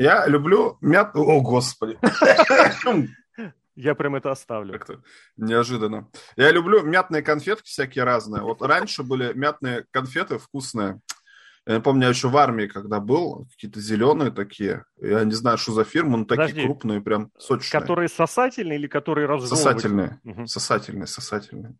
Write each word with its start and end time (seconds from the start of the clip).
Я 0.00 0.26
люблю 0.26 0.78
мят... 0.80 1.14
О, 1.14 1.42
господи. 1.42 1.98
Я 3.76 3.94
прям 3.94 4.16
это 4.16 4.30
оставлю. 4.30 4.72
Как-то 4.72 5.02
неожиданно. 5.36 6.08
Я 6.36 6.50
люблю 6.52 6.82
мятные 6.82 7.22
конфетки 7.22 7.68
всякие 7.68 8.04
разные. 8.04 8.42
Вот 8.42 8.62
раньше 8.62 9.02
были 9.02 9.34
мятные 9.34 9.84
конфеты 9.90 10.38
вкусные. 10.38 11.00
Я 11.66 11.80
помню, 11.80 12.04
я 12.04 12.08
еще 12.08 12.28
в 12.28 12.36
армии, 12.38 12.66
когда 12.66 12.98
был, 12.98 13.46
какие-то 13.50 13.78
зеленые 13.80 14.30
такие. 14.30 14.86
Я 14.96 15.24
не 15.24 15.34
знаю, 15.34 15.58
что 15.58 15.72
за 15.72 15.84
фирма, 15.84 16.16
но 16.16 16.24
такие 16.24 16.48
Подожди, 16.48 16.62
крупные, 16.64 17.00
прям 17.02 17.30
сочные. 17.38 17.80
Которые 17.80 18.08
сосательные 18.08 18.78
или 18.78 18.86
которые 18.86 19.26
разжевывают? 19.26 19.58
Сосательные. 19.58 20.20
Угу. 20.24 20.46
Сосательные, 20.46 21.06
сосательные. 21.06 21.74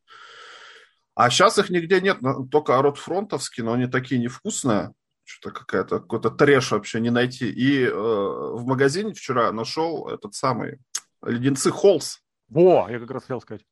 А 1.14 1.30
сейчас 1.30 1.58
их 1.58 1.70
нигде 1.70 2.02
нет, 2.02 2.18
только 2.50 2.80
ротфронтовские, 2.80 3.64
но 3.64 3.72
они 3.72 3.86
такие 3.86 4.20
невкусные. 4.20 4.92
Что-то 5.30 5.60
какая-то, 5.60 6.00
какой-то 6.00 6.30
трэш 6.30 6.72
вообще 6.72 7.00
не 7.00 7.10
найти. 7.10 7.48
И 7.48 7.84
э, 7.84 7.92
в 7.92 8.64
магазине 8.66 9.14
вчера 9.14 9.52
нашел 9.52 10.08
этот 10.08 10.34
самый 10.34 10.78
леденцы 11.24 11.70
Холс. 11.70 12.20
Во, 12.48 12.88
я 12.90 12.98
как 12.98 13.10
раз 13.12 13.22
хотел 13.22 13.40
сказать. 13.40 13.64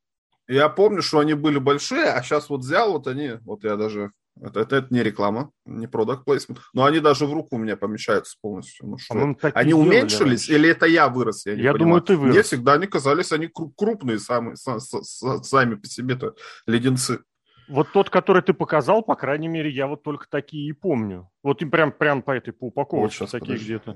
Я 0.47 0.69
помню, 0.69 1.03
что 1.03 1.19
они 1.19 1.35
были 1.35 1.59
большие, 1.59 2.07
а 2.07 2.23
сейчас 2.23 2.49
вот 2.49 2.61
взял, 2.61 2.93
вот 2.93 3.07
они, 3.07 3.33
вот 3.45 3.65
я 3.65 3.77
даже 3.77 4.13
это, 4.41 4.61
это, 4.61 4.77
это 4.77 4.95
не 4.95 5.03
реклама, 5.03 5.51
не 5.67 5.87
продукт 5.87 6.25
плейсмент. 6.25 6.61
Но 6.73 6.85
они 6.85 7.01
даже 7.01 7.27
в 7.27 7.33
руку 7.33 7.57
у 7.57 7.59
меня 7.59 7.77
помещаются 7.77 8.37
полностью. 8.41 8.87
Ну, 8.87 8.99
что 8.99 9.37
они 9.55 9.75
уменьшились 9.75 10.49
или 10.49 10.69
это 10.69 10.87
я 10.87 11.09
вырос? 11.09 11.47
Я, 11.47 11.55
я 11.55 11.73
думаю, 11.75 12.03
ты 12.03 12.17
вырос. 12.17 12.35
Мне 12.35 12.43
всегда 12.43 12.75
они 12.75 12.87
казались, 12.87 13.33
они 13.33 13.49
крупные 13.77 14.19
сами, 14.19 14.55
сами 14.55 15.75
по 15.75 15.87
себе-то 15.87 16.35
леденцы. 16.67 17.21
Вот 17.69 17.93
тот, 17.93 18.11
который 18.11 18.43
ты 18.43 18.55
показал, 18.55 19.03
по 19.03 19.15
крайней 19.15 19.49
мере, 19.49 19.71
я 19.71 19.87
вот 19.87 20.03
только 20.03 20.27
такие 20.29 20.69
и 20.69 20.73
помню. 20.73 21.31
Вот 21.43 21.63
и 21.63 21.67
прям, 21.67 21.93
прям 21.93 22.23
по 22.23 22.33
этой 22.33 22.53
по 22.53 22.67
упаковке 22.67 23.19
вот 23.21 23.31
такие 23.31 23.59
где-то. 23.59 23.95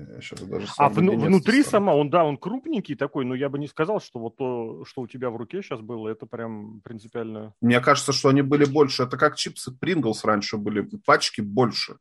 А 0.77 0.89
в, 0.89 0.95
внутри 0.95 1.63
сама, 1.63 1.95
он, 1.95 2.09
да, 2.09 2.23
он 2.23 2.37
крупненький 2.37 2.95
такой, 2.95 3.25
но 3.25 3.35
я 3.35 3.49
бы 3.49 3.57
не 3.59 3.67
сказал, 3.67 3.99
что 3.99 4.19
вот 4.19 4.37
то, 4.37 4.85
что 4.85 5.01
у 5.01 5.07
тебя 5.07 5.29
в 5.29 5.35
руке 5.37 5.61
сейчас 5.61 5.81
было, 5.81 6.09
это 6.09 6.25
прям 6.25 6.81
принципиально... 6.81 7.53
Мне 7.61 7.79
кажется, 7.79 8.13
что 8.13 8.29
они 8.29 8.41
были 8.41 8.65
больше. 8.65 9.03
Это 9.03 9.17
как 9.17 9.35
чипсы 9.35 9.71
Принглс 9.71 10.23
раньше 10.23 10.57
были, 10.57 10.87
пачки 11.05 11.41
больше 11.41 11.97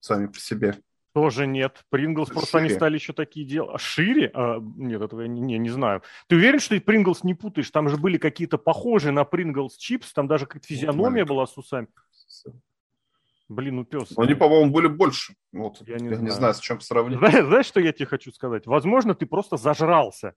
сами 0.00 0.26
по 0.26 0.38
себе. 0.38 0.76
Тоже 1.16 1.46
нет. 1.46 1.82
Принглс 1.88 2.28
просто 2.28 2.58
они 2.58 2.68
стали 2.68 2.96
еще 2.96 3.14
такие 3.14 3.46
дела. 3.46 3.78
Шире? 3.78 4.30
А, 4.34 4.58
нет, 4.60 5.00
этого 5.00 5.22
я 5.22 5.28
не, 5.28 5.40
не, 5.40 5.56
не 5.56 5.70
знаю. 5.70 6.02
Ты 6.26 6.36
уверен, 6.36 6.60
что 6.60 6.74
ты 6.74 6.80
Принглс 6.82 7.24
не 7.24 7.32
путаешь? 7.32 7.70
Там 7.70 7.88
же 7.88 7.96
были 7.96 8.18
какие-то 8.18 8.58
похожие 8.58 9.12
на 9.12 9.24
Принглс 9.24 9.78
чипс, 9.78 10.12
там 10.12 10.28
даже 10.28 10.44
как 10.44 10.62
физиономия 10.62 11.24
вот, 11.24 11.30
была 11.30 11.46
с 11.46 11.56
усами. 11.56 11.88
Блин, 13.48 13.76
ну 13.76 13.84
пес. 13.86 14.12
Они, 14.18 14.34
по-моему, 14.34 14.70
были 14.70 14.88
больше. 14.88 15.36
Вот, 15.52 15.80
я 15.88 15.96
не, 15.96 16.08
я 16.08 16.16
знаю. 16.16 16.22
не 16.22 16.30
знаю, 16.32 16.52
с 16.52 16.60
чем 16.60 16.82
сравнить. 16.82 17.18
Знаешь, 17.18 17.46
знаешь, 17.46 17.66
что 17.66 17.80
я 17.80 17.94
тебе 17.94 18.04
хочу 18.04 18.30
сказать? 18.30 18.66
Возможно, 18.66 19.14
ты 19.14 19.24
просто 19.24 19.56
зажрался. 19.56 20.34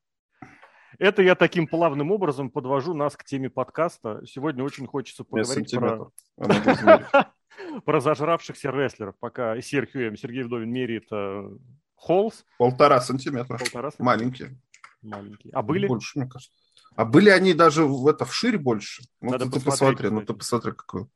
Это 0.98 1.22
я 1.22 1.36
таким 1.36 1.68
плавным 1.68 2.10
образом 2.10 2.50
подвожу 2.50 2.94
нас 2.94 3.18
к 3.18 3.26
теме 3.26 3.50
подкаста. 3.50 4.22
Сегодня 4.26 4.64
очень 4.64 4.88
хочется 4.88 5.26
поговорить 5.26 5.76
про... 5.76 6.10
про 7.86 8.00
зажравшихся 8.00 8.72
рестлеров, 8.72 9.16
пока 9.20 9.60
Серхио 9.62 10.16
Сергей 10.16 10.44
Вдовин 10.44 10.72
меряет 10.72 11.08
э, 11.12 11.50
Холлс. 11.96 12.46
Полтора 12.58 13.02
сантиметра. 13.02 13.58
Полтора 13.58 13.92
сантиметра. 13.92 14.04
Маленькие. 14.04 14.62
Маленькие. 15.02 15.54
А 15.54 15.62
были? 15.62 15.88
Больше, 15.88 16.20
мне 16.20 16.28
кажется. 16.28 16.54
А 16.96 17.06
были 17.06 17.30
они 17.30 17.54
даже 17.54 17.86
в 17.86 18.08
это 18.08 18.26
вширь 18.26 18.58
больше. 18.58 19.04
Ну, 19.22 19.32
Надо 19.32 19.50
ты 19.50 19.62
посмотри, 19.62 20.10
ну 20.10 20.22
ты 20.22 20.34
посмотри, 20.34 20.72
какой. 20.74 21.08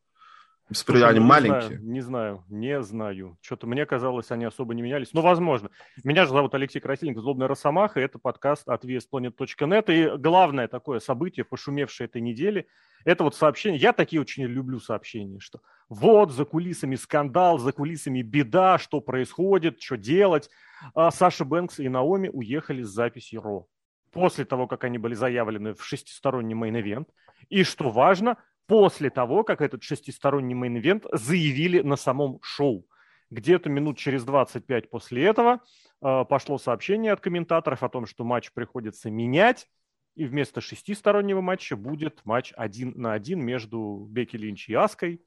Слушай, 0.71 1.09
они 1.09 1.19
ну, 1.19 1.25
маленькие. 1.25 1.79
Не 1.81 2.01
знаю, 2.01 2.45
не 2.47 2.81
знаю, 2.81 2.81
не 2.81 2.81
знаю. 2.81 3.37
Что-то 3.41 3.67
мне 3.67 3.85
казалось, 3.85 4.31
они 4.31 4.45
особо 4.45 4.73
не 4.73 4.81
менялись. 4.81 5.13
Но 5.13 5.21
возможно. 5.21 5.69
Меня 6.03 6.25
же 6.25 6.31
зовут 6.31 6.53
Алексей 6.55 6.79
Красильников, 6.79 7.23
Злобная 7.23 7.47
Росомаха. 7.47 7.99
Это 7.99 8.17
подкаст 8.17 8.67
от 8.69 8.85
VSPlanet.net. 8.85 9.93
И 9.93 10.17
главное 10.17 10.67
такое 10.67 10.99
событие, 10.99 11.43
пошумевшее 11.43 12.05
этой 12.05 12.21
недели, 12.21 12.67
это 13.03 13.23
вот 13.23 13.35
сообщение. 13.35 13.79
Я 13.79 13.91
такие 13.91 14.21
очень 14.21 14.45
люблю 14.45 14.79
сообщения, 14.79 15.39
что 15.39 15.59
вот 15.89 16.31
за 16.31 16.45
кулисами 16.45 16.95
скандал, 16.95 17.57
за 17.57 17.71
кулисами 17.71 18.21
беда, 18.21 18.77
что 18.77 19.01
происходит, 19.01 19.81
что 19.81 19.97
делать. 19.97 20.49
А 20.95 21.11
Саша 21.11 21.45
Бэнкс 21.45 21.79
и 21.79 21.89
Наоми 21.89 22.29
уехали 22.29 22.83
с 22.83 22.89
записи 22.89 23.35
Raw. 23.35 23.67
После 24.11 24.45
того, 24.45 24.67
как 24.67 24.83
они 24.83 24.97
были 24.97 25.13
заявлены 25.13 25.73
в 25.73 25.83
шестисторонний 25.83 26.55
main 26.55 26.76
event. 26.76 27.07
И 27.49 27.63
что 27.63 27.89
важно– 27.89 28.37
после 28.67 29.09
того, 29.09 29.43
как 29.43 29.61
этот 29.61 29.83
шестисторонний 29.83 30.55
main 30.55 30.78
event 30.78 31.05
заявили 31.11 31.81
на 31.81 31.95
самом 31.95 32.39
шоу. 32.41 32.87
Где-то 33.29 33.69
минут 33.69 33.97
через 33.97 34.23
25 34.23 34.89
после 34.89 35.25
этого 35.25 35.59
э, 36.01 36.25
пошло 36.29 36.57
сообщение 36.57 37.11
от 37.11 37.19
комментаторов 37.19 37.83
о 37.83 37.89
том, 37.89 38.05
что 38.05 38.23
матч 38.23 38.51
приходится 38.51 39.09
менять, 39.09 39.67
и 40.15 40.25
вместо 40.25 40.61
шестистороннего 40.61 41.41
матча 41.41 41.75
будет 41.75 42.21
матч 42.25 42.53
один 42.55 42.93
на 42.95 43.13
один 43.13 43.43
между 43.43 44.07
Бекки 44.09 44.37
Линч 44.37 44.69
и 44.69 44.75
Аской. 44.75 45.21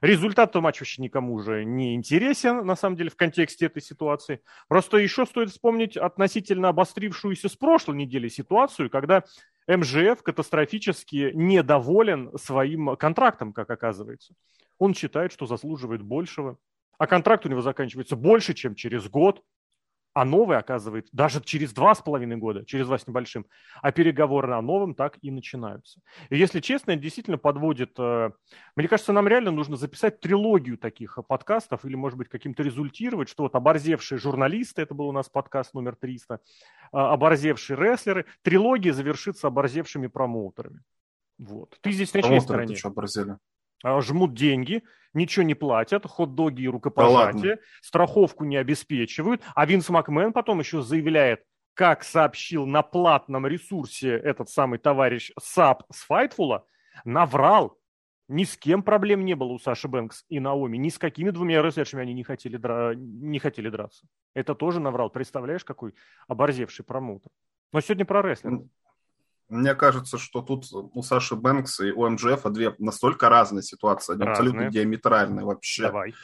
Результат 0.00 0.50
этого 0.50 0.62
матча 0.62 0.82
вообще 0.82 1.02
никому 1.02 1.34
уже 1.34 1.64
не 1.64 1.94
интересен, 1.94 2.64
на 2.64 2.76
самом 2.76 2.96
деле, 2.96 3.10
в 3.10 3.16
контексте 3.16 3.66
этой 3.66 3.82
ситуации. 3.82 4.40
Просто 4.68 4.98
еще 4.98 5.26
стоит 5.26 5.50
вспомнить 5.50 5.96
относительно 5.96 6.68
обострившуюся 6.68 7.48
с 7.48 7.56
прошлой 7.56 7.96
недели 7.96 8.28
ситуацию, 8.28 8.90
когда 8.90 9.24
МЖФ 9.66 10.22
катастрофически 10.22 11.32
недоволен 11.34 12.30
своим 12.38 12.96
контрактом, 12.96 13.52
как 13.52 13.70
оказывается. 13.70 14.34
Он 14.78 14.94
считает, 14.94 15.32
что 15.32 15.46
заслуживает 15.46 16.02
большего. 16.02 16.58
А 16.98 17.06
контракт 17.06 17.46
у 17.46 17.48
него 17.48 17.60
заканчивается 17.60 18.16
больше, 18.16 18.54
чем 18.54 18.74
через 18.74 19.08
год 19.08 19.42
а 20.18 20.24
новый 20.24 20.58
оказывает 20.58 21.06
даже 21.12 21.40
через 21.40 21.72
два 21.72 21.94
с 21.94 22.02
половиной 22.02 22.38
года, 22.38 22.64
через 22.64 22.88
два 22.88 22.98
с 22.98 23.06
небольшим, 23.06 23.46
а 23.82 23.92
переговоры 23.92 24.52
о 24.52 24.60
новом 24.60 24.96
так 24.96 25.16
и 25.22 25.30
начинаются. 25.30 26.00
И 26.28 26.36
если 26.36 26.58
честно, 26.58 26.90
это 26.90 27.00
действительно 27.00 27.38
подводит... 27.38 27.92
Э, 28.00 28.32
мне 28.74 28.88
кажется, 28.88 29.12
нам 29.12 29.28
реально 29.28 29.52
нужно 29.52 29.76
записать 29.76 30.18
трилогию 30.18 30.76
таких 30.76 31.20
подкастов 31.28 31.84
или, 31.84 31.94
может 31.94 32.18
быть, 32.18 32.28
каким-то 32.28 32.64
результировать, 32.64 33.28
что 33.28 33.44
вот 33.44 33.54
оборзевшие 33.54 34.18
журналисты, 34.18 34.82
это 34.82 34.92
был 34.92 35.06
у 35.06 35.12
нас 35.12 35.28
подкаст 35.28 35.72
номер 35.72 35.94
300, 35.94 36.34
э, 36.34 36.38
оборзевшие 36.90 37.76
рестлеры, 37.76 38.26
трилогия 38.42 38.92
завершится 38.92 39.46
оборзевшими 39.46 40.08
промоутерами. 40.08 40.80
Вот. 41.38 41.78
Ты 41.80 41.92
здесь 41.92 42.12
на 42.12 42.22
чьей 42.22 42.40
стороне? 42.40 42.74
что 42.74 42.88
оборзели? 42.88 43.36
А, 43.84 44.00
жмут 44.00 44.34
деньги, 44.34 44.82
ничего 45.14 45.44
не 45.44 45.54
платят, 45.54 46.06
хот-доги 46.06 46.62
и 46.62 46.68
рукопожатия, 46.68 47.56
да 47.56 47.62
страховку 47.80 48.44
не 48.44 48.56
обеспечивают, 48.56 49.42
а 49.54 49.66
Винс 49.66 49.88
Макмен 49.88 50.32
потом 50.32 50.60
еще 50.60 50.82
заявляет, 50.82 51.42
как 51.74 52.02
сообщил 52.02 52.66
на 52.66 52.82
платном 52.82 53.46
ресурсе 53.46 54.10
этот 54.10 54.48
самый 54.48 54.78
товарищ 54.78 55.30
Сапп 55.40 55.84
с 55.92 56.02
Файтфула, 56.06 56.66
наврал. 57.04 57.78
Ни 58.30 58.44
с 58.44 58.58
кем 58.58 58.82
проблем 58.82 59.24
не 59.24 59.34
было 59.34 59.52
у 59.52 59.58
Саши 59.58 59.88
Бэнкс 59.88 60.24
и 60.28 60.38
Наоми. 60.38 60.76
Ни 60.76 60.90
с 60.90 60.98
какими 60.98 61.30
двумя 61.30 61.62
рестлершами 61.62 62.02
они 62.02 62.12
не 62.12 62.24
хотели, 62.24 62.58
дра... 62.58 62.94
не 62.94 63.38
хотели 63.38 63.70
драться. 63.70 64.06
Это 64.34 64.54
тоже 64.54 64.80
наврал. 64.80 65.08
Представляешь, 65.08 65.64
какой 65.64 65.94
оборзевший 66.26 66.84
промоутер. 66.84 67.30
Но 67.72 67.80
сегодня 67.80 68.04
про 68.04 68.20
рестлинг. 68.20 68.70
Мне 69.48 69.74
кажется, 69.74 70.18
что 70.18 70.42
тут 70.42 70.66
у 70.72 71.02
Саши 71.02 71.34
Бэнкса 71.34 71.86
и 71.86 71.90
у 71.90 72.08
МЖФ 72.08 72.44
две 72.50 72.74
настолько 72.78 73.28
разные 73.28 73.62
ситуации, 73.62 74.12
они 74.12 74.22
разные. 74.22 74.32
абсолютно 74.32 74.70
диаметральные 74.70 75.46
вообще. 75.46 75.82
Давай. 75.84 76.14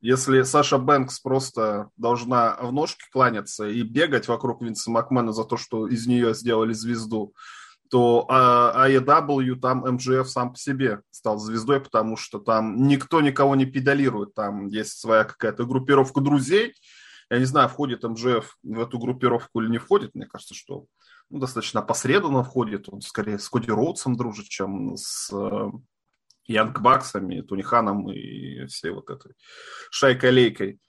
Если 0.00 0.42
Саша 0.42 0.78
Бэнкс 0.78 1.20
просто 1.20 1.90
должна 1.96 2.56
в 2.56 2.72
ножки 2.72 3.04
кланяться 3.12 3.68
и 3.68 3.82
бегать 3.82 4.28
вокруг 4.28 4.62
Винса 4.62 4.90
Макмена 4.90 5.32
за 5.32 5.44
то, 5.44 5.58
что 5.58 5.88
из 5.88 6.06
нее 6.06 6.32
сделали 6.32 6.72
звезду, 6.72 7.34
то 7.90 8.26
AEW, 8.30 9.56
там 9.56 9.80
МЖФ 9.80 10.30
сам 10.30 10.52
по 10.52 10.58
себе 10.58 11.02
стал 11.10 11.38
звездой, 11.38 11.80
потому 11.80 12.16
что 12.16 12.38
там 12.38 12.86
никто 12.86 13.20
никого 13.20 13.56
не 13.56 13.66
педалирует. 13.66 14.32
Там 14.32 14.68
есть 14.68 14.98
своя 15.00 15.24
какая-то 15.24 15.66
группировка 15.66 16.20
друзей. 16.20 16.72
Я 17.28 17.38
не 17.38 17.44
знаю, 17.44 17.68
входит 17.68 18.04
MJF 18.04 18.56
в 18.62 18.80
эту 18.80 18.98
группировку 18.98 19.60
или 19.60 19.68
не 19.68 19.78
входит. 19.78 20.14
Мне 20.14 20.26
кажется, 20.26 20.54
что 20.54 20.86
ну, 21.30 21.38
достаточно 21.38 21.80
посредственно 21.80 22.42
входит. 22.42 22.88
Он 22.88 23.00
скорее 23.00 23.38
с 23.38 23.48
Коди 23.48 23.70
Роудсом 23.70 24.16
дружит, 24.16 24.48
чем 24.48 24.96
с 24.96 25.32
э, 25.32 25.70
Янг 26.46 26.80
Баксами, 26.80 27.40
Тони 27.40 27.68
Ханом 27.68 28.10
и 28.10 28.66
всей 28.66 28.90
вот 28.90 29.08
этой 29.10 29.34
шайкой-лейкой. 29.90 30.80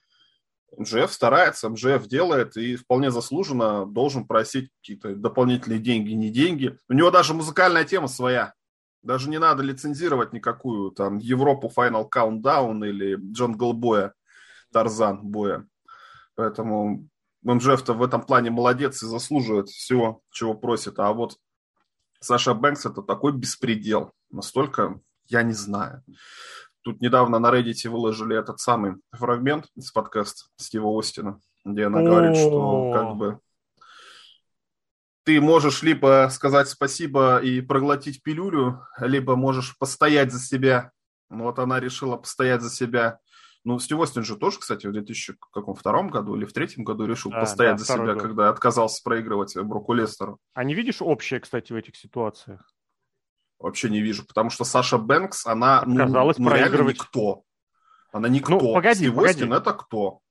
MJF 0.78 1.12
старается, 1.12 1.70
MJF 1.70 2.08
делает 2.08 2.58
и 2.58 2.76
вполне 2.76 3.12
заслуженно 3.12 3.86
должен 3.86 4.26
просить 4.26 4.70
какие-то 4.80 5.16
дополнительные 5.16 5.80
деньги, 5.80 6.12
не 6.12 6.30
деньги. 6.30 6.78
У 6.90 6.94
него 6.94 7.12
даже 7.12 7.34
музыкальная 7.34 7.84
тема 7.84 8.08
своя. 8.08 8.54
Даже 9.04 9.30
не 9.30 9.38
надо 9.38 9.64
лицензировать 9.64 10.32
никакую 10.34 10.92
там 10.92 11.18
Европу 11.18 11.72
Final 11.76 12.10
Countdown 12.10 12.88
или 12.88 13.18
Джангл 13.32 13.74
Боя, 13.74 14.14
Тарзан 14.72 15.22
Боя. 15.24 15.68
Поэтому 16.36 17.10
МЖФ-то 17.44 17.94
в 17.94 18.04
этом 18.04 18.22
плане 18.22 18.52
молодец 18.52 19.02
и 19.04 19.08
заслуживает 19.08 19.70
всего, 19.70 20.22
чего 20.32 20.54
просит. 20.54 21.00
А 21.00 21.12
вот 21.14 21.38
Саша 22.20 22.54
Бэнкс 22.54 22.86
это 22.86 23.02
такой 23.02 23.34
беспредел. 23.34 24.12
Настолько 24.30 25.00
я 25.28 25.44
не 25.44 25.54
знаю. 25.54 26.04
Тут 26.82 27.02
недавно 27.02 27.40
на 27.40 27.52
Reddit 27.52 27.90
выложили 27.90 28.38
этот 28.38 28.60
самый 28.60 28.96
фрагмент 29.12 29.68
из 29.76 29.92
подкаста 29.92 30.46
Стива 30.58 30.98
Остина. 30.98 31.40
где 31.64 31.86
она 31.86 32.02
говорит, 32.02 32.38
что 32.38 32.92
как 32.94 33.16
бы 33.16 33.40
ты 35.24 35.40
можешь 35.40 35.84
либо 35.84 36.30
сказать 36.32 36.68
спасибо 36.68 37.38
и 37.38 37.62
проглотить 37.62 38.24
пилюлю, 38.24 38.86
либо 39.00 39.36
можешь 39.36 39.78
постоять 39.78 40.32
за 40.32 40.40
себя. 40.40 40.92
Ну, 41.30 41.44
вот 41.44 41.60
она 41.60 41.80
решила 41.80 42.18
постоять 42.18 42.62
за 42.62 42.70
себя. 42.70 43.20
Ну, 43.64 43.78
Стив 43.78 44.00
Остин 44.00 44.24
же 44.24 44.38
тоже, 44.38 44.60
кстати, 44.60 44.88
в 44.88 44.92
2002 44.92 46.04
году 46.04 46.36
или 46.36 46.46
в 46.46 46.54
третьем 46.54 46.84
году 46.84 47.06
решил 47.06 47.30
да, 47.30 47.42
постоять 47.42 47.78
да, 47.78 47.84
за 47.84 47.94
себя, 47.94 48.14
год. 48.14 48.22
когда 48.22 48.50
отказался 48.50 49.04
проигрывать 49.04 49.56
Бруку 49.56 49.94
Лестеру. 49.94 50.40
А 50.54 50.64
не 50.64 50.74
видишь 50.74 51.02
общее, 51.02 51.40
кстати, 51.40 51.72
в 51.72 51.76
этих 51.76 51.96
ситуациях? 51.96 52.74
Вообще 53.60 53.90
не 53.90 54.02
вижу, 54.02 54.26
потому 54.26 54.50
что 54.50 54.64
Саша 54.64 54.98
Бэнкс, 54.98 55.46
она 55.46 55.84
ну, 55.86 56.08
ну, 56.08 56.34
проигрывать. 56.34 56.98
никто. 56.98 57.44
Она 58.12 58.28
никто. 58.28 58.60
Ну, 58.60 58.74
погоди, 58.74 58.96
Стив 58.96 59.14
погоди. 59.14 59.34
Остин 59.34 59.54
это 59.54 59.74
кто? 59.74 60.22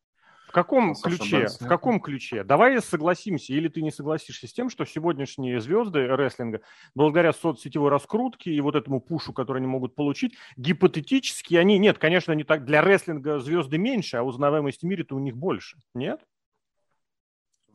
В 0.51 0.53
каком 0.53 0.97
ключе? 0.97 1.47
В 1.47 1.67
каком 1.69 2.01
ключе? 2.01 2.43
Давай 2.43 2.83
согласимся, 2.83 3.53
или 3.53 3.69
ты 3.69 3.83
не 3.83 3.93
согласишься 3.93 4.49
с 4.49 4.53
тем, 4.53 4.69
что 4.69 4.85
сегодняшние 4.85 5.61
звезды 5.61 6.09
рестлинга, 6.09 6.63
благодаря 6.97 7.33
соцсетевой 7.33 7.89
раскрутке 7.89 8.51
и 8.51 8.61
вот 8.61 8.75
этому 8.75 9.01
пушу, 9.01 9.33
который 9.33 9.59
они 9.59 9.69
могут 9.69 9.95
получить, 9.95 10.35
гипотетически 10.57 11.55
они, 11.55 11.79
нет, 11.79 11.99
конечно, 11.99 12.33
не 12.33 12.43
так, 12.43 12.65
для 12.65 12.83
рестлинга 12.83 13.39
звезды 13.39 13.79
меньше, 13.79 14.17
а 14.17 14.25
узнаваемости 14.25 14.85
в 14.85 14.89
мире-то 14.89 15.15
у 15.15 15.21
них 15.21 15.37
больше, 15.37 15.79
нет? 15.95 16.21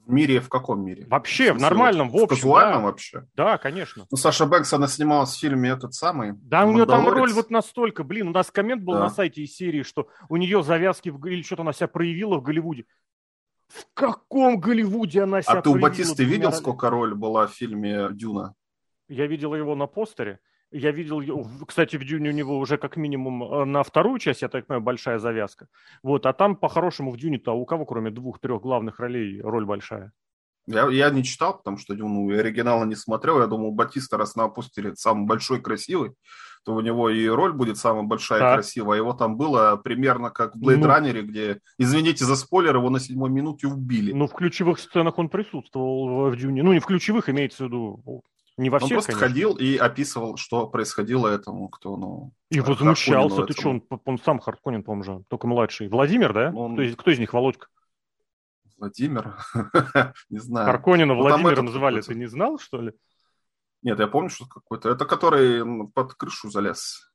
В 0.06 0.12
мире 0.12 0.40
в 0.40 0.50
каком 0.50 0.86
мире? 0.86 1.08
Вообще, 1.08 1.52
в, 1.52 1.58
в 1.58 1.62
нормальном, 1.62 2.10
в 2.10 2.16
общем. 2.16 2.28
В 2.28 2.30
казуальном 2.30 2.82
да. 2.82 2.88
вообще? 2.88 3.28
Да, 3.36 3.58
конечно. 3.58 4.06
Ну, 4.10 4.18
Саша 4.18 4.46
Бэнкс, 4.46 4.72
она 4.74 4.88
снималась 4.88 5.34
в 5.34 5.40
фильме 5.40 5.70
этот 5.70 5.96
самый. 5.96 6.34
Да, 6.36 6.66
у 6.66 6.72
нее 6.72 6.86
там 6.86 7.08
роль 7.08 7.34
вот 7.34 7.50
настолько, 7.50 8.04
блин, 8.04 8.28
у 8.28 8.32
нас 8.32 8.52
коммент 8.52 8.84
был 8.84 8.94
да. 8.94 9.00
на 9.00 9.10
сайте 9.10 9.42
из 9.42 9.56
серии, 9.56 9.82
что 9.82 10.08
у 10.30 10.38
нее 10.38 10.64
завязки 10.64 11.10
в, 11.10 11.26
или 11.26 11.42
что-то 11.42 11.64
она 11.64 11.74
себя 11.74 11.88
проявила 11.88 12.38
в 12.38 12.44
Голливуде. 12.44 12.86
В 13.68 13.86
каком 13.96 14.60
Голливуде 14.60 15.24
она 15.24 15.42
себя 15.42 15.54
А 15.54 15.62
ты 15.62 15.70
у 15.70 15.80
Батисты 15.80 16.24
видел, 16.24 16.52
сколько 16.52 16.90
роль 16.90 17.16
была 17.16 17.48
в 17.48 17.54
фильме 17.54 18.10
«Дюна»? 18.12 18.54
Я 19.08 19.26
видел 19.26 19.56
его 19.56 19.76
на 19.76 19.88
постере. 19.88 20.40
Я 20.78 20.92
видел, 20.92 21.48
кстати, 21.66 21.96
в 21.96 22.04
Дюне 22.04 22.32
у 22.32 22.34
него 22.34 22.60
уже 22.60 22.78
как 22.78 22.98
минимум 22.98 23.44
э, 23.44 23.64
на 23.64 23.82
вторую 23.82 24.20
часть, 24.20 24.42
я 24.42 24.50
так 24.50 24.68
понимаю, 24.68 24.84
большая 24.84 25.20
завязка. 25.20 25.68
Вот, 26.04 26.26
а 26.26 26.34
там 26.34 26.58
по-хорошему 26.58 27.12
в 27.12 27.18
Дюне-то 27.18 27.54
у 27.54 27.66
кого, 27.66 27.86
кроме 27.86 28.12
двух-трех 28.12 28.62
главных 28.62 29.00
ролей, 29.00 29.40
роль 29.42 29.66
большая? 29.66 30.12
Я, 30.68 30.90
я 30.90 31.10
не 31.12 31.24
читал, 31.24 31.56
потому 31.58 31.78
что 31.78 31.96
Дюну 31.96 32.30
оригинала 32.38 32.84
не 32.84 32.96
смотрел. 32.96 33.40
Я 33.40 33.48
думал, 33.48 33.72
Батиста, 33.72 34.18
раз 34.18 34.36
на 34.36 34.44
опустили 34.46 34.94
самый 34.96 35.26
большой 35.26 35.62
красивый, 35.62 36.12
то 36.66 36.74
у 36.74 36.82
него 36.82 37.10
и 37.10 37.26
роль 37.26 37.54
будет 37.54 37.78
самая 37.78 38.04
большая 38.04 38.40
и 38.40 38.56
красивая. 38.56 38.98
Его 38.98 39.14
там 39.14 39.38
было 39.38 39.78
примерно 39.78 40.30
как 40.30 40.56
в 40.56 40.60
Blade 40.62 40.76
ну, 40.76 40.88
Runner, 40.88 41.22
где, 41.22 41.60
извините 41.78 42.26
за 42.26 42.36
спойлер, 42.36 42.76
его 42.76 42.90
на 42.90 43.00
седьмой 43.00 43.30
минуте 43.30 43.68
убили. 43.68 44.12
Ну, 44.12 44.28
в 44.28 44.34
ключевых 44.34 44.80
сценах 44.80 45.18
он 45.20 45.30
присутствовал 45.30 46.30
в 46.30 46.36
Дюне. 46.36 46.64
Ну, 46.64 46.74
не 46.74 46.80
в 46.80 46.86
ключевых, 46.86 47.30
имеется 47.30 47.64
в 47.64 47.68
виду 47.68 48.24
не 48.58 48.70
во 48.70 48.80
всех, 48.80 48.92
Он 48.92 48.96
просто 48.96 49.12
конечно. 49.12 49.28
ходил 49.28 49.56
и 49.56 49.76
описывал, 49.76 50.38
что 50.38 50.68
происходило 50.68 51.28
этому, 51.28 51.68
кто, 51.68 51.98
ну... 51.98 52.32
И 52.50 52.62
возмущался. 52.62 53.44
Ты 53.44 53.54
что, 53.54 53.70
он, 53.70 53.84
он 54.06 54.18
сам 54.20 54.40
Хардконин, 54.40 54.84
по-моему, 54.84 55.04
же, 55.04 55.24
только 55.28 55.48
младший. 55.48 55.90
Владимир, 55.90 56.34
да? 56.34 56.52
Он... 56.56 56.74
Кто, 56.74 56.82
из, 56.84 56.96
кто 56.96 57.12
из 57.12 57.20
них, 57.20 57.34
Володька? 57.34 57.68
Владимир? 58.78 59.36
не 60.30 60.40
знаю. 60.40 60.68
Харконина 60.68 61.14
ну, 61.14 61.22
Владимира 61.22 61.62
называли, 61.62 62.02
ты 62.02 62.16
не 62.16 62.28
знал, 62.28 62.58
что 62.60 62.82
ли? 62.82 62.94
Нет, 63.82 64.00
я 64.00 64.08
помню, 64.08 64.30
что 64.30 64.46
какой-то. 64.46 64.90
Это 64.90 65.06
который 65.06 65.88
под 65.90 66.14
крышу 66.16 66.50
залез. 66.50 67.12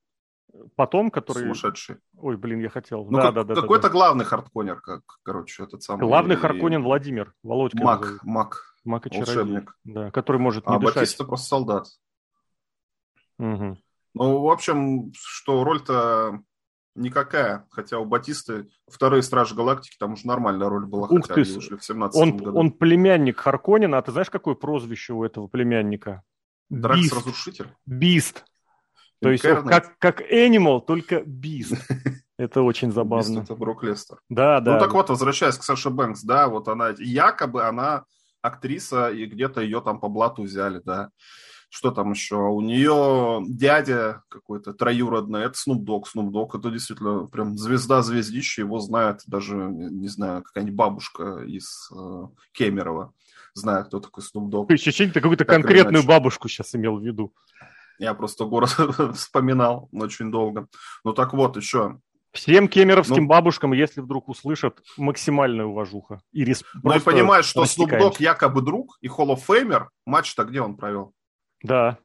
Потом, 0.77 1.11
который... 1.11 1.43
Сумасшедший. 1.43 1.97
Ой, 2.17 2.37
блин, 2.37 2.61
я 2.61 2.69
хотел. 2.69 3.05
Ну, 3.05 3.19
да, 3.19 3.27
как, 3.27 3.35
да, 3.35 3.45
да, 3.45 3.55
какой-то 3.55 3.89
да. 3.89 3.93
главный 3.93 4.25
хардконер, 4.25 4.81
как, 4.81 5.03
короче, 5.23 5.63
этот 5.63 5.83
самый. 5.83 6.01
Главный 6.01 6.35
и... 6.35 6.39
хардконин 6.39 6.83
Владимир. 6.83 7.35
Володька. 7.43 7.83
Мак, 7.83 8.21
мак. 8.25 8.70
Маг 8.85 9.07
и 9.07 9.17
Волшебник. 9.17 9.77
Да, 9.85 10.11
который 10.11 10.39
может 10.39 10.67
не 10.67 10.75
а 10.75 10.79
дышать. 10.79 10.97
Батиста 10.97 11.25
просто 11.25 11.47
солдат. 11.47 11.87
Угу. 13.39 13.79
Ну, 14.15 14.41
в 14.41 14.51
общем, 14.51 15.13
что 15.15 15.65
роль-то 15.65 16.43
никакая. 16.95 17.67
Хотя 17.71 17.99
у 17.99 18.05
Батисты 18.05 18.69
вторые 18.89 19.23
Стражи 19.23 19.55
Галактики 19.55 19.97
там 19.99 20.15
уже 20.15 20.27
нормальная 20.27 20.69
роль 20.69 20.87
была, 20.87 21.09
Ух 21.09 21.23
хотя 21.23 21.35
ты, 21.35 21.43
они 21.43 21.53
вышли 21.53 21.77
в 21.77 21.85
17 21.85 22.21
он, 22.21 22.37
году. 22.37 22.59
Он 22.59 22.73
племянник 22.73 23.39
Харконина, 23.39 23.99
а 23.99 24.03
ты 24.03 24.13
знаешь, 24.13 24.31
какое 24.31 24.55
прозвище 24.55 25.13
у 25.13 25.25
этого 25.25 25.47
племянника? 25.47 26.23
Дракс 26.69 27.13
Разрушитель? 27.13 27.69
Бист. 27.87 28.45
То 29.21 29.31
есть 29.31 29.43
как, 29.43 29.99
как 29.99 30.23
Animal, 30.33 30.81
только 30.81 31.23
Бист. 31.25 31.75
Это 32.39 32.63
очень 32.63 32.91
забавно. 32.91 33.41
это 33.41 33.55
Брок 33.55 33.83
Лестер. 33.83 34.19
Да, 34.31 34.61
да. 34.61 34.75
Ну 34.75 34.81
так 34.81 34.95
вот, 34.95 35.11
возвращаясь 35.11 35.59
к 35.59 35.63
Саше 35.63 35.91
Бэнкс, 35.91 36.23
да, 36.23 36.49
вот 36.49 36.69
она, 36.69 36.95
якобы 36.97 37.65
она 37.65 38.07
актриса, 38.43 39.11
и 39.11 39.27
где-то 39.27 39.61
ее 39.61 39.81
там 39.81 40.01
по 40.01 40.09
блату 40.09 40.43
взяли, 40.43 40.81
да. 40.85 41.11
Что 41.73 41.93
там 41.93 42.11
еще? 42.11 42.37
У 42.37 42.61
нее 42.61 43.43
дядя 43.47 44.23
какой-то 44.29 44.75
троюродный, 44.75 45.43
это 45.43 45.55
Snoop 45.55 45.85
Dogg. 45.85 46.05
Snoop 46.13 46.31
Dogg 46.31 46.59
это 46.59 46.71
действительно 46.71 47.27
прям 47.27 47.57
звезда 47.57 48.03
звездища, 48.03 48.63
его 48.63 48.81
знает 48.81 49.21
даже, 49.27 49.55
не 49.55 50.09
знаю, 50.09 50.43
какая-нибудь 50.43 50.75
бабушка 50.75 51.45
из 51.47 51.89
э, 51.95 52.27
Кемерово 52.53 53.13
знает, 53.55 53.87
кто 53.87 54.01
такой 54.01 54.25
Snoop 54.25 54.51
Dogg. 54.51 54.67
Ты 54.67 54.75
ощущение, 54.75 55.13
ты 55.13 55.21
какую-то 55.21 55.45
конкретную 55.45 56.05
бабушку 56.05 56.49
сейчас 56.49 56.75
имел 56.75 56.99
в 56.99 57.05
виду. 57.05 57.33
Я 58.01 58.15
просто 58.15 58.47
город 58.47 58.71
вспоминал 59.15 59.89
очень 59.93 60.31
долго. 60.31 60.67
Ну 61.05 61.13
так 61.13 61.35
вот, 61.35 61.57
еще 61.57 62.01
Всем 62.33 62.69
кемеровским 62.69 63.25
ну, 63.25 63.29
бабушкам, 63.29 63.73
если 63.73 64.01
вдруг 64.01 64.29
услышат, 64.29 64.81
максимальная 64.97 65.67
уважуха. 65.67 66.21
И 66.31 66.45
респ... 66.45 66.65
Ну 66.83 66.95
и 66.95 67.01
понимаешь, 67.01 67.45
что 67.45 67.65
Snoop 67.65 67.99
Dogg 67.99 68.17
якобы 68.21 68.63
друг 68.63 68.99
и 69.01 69.09
Hall 69.09 69.35
of 69.35 69.41
Famer, 69.49 69.87
матч-то 70.07 70.45
где 70.45 70.61
он 70.61 70.77
провел? 70.77 71.13
Да. 71.63 71.99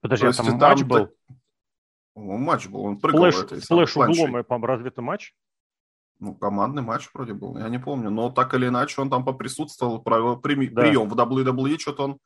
Подожди, 0.00 0.26
а 0.26 0.32
там, 0.32 0.46
там 0.46 0.58
матч 0.58 0.82
был? 0.84 1.06
Так... 1.06 1.34
матч 2.14 2.68
был, 2.68 2.84
он 2.84 3.00
прыгал 3.00 3.22
Флэш, 3.22 3.44
этой 3.44 3.60
флэш 3.60 3.96
углом, 3.96 4.44
по 4.44 4.66
разве 4.66 4.88
это 4.88 5.02
матч? 5.02 5.34
Ну, 6.20 6.34
командный 6.34 6.82
матч 6.82 7.08
вроде 7.12 7.32
был, 7.32 7.58
я 7.58 7.68
не 7.68 7.78
помню. 7.78 8.10
Но 8.10 8.30
так 8.30 8.54
или 8.54 8.68
иначе 8.68 9.00
он 9.00 9.10
там 9.10 9.24
поприсутствовал, 9.24 10.00
провел 10.00 10.36
при... 10.36 10.68
да. 10.68 10.82
прием 10.82 11.08
в 11.08 11.14
WWE, 11.14 11.78
что-то 11.78 12.04
он 12.04 12.18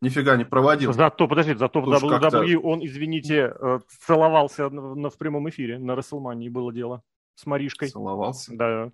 нифига 0.00 0.36
не 0.36 0.44
проводил. 0.44 0.92
Зато, 0.92 1.28
подожди, 1.28 1.54
зато 1.54 1.80
Тут 1.82 2.00
в 2.00 2.04
WWE 2.04 2.56
он, 2.56 2.84
извините, 2.84 3.54
э, 3.58 3.78
целовался 4.06 4.68
в 4.68 5.18
прямом 5.18 5.48
эфире 5.50 5.78
на 5.78 5.94
Расселмании 5.94 6.48
было 6.48 6.72
дело 6.72 7.02
с 7.34 7.46
Маришкой. 7.46 7.88
Целовался? 7.88 8.54
Да. 8.54 8.90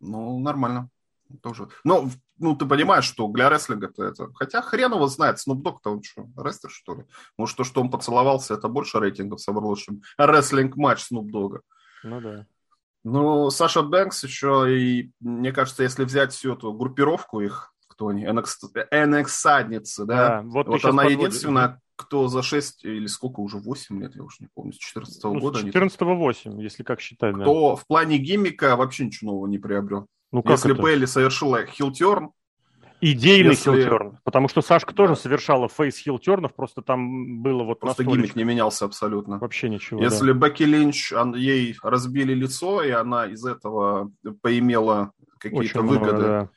Ну, 0.00 0.38
нормально. 0.38 0.90
Тоже. 1.42 1.68
Но, 1.84 2.08
ну, 2.38 2.56
ты 2.56 2.66
понимаешь, 2.66 3.04
что 3.04 3.28
для 3.28 3.48
рестлинга 3.48 3.90
это... 3.96 4.32
Хотя 4.34 4.60
хрен 4.60 4.92
его 4.92 5.06
знает, 5.06 5.38
Snoop 5.38 5.62
Dogg-то 5.62 5.90
он 5.90 6.02
что, 6.02 6.26
рестлер, 6.36 6.70
что 6.70 6.94
ли? 6.94 7.04
Может, 7.38 7.56
то, 7.56 7.64
что 7.64 7.80
он 7.80 7.90
поцеловался, 7.90 8.54
это 8.54 8.68
больше 8.68 8.98
рейтингов 8.98 9.40
собрало, 9.40 9.76
чем 9.76 10.02
рестлинг-матч 10.18 11.10
Snoop 11.10 11.30
Dogg. 11.30 11.60
Ну, 12.04 12.20
да. 12.20 12.46
Ну, 13.04 13.50
Саша 13.50 13.82
Бэнкс 13.82 14.24
еще, 14.24 14.66
и 14.68 15.12
мне 15.20 15.52
кажется, 15.52 15.82
если 15.82 16.04
взять 16.04 16.32
всю 16.32 16.54
эту 16.54 16.72
группировку 16.72 17.40
их, 17.40 17.71
кто 18.02 18.08
они, 18.08 18.24
NX-садницы, 18.24 20.04
да? 20.04 20.28
да 20.28 20.42
вот 20.42 20.68
вот 20.68 20.84
она 20.84 21.04
подводишь. 21.04 21.18
единственная, 21.18 21.80
кто 21.96 22.28
за 22.28 22.42
6 22.42 22.84
или 22.84 23.06
сколько 23.06 23.40
уже, 23.40 23.58
8 23.58 24.00
лет, 24.00 24.16
я 24.16 24.22
уж 24.22 24.40
не 24.40 24.48
помню, 24.52 24.72
с 24.72 24.78
14 24.78 25.24
-го 25.24 25.32
ну, 25.34 25.40
года. 25.40 25.58
С 25.58 25.62
14 25.62 26.00
-го 26.00 26.14
8, 26.14 26.60
если 26.60 26.82
как 26.82 27.00
считать, 27.00 27.34
Кто 27.34 27.70
да. 27.70 27.76
в 27.76 27.86
плане 27.86 28.18
гиммика 28.18 28.76
вообще 28.76 29.06
ничего 29.06 29.32
нового 29.32 29.46
не 29.46 29.58
приобрел. 29.58 30.06
Ну, 30.32 30.42
как 30.42 30.52
если 30.52 30.72
это? 30.72 30.82
Белли 30.82 31.06
совершила 31.06 31.66
хилтерн, 31.66 32.32
Идейный 33.04 33.50
если... 33.50 33.72
хилтерн. 33.72 34.18
Потому 34.22 34.46
что 34.46 34.62
Сашка 34.62 34.94
тоже 34.94 35.16
совершала 35.16 35.68
фейс 35.68 35.98
хилтернов, 35.98 36.54
просто 36.54 36.82
там 36.82 37.42
было 37.42 37.64
вот 37.64 37.80
Просто 37.80 38.04
гиммик 38.04 38.36
не 38.36 38.44
менялся 38.44 38.84
абсолютно. 38.84 39.38
Вообще 39.38 39.68
ничего, 39.68 40.00
Если 40.00 40.30
да. 40.30 40.38
Бекки 40.38 40.62
Линч, 40.62 41.12
ей 41.34 41.76
разбили 41.82 42.32
лицо, 42.32 42.80
и 42.84 42.90
она 42.90 43.26
из 43.26 43.44
этого 43.44 44.12
поимела 44.40 45.10
какие-то 45.38 45.82
выгоды, 45.82 46.12
много, 46.12 46.22
да. 46.22 46.48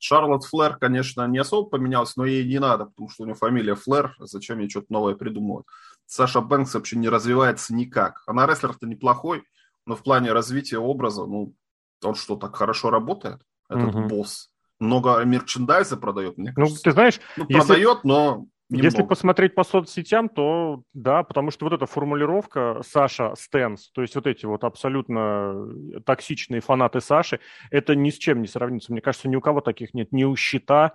Шарлотт 0.00 0.44
Флэр, 0.46 0.78
конечно, 0.78 1.26
не 1.26 1.38
особо 1.38 1.68
поменялась, 1.68 2.16
но 2.16 2.24
ей 2.24 2.48
не 2.48 2.58
надо, 2.58 2.86
потому 2.86 3.10
что 3.10 3.22
у 3.22 3.26
нее 3.26 3.34
фамилия 3.34 3.74
Флэр, 3.74 4.16
зачем 4.18 4.58
ей 4.58 4.70
что-то 4.70 4.86
новое 4.88 5.14
придумывать. 5.14 5.66
Саша 6.06 6.40
Бэнкс 6.40 6.74
вообще 6.74 6.96
не 6.96 7.10
развивается 7.10 7.74
никак. 7.74 8.22
Она 8.26 8.46
рестлер-то 8.46 8.86
неплохой, 8.86 9.44
но 9.86 9.94
в 9.94 10.02
плане 10.02 10.32
развития 10.32 10.78
образа, 10.78 11.26
ну, 11.26 11.54
он 12.02 12.14
что, 12.14 12.36
так 12.36 12.56
хорошо 12.56 12.88
работает, 12.90 13.42
этот 13.68 13.94
угу. 13.94 14.08
босс? 14.08 14.50
Много 14.78 15.22
мерчендайза 15.22 15.98
продает, 15.98 16.38
мне 16.38 16.52
кажется. 16.54 16.76
Ну, 16.76 16.82
ты 16.82 16.92
знаешь... 16.92 17.20
Ну, 17.36 17.44
если... 17.48 17.58
продает, 17.58 18.04
но 18.04 18.46
Немного. 18.70 18.86
Если 18.86 19.02
посмотреть 19.02 19.54
по 19.56 19.64
соцсетям, 19.64 20.28
то 20.28 20.84
да, 20.94 21.24
потому 21.24 21.50
что 21.50 21.66
вот 21.66 21.74
эта 21.74 21.86
формулировка 21.86 22.82
Саша 22.86 23.34
Стэнс, 23.36 23.90
то 23.90 24.00
есть 24.00 24.14
вот 24.14 24.28
эти 24.28 24.46
вот 24.46 24.62
абсолютно 24.62 25.66
токсичные 26.06 26.60
фанаты 26.60 27.00
Саши, 27.00 27.40
это 27.72 27.96
ни 27.96 28.10
с 28.10 28.14
чем 28.16 28.40
не 28.40 28.46
сравнится. 28.46 28.92
Мне 28.92 29.00
кажется, 29.00 29.28
ни 29.28 29.34
у 29.34 29.40
кого 29.40 29.60
таких 29.60 29.92
нет. 29.92 30.12
Ни 30.12 30.22
у 30.22 30.36
Щита, 30.36 30.94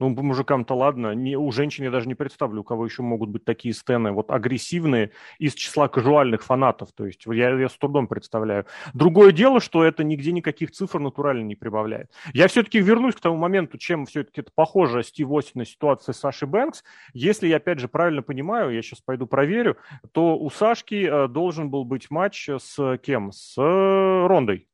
Ну, 0.00 0.08
мужикам-то 0.08 0.74
ладно. 0.74 1.12
Не, 1.14 1.36
у 1.36 1.52
женщин 1.52 1.84
я 1.84 1.90
даже 1.90 2.08
не 2.08 2.14
представлю, 2.14 2.62
у 2.62 2.64
кого 2.64 2.86
еще 2.86 3.02
могут 3.02 3.28
быть 3.28 3.44
такие 3.44 3.74
стены 3.74 4.12
вот 4.12 4.30
агрессивные 4.30 5.10
из 5.38 5.52
числа 5.52 5.88
кажуальных 5.88 6.42
фанатов. 6.42 6.88
То 6.94 7.04
есть 7.04 7.26
я, 7.26 7.50
я 7.50 7.68
с 7.68 7.76
трудом 7.76 8.08
представляю. 8.08 8.64
Другое 8.94 9.30
дело, 9.30 9.60
что 9.60 9.84
это 9.84 10.02
нигде 10.02 10.32
никаких 10.32 10.70
цифр 10.70 11.00
натурально 11.00 11.42
не 11.42 11.54
прибавляет. 11.54 12.10
Я 12.32 12.48
все-таки 12.48 12.80
вернусь 12.80 13.14
к 13.14 13.20
тому 13.20 13.36
моменту, 13.36 13.76
чем 13.76 14.06
все-таки 14.06 14.40
это 14.40 14.50
похоже 14.54 15.02
Стив 15.02 15.30
Осин 15.30 15.52
на 15.56 15.64
ситуацию 15.66 16.14
с 16.14 16.18
Сашей 16.18 16.48
Бэнкс. 16.48 16.82
Если 17.12 17.48
я, 17.48 17.58
опять 17.58 17.78
же, 17.78 17.86
правильно 17.86 18.22
понимаю, 18.22 18.70
я 18.70 18.80
сейчас 18.80 19.02
пойду 19.02 19.26
проверю, 19.26 19.76
то 20.12 20.38
у 20.38 20.48
Сашки 20.48 21.06
э, 21.06 21.28
должен 21.28 21.68
был 21.68 21.84
быть 21.84 22.10
матч 22.10 22.48
с 22.48 22.98
кем? 23.02 23.32
С 23.32 23.54
э, 23.58 24.26
Рондой. 24.26 24.66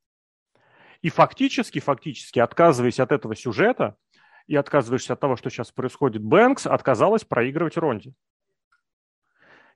И 1.02 1.08
фактически, 1.08 1.78
фактически, 1.78 2.38
отказываясь 2.38 3.00
от 3.00 3.12
этого 3.12 3.36
сюжета, 3.36 3.96
и 4.46 4.56
отказываешься 4.56 5.14
от 5.14 5.20
того, 5.20 5.36
что 5.36 5.50
сейчас 5.50 5.72
происходит, 5.72 6.22
Бэнкс 6.22 6.66
отказалась 6.66 7.24
проигрывать 7.24 7.76
Ронди. 7.76 8.14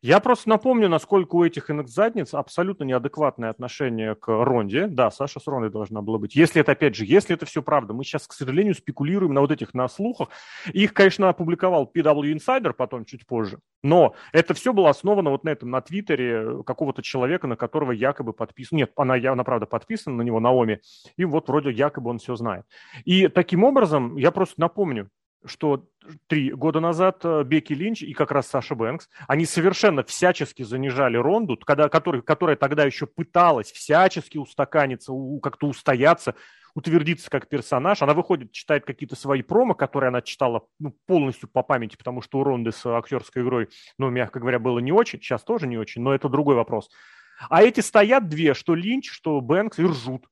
Я 0.02 0.20
просто 0.20 0.48
напомню, 0.48 0.88
насколько 0.88 1.36
у 1.36 1.44
этих 1.44 1.68
инок-задниц 1.68 2.32
абсолютно 2.32 2.84
неадекватное 2.84 3.50
отношение 3.50 4.14
к 4.14 4.28
Ронде. 4.28 4.86
Да, 4.86 5.10
Саша 5.10 5.40
с 5.40 5.46
Рондой 5.46 5.70
должна 5.70 6.00
была 6.00 6.16
быть. 6.16 6.34
Если 6.34 6.62
это, 6.62 6.72
опять 6.72 6.94
же, 6.94 7.04
если 7.04 7.34
это 7.34 7.44
все 7.44 7.62
правда, 7.62 7.92
мы 7.92 8.02
сейчас, 8.02 8.26
к 8.26 8.32
сожалению, 8.32 8.74
спекулируем 8.74 9.34
на 9.34 9.42
вот 9.42 9.52
этих 9.52 9.74
на 9.74 9.88
слухах. 9.88 10.30
Их, 10.72 10.94
конечно, 10.94 11.28
опубликовал 11.28 11.90
PW 11.94 12.34
Insider 12.34 12.72
потом, 12.72 13.04
чуть 13.04 13.26
позже. 13.26 13.58
Но 13.82 14.14
это 14.32 14.54
все 14.54 14.72
было 14.72 14.88
основано 14.88 15.30
вот 15.30 15.44
на 15.44 15.50
этом, 15.50 15.70
на 15.70 15.82
Твиттере 15.82 16.62
какого-то 16.64 17.02
человека, 17.02 17.46
на 17.46 17.56
которого 17.56 17.92
якобы 17.92 18.32
подписан. 18.32 18.78
Нет, 18.78 18.92
она 18.96 19.16
явно, 19.16 19.44
правда, 19.44 19.66
подписана 19.66 20.16
на 20.16 20.22
него, 20.22 20.40
Наоми. 20.40 20.80
И 21.18 21.26
вот 21.26 21.48
вроде 21.48 21.72
якобы 21.72 22.08
он 22.08 22.20
все 22.20 22.36
знает. 22.36 22.64
И 23.04 23.28
таким 23.28 23.64
образом, 23.64 24.16
я 24.16 24.30
просто 24.30 24.58
напомню, 24.62 25.10
что 25.44 25.88
три 26.26 26.52
года 26.52 26.80
назад 26.80 27.20
э, 27.24 27.44
Бекки 27.44 27.72
Линч 27.72 28.02
и 28.02 28.12
как 28.12 28.30
раз 28.30 28.48
Саша 28.48 28.74
Бэнкс, 28.74 29.08
они 29.26 29.46
совершенно 29.46 30.02
всячески 30.02 30.62
занижали 30.62 31.16
Ронду, 31.16 31.56
когда, 31.56 31.88
который, 31.88 32.22
которая 32.22 32.56
тогда 32.56 32.84
еще 32.84 33.06
пыталась 33.06 33.72
всячески 33.72 34.38
устаканиться, 34.38 35.12
как-то 35.42 35.68
устояться, 35.68 36.34
утвердиться 36.74 37.30
как 37.30 37.48
персонаж. 37.48 38.02
Она 38.02 38.14
выходит, 38.14 38.52
читает 38.52 38.84
какие-то 38.84 39.16
свои 39.16 39.42
промо, 39.42 39.74
которые 39.74 40.08
она 40.08 40.20
читала 40.22 40.66
ну, 40.78 40.94
полностью 41.06 41.48
по 41.48 41.62
памяти, 41.62 41.96
потому 41.96 42.22
что 42.22 42.38
у 42.38 42.44
Ронды 42.44 42.72
с 42.72 42.84
актерской 42.86 43.42
игрой, 43.42 43.68
ну, 43.98 44.10
мягко 44.10 44.40
говоря, 44.40 44.58
было 44.58 44.78
не 44.78 44.92
очень, 44.92 45.20
сейчас 45.20 45.42
тоже 45.42 45.66
не 45.66 45.78
очень, 45.78 46.02
но 46.02 46.14
это 46.14 46.28
другой 46.28 46.54
вопрос. 46.54 46.90
А 47.48 47.62
эти 47.62 47.80
стоят 47.80 48.28
две, 48.28 48.52
что 48.52 48.74
Линч, 48.74 49.10
что 49.10 49.40
Бэнкс, 49.40 49.78
и 49.78 49.84
ржут. 49.84 50.26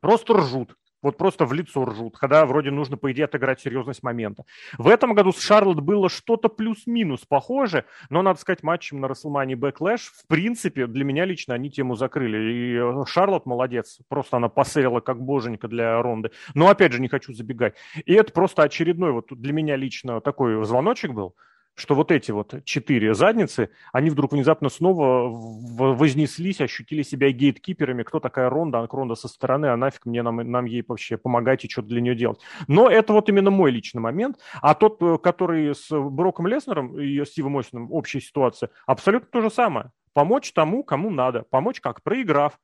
Просто 0.00 0.34
ржут 0.34 0.76
вот 1.02 1.16
просто 1.16 1.44
в 1.44 1.52
лицо 1.52 1.84
ржут, 1.84 2.16
когда 2.16 2.46
вроде 2.46 2.70
нужно, 2.70 2.96
по 2.96 3.10
идее, 3.12 3.24
отыграть 3.24 3.60
серьезность 3.60 4.02
момента. 4.02 4.44
В 4.78 4.88
этом 4.88 5.14
году 5.14 5.32
с 5.32 5.40
Шарлот 5.40 5.80
было 5.80 6.08
что-то 6.08 6.48
плюс-минус 6.48 7.24
похоже, 7.26 7.84
но, 8.10 8.22
надо 8.22 8.38
сказать, 8.40 8.62
матчем 8.62 9.00
на 9.00 9.08
Расселмане 9.08 9.54
Backlash, 9.54 10.10
в 10.12 10.26
принципе, 10.26 10.86
для 10.86 11.04
меня 11.04 11.24
лично 11.24 11.54
они 11.54 11.70
тему 11.70 11.94
закрыли. 11.94 12.52
И 12.52 12.74
э, 12.76 13.04
Шарлот 13.06 13.46
молодец, 13.46 13.98
просто 14.08 14.36
она 14.36 14.48
посерила 14.48 15.00
как 15.00 15.22
боженька 15.22 15.68
для 15.68 16.00
Ронды. 16.02 16.30
Но, 16.54 16.68
опять 16.68 16.92
же, 16.92 17.00
не 17.00 17.08
хочу 17.08 17.32
забегать. 17.32 17.74
И 18.04 18.12
это 18.12 18.32
просто 18.32 18.62
очередной 18.62 19.12
вот 19.12 19.26
для 19.30 19.52
меня 19.52 19.76
лично 19.76 20.20
такой 20.20 20.64
звоночек 20.64 21.12
был– 21.12 21.34
что 21.74 21.94
вот 21.94 22.10
эти 22.12 22.30
вот 22.30 22.64
четыре 22.64 23.14
задницы, 23.14 23.70
они 23.92 24.10
вдруг 24.10 24.32
внезапно 24.32 24.68
снова 24.68 25.28
вознеслись, 25.28 26.60
ощутили 26.60 27.02
себя 27.02 27.30
гейткиперами. 27.30 28.02
Кто 28.02 28.20
такая 28.20 28.50
Ронда? 28.50 28.86
Ронда 28.90 29.14
со 29.14 29.28
стороны, 29.28 29.66
а 29.66 29.76
нафиг 29.76 30.06
мне 30.06 30.22
нам, 30.22 30.36
нам 30.36 30.64
ей 30.66 30.84
вообще 30.86 31.16
помогать 31.16 31.64
и 31.64 31.68
что-то 31.68 31.88
для 31.88 32.00
нее 32.00 32.14
делать. 32.14 32.40
Но 32.68 32.88
это 32.88 33.12
вот 33.12 33.28
именно 33.28 33.50
мой 33.50 33.70
личный 33.70 34.00
момент. 34.00 34.38
А 34.60 34.74
тот, 34.74 35.02
э, 35.02 35.18
который 35.18 35.74
с 35.74 35.88
Броком 35.90 36.46
Леснером 36.46 36.98
и 36.98 37.24
Стивом 37.24 37.56
Осином, 37.56 37.90
общая 37.92 38.20
ситуация, 38.20 38.70
абсолютно 38.86 39.28
то 39.30 39.40
же 39.40 39.50
самое. 39.50 39.90
Помочь 40.12 40.52
тому, 40.52 40.82
кому 40.82 41.10
надо. 41.10 41.44
Помочь 41.50 41.80
как? 41.80 42.02
Проиграв. 42.02 42.58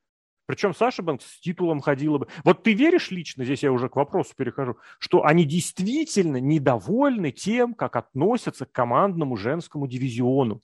Причем 0.47 0.73
Саша 0.73 1.03
Бэнкс 1.03 1.25
с 1.25 1.39
титулом 1.39 1.81
ходила 1.81 2.17
бы. 2.17 2.27
Вот 2.43 2.63
ты 2.63 2.73
веришь 2.73 3.11
лично, 3.11 3.43
здесь 3.43 3.63
я 3.63 3.71
уже 3.71 3.89
к 3.89 3.95
вопросу 3.97 4.33
перехожу, 4.35 4.77
что 4.97 5.23
они 5.23 5.45
действительно 5.45 6.37
недовольны 6.37 7.31
тем, 7.31 7.73
как 7.73 7.97
относятся 7.97 8.65
к 8.65 8.71
командному 8.71 9.35
женскому 9.35 9.87
дивизиону? 9.87 10.61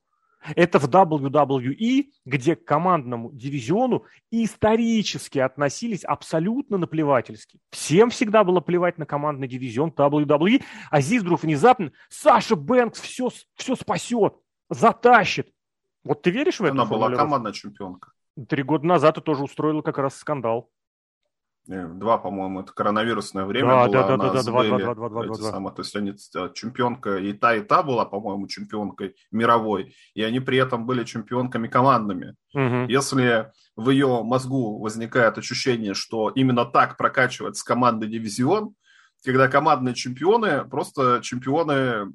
Это 0.55 0.79
в 0.79 0.89
WWE, 0.89 2.05
где 2.25 2.55
к 2.55 2.65
командному 2.65 3.31
дивизиону 3.31 4.05
исторически 4.31 5.39
относились 5.39 6.03
абсолютно 6.03 6.77
наплевательски. 6.77 7.59
Всем 7.71 8.09
всегда 8.09 8.43
было 8.43 8.59
плевать 8.59 8.97
на 8.97 9.05
командный 9.05 9.47
дивизион 9.47 9.91
WWE, 9.91 10.63
а 10.91 11.01
здесь 11.01 11.21
вдруг 11.21 11.43
внезапно 11.43 11.91
Саша 12.09 12.55
Бэнкс 12.55 12.99
все, 12.99 13.29
все 13.55 13.75
спасет, 13.75 14.35
затащит. 14.69 15.49
Вот 16.03 16.21
ты 16.21 16.31
веришь 16.31 16.59
в 16.59 16.63
это? 16.63 16.71
Она 16.71 16.85
была 16.85 17.09
командная 17.11 17.53
чемпионка. 17.53 18.12
Три 18.49 18.63
года 18.63 18.85
назад 18.85 19.15
ты 19.15 19.21
тоже 19.21 19.43
устроила 19.43 19.81
как 19.81 19.97
раз 19.97 20.15
скандал. 20.15 20.69
Э, 21.69 21.87
два, 21.87 22.17
по-моему, 22.17 22.61
это 22.61 22.73
коронавирусное 22.73 23.45
время 23.45 23.69
да, 23.69 23.85
было. 23.85 23.93
Да, 23.93 24.07
да, 24.07 24.17
да, 24.17 24.33
да, 24.33 24.43
два, 24.43 24.63
два, 24.63 24.77
два, 24.79 24.95
два, 24.95 25.09
два, 25.09 25.23
два. 25.25 25.35
Самое, 25.35 25.73
то 25.73 25.81
есть 25.81 25.95
они 25.95 26.11
э, 26.11 26.49
чемпионка 26.53 27.17
и 27.17 27.31
та, 27.31 27.55
и 27.55 27.61
та 27.61 27.83
была, 27.83 28.05
по-моему, 28.05 28.47
чемпионкой 28.47 29.15
мировой, 29.31 29.95
и 30.13 30.23
они 30.23 30.41
при 30.41 30.57
этом 30.57 30.85
были 30.85 31.05
чемпионками 31.05 31.67
командными. 31.67 32.35
Угу. 32.53 32.89
Если 32.89 33.51
в 33.77 33.89
ее 33.91 34.23
мозгу 34.23 34.79
возникает 34.79 35.37
ощущение, 35.37 35.93
что 35.93 36.29
именно 36.29 36.65
так 36.65 36.97
прокачивается 36.97 37.63
командный 37.63 38.09
дивизион, 38.09 38.75
когда 39.23 39.47
командные 39.47 39.95
чемпионы 39.95 40.65
просто 40.65 41.21
чемпионы 41.21 42.13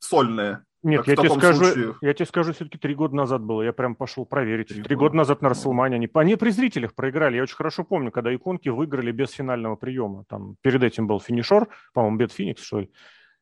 сольные, 0.00 0.64
нет, 0.82 1.06
я 1.06 1.16
тебе, 1.16 1.30
скажу, 1.30 1.64
случае... 1.64 1.94
я 2.00 2.14
тебе 2.14 2.26
скажу, 2.26 2.52
все-таки 2.52 2.78
три 2.78 2.94
года 2.94 3.14
назад 3.14 3.42
было. 3.42 3.62
Я 3.62 3.72
прям 3.72 3.94
пошел 3.94 4.26
проверить. 4.26 4.68
Три, 4.68 4.82
три 4.82 4.96
года 4.96 5.16
назад 5.16 5.42
на 5.42 5.48
Расселмане 5.48 5.96
они, 5.96 6.10
они 6.14 6.36
при 6.36 6.50
зрителях 6.50 6.94
проиграли. 6.94 7.36
Я 7.36 7.42
очень 7.42 7.56
хорошо 7.56 7.84
помню, 7.84 8.10
когда 8.10 8.34
иконки 8.34 8.68
выиграли 8.68 9.12
без 9.12 9.30
финального 9.30 9.76
приема. 9.76 10.24
Там 10.28 10.56
перед 10.60 10.82
этим 10.82 11.06
был 11.06 11.20
финишер, 11.20 11.68
по-моему, 11.94 12.16
Бет 12.16 12.32
Феникс, 12.32 12.62
что 12.62 12.80
ли. 12.80 12.90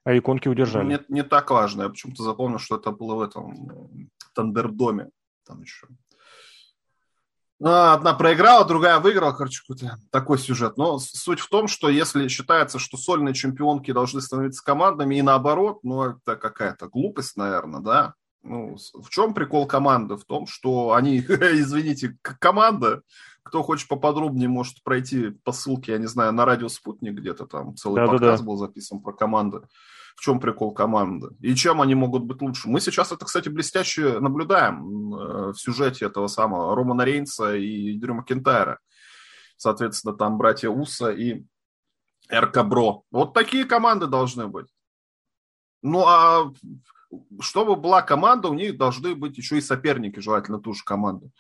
А 0.05 0.17
иконки 0.17 0.49
удержали. 0.49 0.87
Не, 0.87 1.01
не 1.09 1.23
так 1.23 1.51
важно. 1.51 1.83
Я 1.83 1.89
почему-то 1.89 2.23
запомнил, 2.23 2.59
что 2.59 2.77
это 2.77 2.91
было 2.91 3.15
в 3.15 3.21
этом 3.23 3.55
в 4.19 4.35
Тандердоме. 4.35 5.09
Там 5.47 5.63
еще. 5.63 5.87
А, 7.63 7.95
одна 7.95 8.15
проиграла, 8.15 8.65
другая 8.65 8.99
выиграла, 9.01 9.33
короче, 9.33 9.61
какой-то 9.61 9.99
такой 10.11 10.39
сюжет. 10.39 10.79
Но 10.79 10.99
суть 10.99 11.41
в 11.41 11.49
том, 11.49 11.69
что 11.69 11.91
если 11.91 12.29
считается, 12.29 12.79
что 12.79 12.97
сольные 12.97 13.35
чемпионки 13.35 13.93
должны 13.93 14.23
становиться 14.23 14.65
командами 14.65 15.17
и 15.17 15.23
наоборот, 15.23 15.81
ну, 15.83 16.05
это 16.05 16.37
какая-то 16.37 16.89
глупость, 16.89 17.37
наверное, 17.37 17.81
да? 17.81 18.15
Ну, 18.43 18.79
в 18.95 19.11
чем 19.11 19.35
прикол 19.35 19.67
команды? 19.67 20.17
В 20.17 20.25
том, 20.25 20.47
что 20.47 20.95
они, 20.95 21.19
извините, 21.29 22.17
команда, 22.23 23.03
кто 23.43 23.63
хочет 23.63 23.89
поподробнее, 23.89 24.49
может 24.49 24.83
пройти 24.83 25.31
по 25.31 25.53
ссылке, 25.53 25.93
я 25.93 25.99
не 25.99 26.07
знаю, 26.07 26.33
на 26.33 26.45
радио 26.45 26.69
«Спутник» 26.69 27.15
где-то 27.15 27.47
там 27.47 27.77
целый 27.77 27.97
да, 27.97 28.07
подкаст 28.07 28.31
да, 28.31 28.39
да. 28.39 28.45
был 28.45 28.57
записан 28.57 29.01
про 29.01 29.13
команды 29.13 29.63
в 30.21 30.23
чем 30.23 30.39
прикол 30.39 30.75
команды 30.75 31.29
и 31.41 31.55
чем 31.55 31.81
они 31.81 31.95
могут 31.95 32.25
быть 32.25 32.43
лучше. 32.43 32.69
Мы 32.69 32.81
сейчас 32.81 33.11
это, 33.11 33.25
кстати, 33.25 33.49
блестяще 33.49 34.21
наблюдаем 34.21 35.15
э, 35.15 35.53
в 35.53 35.55
сюжете 35.55 36.05
этого 36.05 36.27
самого 36.27 36.77
Романа 36.77 37.03
Рейнса 37.03 37.55
и 37.55 37.97
Дрю 37.97 38.13
Макентайра. 38.13 38.81
Соответственно, 39.57 40.15
там 40.15 40.37
братья 40.37 40.69
Уса 40.69 41.11
и 41.11 41.45
РК 42.31 42.65
Бро. 42.65 43.05
Вот 43.11 43.33
такие 43.33 43.65
команды 43.65 44.09
должны 44.09 44.47
быть. 44.47 44.67
Ну, 45.83 46.05
а 46.07 46.53
чтобы 47.41 47.77
была 47.77 48.03
команда, 48.03 48.49
у 48.49 48.55
них 48.55 48.77
должны 48.77 49.15
быть 49.15 49.39
еще 49.39 49.57
и 49.57 49.63
соперники, 49.63 50.21
желательно 50.21 50.61
ту 50.61 50.75
же 50.75 50.85
команду. 50.85 51.31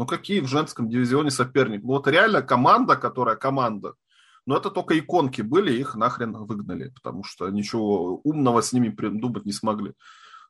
Ну, 0.00 0.06
какие 0.06 0.40
в 0.40 0.48
женском 0.48 0.88
дивизионе 0.88 1.30
соперники? 1.30 1.82
Ну, 1.82 1.88
вот 1.88 2.08
реально 2.08 2.42
команда, 2.42 2.96
которая 2.96 3.36
команда– 3.36 3.94
но 4.46 4.56
это 4.56 4.70
только 4.70 4.98
иконки 4.98 5.42
были, 5.42 5.72
их 5.72 5.94
нахрен 5.94 6.32
выгнали, 6.32 6.88
потому 6.88 7.22
что 7.22 7.48
ничего 7.50 8.20
умного 8.24 8.62
с 8.62 8.72
ними 8.72 8.88
придумать 8.88 9.44
не 9.44 9.52
смогли. 9.52 9.92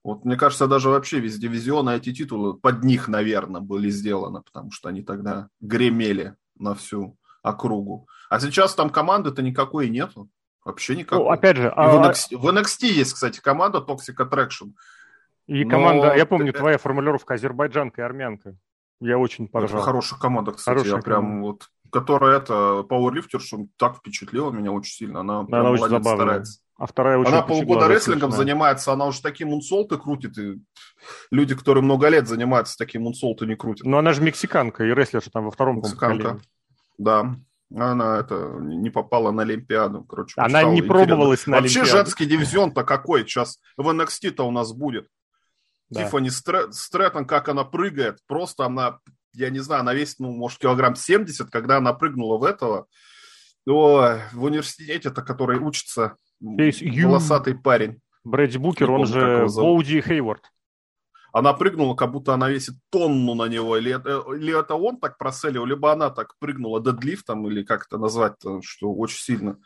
Вот 0.02 0.25
мне 0.25 0.37
кажется, 0.37 0.66
даже 0.66 0.88
вообще 0.88 1.21
весь 1.21 1.38
дивизион, 1.38 1.88
эти 1.90 2.14
титулы 2.14 2.54
под 2.54 2.83
них, 2.85 3.09
наверное, 3.09 3.61
были 3.61 3.90
сделаны, 3.90 4.40
потому 4.42 4.71
что 4.71 4.88
они 4.88 5.02
тогда 5.02 5.49
гремели 5.61 6.37
на 6.59 6.75
всю 6.75 7.19
округу. 7.42 8.07
А 8.30 8.40
сейчас 8.40 8.75
там 8.75 8.88
команды-то 8.88 9.42
никакой 9.42 9.90
нету. 9.90 10.30
Вообще 10.64 10.97
никакой. 10.97 11.25
Ну, 11.25 11.30
опять 11.30 11.57
же, 11.57 11.69
а... 11.69 11.90
в, 11.90 12.02
NXT, 12.02 12.37
в 12.37 12.49
NXT 12.49 12.87
есть, 12.87 13.14
кстати, 13.14 13.40
команда 13.40 13.85
Toxic 13.87 14.16
Attraction. 14.16 14.73
И 15.47 15.64
команда, 15.64 16.14
я 16.16 16.25
помню, 16.25 16.52
твоя 16.52 16.78
формулировка 16.78 17.35
азербайджанка 17.35 18.02
и 18.02 18.04
армянка. 18.04 18.57
Я 19.00 19.19
очень 19.19 19.49
поржал. 19.49 19.78
Это 19.78 19.87
хорошая 19.87 20.21
команда, 20.21 20.52
кстати. 20.52 20.78
Хорошая 20.78 20.97
я 20.97 21.02
прям 21.02 21.23
команда. 21.23 21.47
вот 21.47 21.69
которая 21.90 22.38
это 22.38 22.85
пауэрлифтерша 22.85 23.59
так 23.76 23.97
впечатлила 23.97 24.50
меня 24.50 24.73
очень 24.73 24.92
сильно. 24.92 25.21
Она, 25.21 25.40
она 25.40 25.71
очень 25.71 25.88
забавная. 25.88 26.14
старается. 26.14 26.61
А 26.76 26.87
вторая 26.87 27.19
очень 27.19 27.33
Она 27.33 27.42
полгода 27.42 27.88
рестлингом 27.88 28.33
занимается, 28.33 28.92
она 28.92 29.04
уже 29.04 29.21
такие 29.21 29.47
мунсолты 29.47 29.99
крутит, 29.99 30.38
и 30.38 30.62
люди, 31.30 31.54
которые 31.54 31.85
много 31.85 32.09
лет 32.09 32.26
занимаются, 32.26 32.78
такие 32.78 33.02
мунсолты 33.02 33.45
не 33.45 33.54
крутят. 33.54 33.87
Но 33.87 33.99
она 33.99 34.14
же 34.14 34.23
мексиканка, 34.23 34.85
и 34.85 34.95
рестлерша 34.95 35.30
там 35.30 35.45
во 35.45 35.50
втором 35.50 35.78
Мексиканка, 35.78 36.40
да. 36.97 37.37
Она 37.76 38.19
это 38.19 38.57
не 38.61 38.90
попала 38.90 39.30
на 39.30 39.42
Олимпиаду, 39.42 40.02
короче. 40.02 40.40
Она 40.40 40.64
не 40.64 40.83
пробовалась 40.83 41.47
на 41.47 41.59
Вообще 41.59 41.80
Олимпиаду. 41.80 41.99
женский 41.99 42.25
дивизион-то 42.25 42.83
какой 42.83 43.23
сейчас 43.23 43.61
в 43.76 43.88
NXT-то 43.88 44.42
у 44.42 44.50
нас 44.50 44.73
будет? 44.73 45.07
Да. 45.90 46.04
Тиффани 46.04 46.30
Стрэттон, 46.30 47.26
как 47.26 47.49
она 47.49 47.64
прыгает, 47.64 48.18
просто 48.26 48.64
она, 48.64 49.00
я 49.35 49.50
не 49.50 49.59
знаю, 49.59 49.80
она 49.80 49.92
весит, 49.92 50.20
ну, 50.20 50.32
может, 50.32 50.59
килограмм 50.59 50.94
70, 50.94 51.50
когда 51.50 51.78
она 51.78 51.92
прыгнула 51.92 52.38
в 52.38 52.44
этого, 52.44 52.87
о, 53.66 54.18
в 54.32 54.42
университете-то, 54.42 55.23
который 55.23 55.59
учится, 55.59 56.16
волосатый 56.40 57.54
парень. 57.59 58.00
Брэдди 58.25 58.59
Букер, 58.59 58.90
он 58.90 59.06
же 59.06 59.47
Боуди 59.49 60.00
Хейворд 60.00 60.44
она 61.32 61.52
прыгнула, 61.52 61.94
как 61.94 62.12
будто 62.12 62.35
она 62.35 62.49
весит 62.49 62.75
тонну 62.90 63.35
на 63.35 63.47
него. 63.47 63.76
Или 63.76 63.92
это, 63.94 64.23
или 64.35 64.59
это 64.59 64.75
он 64.75 64.99
так 64.99 65.18
проселил, 65.18 65.64
либо 65.64 65.92
она 65.92 66.11
так 66.11 66.37
прыгнула 66.38 66.82
дедлифтом, 66.82 67.47
или 67.47 67.62
как 67.62 67.87
это 67.87 67.99
назвать, 67.99 68.35
что 68.62 68.92
очень 68.92 69.18
сильно. 69.18 69.59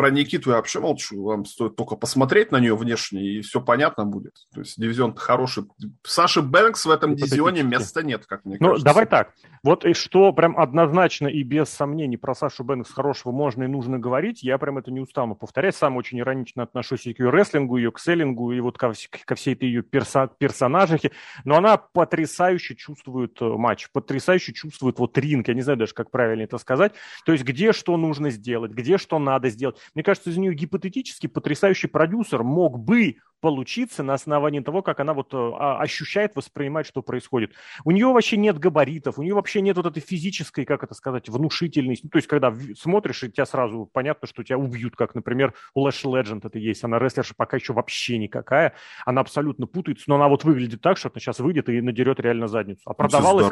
Про 0.00 0.08
Никиту 0.08 0.48
я 0.48 0.56
вообще 0.56 0.80
молчу. 0.80 1.22
Вам 1.24 1.44
стоит 1.44 1.76
только 1.76 1.94
посмотреть 1.94 2.52
на 2.52 2.58
нее 2.58 2.74
внешне, 2.74 3.22
и 3.22 3.40
все 3.42 3.60
понятно 3.60 4.06
будет. 4.06 4.32
То 4.54 4.60
есть 4.60 4.80
дивизион 4.80 5.14
хороший. 5.14 5.64
Саши 6.04 6.40
Бэнкс 6.40 6.86
в 6.86 6.90
этом 6.90 7.16
дивизионе 7.16 7.62
места 7.62 8.02
нет, 8.02 8.24
как 8.24 8.46
мне 8.46 8.56
ну, 8.58 8.68
кажется. 8.68 8.84
Давай 8.86 9.04
так. 9.04 9.34
Вот 9.62 9.84
и 9.84 9.92
что 9.92 10.32
прям 10.32 10.58
однозначно 10.58 11.28
и 11.28 11.42
без 11.42 11.68
сомнений 11.68 12.16
про 12.16 12.34
Сашу 12.34 12.64
Бэнкс 12.64 12.90
хорошего 12.90 13.30
можно 13.30 13.64
и 13.64 13.66
нужно 13.66 13.98
говорить, 13.98 14.42
я 14.42 14.56
прям 14.56 14.78
это 14.78 14.90
не 14.90 15.00
устану 15.00 15.34
повторять. 15.34 15.76
Сам 15.76 15.98
очень 15.98 16.18
иронично 16.18 16.62
отношусь 16.62 17.06
и 17.06 17.12
к 17.12 17.20
ее 17.20 17.30
рестлингу, 17.30 17.76
ее 17.76 17.92
к 17.92 17.98
селлингу, 17.98 18.52
и 18.52 18.60
вот 18.60 18.78
ко, 18.78 18.94
ко 19.26 19.34
всей 19.34 19.52
этой 19.52 19.68
ее 19.68 19.82
перса, 19.82 20.30
персонажихе. 20.38 21.10
Но 21.44 21.58
она 21.58 21.76
потрясающе 21.76 22.74
чувствует 22.74 23.36
э, 23.42 23.44
матч, 23.44 23.90
потрясающе 23.92 24.54
чувствует 24.54 24.98
вот 24.98 25.18
ринг. 25.18 25.48
Я 25.48 25.54
не 25.54 25.60
знаю 25.60 25.78
даже, 25.78 25.92
как 25.92 26.10
правильно 26.10 26.44
это 26.44 26.56
сказать. 26.56 26.94
То 27.26 27.32
есть 27.32 27.44
где 27.44 27.72
что 27.72 27.98
нужно 27.98 28.30
сделать, 28.30 28.72
где 28.72 28.96
что 28.96 29.18
надо 29.18 29.50
сделать. 29.50 29.76
Мне 29.94 30.04
кажется, 30.04 30.30
из 30.30 30.36
нее 30.36 30.54
гипотетически 30.54 31.26
потрясающий 31.26 31.88
продюсер 31.88 32.42
мог 32.42 32.78
бы 32.78 33.16
получиться 33.40 34.02
на 34.02 34.14
основании 34.14 34.60
того, 34.60 34.82
как 34.82 35.00
она 35.00 35.14
вот 35.14 35.32
э, 35.32 35.36
а, 35.36 35.80
ощущает, 35.80 36.36
воспринимает, 36.36 36.86
что 36.86 37.02
происходит. 37.02 37.52
У 37.84 37.90
нее 37.90 38.06
вообще 38.06 38.36
нет 38.36 38.58
габаритов, 38.58 39.18
у 39.18 39.22
нее 39.22 39.34
вообще 39.34 39.60
нет 39.60 39.76
вот 39.76 39.86
этой 39.86 40.00
физической, 40.00 40.64
как 40.64 40.84
это 40.84 40.94
сказать, 40.94 41.28
внушительности. 41.28 42.04
Ну, 42.04 42.10
то 42.10 42.18
есть, 42.18 42.28
когда 42.28 42.54
смотришь, 42.76 43.22
и 43.24 43.30
тебя 43.30 43.46
сразу 43.46 43.88
понятно, 43.92 44.28
что 44.28 44.42
тебя 44.42 44.58
убьют, 44.58 44.96
как, 44.96 45.14
например, 45.14 45.54
у 45.74 45.82
Лэш 45.82 46.04
Ледженд 46.04 46.44
это 46.44 46.58
есть. 46.58 46.84
Она 46.84 46.98
рестлерша 46.98 47.34
пока 47.36 47.56
еще 47.56 47.72
вообще 47.72 48.18
никакая. 48.18 48.74
Она 49.06 49.20
абсолютно 49.20 49.66
путается, 49.66 50.04
но 50.08 50.16
она 50.16 50.28
вот 50.28 50.44
выглядит 50.44 50.80
так, 50.80 50.98
что 50.98 51.08
она 51.08 51.20
сейчас 51.20 51.40
выйдет 51.40 51.68
и 51.68 51.80
надерет 51.80 52.20
реально 52.20 52.48
задницу. 52.48 52.82
А 52.84 52.94
продавалась, 52.94 53.50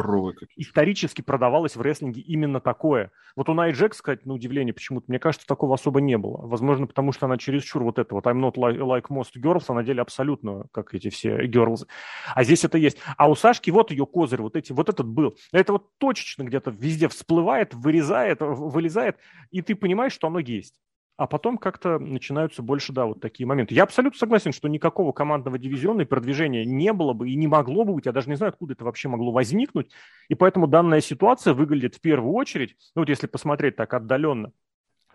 исторически 0.56 1.22
продавалась 1.22 1.76
в 1.76 1.82
рестлинге 1.82 2.20
именно 2.20 2.60
такое. 2.60 3.10
Вот 3.36 3.48
у 3.48 3.54
Най 3.54 3.72
Джек, 3.72 3.94
сказать, 3.94 4.26
на 4.26 4.34
удивление, 4.34 4.74
почему-то, 4.74 5.06
мне 5.08 5.18
кажется, 5.18 5.46
такого 5.46 5.74
особо 5.74 6.00
не 6.00 6.18
было. 6.18 6.46
Возможно, 6.46 6.86
потому 6.86 7.12
что 7.12 7.26
она 7.26 7.38
чересчур 7.38 7.82
вот 7.82 7.98
это 7.98 8.14
вот 8.14 8.26
I'm 8.26 8.40
not 8.40 8.54
like, 8.54 8.78
like 8.78 9.08
most 9.10 9.36
girls, 9.36 9.64
она 9.68 9.77
деле 9.84 10.02
абсолютно, 10.02 10.64
как 10.72 10.94
эти 10.94 11.10
все 11.10 11.46
girls. 11.46 11.86
А 12.34 12.44
здесь 12.44 12.64
это 12.64 12.78
есть. 12.78 12.98
А 13.16 13.28
у 13.28 13.34
Сашки 13.34 13.70
вот 13.70 13.90
ее 13.90 14.06
козырь, 14.06 14.42
вот, 14.42 14.56
эти, 14.56 14.72
вот 14.72 14.88
этот 14.88 15.06
был. 15.06 15.36
Это 15.52 15.72
вот 15.72 15.96
точечно 15.98 16.42
где-то 16.42 16.70
везде 16.70 17.08
всплывает, 17.08 17.74
вырезает, 17.74 18.38
вылезает, 18.40 19.16
и 19.50 19.62
ты 19.62 19.74
понимаешь, 19.74 20.12
что 20.12 20.26
оно 20.26 20.38
есть. 20.38 20.74
А 21.18 21.26
потом 21.26 21.58
как-то 21.58 21.98
начинаются 21.98 22.62
больше, 22.62 22.92
да, 22.92 23.04
вот 23.04 23.20
такие 23.20 23.44
моменты. 23.44 23.74
Я 23.74 23.82
абсолютно 23.82 24.16
согласен, 24.16 24.52
что 24.52 24.68
никакого 24.68 25.10
командного 25.10 25.58
дивизиона 25.58 26.02
и 26.02 26.04
продвижения 26.04 26.64
не 26.64 26.92
было 26.92 27.12
бы 27.12 27.28
и 27.28 27.34
не 27.34 27.48
могло 27.48 27.84
бы 27.84 27.94
быть. 27.94 28.06
Я 28.06 28.12
даже 28.12 28.28
не 28.30 28.36
знаю, 28.36 28.50
откуда 28.50 28.74
это 28.74 28.84
вообще 28.84 29.08
могло 29.08 29.32
возникнуть. 29.32 29.90
И 30.28 30.36
поэтому 30.36 30.68
данная 30.68 31.00
ситуация 31.00 31.54
выглядит 31.54 31.96
в 31.96 32.00
первую 32.00 32.34
очередь, 32.34 32.76
ну 32.94 33.02
вот 33.02 33.08
если 33.08 33.26
посмотреть 33.26 33.74
так 33.74 33.92
отдаленно, 33.94 34.52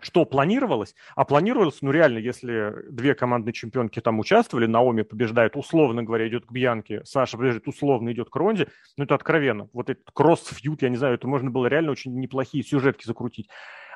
что 0.04 0.24
планировалось, 0.24 0.94
а 1.16 1.24
планировалось, 1.24 1.78
ну 1.80 1.90
реально, 1.90 2.18
если 2.18 2.74
две 2.90 3.14
командные 3.14 3.52
чемпионки 3.52 4.00
там 4.00 4.18
участвовали, 4.18 4.66
Наоми 4.66 5.02
побеждает, 5.02 5.56
условно 5.56 6.02
говоря, 6.02 6.28
идет 6.28 6.46
к 6.46 6.52
Бьянке, 6.52 7.02
Саша 7.04 7.38
побеждает, 7.38 7.66
условно 7.66 8.12
идет 8.12 8.28
к 8.28 8.36
Ронде, 8.36 8.68
ну 8.96 9.04
это 9.04 9.14
откровенно. 9.14 9.68
Вот 9.72 9.90
этот 9.90 10.04
кросс-фьют, 10.12 10.82
я 10.82 10.90
не 10.90 10.96
знаю, 10.96 11.14
это 11.14 11.26
можно 11.26 11.50
было 11.50 11.66
реально 11.66 11.92
очень 11.92 12.14
неплохие 12.18 12.62
сюжетки 12.62 13.06
закрутить. 13.06 13.48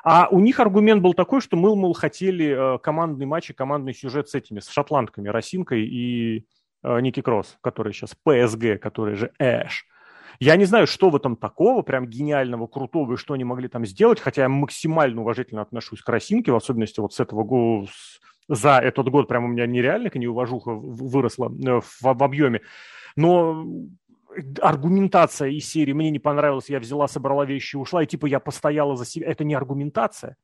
А 0.03 0.27
у 0.31 0.39
них 0.39 0.59
аргумент 0.59 1.01
был 1.01 1.13
такой, 1.13 1.41
что 1.41 1.57
мы, 1.57 1.75
мол, 1.75 1.93
хотели 1.93 2.75
э, 2.75 2.79
командный 2.79 3.25
матч 3.25 3.49
и 3.49 3.53
командный 3.53 3.93
сюжет 3.93 4.29
с 4.29 4.35
этими, 4.35 4.59
с 4.59 4.69
шотландками, 4.69 5.27
Росинкой 5.27 5.85
и 5.85 6.45
э, 6.83 7.01
Ники 7.01 7.21
Кросс, 7.21 7.57
который 7.61 7.93
сейчас 7.93 8.15
ПСГ, 8.23 8.81
который 8.81 9.15
же 9.15 9.31
Эш. 9.39 9.85
Я 10.39 10.55
не 10.55 10.63
знаю, 10.63 10.87
что 10.87 11.09
в 11.09 11.15
этом 11.17 11.35
такого, 11.35 11.81
прям 11.81 12.07
гениального, 12.07 12.65
крутого, 12.65 13.13
и 13.13 13.17
что 13.17 13.33
они 13.33 13.43
могли 13.43 13.67
там 13.67 13.85
сделать, 13.85 14.21
хотя 14.21 14.43
я 14.43 14.49
максимально 14.49 15.21
уважительно 15.21 15.61
отношусь 15.61 16.01
к 16.01 16.07
Росинке, 16.07 16.53
в 16.53 16.55
особенности 16.55 17.01
вот 17.01 17.13
с 17.13 17.19
этого 17.19 17.43
года, 17.43 17.91
за 18.47 18.79
этот 18.79 19.09
год 19.09 19.27
прям 19.27 19.43
у 19.43 19.47
меня 19.49 19.67
нереально 19.67 20.09
к 20.09 20.15
ней 20.15 20.27
уважуха 20.27 20.71
выросла 20.71 21.49
э, 21.49 21.81
в, 21.81 22.01
в 22.01 22.23
объеме. 22.23 22.61
Но 23.17 23.67
аргументация 24.61 25.49
из 25.49 25.69
серии 25.69 25.91
«мне 25.91 26.09
не 26.09 26.19
понравилось, 26.19 26.69
я 26.69 26.79
взяла, 26.79 27.09
собрала 27.09 27.45
вещи 27.45 27.75
и 27.75 27.79
ушла», 27.79 28.03
и 28.03 28.07
типа 28.07 28.25
я 28.25 28.39
постояла 28.39 28.95
за 28.95 29.05
себя. 29.05 29.27
Это 29.27 29.43
не 29.43 29.55
аргументация. 29.55 30.37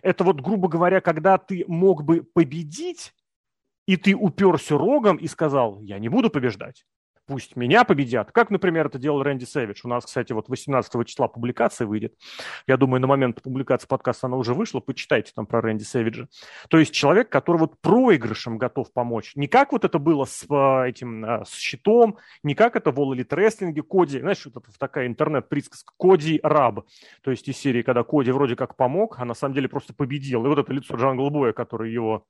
Это 0.00 0.22
вот, 0.22 0.40
грубо 0.40 0.68
говоря, 0.68 1.00
когда 1.00 1.38
ты 1.38 1.64
мог 1.66 2.04
бы 2.04 2.22
победить, 2.22 3.12
и 3.86 3.96
ты 3.96 4.14
уперся 4.14 4.78
рогом 4.78 5.16
и 5.16 5.26
сказал, 5.26 5.80
я 5.80 5.98
не 5.98 6.08
буду 6.08 6.30
побеждать 6.30 6.84
пусть 7.26 7.56
меня 7.56 7.84
победят, 7.84 8.32
как, 8.32 8.50
например, 8.50 8.86
это 8.86 8.98
делал 8.98 9.22
Рэнди 9.22 9.44
Сэвидж. 9.44 9.80
У 9.84 9.88
нас, 9.88 10.04
кстати, 10.04 10.32
вот 10.32 10.48
18 10.48 11.06
числа 11.06 11.28
публикация 11.28 11.86
выйдет. 11.86 12.14
Я 12.66 12.76
думаю, 12.76 13.00
на 13.00 13.06
момент 13.06 13.42
публикации 13.42 13.86
подкаста 13.86 14.26
она 14.26 14.36
уже 14.36 14.54
вышла, 14.54 14.80
почитайте 14.80 15.32
там 15.34 15.46
про 15.46 15.60
Рэнди 15.60 15.82
Сэвиджа. 15.82 16.28
То 16.68 16.78
есть 16.78 16.92
человек, 16.92 17.28
который 17.28 17.58
вот 17.58 17.80
проигрышем 17.80 18.58
готов 18.58 18.92
помочь. 18.92 19.32
Не 19.34 19.46
как 19.46 19.72
вот 19.72 19.84
это 19.84 19.98
было 19.98 20.24
с 20.24 20.44
а, 20.50 20.84
этим, 20.84 21.24
а, 21.24 21.44
с 21.44 21.54
щитом, 21.54 22.18
не 22.42 22.54
как 22.54 22.76
это 22.76 22.90
в 22.90 22.98
All 22.98 23.14
Elite 23.14 23.28
Wrestling, 23.28 23.82
Коди, 23.82 24.20
знаешь, 24.20 24.44
вот 24.44 24.56
это 24.56 24.78
такая 24.78 25.06
интернет-присказка, 25.06 25.92
Коди 25.98 26.40
rub. 26.42 26.86
То 27.22 27.30
есть 27.30 27.48
из 27.48 27.56
серии, 27.56 27.82
когда 27.82 28.02
Коди 28.02 28.30
вроде 28.30 28.56
как 28.56 28.76
помог, 28.76 29.16
а 29.18 29.24
на 29.24 29.34
самом 29.34 29.54
деле 29.54 29.68
просто 29.68 29.94
победил. 29.94 30.44
И 30.44 30.48
вот 30.48 30.58
это 30.58 30.72
лицо 30.72 30.96
Джангл 30.96 31.30
Боя, 31.30 31.52
который 31.52 31.92
его 31.92 32.26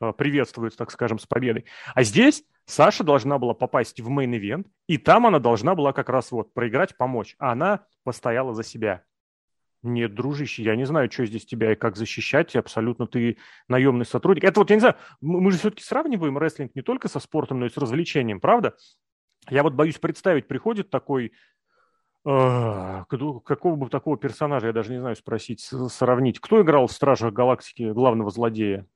а, 0.00 0.12
приветствует, 0.12 0.76
так 0.76 0.90
скажем, 0.90 1.18
с 1.18 1.26
победой. 1.26 1.64
А 1.94 2.02
здесь 2.02 2.44
Саша 2.64 3.04
должна 3.04 3.38
была 3.38 3.54
попасть 3.54 4.00
в 4.00 4.08
main 4.08 4.31
event, 4.31 4.66
и 4.86 4.98
там 4.98 5.26
она 5.26 5.38
должна 5.38 5.74
была 5.74 5.92
как 5.92 6.08
раз 6.08 6.32
вот 6.32 6.52
проиграть, 6.52 6.96
помочь. 6.96 7.36
А 7.38 7.52
она 7.52 7.86
постояла 8.04 8.54
за 8.54 8.62
себя. 8.62 9.04
Нет, 9.82 10.14
дружище, 10.14 10.64
я 10.64 10.74
не 10.74 10.84
знаю, 10.84 11.10
что 11.10 11.26
здесь 11.26 11.46
тебя 11.46 11.72
и 11.72 11.76
как 11.76 11.96
защищать, 11.96 12.56
абсолютно 12.56 13.06
ты 13.06 13.38
наемный 13.68 14.04
сотрудник. 14.04 14.42
Это 14.42 14.60
вот, 14.60 14.70
я 14.70 14.76
не 14.76 14.80
знаю, 14.80 14.96
мы 15.20 15.52
же 15.52 15.58
все-таки 15.58 15.84
сравниваем 15.84 16.38
рестлинг 16.38 16.74
не 16.74 16.82
только 16.82 17.08
со 17.08 17.20
спортом, 17.20 17.60
но 17.60 17.66
и 17.66 17.70
с 17.70 17.76
развлечением, 17.76 18.40
правда? 18.40 18.74
Я 19.48 19.62
вот 19.62 19.74
боюсь 19.74 19.98
представить, 19.98 20.48
приходит 20.48 20.90
такой 20.90 21.32
э, 22.24 23.04
какого 23.08 23.76
бы 23.76 23.88
такого 23.88 24.16
персонажа, 24.16 24.68
я 24.68 24.72
даже 24.72 24.90
не 24.90 24.98
знаю 24.98 25.14
спросить, 25.14 25.60
сравнить. 25.60 26.40
Кто 26.40 26.62
играл 26.62 26.88
в 26.88 26.92
«Стражах 26.92 27.32
Галактики» 27.32 27.92
главного 27.92 28.30
злодея? 28.30 28.86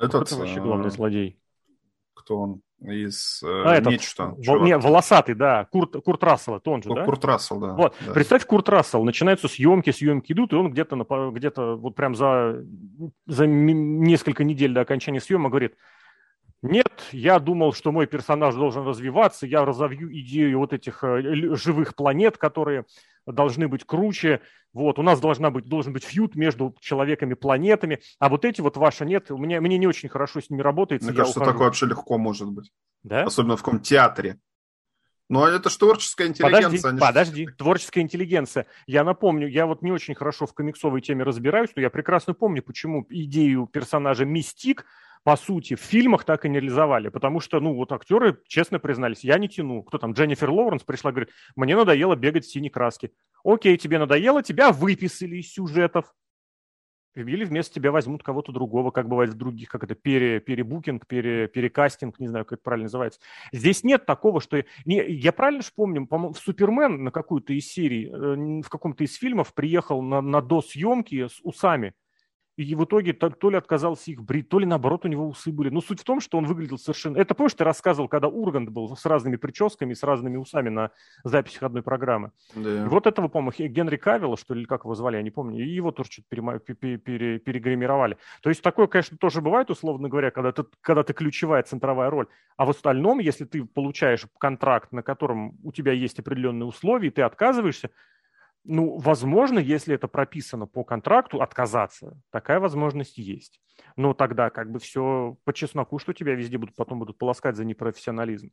Этот, 0.00 0.26
Кто 0.26 0.36
вообще 0.38 0.60
главный 0.60 0.90
злодей? 0.90 1.38
кто 2.22 2.38
он 2.38 2.62
из 2.80 3.42
э, 3.44 3.62
а, 3.64 3.74
этот, 3.74 3.92
нечто. 3.92 4.34
Вол, 4.44 4.60
не, 4.62 4.76
волосатый, 4.76 5.34
да, 5.34 5.66
Курт, 5.70 6.02
Курт 6.04 6.22
Рассел, 6.24 6.56
это 6.56 6.70
он 6.70 6.82
же, 6.82 6.92
да? 6.92 7.04
Курт 7.04 7.24
Рассел, 7.24 7.60
да. 7.60 7.74
Вот, 7.74 7.94
да. 8.04 8.12
представь, 8.12 8.44
Курт 8.44 8.68
Рассел, 8.68 9.04
начинаются 9.04 9.48
съемки, 9.48 9.90
съемки 9.90 10.32
идут, 10.32 10.52
и 10.52 10.56
он 10.56 10.70
где-то, 10.70 10.96
где-то 11.32 11.76
вот 11.76 11.94
прям 11.94 12.14
за, 12.14 12.64
за 13.26 13.46
несколько 13.46 14.42
недель 14.42 14.72
до 14.72 14.80
окончания 14.80 15.20
съемок 15.20 15.50
говорит, 15.50 15.74
нет, 16.62 16.88
я 17.10 17.40
думал, 17.40 17.72
что 17.72 17.90
мой 17.90 18.06
персонаж 18.06 18.54
должен 18.54 18.86
развиваться, 18.86 19.46
я 19.46 19.64
разовью 19.64 20.16
идею 20.20 20.58
вот 20.58 20.72
этих 20.72 21.02
э, 21.02 21.56
живых 21.56 21.96
планет, 21.96 22.38
которые 22.38 22.84
должны 23.26 23.66
быть 23.66 23.84
круче, 23.84 24.40
вот, 24.72 24.98
у 25.00 25.02
нас 25.02 25.20
должна 25.20 25.50
быть, 25.50 25.66
должен 25.66 25.92
быть 25.92 26.04
фьют 26.04 26.36
между 26.36 26.74
человеками, 26.80 27.34
планетами, 27.34 28.00
а 28.20 28.28
вот 28.28 28.44
эти 28.44 28.60
вот 28.60 28.76
ваши 28.76 29.04
нет, 29.04 29.30
у 29.32 29.38
меня, 29.38 29.60
мне 29.60 29.76
не 29.76 29.88
очень 29.88 30.08
хорошо 30.08 30.40
с 30.40 30.50
ними 30.50 30.62
работает. 30.62 31.02
Мне 31.02 31.12
кажется, 31.12 31.40
ухожу. 31.40 31.52
такое 31.52 31.66
вообще 31.66 31.86
легко 31.86 32.16
может 32.16 32.48
быть. 32.48 32.70
Да? 33.02 33.24
Особенно 33.24 33.56
в 33.56 33.62
каком 33.62 33.80
театре. 33.80 34.38
Ну, 35.28 35.44
это 35.44 35.70
же 35.70 35.78
творческая 35.78 36.28
интеллигенция. 36.28 36.92
Подожди, 36.92 37.00
подожди, 37.00 37.46
творческая 37.46 38.00
интеллигенция. 38.02 38.66
Я 38.86 39.02
напомню, 39.02 39.48
я 39.48 39.66
вот 39.66 39.82
не 39.82 39.90
очень 39.90 40.14
хорошо 40.14 40.46
в 40.46 40.54
комиксовой 40.54 41.00
теме 41.00 41.24
разбираюсь, 41.24 41.70
но 41.74 41.82
я 41.82 41.90
прекрасно 41.90 42.34
помню, 42.34 42.62
почему 42.62 43.06
идею 43.08 43.66
персонажа 43.66 44.24
Мистик 44.24 44.84
по 45.24 45.36
сути, 45.36 45.74
в 45.74 45.80
фильмах 45.80 46.24
так 46.24 46.44
и 46.44 46.48
не 46.48 46.58
реализовали, 46.58 47.08
потому 47.08 47.40
что, 47.40 47.60
ну, 47.60 47.74
вот 47.74 47.92
актеры 47.92 48.38
честно 48.48 48.78
признались, 48.78 49.22
я 49.22 49.38
не 49.38 49.48
тяну. 49.48 49.82
Кто 49.82 49.98
там, 49.98 50.12
Дженнифер 50.12 50.50
Лоуренс 50.50 50.82
пришла, 50.82 51.12
говорит, 51.12 51.30
мне 51.54 51.76
надоело 51.76 52.16
бегать 52.16 52.44
в 52.44 52.50
синей 52.50 52.70
краске. 52.70 53.12
Окей, 53.44 53.76
тебе 53.76 53.98
надоело, 53.98 54.42
тебя 54.42 54.72
выписали 54.72 55.36
из 55.36 55.52
сюжетов. 55.52 56.12
Или 57.14 57.44
вместо 57.44 57.74
тебя 57.74 57.92
возьмут 57.92 58.22
кого-то 58.22 58.52
другого, 58.52 58.90
как 58.90 59.06
бывает 59.06 59.34
в 59.34 59.36
других, 59.36 59.68
как 59.68 59.84
это, 59.84 59.94
пере, 59.94 60.40
перебукинг, 60.40 61.06
пере, 61.06 61.46
перекастинг, 61.46 62.18
не 62.18 62.28
знаю, 62.28 62.46
как 62.46 62.54
это 62.54 62.62
правильно 62.62 62.84
называется. 62.84 63.20
Здесь 63.52 63.84
нет 63.84 64.06
такого, 64.06 64.40
что... 64.40 64.64
Не, 64.86 65.04
я 65.10 65.32
правильно 65.32 65.62
же 65.62 65.68
помню, 65.76 66.06
по-моему, 66.06 66.32
в 66.32 66.38
Супермен 66.38 67.04
на 67.04 67.10
какую-то 67.10 67.52
из 67.52 67.66
серий, 67.66 68.06
э, 68.06 68.62
в 68.62 68.68
каком-то 68.70 69.04
из 69.04 69.14
фильмов 69.16 69.52
приехал 69.52 70.00
на, 70.00 70.22
на 70.22 70.40
досъемки 70.40 71.28
с 71.28 71.38
усами 71.42 71.92
и 72.56 72.74
в 72.74 72.84
итоге 72.84 73.12
то, 73.14 73.30
то 73.30 73.50
ли 73.50 73.56
отказался 73.56 74.10
их 74.10 74.22
брить, 74.22 74.48
то 74.48 74.58
ли 74.58 74.66
наоборот 74.66 75.04
у 75.04 75.08
него 75.08 75.26
усы 75.26 75.50
были. 75.50 75.70
Но 75.70 75.80
суть 75.80 76.00
в 76.00 76.04
том, 76.04 76.20
что 76.20 76.36
он 76.36 76.44
выглядел 76.44 76.78
совершенно... 76.78 77.16
Это 77.16 77.34
помнишь, 77.34 77.54
ты 77.54 77.64
рассказывал, 77.64 78.08
когда 78.08 78.28
Ургант 78.28 78.68
был 78.68 78.94
с 78.94 79.06
разными 79.06 79.36
прическами, 79.36 79.94
с 79.94 80.02
разными 80.02 80.36
усами 80.36 80.68
на 80.68 80.90
записях 81.24 81.62
одной 81.62 81.82
программы. 81.82 82.32
Да. 82.54 82.84
И 82.84 82.88
вот 82.88 83.06
этого, 83.06 83.28
по-моему, 83.28 83.52
Генри 83.58 83.96
Кавилла, 83.96 84.36
что 84.36 84.54
ли, 84.54 84.66
как 84.66 84.84
его 84.84 84.94
звали, 84.94 85.16
я 85.16 85.22
не 85.22 85.30
помню, 85.30 85.64
и 85.64 85.68
его 85.68 85.92
тоже 85.92 86.10
что-то 86.12 86.28
пере, 86.28 86.58
пере, 86.58 86.98
пере, 86.98 87.38
перегримировали. 87.38 88.18
То 88.42 88.50
есть 88.50 88.62
такое, 88.62 88.86
конечно, 88.86 89.16
тоже 89.16 89.40
бывает, 89.40 89.70
условно 89.70 90.08
говоря, 90.08 90.30
когда 90.30 90.52
ты, 90.52 90.64
когда 90.82 91.02
ты 91.02 91.14
ключевая 91.14 91.62
центровая 91.62 92.10
роль. 92.10 92.26
А 92.56 92.66
в 92.66 92.70
остальном, 92.70 93.18
если 93.18 93.44
ты 93.44 93.64
получаешь 93.64 94.26
контракт, 94.38 94.92
на 94.92 95.02
котором 95.02 95.58
у 95.62 95.72
тебя 95.72 95.92
есть 95.92 96.18
определенные 96.18 96.66
условия, 96.66 97.08
и 97.08 97.10
ты 97.10 97.22
отказываешься, 97.22 97.90
ну, 98.64 98.96
возможно, 98.98 99.58
если 99.58 99.94
это 99.94 100.06
прописано 100.08 100.66
по 100.66 100.84
контракту, 100.84 101.42
отказаться. 101.42 102.20
Такая 102.30 102.60
возможность 102.60 103.18
есть. 103.18 103.60
Но 103.96 104.14
тогда 104.14 104.50
как 104.50 104.70
бы 104.70 104.78
все 104.78 105.36
по 105.44 105.52
чесноку, 105.52 105.98
что 105.98 106.12
тебя 106.12 106.34
везде 106.34 106.58
будут 106.58 106.76
потом 106.76 106.98
будут 107.00 107.18
полоскать 107.18 107.56
за 107.56 107.64
непрофессионализм. 107.64 108.50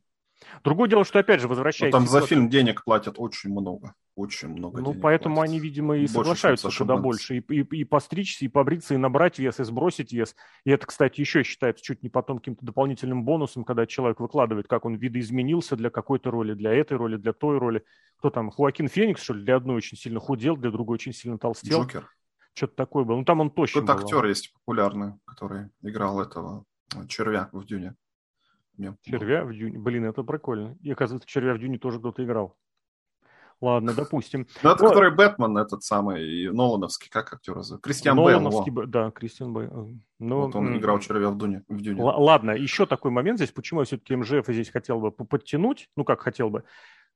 Другое 0.64 0.88
дело, 0.88 1.04
что 1.04 1.18
опять 1.18 1.40
же 1.40 1.48
возвращаясь... 1.48 1.92
Но 1.92 1.98
там 1.98 2.08
за 2.08 2.20
фильм 2.22 2.48
денег 2.48 2.84
платят 2.84 3.14
очень 3.18 3.50
много. 3.50 3.94
Очень 4.16 4.48
много 4.48 4.82
Ну, 4.82 4.94
поэтому 4.94 5.36
платят. 5.36 5.50
они, 5.50 5.60
видимо, 5.60 5.96
и 5.96 6.00
больше, 6.00 6.14
соглашаются 6.14 6.70
куда 6.76 6.96
больше. 6.96 7.38
И, 7.38 7.40
и, 7.40 7.60
и 7.60 7.84
постричься, 7.84 8.44
и 8.44 8.48
побриться, 8.48 8.94
и 8.94 8.96
набрать 8.96 9.38
вес, 9.38 9.60
и 9.60 9.64
сбросить 9.64 10.12
вес. 10.12 10.34
И 10.64 10.70
это, 10.70 10.86
кстати, 10.86 11.20
еще 11.20 11.42
считается 11.42 11.82
чуть 11.82 12.02
не 12.02 12.08
потом 12.08 12.38
каким-то 12.38 12.64
дополнительным 12.64 13.24
бонусом, 13.24 13.64
когда 13.64 13.86
человек 13.86 14.20
выкладывает, 14.20 14.66
как 14.68 14.84
он 14.84 14.96
видоизменился 14.96 15.76
для 15.76 15.90
какой-то 15.90 16.30
роли, 16.30 16.54
для 16.54 16.72
этой 16.72 16.96
роли, 16.96 17.16
для 17.16 17.32
той 17.32 17.58
роли. 17.58 17.84
Кто 18.18 18.30
там, 18.30 18.50
Хуакин 18.50 18.88
Феникс, 18.88 19.22
что 19.22 19.34
ли, 19.34 19.44
для 19.44 19.56
одной 19.56 19.76
очень 19.76 19.96
сильно 19.96 20.20
худел, 20.20 20.56
для 20.56 20.70
другой 20.70 20.94
очень 20.94 21.12
сильно 21.12 21.38
толстел. 21.38 21.82
Джокер. 21.82 22.10
Что-то 22.52 22.74
такое 22.74 23.04
было. 23.04 23.16
Ну, 23.16 23.24
там 23.24 23.40
он 23.40 23.50
точно 23.50 23.80
Какой-то 23.80 24.02
актер 24.02 24.26
есть 24.26 24.52
популярный, 24.52 25.14
который 25.24 25.70
играл 25.82 26.20
этого 26.20 26.64
червя 27.08 27.48
в 27.52 27.64
Дюне. 27.64 27.94
Мем. 28.80 28.96
Червя 29.02 29.44
в 29.44 29.52
Дюне. 29.52 29.78
Блин, 29.78 30.04
это 30.06 30.22
прикольно. 30.22 30.76
И 30.80 30.90
оказывается, 30.90 31.28
червя 31.28 31.54
в 31.54 31.58
Дюне 31.58 31.78
тоже 31.78 31.98
кто-то 31.98 32.24
играл. 32.24 32.56
Ладно, 33.60 33.92
допустим. 33.92 34.46
Ну, 34.62 34.70
это 34.70 34.86
который 34.86 35.10
Бэтмен, 35.10 35.58
этот 35.58 35.84
самый, 35.84 36.50
Нолановский, 36.50 37.10
как 37.10 37.32
актер? 37.34 37.60
Кристиан 37.82 38.16
Нолановский, 38.16 38.72
Бейл. 38.72 38.88
Да, 38.88 39.10
Кристиан 39.10 39.52
Бейл. 39.52 39.90
Ну, 40.18 40.40
вот 40.40 40.54
он 40.54 40.78
играл 40.78 40.98
червя 40.98 41.28
в 41.28 41.36
Дюне. 41.36 41.62
В 41.68 41.80
Дюне. 41.80 42.02
Ладно, 42.02 42.52
еще 42.52 42.86
такой 42.86 43.10
момент 43.10 43.38
здесь, 43.38 43.50
почему 43.50 43.80
я 43.80 43.84
все-таки 43.84 44.16
МЖФ 44.16 44.46
здесь 44.48 44.70
хотел 44.70 45.00
бы 45.00 45.10
подтянуть, 45.10 45.90
ну, 45.94 46.04
как 46.04 46.22
хотел 46.22 46.48
бы, 46.48 46.64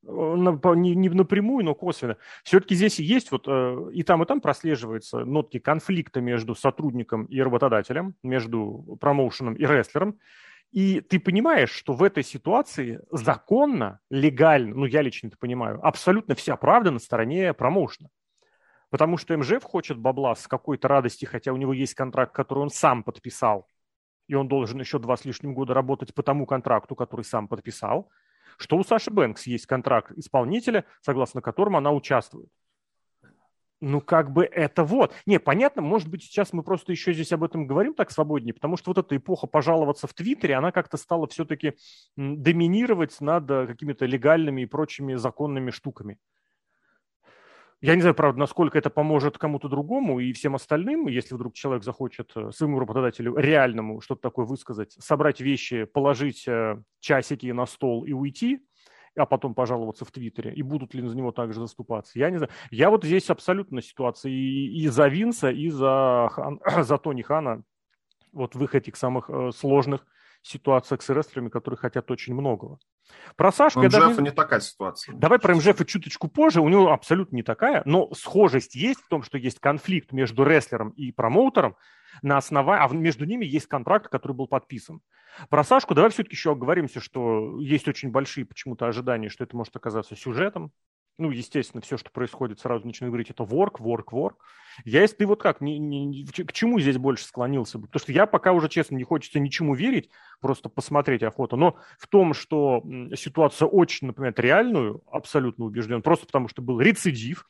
э, 0.03 0.07
не, 0.07 0.95
не 0.95 1.09
напрямую, 1.09 1.65
но 1.65 1.75
косвенно. 1.75 2.19
Все-таки 2.43 2.75
здесь 2.75 2.99
есть 2.99 3.33
вот 3.33 3.45
э, 3.49 3.91
и 3.95 4.03
там, 4.03 4.23
и 4.23 4.27
там 4.27 4.43
прослеживаются 4.43 5.25
нотки 5.25 5.59
конфликта 5.59 6.21
между 6.21 6.55
сотрудником 6.55 7.25
и 7.25 7.41
работодателем, 7.41 8.17
между 8.23 8.99
промоушеном 9.01 9.55
и 9.55 9.65
рестлером. 9.65 10.19
И 10.75 11.01
ты 11.01 11.21
понимаешь, 11.21 11.71
что 11.71 11.93
в 11.93 12.03
этой 12.03 12.25
ситуации 12.25 13.01
законно, 13.13 14.01
легально, 14.11 14.75
ну 14.75 14.87
я 14.87 15.03
лично 15.03 15.29
это 15.29 15.37
понимаю, 15.39 15.79
абсолютно 15.87 16.35
вся 16.35 16.57
правда 16.57 16.91
на 16.91 16.99
стороне 16.99 17.55
промоушена. 17.55 18.09
Потому 18.91 19.17
что 19.17 19.39
МЖФ 19.39 19.63
хочет 19.63 19.99
бабла 19.99 20.35
с 20.35 20.49
какой-то 20.49 20.89
радости, 20.89 21.27
хотя 21.27 21.53
у 21.53 21.57
него 21.57 21.73
есть 21.73 21.95
контракт, 21.95 22.35
который 22.35 22.59
он 22.59 22.71
сам 22.71 23.05
подписал, 23.05 23.69
и 24.27 24.35
он 24.35 24.49
должен 24.49 24.81
еще 24.81 24.99
два 24.99 25.17
с 25.17 25.25
лишним 25.25 25.55
года 25.55 25.75
работать 25.75 26.13
по 26.13 26.25
тому 26.25 26.45
контракту, 26.45 26.97
который 26.97 27.25
сам 27.25 27.47
подписал, 27.47 28.11
что 28.59 28.77
у 28.77 28.83
Саши 28.83 29.13
Бэнкс 29.13 29.47
есть 29.47 29.67
контракт 29.67 30.11
исполнителя, 30.19 30.87
согласно 31.03 31.41
которому 31.41 31.79
она 31.79 31.93
участвует 31.93 32.49
ну, 33.85 34.01
как 34.01 34.33
бы 34.33 34.45
это 34.45 34.83
вот. 34.83 35.13
Не, 35.27 35.39
понятно, 35.39 35.83
может 35.83 36.09
быть, 36.09 36.23
сейчас 36.23 36.55
мы 36.55 36.63
просто 36.63 36.91
еще 36.91 37.13
здесь 37.13 37.33
об 37.33 37.45
этом 37.45 37.67
говорим 37.67 37.93
так 37.93 38.11
свободнее, 38.11 38.55
потому 38.55 38.79
что 38.79 38.91
вот 38.91 38.99
эта 38.99 39.15
эпоха 39.15 39.47
пожаловаться 39.47 40.07
в 40.07 40.15
Твиттере, 40.15 40.55
она 40.55 40.73
как-то 40.73 40.97
стала 40.97 41.27
все-таки 41.27 41.75
доминировать 42.17 43.21
над 43.21 43.51
э, 43.51 43.67
какими-то 43.67 44.07
легальными 44.07 44.63
и 44.63 44.67
прочими 44.67 45.15
законными 45.17 45.71
штуками. 45.71 46.19
Я 47.83 47.95
не 47.95 48.01
знаю, 48.01 48.15
правда, 48.15 48.41
насколько 48.41 48.79
это 48.79 48.89
поможет 48.89 49.37
кому-то 49.37 49.69
другому 49.69 50.19
и 50.19 50.33
всем 50.33 50.55
остальным, 50.55 51.07
если 51.07 51.35
вдруг 51.35 51.53
человек 51.53 51.85
захочет 51.85 52.33
э, 52.37 52.53
своему 52.53 52.79
работодателю 52.79 53.37
реальному 53.37 54.01
что-то 54.01 54.23
такое 54.23 54.47
высказать, 54.47 54.93
собрать 54.99 55.43
вещи, 55.43 55.85
положить 55.85 56.49
э, 56.49 56.83
часики 57.01 57.53
на 57.53 57.67
стол 57.67 58.05
и 58.05 58.13
уйти– 58.13 58.61
а 59.17 59.27
потом 59.27 59.55
пожаловаться 59.55 60.05
в 60.05 60.11
Твиттере, 60.11 60.53
и 60.53 60.63
будут 60.63 60.95
ли 60.95 61.07
за 61.07 61.17
него 61.17 61.33
также 61.33 61.61
заступаться. 61.61 62.19
Я 62.19 62.31
не 62.31 62.39
знаю. 62.39 62.53
Я 62.71 62.91
вот 62.91 63.05
здесь 63.05 63.31
абсолютно 63.31 63.81
ситуация 63.83 64.31
и, 64.33 64.67
и 64.67 64.89
за 64.89 65.09
Винса, 65.09 65.51
и 65.51 65.69
за, 65.69 66.29
Хан, 66.33 66.61
за 66.83 66.99
Тони 66.99 67.23
Хана 67.23 67.63
вот 68.33 68.55
в 68.55 68.65
их 68.65 68.75
этих 68.75 68.97
самых 68.97 69.31
э, 69.31 69.51
сложных 69.53 70.05
ситуациях 70.43 71.03
с 71.03 71.09
рестлерами, 71.09 71.49
которые 71.49 71.79
хотят 71.79 72.11
очень 72.11 72.35
многого. 72.35 72.79
Про 73.37 73.53
Сашку 73.53 73.83
я 73.83 73.89
даже... 73.89 74.21
не 74.21 74.31
такая 74.31 74.61
ситуация. 74.61 75.15
Давай 75.15 75.39
про 75.39 75.55
МЖФ 75.55 75.85
чуточку 75.87 76.29
позже. 76.29 76.61
У 76.61 76.69
него 76.69 76.93
абсолютно 76.93 77.37
не 77.37 77.43
такая, 77.43 77.83
но 77.85 78.13
схожесть 78.13 78.75
есть 78.75 79.01
в 79.01 79.09
том, 79.09 79.23
что 79.23 79.39
есть 79.39 79.59
конфликт 79.61 80.13
между 80.13 80.45
рестлером 80.45 80.91
и 80.91 81.13
промоутером 81.13 81.77
на 82.23 82.37
основании, 82.37 82.85
а 82.85 82.89
между 82.95 83.25
ними 83.25 83.45
есть 83.45 83.67
контракт, 83.67 84.09
который 84.09 84.33
был 84.33 84.47
подписан. 84.47 85.01
Про 85.49 85.65
Сашку 85.65 85.95
давай 85.95 86.11
все-таки 86.11 86.35
еще 86.35 86.53
оговоримся, 86.53 87.01
что 87.01 87.59
есть 87.61 87.89
очень 87.89 88.11
большие 88.11 88.45
почему-то 88.45 88.87
ожидания, 88.87 89.29
что 89.29 89.45
это 89.45 89.57
может 89.57 89.75
оказаться 89.77 90.17
сюжетом. 90.17 90.73
Ну, 91.17 91.31
естественно, 91.31 91.81
все, 91.81 91.97
что 91.97 92.11
происходит, 92.11 92.59
сразу 92.59 92.85
начинают 92.87 93.13
говорить, 93.13 93.31
это 93.31 93.45
work, 93.45 93.77
work, 93.79 94.07
work. 94.11 94.35
Я, 94.85 95.03
если 95.03 95.19
ты 95.19 95.27
вот 95.27 95.41
как, 95.41 95.61
не, 95.61 95.79
не, 95.79 96.27
к 96.27 96.53
чему 96.53 96.81
здесь 96.81 96.99
больше 96.99 97.25
склонился 97.25 97.79
бы? 97.79 97.87
Потому 97.87 98.01
что 98.01 98.11
я 98.11 98.27
пока 98.27 98.53
уже, 98.53 98.69
честно, 98.69 98.97
не 98.97 99.05
хочется 99.05 99.39
ничему 99.39 99.77
верить, 99.77 100.11
просто 100.41 100.69
посмотреть 100.69 101.23
охоту. 101.23 101.57
Но 101.57 101.77
в 101.99 102.09
том, 102.09 102.35
что 102.35 102.83
ситуация 103.15 103.67
очень 103.67 104.09
напоминает 104.09 104.41
реальную, 104.41 105.05
абсолютно 105.07 105.67
убежден. 105.67 106.03
Просто 106.03 106.27
потому, 106.27 106.49
что 106.49 106.63
был 106.63 106.81
рецидив, 106.81 107.47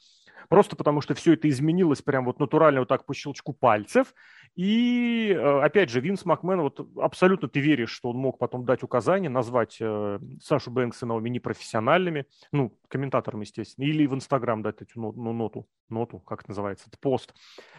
просто 0.49 0.77
потому 0.77 1.01
что 1.01 1.15
все 1.15 1.35
это 1.35 1.49
изменилось 1.49 2.03
прям 2.03 2.25
вот 2.25 2.39
натурально 2.39 2.81
вот 2.81 2.89
так 2.89 3.07
по 3.07 3.15
щелчку 3.15 3.53
пальцев. 3.53 4.15
И, 4.55 5.35
э, 5.37 5.61
опять 5.63 5.91
же, 5.91 6.01
Винс 6.01 6.25
Макмен, 6.25 6.61
вот 6.61 6.81
абсолютно 6.97 7.49
ты 7.49 7.59
веришь, 7.59 7.91
что 7.91 8.11
он 8.11 8.17
мог 8.17 8.39
потом 8.39 8.65
дать 8.65 8.85
указания, 8.85 9.29
назвать 9.29 9.79
э, 9.81 10.21
Сашу 10.41 10.71
Бэнкс 10.71 11.03
и 11.03 11.07
Наоми 11.07 11.29
непрофессиональными, 11.29 12.27
ну, 12.53 12.79
комментатором, 12.89 13.41
естественно, 13.41 13.85
или 13.85 14.07
в 14.07 14.15
Инстаграм 14.15 14.63
дать 14.63 14.81
эту 14.81 15.01
ну, 15.01 15.33
ноту, 15.33 15.67
ноту, 15.89 16.21
как 16.21 16.43
это 16.43 16.51
называется, 16.51 16.85
это 16.89 16.99
пост, 16.99 17.35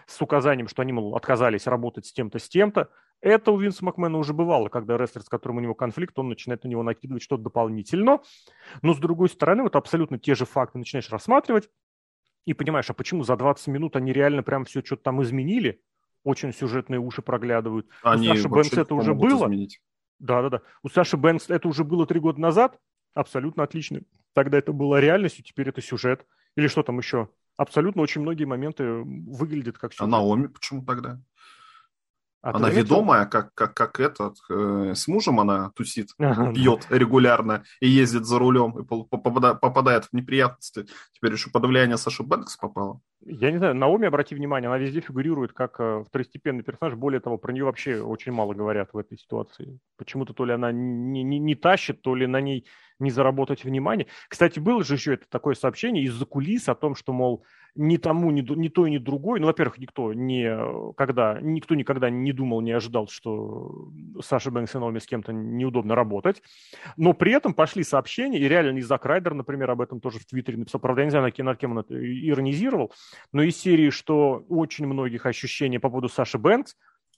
с 0.06 0.22
указанием, 0.22 0.68
что 0.68 0.82
они, 0.82 0.92
мол, 0.92 1.16
отказались 1.16 1.66
работать 1.66 2.08
с 2.08 2.12
тем-то, 2.12 2.40
с 2.40 2.50
тем-то. 2.50 2.90
Это 3.22 3.52
у 3.52 3.58
Винса 3.58 3.84
Макмена 3.86 4.18
уже 4.18 4.34
бывало, 4.34 4.68
когда 4.68 4.98
рестлер, 4.98 5.24
с 5.24 5.30
которым 5.30 5.58
у 5.58 5.60
него 5.62 5.74
конфликт, 5.74 6.20
он 6.20 6.30
начинает 6.30 6.64
на 6.64 6.68
него 6.68 6.84
накидывать 6.84 7.24
что-то 7.24 7.44
дополнительно. 7.44 8.20
Но, 8.82 8.94
с 8.94 8.98
другой 8.98 9.30
стороны, 9.30 9.64
вот 9.64 9.76
абсолютно 9.76 10.20
те 10.20 10.36
же 10.36 10.46
факты 10.46 10.78
начинаешь 10.78 11.10
рассматривать, 11.10 11.70
и 12.46 12.54
понимаешь, 12.54 12.90
а 12.90 12.94
почему 12.94 13.24
за 13.24 13.36
20 13.36 13.68
минут 13.68 13.96
они 13.96 14.14
реально 14.14 14.44
прям 14.44 14.66
все 14.66 14.84
что-то 14.84 15.04
там 15.04 15.22
изменили? 15.24 15.82
Очень 16.24 16.54
сюжетные 16.54 17.00
уши 17.00 17.22
проглядывают. 17.22 17.88
Они 18.02 18.30
У 18.30 18.36
Саши 18.36 18.50
Бэнкс 18.50 18.74
это 18.74 18.96
уже 18.96 19.14
было. 19.14 19.50
Да-да-да. 20.20 20.62
У 20.82 20.90
Саши 20.90 21.18
Бэнкс 21.18 21.50
это 21.50 21.68
уже 21.68 21.84
было 21.84 22.08
три 22.08 22.20
года 22.20 22.40
назад. 22.40 22.80
Абсолютно 23.14 23.64
отлично. 23.64 24.02
Тогда 24.34 24.58
это 24.58 24.74
была 24.74 25.00
реальность, 25.00 25.40
и 25.40 25.44
теперь 25.44 25.70
это 25.70 25.82
сюжет. 25.82 26.26
Или 26.56 26.68
что 26.68 26.84
там 26.84 26.98
еще? 26.98 27.30
Абсолютно 27.58 28.02
очень 28.02 28.22
многие 28.22 28.46
моменты 28.46 28.84
выглядят 29.04 29.78
как 29.78 29.94
сюжет. 29.94 30.04
А 30.04 30.08
Наоми 30.08 30.48
почему 30.48 30.84
тогда? 30.84 31.22
А 32.46 32.58
она 32.58 32.70
ведомая, 32.70 33.26
как, 33.26 33.56
как, 33.56 33.74
как 33.74 34.00
этот, 34.00 34.38
э, 34.52 34.94
с 34.94 35.08
мужем 35.08 35.40
она 35.40 35.72
тусит, 35.72 36.10
ага, 36.20 36.54
пьет 36.54 36.86
да. 36.88 36.96
регулярно 36.96 37.64
и 37.80 37.90
ездит 37.90 38.26
за 38.26 38.38
рулем, 38.38 38.78
и 38.78 38.86
попадает, 38.86 39.60
попадает 39.60 40.06
в 40.06 40.14
неприятности. 40.14 40.86
Теперь 41.12 41.32
еще 41.32 41.50
под 41.50 41.66
влияние 41.66 41.98
Саши 41.98 42.22
Бэнкс 42.22 42.56
попала. 42.58 43.02
Я 43.26 43.50
не 43.50 43.58
знаю, 43.58 43.74
Наоми, 43.74 44.06
обрати 44.06 44.36
внимание, 44.36 44.68
она 44.68 44.78
везде 44.78 45.02
фигурирует 45.02 45.54
как 45.54 45.80
э, 45.80 46.04
второстепенный 46.08 46.62
персонаж. 46.62 46.94
Более 46.94 47.20
того, 47.20 47.40
про 47.40 47.52
нее 47.52 47.66
вообще 47.66 48.00
очень 48.00 48.32
мало 48.32 48.54
говорят 48.54 48.90
в 48.94 48.98
этой 49.00 49.18
ситуации. 49.18 49.80
Почему-то 49.98 50.34
то 50.34 50.46
ли 50.46 50.54
она 50.54 50.72
не, 50.72 51.24
не, 51.24 51.40
не 51.40 51.56
тащит, 51.56 52.04
то 52.04 52.14
ли 52.14 52.28
на 52.28 52.42
ней 52.42 52.68
не 53.00 53.10
заработать 53.10 53.64
внимание. 53.64 54.06
Кстати, 54.30 54.60
было 54.60 54.84
же 54.84 54.94
еще 54.94 55.16
это 55.16 55.26
такое 55.30 55.56
сообщение 55.56 56.04
из-за 56.04 56.26
кулис 56.28 56.70
о 56.70 56.76
том, 56.76 56.94
что, 56.94 57.12
мол, 57.12 57.44
ни 57.76 57.98
тому, 57.98 58.32
ни, 58.32 58.42
ни 58.42 58.70
той, 58.70 58.90
ни 58.90 58.98
другой. 58.98 59.40
Ну, 59.40 59.48
во-первых, 59.48 59.78
никто 59.78 60.14
не, 60.14 60.94
когда, 60.94 61.40
никто 61.42 61.76
никогда 61.76 62.10
не 62.10 62.32
думал, 62.32 62.62
не 62.62 62.72
ожидал, 62.72 63.08
что 63.08 63.90
Саша 64.22 64.52
Бэнкс 64.52 64.76
и 64.76 64.78
Наоми 64.78 65.00
с 65.00 65.06
кем-то 65.06 65.34
неудобно 65.34 65.96
работать. 65.96 66.42
Но 66.98 67.14
при 67.14 67.34
этом 67.34 67.54
пошли 67.54 67.84
сообщения, 67.84 68.40
и 68.40 68.48
реально 68.48 68.82
Зак 68.82 69.06
Райдер, 69.06 69.34
например, 69.34 69.72
об 69.72 69.82
этом 69.82 70.00
тоже 70.00 70.20
в 70.20 70.26
Твиттере 70.26 70.58
написал. 70.58 70.80
Правда, 70.80 71.02
я 71.02 71.06
не 71.06 71.12
знаю, 71.12 71.34
над 71.38 71.58
кем 71.58 71.72
он 71.72 71.80
это 71.80 71.96
иронизировал, 71.96 72.92
но 73.32 73.44
из 73.44 73.58
серии, 73.58 73.90
что 73.90 74.46
очень 74.50 74.88
многих 74.88 75.26
ощущений 75.26 75.80
по 75.80 75.90
поводу 75.90 76.10
Саши 76.10 76.38
Бэнкс, 76.38 76.76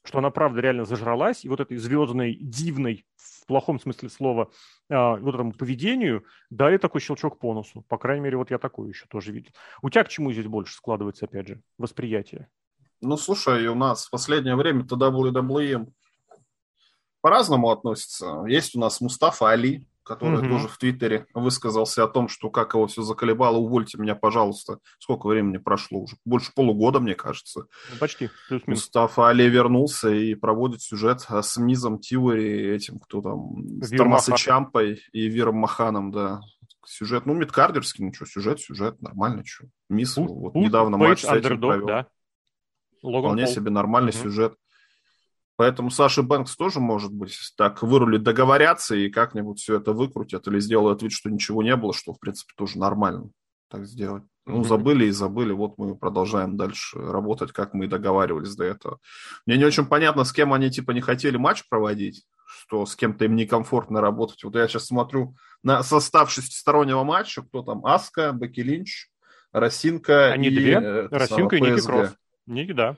что 0.07 0.19
она 0.19 0.29
правда 0.29 0.61
реально 0.61 0.85
зажралась, 0.85 1.43
и 1.43 1.49
вот 1.49 1.59
этой 1.59 1.75
звездной, 1.77 2.37
дивной, 2.39 3.05
в 3.17 3.45
плохом 3.45 3.77
смысле 3.79 4.09
слова, 4.09 4.49
а, 4.89 5.17
вот 5.17 5.35
этому 5.35 5.51
поведению 5.51 6.23
дали 6.49 6.77
такой 6.77 7.01
щелчок 7.01 7.39
по 7.39 7.53
носу. 7.53 7.81
По 7.89 7.97
крайней 7.97 8.23
мере, 8.23 8.37
вот 8.37 8.49
я 8.49 8.57
такое 8.57 8.87
еще 8.87 9.05
тоже 9.07 9.33
видел. 9.33 9.51
У 9.81 9.89
тебя 9.89 10.05
к 10.05 10.09
чему 10.09 10.31
здесь 10.31 10.45
больше 10.45 10.73
складывается, 10.75 11.25
опять 11.25 11.47
же, 11.47 11.61
восприятие? 11.77 12.47
Ну, 13.01 13.17
слушай, 13.17 13.67
у 13.67 13.75
нас 13.75 14.07
в 14.07 14.09
последнее 14.09 14.55
время-то 14.55 14.95
WWE 14.95 15.91
по-разному 17.19 17.69
относится. 17.69 18.45
Есть 18.47 18.75
у 18.75 18.79
нас 18.79 19.01
Мустафа 19.01 19.49
Али, 19.49 19.85
который 20.07 20.39
угу. 20.39 20.47
тоже 20.47 20.67
в 20.67 20.77
Твиттере 20.77 21.27
высказался 21.33 22.03
о 22.03 22.07
том, 22.07 22.29
что 22.29 22.49
как 22.49 22.73
его 22.73 22.87
все 22.87 23.01
заколебало, 23.01 23.57
увольте 23.57 23.97
меня, 23.97 24.15
пожалуйста. 24.15 24.79
Сколько 24.99 25.27
времени 25.27 25.57
прошло? 25.57 26.01
Уже 26.01 26.15
больше 26.25 26.51
полугода, 26.55 26.99
мне 26.99 27.15
кажется. 27.15 27.65
Ну, 27.91 27.97
почти. 27.99 28.29
Мустафа 28.65 29.29
Али 29.29 29.47
вернулся 29.49 30.09
и 30.09 30.35
проводит 30.35 30.81
сюжет 30.81 31.21
с 31.29 31.57
Мизом 31.57 31.99
Тиури, 31.99 32.73
этим, 32.73 32.99
кто 32.99 33.21
там, 33.21 33.81
с 33.81 33.89
Томасо 33.89 34.37
Чампой 34.37 35.01
и 35.11 35.27
Виром 35.27 35.55
Маханом, 35.55 36.11
да. 36.11 36.41
Сюжет, 36.85 37.25
ну, 37.25 37.33
мидкардерский, 37.33 38.05
ну 38.05 38.13
что, 38.13 38.25
сюжет, 38.25 38.61
сюжет, 38.61 39.01
нормально, 39.01 39.43
что. 39.45 39.65
Мисс, 39.89 40.15
вот 40.15 40.55
недавно 40.55 40.97
матч 40.97 41.21
с 41.21 41.29
этим 41.29 41.59
провел. 41.59 41.85
Да. 41.85 42.07
Логан 43.03 43.31
Вполне 43.31 43.45
Пол. 43.45 43.53
себе 43.53 43.71
нормальный 43.71 44.11
угу. 44.11 44.17
сюжет. 44.17 44.55
Поэтому 45.57 45.89
Саша 45.89 46.21
Бэнкс 46.21 46.55
тоже, 46.55 46.79
может 46.79 47.11
быть, 47.11 47.35
так 47.57 47.81
вырулит 47.81 48.23
договорятся 48.23 48.95
и 48.95 49.09
как-нибудь 49.09 49.59
все 49.59 49.77
это 49.77 49.91
выкрутят 49.91 50.47
или 50.47 50.59
сделают 50.59 51.01
вид, 51.01 51.11
что 51.11 51.29
ничего 51.29 51.63
не 51.63 51.75
было, 51.75 51.93
что, 51.93 52.13
в 52.13 52.19
принципе, 52.19 52.53
тоже 52.55 52.77
нормально 52.77 53.31
так 53.69 53.85
сделать. 53.85 54.23
Ну, 54.45 54.63
забыли 54.63 55.07
и 55.07 55.11
забыли, 55.11 55.51
вот 55.51 55.77
мы 55.77 55.93
продолжаем 55.97 56.55
дальше 56.55 56.99
работать, 56.99 57.51
как 57.51 57.73
мы 57.73 57.83
и 57.83 57.87
договаривались 57.89 58.55
до 58.55 58.63
этого. 58.63 58.99
Мне 59.45 59.57
не 59.57 59.65
очень 59.65 59.85
понятно, 59.85 60.23
с 60.23 60.31
кем 60.31 60.53
они, 60.53 60.71
типа, 60.71 60.91
не 60.91 61.01
хотели 61.01 61.35
матч 61.35 61.67
проводить, 61.67 62.23
что 62.47 62.85
с 62.85 62.95
кем-то 62.95 63.25
им 63.25 63.35
некомфортно 63.35 63.99
работать. 63.99 64.41
Вот 64.45 64.55
я 64.55 64.69
сейчас 64.69 64.85
смотрю 64.85 65.35
на 65.63 65.83
состав 65.83 66.31
шестистороннего 66.31 67.03
матча, 67.03 67.41
кто 67.41 67.61
там, 67.61 67.85
Аска, 67.85 68.31
Бекки 68.31 68.61
Линч, 68.61 69.09
Росинка 69.51 70.31
Они 70.31 70.47
и... 70.47 70.55
две? 70.55 70.73
Э, 70.75 71.07
Росинка 71.11 71.57
и 71.57 71.61
Ники 71.61 71.81
Кросс. 71.81 72.15
Ники, 72.45 72.71
да. 72.71 72.97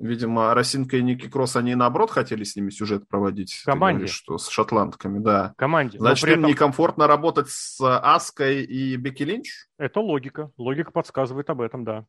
Видимо, 0.00 0.54
Росинка 0.54 0.96
и 0.96 1.02
Ники 1.02 1.28
Кросс, 1.28 1.56
они 1.56 1.74
наоборот 1.74 2.10
хотели 2.10 2.42
с 2.42 2.56
ними 2.56 2.70
сюжет 2.70 3.06
проводить. 3.06 3.60
Команде. 3.66 3.98
Говоришь, 3.98 4.16
что 4.16 4.38
с 4.38 4.48
шотландками, 4.48 5.18
да. 5.18 5.52
Команде. 5.58 5.98
Значит, 5.98 6.24
им 6.24 6.40
этом... 6.40 6.46
некомфортно 6.46 7.06
работать 7.06 7.50
с 7.50 7.78
Аской 7.80 8.64
и 8.64 8.96
Бекки 8.96 9.24
Линч? 9.24 9.50
Это 9.76 10.00
логика. 10.00 10.50
Логика 10.56 10.90
подсказывает 10.90 11.50
об 11.50 11.60
этом, 11.60 11.84
да. 11.84 12.06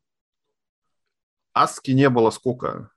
Аски 1.53 1.91
не 1.91 2.09
было 2.09 2.29
сколько? 2.29 2.91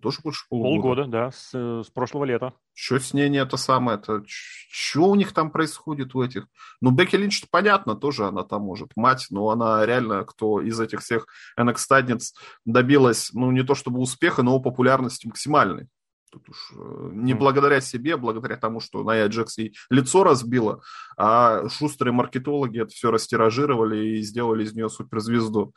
Тоже 0.00 0.20
больше 0.22 0.46
полугода. 0.48 1.02
Полгода, 1.02 1.10
да, 1.10 1.30
с, 1.30 1.52
с 1.86 1.90
прошлого 1.90 2.24
лета. 2.24 2.54
Что 2.72 2.98
с 2.98 3.12
ней 3.12 3.28
не 3.28 3.38
это 3.38 3.56
самое? 3.56 3.98
Это 3.98 4.22
что 4.26 5.10
у 5.10 5.14
них 5.14 5.32
там 5.32 5.50
происходит 5.50 6.14
у 6.14 6.22
этих? 6.22 6.46
Ну, 6.80 6.90
Бекки 6.90 7.16
Линч, 7.16 7.44
понятно, 7.50 7.94
тоже 7.94 8.26
она 8.26 8.44
там 8.44 8.62
может 8.62 8.90
мать, 8.96 9.26
но 9.30 9.50
она 9.50 9.84
реально, 9.84 10.24
кто 10.24 10.60
из 10.60 10.80
этих 10.80 11.00
всех 11.00 11.26
nxt 11.58 12.18
добилась, 12.64 13.30
ну, 13.32 13.50
не 13.50 13.62
то 13.62 13.74
чтобы 13.74 14.00
успеха, 14.00 14.42
но 14.42 14.58
популярности 14.58 15.26
максимальной. 15.26 15.88
Тут 16.32 16.48
уж 16.48 16.72
э, 16.74 17.10
не 17.12 17.34
благодаря 17.34 17.80
себе, 17.80 18.14
а 18.14 18.18
благодаря 18.18 18.56
тому, 18.56 18.80
что 18.80 19.04
Ная 19.04 19.28
Джекс 19.28 19.58
ей 19.58 19.76
лицо 19.88 20.24
разбила, 20.24 20.80
а 21.16 21.68
шустрые 21.68 22.12
маркетологи 22.12 22.80
это 22.80 22.90
все 22.90 23.12
растиражировали 23.12 24.16
и 24.16 24.22
сделали 24.22 24.64
из 24.64 24.74
нее 24.74 24.88
суперзвезду. 24.88 25.74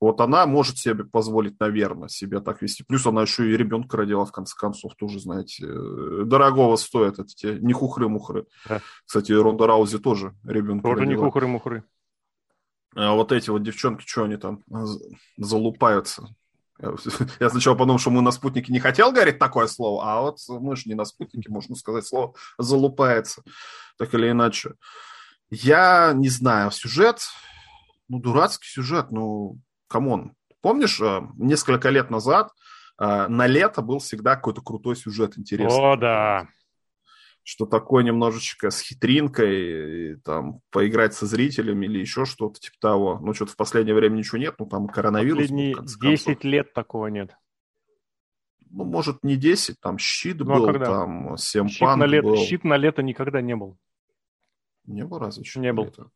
Вот 0.00 0.20
она 0.20 0.46
может 0.46 0.78
себе 0.78 1.04
позволить, 1.04 1.58
наверное, 1.60 2.08
себе 2.08 2.40
так 2.40 2.62
вести. 2.62 2.84
Плюс 2.84 3.06
она 3.06 3.22
еще 3.22 3.50
и 3.50 3.56
ребенка 3.56 3.96
родила, 3.96 4.24
в 4.24 4.32
конце 4.32 4.54
концов, 4.56 4.94
тоже, 4.96 5.20
знаете, 5.20 5.66
э, 5.66 6.22
дорогого 6.24 6.76
стоят 6.76 7.18
эти 7.18 7.34
те 7.34 7.58
не 7.60 7.72
хухры-мухры. 7.72 8.46
Да. 8.68 8.80
Кстати, 9.06 9.32
Ронда 9.32 9.66
Раузи 9.66 9.98
тоже 9.98 10.34
ребенка 10.44 10.88
Тоже 10.88 11.00
родила. 11.02 11.24
не 11.24 11.30
хухры-мухры. 11.30 11.84
А 12.96 13.14
вот 13.14 13.32
эти 13.32 13.50
вот 13.50 13.62
девчонки, 13.62 14.04
что 14.06 14.24
они 14.24 14.36
там 14.36 14.62
залупаются? 15.36 16.28
Я 17.40 17.50
сначала 17.50 17.74
подумал, 17.74 17.98
что 17.98 18.10
мы 18.10 18.20
на 18.20 18.30
спутнике 18.30 18.72
не 18.72 18.80
хотел 18.80 19.12
говорить 19.12 19.38
такое 19.38 19.66
слово, 19.66 20.04
а 20.04 20.20
вот 20.20 20.38
мы 20.48 20.76
же 20.76 20.88
не 20.88 20.94
на 20.94 21.04
спутнике, 21.04 21.50
можно 21.50 21.76
сказать 21.76 22.06
слово 22.06 22.34
залупается, 22.58 23.42
так 23.96 24.12
или 24.14 24.30
иначе. 24.30 24.74
Я 25.50 26.12
не 26.14 26.28
знаю, 26.28 26.70
сюжет, 26.70 27.20
ну, 28.08 28.18
дурацкий 28.18 28.68
сюжет, 28.68 29.10
ну, 29.10 29.58
камон, 29.94 30.34
помнишь, 30.60 31.00
э, 31.00 31.20
несколько 31.36 31.88
лет 31.88 32.10
назад 32.10 32.50
э, 32.98 33.28
на 33.28 33.46
лето 33.46 33.80
был 33.80 34.00
всегда 34.00 34.34
какой-то 34.34 34.60
крутой 34.60 34.96
сюжет 34.96 35.38
интересный. 35.38 35.92
О, 35.92 35.96
да. 35.96 36.48
Что 37.44 37.64
такое 37.64 38.02
немножечко 38.02 38.70
с 38.70 38.80
хитринкой, 38.80 40.14
и, 40.14 40.16
там, 40.16 40.62
поиграть 40.70 41.14
со 41.14 41.26
зрителями 41.26 41.86
или 41.86 42.00
еще 42.00 42.24
что-то 42.24 42.58
типа 42.58 42.76
того. 42.80 43.20
Ну, 43.22 43.34
что-то 43.34 43.52
в 43.52 43.56
последнее 43.56 43.94
время 43.94 44.16
ничего 44.16 44.38
нет, 44.38 44.56
ну, 44.58 44.66
там 44.66 44.88
коронавирус. 44.88 45.42
Последние 45.42 45.76
был, 45.76 45.84
10 45.84 46.42
лет 46.42 46.72
такого 46.72 47.06
нет. 47.06 47.36
Ну, 48.70 48.84
может, 48.84 49.22
не 49.22 49.36
10, 49.36 49.78
там 49.78 49.96
щит 49.98 50.40
ну, 50.40 50.52
а 50.52 50.58
был, 50.58 50.66
когда? 50.66 50.86
там 50.86 51.36
Семпан 51.36 51.68
щит 51.70 51.96
на 51.96 52.06
лето, 52.06 52.26
был. 52.26 52.36
Щит 52.38 52.64
на 52.64 52.76
лето 52.76 53.02
никогда 53.04 53.40
не 53.40 53.54
был. 53.54 53.78
Не 54.86 55.04
был 55.04 55.20
разве? 55.20 55.44
Не 55.54 55.72
был. 55.72 55.84
Лето? 55.84 56.10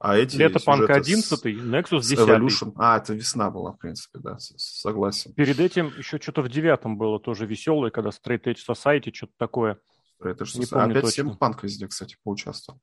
А 0.00 0.16
эти 0.16 0.36
Лето 0.36 0.60
Панка 0.64 0.94
11, 0.94 1.44
Nexus 1.44 2.00
10. 2.02 2.18
Evolution. 2.18 2.72
А, 2.76 2.98
это 2.98 3.14
весна 3.14 3.50
была, 3.50 3.72
в 3.72 3.78
принципе, 3.78 4.20
да, 4.20 4.36
согласен. 4.38 5.32
Перед 5.32 5.58
этим 5.58 5.92
еще 5.98 6.18
что-то 6.18 6.42
в 6.42 6.48
девятом 6.48 6.96
было 6.96 7.18
тоже 7.18 7.46
веселое, 7.46 7.90
когда 7.90 8.10
Straight 8.10 8.44
Edge 8.44 8.58
Society, 8.68 9.12
что-то 9.12 9.32
такое. 9.36 9.78
Straight 10.20 10.38
Edge 10.38 10.60
Society. 10.60 10.90
Опять 10.90 11.02
точно. 11.02 11.34
Панк 11.34 11.64
везде, 11.64 11.88
кстати, 11.88 12.16
поучаствовал. 12.22 12.80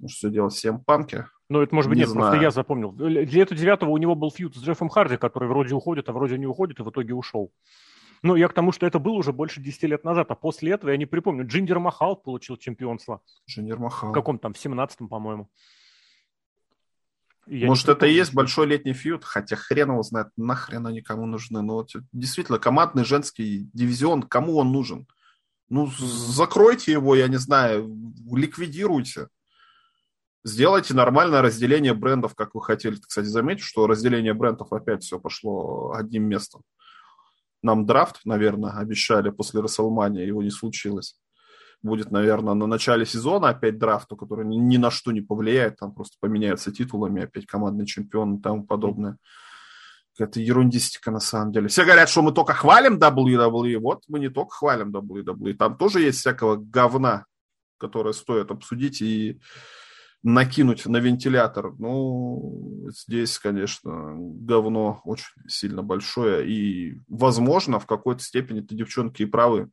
Ну, 0.00 0.08
что 0.08 0.30
делать, 0.30 0.54
Всем 0.54 0.80
Панки? 0.82 1.26
Ну, 1.50 1.60
это, 1.60 1.74
может 1.74 1.90
быть, 1.90 1.96
не 1.96 2.02
нет, 2.02 2.10
знаю. 2.10 2.30
просто 2.30 2.42
я 2.42 2.50
запомнил. 2.50 2.94
Лето 2.96 3.54
девятого 3.54 3.90
у 3.90 3.98
него 3.98 4.14
был 4.14 4.30
фьюд 4.30 4.56
с 4.56 4.58
Джеффом 4.58 4.88
Харди, 4.88 5.18
который 5.18 5.48
вроде 5.48 5.74
уходит, 5.74 6.08
а 6.08 6.12
вроде 6.12 6.38
не 6.38 6.46
уходит, 6.46 6.80
и 6.80 6.82
в 6.82 6.90
итоге 6.90 7.14
ушел. 7.14 7.52
Ну, 8.22 8.36
я 8.36 8.48
к 8.48 8.52
тому, 8.52 8.72
что 8.72 8.86
это 8.86 8.98
было 8.98 9.14
уже 9.14 9.32
больше 9.32 9.60
10 9.60 9.82
лет 9.84 10.04
назад, 10.04 10.30
а 10.30 10.34
после 10.34 10.72
этого 10.72 10.90
я 10.90 10.96
не 10.96 11.06
припомню. 11.06 11.46
Джиндер 11.46 11.78
Махал 11.78 12.16
получил 12.16 12.56
чемпионство. 12.56 13.20
Джиндер 13.48 13.78
Махал. 13.78 14.10
В 14.10 14.12
каком 14.12 14.38
там, 14.38 14.54
в 14.54 14.56
17-м, 14.64 15.08
по-моему. 15.08 15.50
Я 17.50 17.66
Может, 17.66 17.88
это 17.88 18.06
и 18.06 18.12
есть 18.12 18.34
большой 18.34 18.66
летний 18.66 18.92
feud, 18.92 19.24
хотя 19.24 19.56
хрен 19.56 19.90
его 19.90 20.02
знает, 20.02 20.28
нахрен 20.36 20.86
они 20.86 21.00
кому 21.00 21.24
нужны. 21.24 21.62
Ну, 21.62 21.74
вот, 21.74 21.90
действительно, 22.12 22.58
командный 22.58 23.04
женский 23.04 23.70
дивизион, 23.72 24.22
кому 24.22 24.56
он 24.56 24.70
нужен? 24.70 25.06
Ну, 25.70 25.86
закройте 25.86 26.92
его, 26.92 27.14
я 27.14 27.26
не 27.28 27.38
знаю, 27.38 27.94
ликвидируйте. 28.30 29.28
Сделайте 30.44 30.94
нормальное 30.94 31.40
разделение 31.40 31.94
брендов, 31.94 32.34
как 32.34 32.54
вы 32.54 32.62
хотели. 32.62 32.96
Кстати, 32.96 33.26
заметьте, 33.26 33.64
что 33.64 33.86
разделение 33.86 34.34
брендов 34.34 34.72
опять 34.72 35.02
все 35.02 35.18
пошло 35.18 35.92
одним 35.92 36.24
местом. 36.24 36.62
Нам 37.62 37.86
драфт, 37.86 38.20
наверное, 38.24 38.72
обещали 38.72 39.30
после 39.30 39.60
Расселмания, 39.60 40.26
его 40.26 40.42
не 40.42 40.50
случилось 40.50 41.18
будет, 41.82 42.10
наверное, 42.10 42.54
на 42.54 42.66
начале 42.66 43.06
сезона 43.06 43.50
опять 43.50 43.78
драфту, 43.78 44.16
который 44.16 44.44
ни, 44.44 44.56
ни 44.56 44.76
на 44.76 44.90
что 44.90 45.12
не 45.12 45.20
повлияет, 45.20 45.76
там 45.76 45.94
просто 45.94 46.16
поменяются 46.20 46.72
титулами, 46.72 47.22
опять 47.22 47.46
командный 47.46 47.86
чемпион 47.86 48.36
и 48.36 48.42
тому 48.42 48.64
подобное. 48.64 49.16
Это 50.18 50.40
ерундистика 50.40 51.12
на 51.12 51.20
самом 51.20 51.52
деле. 51.52 51.68
Все 51.68 51.84
говорят, 51.84 52.08
что 52.08 52.22
мы 52.22 52.32
только 52.32 52.52
хвалим 52.52 52.98
WWE. 52.98 53.78
Вот 53.78 54.02
мы 54.08 54.18
не 54.18 54.28
только 54.28 54.50
хвалим 54.50 54.94
WWE. 54.94 55.54
Там 55.54 55.76
тоже 55.76 56.00
есть 56.00 56.18
всякого 56.18 56.56
говна, 56.56 57.26
которое 57.78 58.12
стоит 58.12 58.50
обсудить 58.50 59.00
и 59.00 59.40
накинуть 60.24 60.86
на 60.86 60.96
вентилятор. 60.96 61.74
Ну, 61.78 62.88
здесь, 62.90 63.38
конечно, 63.38 64.16
говно 64.16 65.00
очень 65.04 65.28
сильно 65.46 65.82
большое. 65.84 66.48
И, 66.50 67.00
возможно, 67.06 67.78
в 67.78 67.86
какой-то 67.86 68.22
степени 68.22 68.60
эти 68.60 68.74
девчонки 68.74 69.22
и 69.22 69.26
правы 69.26 69.70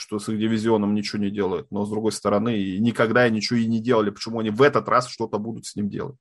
что 0.00 0.18
с 0.18 0.28
их 0.28 0.38
дивизионом 0.38 0.94
ничего 0.94 1.22
не 1.22 1.30
делают, 1.30 1.70
но 1.70 1.84
с 1.84 1.90
другой 1.90 2.12
стороны 2.12 2.78
никогда 2.78 3.28
ничего 3.28 3.58
и 3.58 3.66
не 3.66 3.80
делали, 3.80 4.10
почему 4.10 4.40
они 4.40 4.50
в 4.50 4.62
этот 4.62 4.88
раз 4.88 5.08
что-то 5.08 5.38
будут 5.38 5.66
с 5.66 5.76
ним 5.76 5.88
делать. 5.88 6.16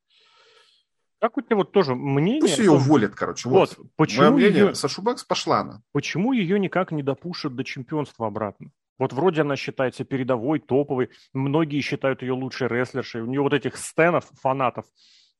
Как 1.20 1.38
у 1.38 1.42
тебя 1.42 1.58
вот 1.58 1.72
тоже 1.72 1.96
мнение... 1.96 2.42
Пусть 2.42 2.60
ее 2.60 2.72
уволят, 2.72 3.14
короче. 3.14 3.50
Вот, 3.50 3.78
вот 3.78 3.88
почему 3.98 4.22
Мое 4.22 4.32
мнение, 4.32 4.60
ее... 4.68 4.76
Сашу 4.76 5.02
Бэкс 5.02 5.26
пошла 5.26 5.60
она. 5.60 5.82
Почему 5.92 6.32
ее 6.32 6.58
никак 6.60 6.92
не 6.92 7.04
допушат 7.04 7.56
до 7.56 7.64
чемпионства 7.64 8.28
обратно? 8.28 8.72
Вот 8.98 9.14
вроде 9.14 9.42
она 9.42 9.56
считается 9.56 10.06
передовой, 10.06 10.60
топовой. 10.60 11.10
Многие 11.34 11.82
считают 11.82 12.22
ее 12.22 12.34
лучшей 12.34 12.68
рестлершей. 12.68 13.22
У 13.22 13.26
нее 13.26 13.42
вот 13.42 13.54
этих 13.54 13.76
стенов, 13.78 14.30
фанатов, 14.42 14.86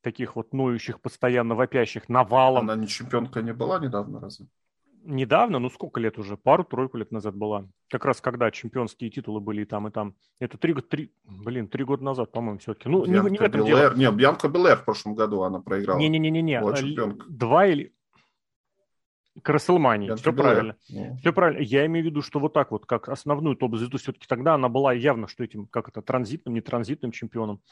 таких 0.02 0.36
вот 0.36 0.52
ноющих, 0.52 1.00
постоянно 1.00 1.54
вопящих, 1.54 2.08
навалом. 2.08 2.64
Она 2.70 2.76
не 2.76 2.88
чемпионка 2.88 3.40
не 3.42 3.52
была 3.52 3.78
недавно, 3.78 4.20
разве? 4.20 4.46
Недавно, 5.04 5.58
ну 5.58 5.70
сколько 5.70 6.00
лет 6.00 6.18
уже, 6.18 6.36
пару-тройку 6.36 6.96
лет 6.96 7.10
назад 7.10 7.34
была. 7.34 7.66
Как 7.88 8.04
раз 8.04 8.20
когда 8.20 8.50
чемпионские 8.50 9.10
титулы 9.10 9.40
были 9.40 9.62
и 9.62 9.64
там, 9.64 9.88
и 9.88 9.90
там. 9.90 10.14
Это 10.38 10.58
три, 10.58 10.74
три 10.74 11.12
блин, 11.24 11.68
три 11.68 11.84
года 11.84 12.04
назад, 12.04 12.32
по-моему, 12.32 12.58
все-таки. 12.58 12.88
Ну, 12.88 13.04
Бьянка 13.04 13.28
не, 13.28 13.32
не 13.32 13.38
в 13.38 13.42
этом 13.42 13.64
Белэр. 13.64 13.94
дело. 13.94 14.10
Не, 14.10 14.16
Бьянка 14.16 14.48
Белэр 14.48 14.78
в 14.78 14.84
прошлом 14.84 15.14
году 15.14 15.42
она 15.42 15.60
проиграла. 15.60 15.98
Не-не-не-не. 15.98 16.60
Два 17.28 17.66
или... 17.66 17.94
К 19.42 19.48
Расселмании. 19.50 20.14
Все 20.16 20.32
Белэр. 20.32 20.42
правильно. 20.42 20.76
Yeah. 20.90 21.16
Все 21.18 21.32
правильно. 21.32 21.62
Я 21.62 21.86
имею 21.86 22.04
в 22.04 22.08
виду, 22.08 22.20
что 22.20 22.40
вот 22.40 22.52
так 22.52 22.72
вот, 22.72 22.84
как 22.84 23.08
основную 23.08 23.56
топ-звезду, 23.56 23.96
все-таки 23.96 24.26
тогда 24.26 24.54
она 24.54 24.68
была 24.68 24.92
явно, 24.92 25.28
что 25.28 25.44
этим, 25.44 25.66
как 25.66 25.88
это, 25.88 26.02
транзитным, 26.02 26.54
не 26.54 26.60
транзитным 26.60 27.12
чемпионом. 27.12 27.62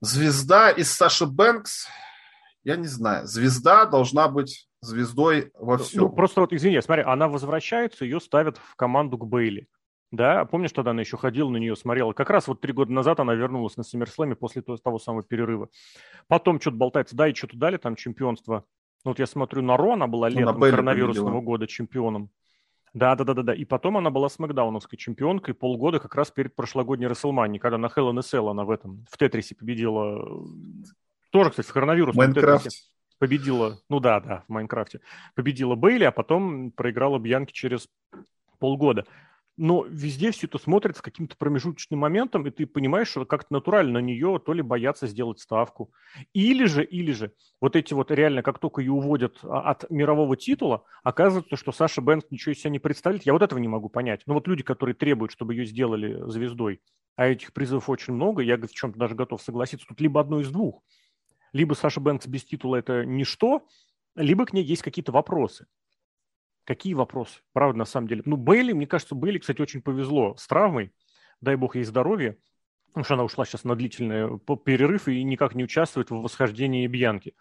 Звезда 0.00 0.70
из 0.70 0.92
Саши 0.92 1.26
Бэнкс, 1.26 1.88
я 2.62 2.76
не 2.76 2.86
знаю. 2.86 3.26
Звезда 3.26 3.84
должна 3.84 4.28
быть 4.28 4.67
звездой 4.80 5.50
во 5.58 5.76
ну, 5.76 5.82
всем. 5.84 6.02
Ну, 6.02 6.08
просто 6.10 6.40
вот, 6.40 6.52
извини, 6.52 6.80
смотри, 6.80 7.02
она 7.02 7.28
возвращается, 7.28 8.04
ее 8.04 8.20
ставят 8.20 8.58
в 8.58 8.76
команду 8.76 9.18
к 9.18 9.26
Бейли. 9.26 9.68
Да, 10.10 10.46
помнишь, 10.46 10.72
тогда 10.72 10.92
она 10.92 11.02
еще 11.02 11.18
ходила 11.18 11.50
на 11.50 11.58
нее, 11.58 11.76
смотрела. 11.76 12.12
Как 12.12 12.30
раз 12.30 12.48
вот 12.48 12.60
три 12.60 12.72
года 12.72 12.90
назад 12.92 13.20
она 13.20 13.34
вернулась 13.34 13.76
на 13.76 13.82
Саммерслэме 13.82 14.36
после 14.36 14.62
того, 14.62 14.78
того 14.78 14.98
самого 14.98 15.22
перерыва. 15.22 15.68
Потом 16.28 16.60
что-то 16.60 16.78
болтается, 16.78 17.14
да, 17.14 17.28
и 17.28 17.34
что-то 17.34 17.58
дали 17.58 17.76
там 17.76 17.94
чемпионство. 17.94 18.64
Ну, 19.04 19.10
вот 19.10 19.18
я 19.18 19.26
смотрю 19.26 19.62
на 19.62 19.76
Ро, 19.76 19.92
она 19.92 20.06
была 20.06 20.30
ну, 20.30 20.38
летом 20.38 20.60
коронавирусного 20.60 21.26
победила. 21.26 21.44
года 21.44 21.66
чемпионом. 21.66 22.30
Да, 22.94 23.14
да, 23.16 23.24
да, 23.24 23.34
да, 23.34 23.42
да. 23.42 23.54
И 23.54 23.66
потом 23.66 23.98
она 23.98 24.08
была 24.10 24.30
смакдауновской 24.30 24.98
чемпионкой 24.98 25.52
полгода 25.52 26.00
как 26.00 26.14
раз 26.14 26.30
перед 26.30 26.56
прошлогодней 26.56 27.06
Расселмани, 27.06 27.58
когда 27.58 27.76
на 27.76 27.86
Hell 27.86 28.10
in 28.10 28.18
a 28.18 28.20
Cell 28.20 28.50
она 28.50 28.64
в 28.64 28.70
этом, 28.70 29.04
в 29.10 29.18
Тетрисе 29.18 29.54
победила. 29.54 30.26
Тоже, 31.30 31.50
кстати, 31.50 31.66
в 31.66 31.72
коронавирусном 31.72 32.24
Майнкрафт 32.24 32.68
победила, 33.18 33.80
ну 33.88 34.00
да, 34.00 34.20
да, 34.20 34.44
в 34.46 34.52
Майнкрафте, 34.52 35.00
победила 35.34 35.74
Бейли, 35.74 36.04
а 36.04 36.12
потом 36.12 36.70
проиграла 36.70 37.18
Бьянки 37.18 37.52
через 37.52 37.88
полгода. 38.58 39.06
Но 39.60 39.84
везде 39.84 40.30
все 40.30 40.46
это 40.46 40.56
смотрится 40.58 41.02
каким-то 41.02 41.36
промежуточным 41.36 41.98
моментом, 41.98 42.46
и 42.46 42.50
ты 42.50 42.64
понимаешь, 42.64 43.08
что 43.08 43.24
как-то 43.26 43.52
натурально 43.52 43.94
на 43.94 44.04
нее 44.04 44.40
то 44.44 44.52
ли 44.52 44.62
боятся 44.62 45.08
сделать 45.08 45.40
ставку. 45.40 45.90
Или 46.32 46.66
же, 46.66 46.84
или 46.84 47.10
же, 47.10 47.32
вот 47.60 47.74
эти 47.74 47.92
вот 47.92 48.12
реально, 48.12 48.44
как 48.44 48.60
только 48.60 48.80
ее 48.80 48.92
уводят 48.92 49.40
а, 49.42 49.70
от 49.70 49.90
мирового 49.90 50.36
титула, 50.36 50.84
оказывается, 51.02 51.56
что 51.56 51.72
Саша 51.72 52.00
Бэнкс 52.00 52.30
ничего 52.30 52.52
из 52.52 52.60
себя 52.60 52.70
не 52.70 52.78
представляет. 52.78 53.26
Я 53.26 53.32
вот 53.32 53.42
этого 53.42 53.58
не 53.58 53.66
могу 53.66 53.88
понять. 53.88 54.22
Но 54.26 54.34
вот 54.34 54.46
люди, 54.46 54.62
которые 54.62 54.94
требуют, 54.94 55.32
чтобы 55.32 55.54
ее 55.54 55.66
сделали 55.66 56.22
звездой, 56.30 56.80
а 57.16 57.26
этих 57.26 57.52
призывов 57.52 57.88
очень 57.88 58.12
много, 58.12 58.42
я 58.42 58.56
в 58.56 58.70
чем-то 58.70 58.96
даже 58.96 59.16
готов 59.16 59.42
согласиться, 59.42 59.88
тут 59.88 60.00
либо 60.00 60.20
одно 60.20 60.38
из 60.38 60.50
двух– 60.50 60.84
либо 61.52 61.74
Саша 61.74 62.00
Бэнкс 62.00 62.26
без 62.26 62.44
титула– 62.44 62.76
это 62.76 63.04
ничто, 63.04 63.66
либо 64.14 64.46
к 64.46 64.52
ней 64.52 64.64
есть 64.64 64.82
какие-то 64.82 65.12
вопросы. 65.12 65.66
Какие 66.64 66.94
вопросы? 66.94 67.40
Правда, 67.52 67.78
на 67.78 67.84
самом 67.84 68.08
деле. 68.08 68.22
Ну, 68.24 68.36
Бейли, 68.36 68.72
мне 68.72 68.86
кажется, 68.86 69.14
Бейли, 69.14 69.38
кстати, 69.38 69.60
очень 69.62 69.80
повезло 69.80 70.36
с 70.36 70.46
травмой. 70.46 70.92
Дай 71.40 71.56
бог 71.56 71.76
ей 71.76 71.84
здоровья. 71.84 72.36
Потому 72.88 73.04
что 73.04 73.14
она 73.14 73.24
ушла 73.24 73.44
сейчас 73.44 73.64
на 73.64 73.74
длительный 73.74 74.38
перерыв 74.64 75.08
и 75.08 75.22
никак 75.22 75.54
не 75.54 75.64
участвует 75.64 76.10
в 76.10 76.16
восхождении 76.16 76.86
Бьянки 76.86 77.34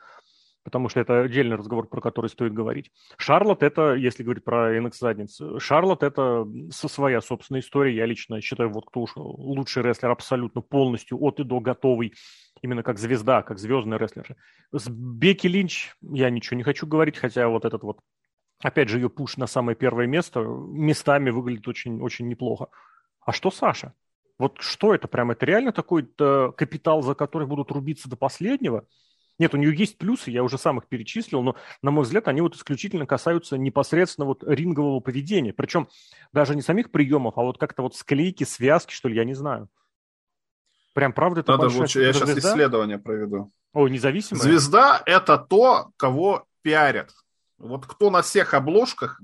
потому 0.67 0.89
что 0.89 0.99
это 0.99 1.21
отдельный 1.21 1.56
разговор, 1.56 1.88
про 1.88 2.01
который 2.01 2.27
стоит 2.27 2.51
говорить. 2.51 2.91
Шарлот 3.17 3.63
это, 3.63 3.93
если 3.93 4.21
говорить 4.21 4.43
про 4.43 4.77
NX 4.77 4.93
задниц, 4.99 5.41
Шарлот 5.60 6.03
это 6.03 6.45
со 6.71 6.89
своя 6.89 7.21
собственная 7.21 7.62
история. 7.62 7.95
Я 7.95 8.06
лично 8.06 8.41
считаю, 8.41 8.69
вот 8.69 8.86
кто 8.88 8.99
уж 8.99 9.13
лучший 9.15 9.82
рестлер 9.82 10.12
абсолютно 10.12 10.60
полностью 10.60 11.23
от 11.23 11.39
и 11.39 11.45
до 11.45 11.62
готовый, 11.62 12.15
именно 12.62 12.84
как 12.84 12.99
звезда, 12.99 13.43
как 13.43 13.60
звездный 13.60 13.97
рестлер. 13.97 14.36
С 14.73 14.89
Бекки 14.89 15.47
Линч 15.47 15.93
я 16.01 16.30
ничего 16.30 16.58
не 16.58 16.63
хочу 16.63 16.86
говорить, 16.86 17.15
хотя 17.15 17.47
вот 17.47 17.63
этот 17.63 17.84
вот, 17.84 18.01
опять 18.62 18.89
же, 18.89 18.97
ее 18.97 19.10
пуш 19.10 19.38
на 19.38 19.47
самое 19.47 19.77
первое 19.77 20.06
место 20.06 20.41
местами 20.41 21.30
выглядит 21.30 21.65
очень, 21.69 22.01
очень 22.01 22.27
неплохо. 22.27 22.67
А 23.25 23.32
что 23.32 23.51
Саша? 23.51 23.93
Вот 24.38 24.58
что 24.60 24.93
это 24.93 25.08
прям? 25.08 25.32
Это 25.32 25.45
реально 25.45 25.71
такой 25.71 26.03
капитал, 26.03 27.03
за 27.03 27.15
который 27.15 27.47
будут 27.47 27.71
рубиться 27.71 28.10
до 28.10 28.17
последнего? 28.17 28.86
Нет, 29.39 29.54
у 29.54 29.58
нее 29.58 29.76
есть 29.76 29.97
плюсы, 29.97 30.32
я 30.32 30.43
уже 30.43 30.58
сам 30.58 30.80
их 30.80 30.88
перечислил, 30.88 31.43
но, 31.43 31.56
на 31.84 31.91
мой 31.91 32.04
взгляд, 32.04 32.28
они 32.28 32.41
вот 32.41 32.56
исключительно 32.56 33.06
касаются 33.06 33.58
непосредственно 33.58 34.26
вот 34.26 34.43
рингового 34.43 35.00
поведения. 35.00 35.54
Причем 35.54 35.88
даже 36.34 36.56
не 36.56 36.62
самих 36.62 36.89
приемов, 36.91 37.38
а 37.38 37.41
вот 37.41 37.60
как-то 37.60 37.84
вот 37.84 37.95
склейки, 37.95 38.43
связки, 38.43 38.93
что 38.93 39.10
ли, 39.10 39.15
я 39.15 39.26
не 39.26 39.36
знаю. 39.36 39.69
Прям 40.93 41.13
правда 41.13 41.41
это 41.41 41.52
Надо 41.52 41.67
лучше, 41.67 42.02
я 42.02 42.12
сейчас 42.12 42.30
звезда? 42.30 42.54
исследование 42.54 42.97
проведу. 42.97 43.52
О, 43.73 43.88
независимая? 43.88 44.41
Звезда– 44.41 45.04
это 45.06 45.38
то, 45.38 45.91
кого 45.97 46.45
пиарят. 46.63 47.12
Вот 47.60 47.86
кто 47.86 48.10
на 48.10 48.23
всех 48.23 48.56
обложках 48.56 49.21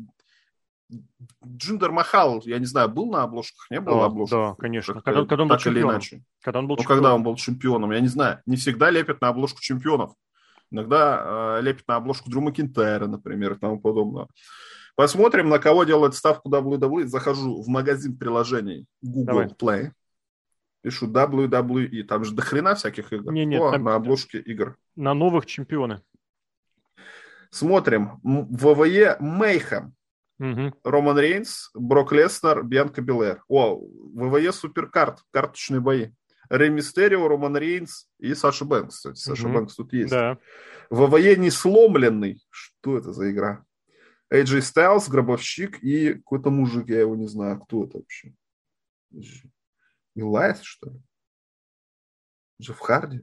Джиндер 1.45 1.91
Махал, 1.91 2.41
я 2.45 2.59
не 2.59 2.65
знаю, 2.65 2.89
был 2.89 3.11
на 3.11 3.23
обложках, 3.23 3.69
не 3.69 3.79
был 3.79 3.93
да, 3.93 3.99
на 3.99 4.05
обложках? 4.05 4.39
Да, 4.49 4.55
конечно. 4.59 4.93
Как, 4.95 5.03
когда, 5.03 5.25
когда 5.25 5.43
он 5.43 5.49
был 5.49 5.55
так 5.55 5.63
чемпионом. 5.63 5.89
или 5.89 5.93
иначе. 5.93 6.23
Когда 6.41 6.59
он 6.59 6.67
был 6.67 6.75
ну, 6.77 6.83
когда 6.83 7.15
он 7.15 7.23
был 7.23 7.35
чемпионом, 7.35 7.91
я 7.91 7.99
не 7.99 8.07
знаю. 8.07 8.41
Не 8.45 8.55
всегда 8.55 8.89
лепят 8.89 9.21
на 9.21 9.29
обложку 9.29 9.61
чемпионов. 9.61 10.13
Иногда 10.71 11.57
э, 11.59 11.61
лепят 11.61 11.87
на 11.87 11.97
обложку 11.97 12.29
Дру 12.29 12.41
Макинтайра, 12.41 13.05
например, 13.05 13.53
и 13.53 13.59
тому 13.59 13.79
подобное. 13.79 14.27
Посмотрим, 14.95 15.49
на 15.49 15.59
кого 15.59 15.83
делает 15.83 16.15
ставку 16.15 16.49
WWE. 16.49 17.05
Захожу 17.05 17.61
в 17.61 17.67
магазин 17.67 18.17
приложений 18.17 18.85
Google 19.01 19.25
Давай. 19.25 19.47
Play. 19.47 19.91
Пишу 20.81 21.07
WWE. 21.07 22.03
Там 22.03 22.23
же 22.23 22.33
дохрена 22.33 22.75
всяких 22.75 23.11
игр. 23.13 23.31
Не, 23.31 23.45
нет, 23.45 23.61
О, 23.61 23.71
там... 23.71 23.83
на 23.83 23.95
обложке 23.95 24.39
игр. 24.39 24.77
На 24.95 25.13
новых 25.13 25.45
чемпионы. 25.45 26.01
Смотрим. 27.49 28.19
ВВЕ 28.23 29.17
Мейхем. 29.19 29.93
Угу. 30.39 30.73
Роман 30.83 31.19
Рейнс, 31.19 31.69
Брок 31.73 32.11
Леснер, 32.11 32.63
Бьянка 32.63 33.01
Белэр. 33.01 33.43
О, 33.47 33.79
ВВЕ 33.79 34.51
Суперкарт, 34.51 35.23
карточные 35.31 35.79
бои. 35.79 36.11
Рэй 36.49 36.69
Мистерио, 36.69 37.27
Роман 37.27 37.55
Рейнс 37.57 38.07
и 38.19 38.33
Саша 38.35 38.65
Бэнкс. 38.65 38.97
Кстати, 38.97 39.19
Саша 39.19 39.47
угу. 39.47 39.55
Бэнкс 39.55 39.75
тут 39.75 39.93
есть. 39.93 40.11
Да. 40.11 40.37
ВВЕ 40.89 41.35
не 41.37 41.49
сломленный. 41.49 42.41
Что 42.49 42.97
это 42.97 43.13
за 43.13 43.31
игра? 43.31 43.63
AJ 44.31 44.59
Styles, 44.59 45.09
Гробовщик 45.09 45.83
и 45.83 46.15
какой-то 46.15 46.49
мужик, 46.49 46.89
я 46.89 47.01
его 47.01 47.15
не 47.15 47.27
знаю, 47.27 47.59
кто 47.59 47.85
это 47.85 47.99
вообще. 47.99 48.33
Илайс, 50.15 50.61
что 50.61 50.89
ли? 50.89 51.01
Джефф 52.61 52.79
Харди? 52.79 53.21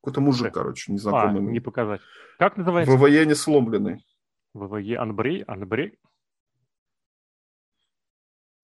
Какой-то 0.00 0.20
мужик, 0.20 0.52
короче, 0.52 0.92
незнакомый. 0.92 1.48
А, 1.48 1.52
не 1.52 1.60
показать. 1.60 2.00
Как 2.38 2.56
называется? 2.56 2.94
ВВЕ 2.94 3.26
не 3.26 3.34
сломленный. 3.34 4.04
ВВЕ 4.54 4.96
Анбрей? 4.96 5.42
Анбрей? 5.42 5.98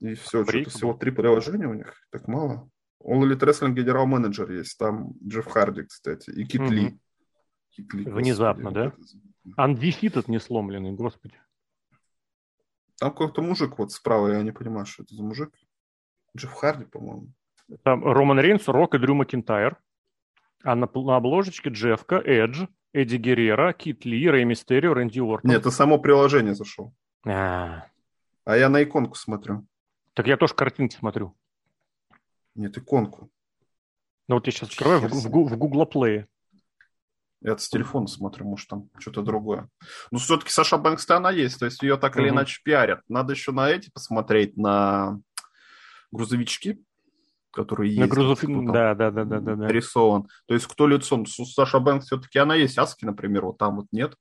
И 0.01 0.15
все, 0.15 0.45
что-то 0.45 0.71
всего 0.71 0.95
три 0.95 1.11
приложения 1.11 1.67
у 1.67 1.75
них, 1.75 1.95
так 2.11 2.27
мало. 2.27 2.71
All 3.03 3.23
Elite 3.23 3.41
Wrestling 3.41 3.73
генерал 3.73 4.07
менеджер 4.07 4.51
есть, 4.51 4.79
там 4.79 5.13
Джефф 5.27 5.47
Харди, 5.47 5.85
кстати, 5.85 6.31
и 6.31 6.45
Кит 6.45 6.63
угу. 6.63 6.71
Ли. 6.71 7.01
Кит 7.71 7.93
Ли 7.95 8.05
Внезапно, 8.05 8.71
господи, 8.71 9.21
да? 9.45 9.67
Undefeated 9.67 10.25
не 10.29 10.39
сломленный, 10.39 10.93
господи. 10.93 11.35
Там 12.99 13.11
какой-то 13.11 13.43
мужик 13.43 13.79
вот 13.79 13.93
справа, 13.93 14.29
я 14.29 14.43
не 14.43 14.53
понимаю, 14.53 14.87
что 14.87 15.03
это 15.03 15.15
за 15.15 15.23
мужик. 15.23 15.55
Джефф 16.37 16.53
Харди, 16.53 16.85
по-моему. 16.85 17.29
Там 17.83 18.05
Роман 18.05 18.41
Рейнс, 18.41 18.69
Рок 18.69 18.95
и 18.95 18.99
Дрю 18.99 19.15
Макинтайр. 19.15 19.79
А 20.63 20.75
на, 20.75 20.89
на 20.93 21.17
обложечке 21.17 21.71
Джеффка, 21.71 22.17
Эдж, 22.17 22.67
Эдди 22.93 23.17
Геррера, 23.17 23.73
Кит 23.73 24.05
Ли, 24.05 24.29
Рэй 24.29 24.45
Мистерио, 24.45 24.93
Рэнди 24.93 25.21
Уортон. 25.21 25.51
Нет, 25.51 25.61
это 25.61 25.71
само 25.71 25.99
приложение 25.99 26.55
зашел. 26.55 26.95
А, 27.27 27.87
а 28.45 28.57
я 28.57 28.69
на 28.69 28.83
иконку 28.83 29.15
смотрю. 29.15 29.67
Так 30.15 30.27
я 30.27 30.37
тоже 30.37 30.55
картинки 30.55 30.97
смотрю. 30.97 31.37
Нет, 32.55 32.77
иконку. 32.77 33.31
Ну 34.29 34.37
вот 34.37 34.47
я 34.47 34.53
сейчас 34.53 34.71
открываю 34.71 35.01
в, 35.01 35.11
в, 35.11 35.25
в 35.25 35.57
Google 35.57 35.85
Play. 35.85 36.27
Я 37.43 37.57
с 37.57 37.69
телефона 37.69 38.07
смотрю, 38.07 38.47
может, 38.47 38.69
там 38.69 38.91
что-то 38.99 39.23
другое. 39.23 39.69
Ну, 40.11 40.19
все-таки 40.19 40.51
Саша 40.51 40.77
Бэнкс 40.77 41.09
она 41.11 41.31
есть, 41.31 41.59
то 41.59 41.65
есть 41.65 41.83
ее 41.83 41.97
так 41.97 42.19
или 42.19 42.29
иначе 42.29 42.61
пиарят. 42.63 43.01
Надо 43.09 43.33
еще 43.33 43.51
на 43.51 43.71
эти 43.71 43.91
посмотреть, 43.91 44.59
на 44.59 45.19
грузовички, 46.13 46.85
которые 47.51 47.97
на 47.97 48.03
есть. 48.03 48.13
Грузов... 48.13 48.41
Да, 48.43 48.95
да, 48.95 49.11
да, 49.11 49.25
да, 49.25 49.41
да, 49.41 49.41
да. 49.41 49.57
Нарисован. 49.57 50.29
То 50.47 50.55
есть 50.55 50.67
кто 50.67 50.87
лицом? 50.87 51.25
Саша 51.25 51.81
Бэнкс 51.81 52.07
все-таки 52.07 52.39
она 52.39 52.57
есть. 52.57 52.77
Аски, 52.77 53.07
например, 53.07 53.47
вот 53.47 53.57
там 53.57 53.77
вот 53.77 53.87
нет. 53.91 54.17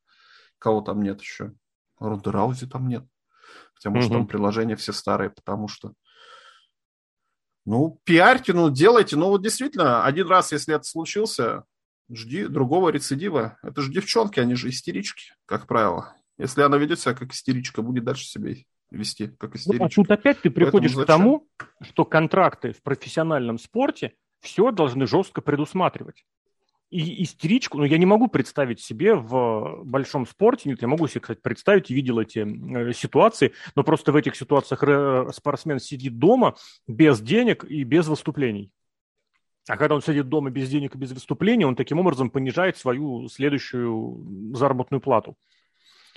Кого 0.57 0.79
там 0.81 1.01
нет 1.01 1.19
еще? 1.19 1.51
Ронда 1.99 2.31
Раузи 2.31 2.67
там 2.67 2.87
нет. 2.87 3.05
Хотя, 3.73 3.89
может, 3.89 4.09
угу. 4.09 4.19
там 4.19 4.27
приложения 4.27 4.75
все 4.75 4.93
старые, 4.93 5.29
потому 5.29 5.67
что... 5.67 5.93
Ну, 7.65 7.99
пиарьте, 8.03 8.53
ну, 8.53 8.69
делайте. 8.69 9.15
Ну, 9.15 9.29
вот 9.29 9.43
действительно, 9.43 10.03
один 10.03 10.27
раз, 10.27 10.51
если 10.51 10.75
это 10.75 10.85
случился, 10.85 11.65
жди 12.11 12.47
другого 12.47 12.89
рецидива. 12.89 13.57
Это 13.61 13.81
же 13.81 13.91
девчонки, 13.91 14.39
они 14.39 14.55
же 14.55 14.69
истерички, 14.69 15.33
как 15.45 15.67
правило. 15.67 16.15
Если 16.37 16.61
она 16.61 16.77
ведет 16.77 16.99
себя 16.99 17.13
как 17.13 17.31
истеричка, 17.31 17.81
будет 17.81 18.05
дальше 18.05 18.25
себя 18.25 18.55
вести 18.91 19.27
как 19.37 19.55
истеричка. 19.55 19.83
Ну, 19.83 19.87
а 19.87 19.89
тут 19.89 20.11
опять 20.11 20.41
ты 20.41 20.49
приходишь 20.49 20.95
к 20.95 21.05
тому, 21.05 21.47
что 21.81 22.05
контракты 22.05 22.71
в 22.71 22.81
профессиональном 22.81 23.57
спорте 23.57 24.13
все 24.39 24.71
должны 24.71 25.05
жестко 25.05 25.41
предусматривать. 25.41 26.25
И 26.89 27.23
истеричку, 27.23 27.77
ну, 27.77 27.83
я 27.83 27.99
не 27.99 28.07
могу 28.07 28.27
представить 28.27 28.79
себе 28.79 29.13
в 29.13 29.83
большом 29.83 30.25
спорте, 30.25 30.69
нет, 30.69 30.81
я 30.81 30.87
могу 30.87 31.07
себе, 31.07 31.21
кстати, 31.21 31.39
представить, 31.39 31.91
видел 31.91 32.19
эти 32.19 32.39
э, 32.39 32.93
ситуации, 32.93 33.53
но 33.75 33.83
просто 33.83 34.11
в 34.11 34.15
этих 34.15 34.35
ситуациях 34.35 34.83
э, 34.83 35.27
спортсмен 35.31 35.79
сидит 35.79 36.17
дома 36.17 36.55
без 36.87 37.21
денег 37.21 37.63
и 37.63 37.83
без 37.83 38.07
выступлений. 38.07 38.71
А 39.67 39.77
когда 39.77 39.93
он 39.93 40.01
сидит 40.01 40.29
дома 40.29 40.49
без 40.49 40.67
денег 40.67 40.95
и 40.95 40.97
без 40.97 41.11
выступлений, 41.11 41.63
он 41.63 41.75
таким 41.75 41.99
образом 41.99 42.31
понижает 42.31 42.75
свою 42.75 43.29
следующую 43.29 44.55
заработную 44.55 44.99
плату. 44.99 45.37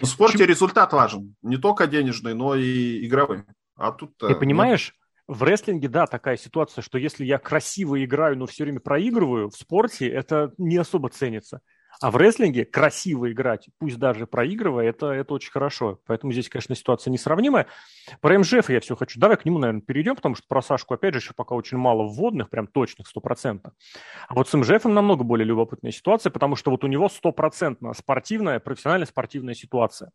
В 0.01 0.07
спорте 0.07 0.39
Чем... 0.39 0.47
результат 0.47 0.95
важен. 0.95 1.35
Не 1.43 1.59
только 1.59 1.87
денежный, 1.87 2.33
но 2.33 2.55
и 2.55 3.07
игровой. 3.07 3.45
А 3.77 3.93
тут 3.93 4.17
Ты 4.17 4.35
понимаешь, 4.35 4.95
в 5.33 5.43
рестлинге, 5.43 5.89
да, 5.89 6.07
такая 6.07 6.37
ситуация, 6.37 6.83
что 6.83 6.99
если 6.99 7.25
я 7.25 7.39
красиво 7.39 8.03
играю, 8.05 8.37
но 8.37 8.47
все 8.47 8.65
время 8.65 8.81
проигрываю, 8.81 9.49
в 9.49 9.57
спорте 9.57 10.09
это 10.09 10.53
не 10.59 10.77
особо 10.77 11.09
ценится. 11.09 11.61
А 12.01 12.11
в 12.11 12.17
рестлинге 12.17 12.65
красиво 12.65 13.31
играть, 13.31 13.69
пусть 13.79 13.99
даже 13.99 14.27
проигрывая, 14.27 14.89
это, 14.89 15.13
это 15.13 15.35
очень 15.35 15.53
хорошо. 15.53 16.01
Поэтому 16.07 16.33
здесь, 16.33 16.49
конечно, 16.49 16.75
ситуация 16.75 17.13
несравнимая. 17.13 17.67
Про 18.21 18.39
МЖФ 18.39 18.71
я 18.71 18.81
все 18.81 18.97
хочу. 18.97 19.21
Давай 19.21 19.37
к 19.37 19.45
нему, 19.45 19.59
наверное, 19.59 19.83
перейдем, 19.83 20.17
потому 20.17 20.35
что 20.35 20.45
про 20.49 20.63
Сашку, 20.63 20.95
опять 20.95 21.15
же, 21.15 21.21
еще 21.21 21.33
пока 21.35 21.55
очень 21.55 21.77
мало 21.77 22.05
вводных, 22.05 22.51
прям 22.51 22.67
точных, 22.67 23.07
стопроцентно. 23.07 23.73
А 24.27 24.35
вот 24.35 24.49
с 24.49 24.55
МЖФ 24.55 24.85
намного 24.87 25.23
более 25.23 25.47
любопытная 25.47 25.93
ситуация, 25.93 26.31
потому 26.31 26.57
что 26.57 26.71
вот 26.71 26.83
у 26.83 26.89
него 26.89 27.09
стопроцентно 27.09 27.93
спортивная, 27.93 28.59
профессиональная 28.59 29.07
спортивная 29.07 29.55
ситуация. 29.55 30.11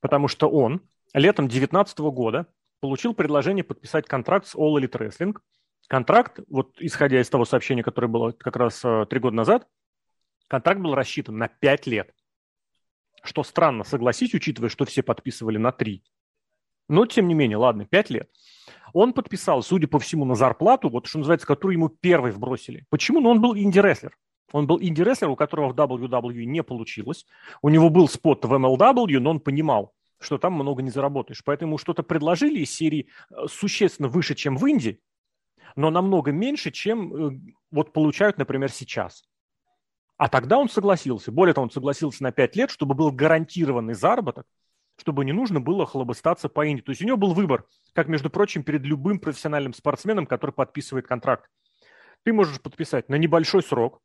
Потому 0.00 0.28
что 0.28 0.48
он 0.48 0.82
летом 1.14 1.46
2019 1.46 1.98
года 1.98 2.46
получил 2.80 3.14
предложение 3.14 3.64
подписать 3.64 4.06
контракт 4.06 4.46
с 4.46 4.54
All 4.54 4.74
Elite 4.76 4.98
Wrestling. 4.98 5.36
Контракт, 5.88 6.40
вот 6.48 6.74
исходя 6.80 7.20
из 7.20 7.28
того 7.28 7.44
сообщения, 7.44 7.82
которое 7.82 8.08
было 8.08 8.32
как 8.32 8.56
раз 8.56 8.84
э, 8.84 9.06
три 9.08 9.20
года 9.20 9.36
назад, 9.36 9.68
контракт 10.48 10.80
был 10.80 10.94
рассчитан 10.94 11.36
на 11.36 11.48
пять 11.48 11.86
лет. 11.86 12.14
Что 13.22 13.42
странно, 13.42 13.84
согласись, 13.84 14.34
учитывая, 14.34 14.68
что 14.68 14.84
все 14.84 15.02
подписывали 15.02 15.58
на 15.58 15.72
три. 15.72 16.04
Но, 16.88 17.06
тем 17.06 17.28
не 17.28 17.34
менее, 17.34 17.56
ладно, 17.56 17.86
пять 17.86 18.10
лет. 18.10 18.28
Он 18.92 19.12
подписал, 19.12 19.62
судя 19.62 19.88
по 19.88 19.98
всему, 19.98 20.24
на 20.24 20.34
зарплату, 20.34 20.90
вот 20.90 21.06
что 21.06 21.18
называется, 21.18 21.46
которую 21.46 21.76
ему 21.76 21.88
первый 21.88 22.32
вбросили. 22.32 22.84
Почему? 22.90 23.20
Ну, 23.20 23.30
он 23.30 23.40
был 23.40 23.56
инди-рестлер. 23.56 24.16
Он 24.52 24.66
был 24.66 24.78
инди-рестлер, 24.80 25.30
у 25.30 25.36
которого 25.36 25.72
в 25.72 25.74
WWE 25.74 26.44
не 26.44 26.62
получилось. 26.62 27.26
У 27.62 27.70
него 27.70 27.88
был 27.88 28.08
спот 28.08 28.44
в 28.44 28.52
MLW, 28.52 29.18
но 29.18 29.30
он 29.30 29.40
понимал, 29.40 29.93
что 30.24 30.38
там 30.38 30.54
много 30.54 30.82
не 30.82 30.90
заработаешь. 30.90 31.42
Поэтому 31.44 31.78
что-то 31.78 32.02
предложили 32.02 32.60
из 32.60 32.74
серии 32.74 33.08
э, 33.30 33.46
существенно 33.48 34.08
выше, 34.08 34.34
чем 34.34 34.56
в 34.56 34.66
Индии, 34.66 35.00
но 35.76 35.90
намного 35.90 36.32
меньше, 36.32 36.70
чем 36.70 37.14
э, 37.14 37.40
вот 37.70 37.92
получают, 37.92 38.38
например, 38.38 38.70
сейчас. 38.70 39.24
А 40.16 40.28
тогда 40.28 40.58
он 40.58 40.68
согласился. 40.68 41.32
Более 41.32 41.54
того, 41.54 41.64
он 41.64 41.70
согласился 41.70 42.22
на 42.22 42.32
5 42.32 42.56
лет, 42.56 42.70
чтобы 42.70 42.94
был 42.94 43.10
гарантированный 43.10 43.94
заработок, 43.94 44.46
чтобы 44.96 45.24
не 45.24 45.32
нужно 45.32 45.60
было 45.60 45.86
хлобыстаться 45.86 46.48
по 46.48 46.64
Индии. 46.64 46.82
То 46.82 46.90
есть 46.90 47.02
у 47.02 47.06
него 47.06 47.16
был 47.16 47.34
выбор, 47.34 47.66
как, 47.92 48.08
между 48.08 48.30
прочим, 48.30 48.62
перед 48.62 48.82
любым 48.82 49.18
профессиональным 49.18 49.74
спортсменом, 49.74 50.26
который 50.26 50.52
подписывает 50.52 51.06
контракт. 51.06 51.50
Ты 52.22 52.32
можешь 52.32 52.60
подписать 52.60 53.08
на 53.08 53.16
небольшой 53.16 53.62
срок, 53.62 54.00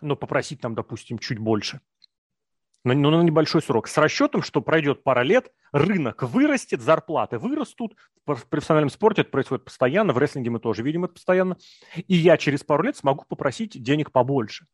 но 0.00 0.16
попросить 0.16 0.60
там, 0.60 0.74
допустим, 0.74 1.18
чуть 1.18 1.38
больше– 1.38 1.80
но, 2.84 2.92
но 2.92 3.10
на 3.10 3.22
небольшой 3.22 3.62
срок, 3.62 3.88
с 3.88 3.96
расчетом, 3.96 4.42
что 4.42 4.60
пройдет 4.60 5.02
пара 5.02 5.22
лет, 5.22 5.50
рынок 5.72 6.22
вырастет, 6.22 6.80
зарплаты 6.80 7.38
вырастут. 7.38 7.96
В 8.26 8.46
профессиональном 8.48 8.90
спорте 8.90 9.22
это 9.22 9.30
происходит 9.30 9.64
постоянно, 9.64 10.12
в 10.12 10.18
рестлинге 10.18 10.50
мы 10.50 10.60
тоже 10.60 10.82
видим 10.82 11.04
это 11.04 11.14
постоянно. 11.14 11.56
И 11.96 12.14
я 12.14 12.36
через 12.36 12.62
пару 12.62 12.84
лет 12.84 12.96
смогу 12.96 13.24
попросить 13.26 13.82
денег 13.82 14.12
побольше. 14.12 14.66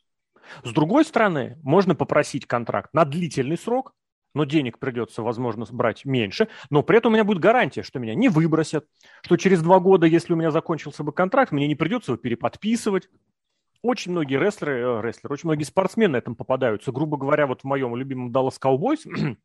С 0.64 0.72
другой 0.72 1.04
стороны, 1.04 1.58
можно 1.62 1.94
попросить 1.94 2.46
контракт 2.46 2.92
на 2.92 3.04
длительный 3.04 3.56
срок, 3.56 3.94
но 4.34 4.44
денег 4.44 4.78
придется, 4.78 5.22
возможно, 5.22 5.66
брать 5.70 6.04
меньше, 6.04 6.48
но 6.70 6.82
при 6.82 6.98
этом 6.98 7.12
у 7.12 7.14
меня 7.14 7.24
будет 7.24 7.40
гарантия, 7.40 7.82
что 7.82 7.98
меня 7.98 8.14
не 8.14 8.28
выбросят, 8.28 8.86
что 9.22 9.36
через 9.36 9.62
два 9.62 9.80
года, 9.80 10.06
если 10.06 10.32
у 10.32 10.36
меня 10.36 10.50
закончился 10.50 11.02
бы 11.02 11.12
контракт, 11.12 11.52
мне 11.52 11.66
не 11.66 11.74
придется 11.74 12.12
его 12.12 12.16
переподписывать, 12.16 13.08
очень 13.82 14.12
многие 14.12 14.38
рестлеры, 14.38 14.80
э, 14.80 15.02
рестлеры, 15.02 15.32
очень 15.32 15.48
многие 15.48 15.64
спортсмены 15.64 16.12
на 16.12 16.16
этом 16.16 16.34
попадаются. 16.34 16.92
Грубо 16.92 17.16
говоря, 17.16 17.46
вот 17.46 17.62
в 17.62 17.64
моем 17.64 17.96
любимом 17.96 18.30
Dallas 18.30 18.58
Cowboys 18.62 19.00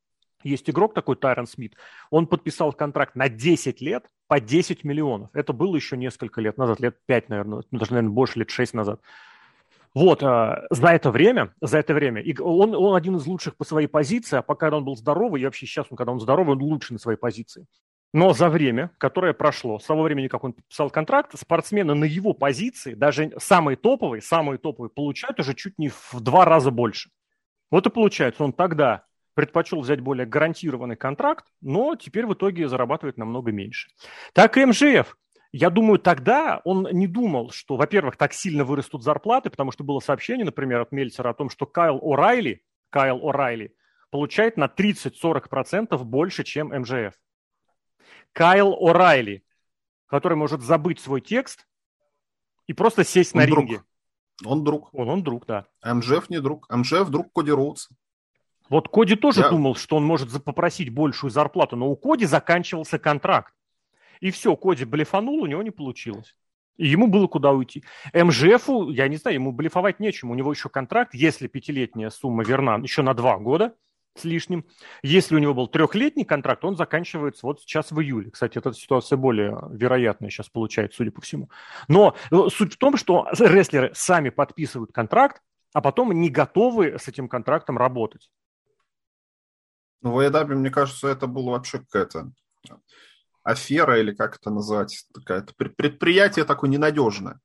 есть 0.43 0.69
игрок 0.69 0.93
такой, 0.93 1.15
Тайрон 1.15 1.47
Смит. 1.47 1.75
Он 2.09 2.27
подписал 2.27 2.73
контракт 2.73 3.15
на 3.15 3.29
10 3.29 3.81
лет 3.81 4.05
по 4.27 4.39
10 4.39 4.83
миллионов. 4.83 5.29
Это 5.33 5.53
было 5.53 5.75
еще 5.75 5.97
несколько 5.97 6.41
лет 6.41 6.57
назад, 6.57 6.79
лет 6.79 6.97
5, 7.05 7.29
наверное, 7.29 7.63
ну, 7.71 7.79
даже, 7.79 7.91
наверное, 7.91 8.13
больше, 8.13 8.39
лет 8.39 8.49
6 8.49 8.73
назад. 8.73 9.01
Вот, 9.93 10.21
э, 10.23 10.67
за 10.69 10.87
это 10.89 11.09
время, 11.09 11.53
за 11.61 11.77
это 11.77 11.93
время, 11.93 12.21
и 12.21 12.37
он, 12.37 12.75
он 12.75 12.95
один 12.95 13.15
из 13.15 13.25
лучших 13.25 13.55
по 13.55 13.63
своей 13.63 13.87
позиции, 13.87 14.37
а 14.37 14.41
пока 14.41 14.69
он 14.69 14.83
был 14.83 14.97
здоровый, 14.97 15.41
и 15.41 15.45
вообще 15.45 15.65
сейчас, 15.65 15.87
когда 15.95 16.11
он 16.11 16.19
здоровый, 16.19 16.55
он 16.55 16.61
лучше 16.61 16.91
на 16.91 16.99
своей 16.99 17.17
позиции. 17.17 17.65
Но 18.15 18.31
за 18.31 18.47
время, 18.47 18.91
которое 18.97 19.33
прошло, 19.33 19.77
с 19.77 19.83
того 19.83 20.03
времени, 20.03 20.29
как 20.29 20.45
он 20.45 20.53
подписал 20.53 20.89
контракт, 20.89 21.37
спортсмены 21.37 21.95
на 21.95 22.05
его 22.05 22.31
позиции, 22.31 22.93
даже 22.93 23.33
самые 23.39 23.75
топовые, 23.75 24.21
самые 24.21 24.57
топовые, 24.57 24.89
получают 24.89 25.37
уже 25.41 25.53
чуть 25.53 25.77
не 25.77 25.89
в 25.89 26.21
два 26.21 26.45
раза 26.45 26.71
больше. 26.71 27.09
Вот 27.71 27.87
и 27.87 27.89
получается, 27.89 28.45
он 28.45 28.53
тогда 28.53 29.03
предпочел 29.33 29.81
взять 29.81 29.99
более 29.99 30.25
гарантированный 30.25 30.95
контракт, 30.95 31.43
но 31.59 31.97
теперь 31.97 32.25
в 32.25 32.33
итоге 32.35 32.69
зарабатывает 32.69 33.17
намного 33.17 33.51
меньше. 33.51 33.89
Так 34.31 34.55
и 34.55 34.65
МЖФ. 34.65 35.17
Я 35.51 35.69
думаю, 35.69 35.99
тогда 35.99 36.61
он 36.63 36.87
не 36.93 37.07
думал, 37.07 37.49
что, 37.51 37.75
во-первых, 37.75 38.15
так 38.15 38.31
сильно 38.31 38.63
вырастут 38.63 39.03
зарплаты, 39.03 39.49
потому 39.49 39.73
что 39.73 39.83
было 39.83 39.99
сообщение, 39.99 40.45
например, 40.45 40.79
от 40.79 40.93
Мельцера 40.93 41.31
о 41.31 41.33
том, 41.33 41.49
что 41.49 41.65
Кайл 41.65 41.99
О'Райли, 41.99 42.59
Кайл 42.91 43.29
О'Райли 43.29 43.71
получает 44.09 44.55
на 44.55 44.67
30-40% 44.67 46.01
больше, 46.01 46.45
чем 46.45 46.69
МЖФ. 46.69 47.13
Кайл 48.35 48.77
О'Райли, 48.85 49.43
который 50.07 50.37
может 50.37 50.61
забыть 50.61 50.99
свой 50.99 51.21
текст 51.21 51.65
и 52.67 52.73
просто 52.73 53.05
сесть 53.05 53.33
он 53.33 53.41
на 53.41 53.47
друг. 53.47 53.59
ринге. 53.59 53.83
Он 54.43 54.65
друг. 54.65 54.93
Он, 54.93 55.09
он 55.09 55.23
друг, 55.23 55.45
да. 55.45 55.67
МЖФ 55.81 56.29
не 56.29 56.41
друг. 56.41 56.69
МЖФ 56.69 57.07
друг 57.09 57.31
Коди 57.31 57.51
Роудса. 57.51 57.95
Вот 58.69 58.89
Коди 58.89 59.15
тоже 59.15 59.39
Я... 59.39 59.49
думал, 59.49 59.75
что 59.75 59.95
он 59.95 60.03
может 60.03 60.43
попросить 60.43 60.89
большую 60.89 61.31
зарплату, 61.31 61.77
но 61.77 61.89
у 61.89 61.95
Коди 61.95 62.25
заканчивался 62.25 62.99
контракт. 62.99 63.53
И 64.19 64.31
все, 64.31 64.53
Коди 64.57 64.83
блефанул, 64.83 65.41
у 65.41 65.45
него 65.45 65.63
не 65.63 65.71
получилось. 65.71 66.35
И 66.75 66.87
ему 66.87 67.07
было 67.07 67.27
куда 67.27 67.53
уйти. 67.53 67.85
МЖФу, 68.13 68.89
я 68.89 69.07
не 69.07 69.15
знаю, 69.15 69.35
ему 69.35 69.53
блефовать 69.53 70.01
нечем. 70.01 70.29
У 70.29 70.35
него 70.35 70.51
еще 70.51 70.67
контракт, 70.67 71.13
если 71.13 71.47
пятилетняя 71.47 72.09
сумма 72.09 72.43
верна, 72.43 72.75
еще 72.83 73.01
на 73.01 73.13
два 73.13 73.37
года 73.37 73.75
с 74.15 74.23
лишним. 74.23 74.65
Если 75.03 75.35
у 75.35 75.39
него 75.39 75.53
был 75.53 75.67
трехлетний 75.67 76.25
контракт, 76.25 76.63
он 76.63 76.77
заканчивается 76.77 77.45
вот 77.45 77.61
сейчас 77.61 77.91
в 77.91 78.01
июле. 78.01 78.31
Кстати, 78.31 78.57
эта 78.57 78.73
ситуация 78.73 79.17
более 79.17 79.59
вероятная 79.71 80.29
сейчас 80.29 80.49
получается, 80.49 80.97
судя 80.97 81.11
по 81.11 81.21
всему. 81.21 81.49
Но 81.87 82.15
э, 82.31 82.35
суть 82.49 82.73
в 82.73 82.77
том, 82.77 82.97
что 82.97 83.27
рестлеры 83.39 83.91
сами 83.93 84.29
подписывают 84.29 84.91
контракт, 84.91 85.41
а 85.73 85.81
потом 85.81 86.11
не 86.13 86.29
готовы 86.29 86.97
с 86.97 87.07
этим 87.07 87.27
контрактом 87.27 87.77
работать. 87.77 88.31
Ну, 90.01 90.13
в 90.13 90.19
AEW, 90.19 90.55
мне 90.55 90.69
кажется, 90.69 91.07
это 91.07 91.27
было 91.27 91.51
вообще 91.51 91.79
какая-то 91.79 92.31
афера, 93.43 93.99
или 93.99 94.13
как 94.13 94.37
это 94.37 94.49
назвать, 94.49 95.05
такая 95.13 95.45
предприятие 95.55 96.45
такое 96.45 96.69
ненадежное. 96.69 97.39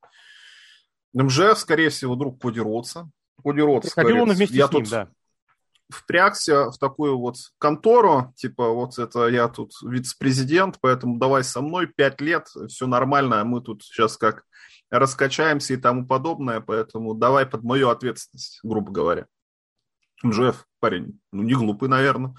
МЖФ, 1.13 1.59
скорее 1.59 1.89
всего, 1.89 2.15
друг 2.15 2.41
Коди 2.41 2.61
Ротса. 2.61 3.11
Коди 3.43 3.61
Ротс, 3.61 3.93
Приходил 3.93 4.23
он 4.23 4.33
вместе 4.33 4.55
я 4.55 4.69
с 4.69 4.73
ним, 4.73 4.85
тут, 4.85 4.91
да 4.91 5.11
впрягся 5.91 6.71
в 6.71 6.79
такую 6.79 7.19
вот 7.19 7.37
контору, 7.59 8.33
типа 8.37 8.71
вот 8.71 8.99
это 8.99 9.29
я 9.29 9.49
тут 9.49 9.73
вице-президент, 9.83 10.79
поэтому 10.81 11.19
давай 11.19 11.45
со 11.45 11.61
мной 11.61 11.87
пять 11.87 12.21
лет, 12.21 12.49
все 12.69 12.87
нормально, 12.87 13.41
а 13.41 13.45
мы 13.45 13.61
тут 13.61 13.83
сейчас 13.83 14.17
как 14.17 14.45
раскачаемся 14.91 15.75
и 15.75 15.77
тому 15.77 16.07
подобное, 16.07 16.61
поэтому 16.61 17.15
давай 17.15 17.47
под 17.47 17.63
мою 17.63 17.91
ответственность, 17.91 18.61
грубо 18.63 18.91
говоря. 18.93 19.27
МЖФ 20.23 20.67
парень, 20.81 21.19
ну 21.33 21.43
не 21.43 21.55
глупый, 21.55 21.89
наверное, 21.89 22.35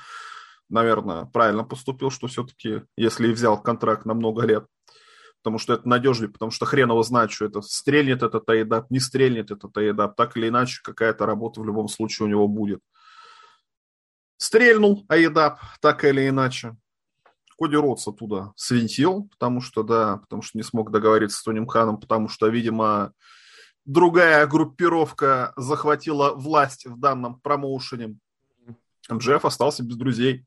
наверное, 0.70 1.26
правильно 1.26 1.64
поступил, 1.64 2.12
что 2.12 2.28
все-таки, 2.28 2.84
если 2.96 3.30
и 3.30 3.34
взял 3.34 3.62
контракт 3.62 4.06
на 4.06 4.14
много 4.14 4.46
лет, 4.46 4.66
потому 5.42 5.58
что 5.58 5.74
это 5.74 5.88
надежнее, 5.88 6.30
потому 6.30 6.52
что 6.52 6.66
хрен 6.66 6.90
его 6.90 7.02
знает, 7.04 7.32
что 7.32 7.46
это 7.46 7.62
стрельнет 7.62 8.22
этот 8.22 8.48
аэдап, 8.50 8.90
не 8.92 9.00
стрельнет 9.00 9.50
этот 9.52 9.76
аэдап, 9.76 10.16
так 10.16 10.38
или 10.38 10.50
иначе 10.50 10.82
какая-то 10.84 11.26
работа 11.26 11.62
в 11.62 11.66
любом 11.66 11.88
случае 11.88 12.28
у 12.28 12.30
него 12.30 12.48
будет. 12.48 12.82
Стрельнул 14.42 15.06
Аидап, 15.08 15.60
так 15.82 16.04
или 16.04 16.28
иначе. 16.28 16.76
Коди 17.60 17.76
Ротс 17.76 18.08
оттуда 18.08 18.54
свинтил, 18.56 19.30
потому 19.30 19.62
что, 19.62 19.84
да, 19.84 20.18
потому 20.18 20.42
что 20.42 20.58
не 20.58 20.64
смог 20.64 20.90
договориться 20.90 21.38
с 21.38 21.44
Тоним 21.44 21.68
Ханом, 21.68 22.00
потому 22.00 22.28
что, 22.28 22.48
видимо, 22.48 23.14
другая 23.86 24.48
группировка 24.48 25.54
захватила 25.58 26.34
власть 26.34 26.88
в 26.88 27.00
данном 27.00 27.40
промоушене. 27.40 28.18
МЖФ 29.08 29.46
остался 29.46 29.84
без 29.84 29.96
друзей. 29.96 30.44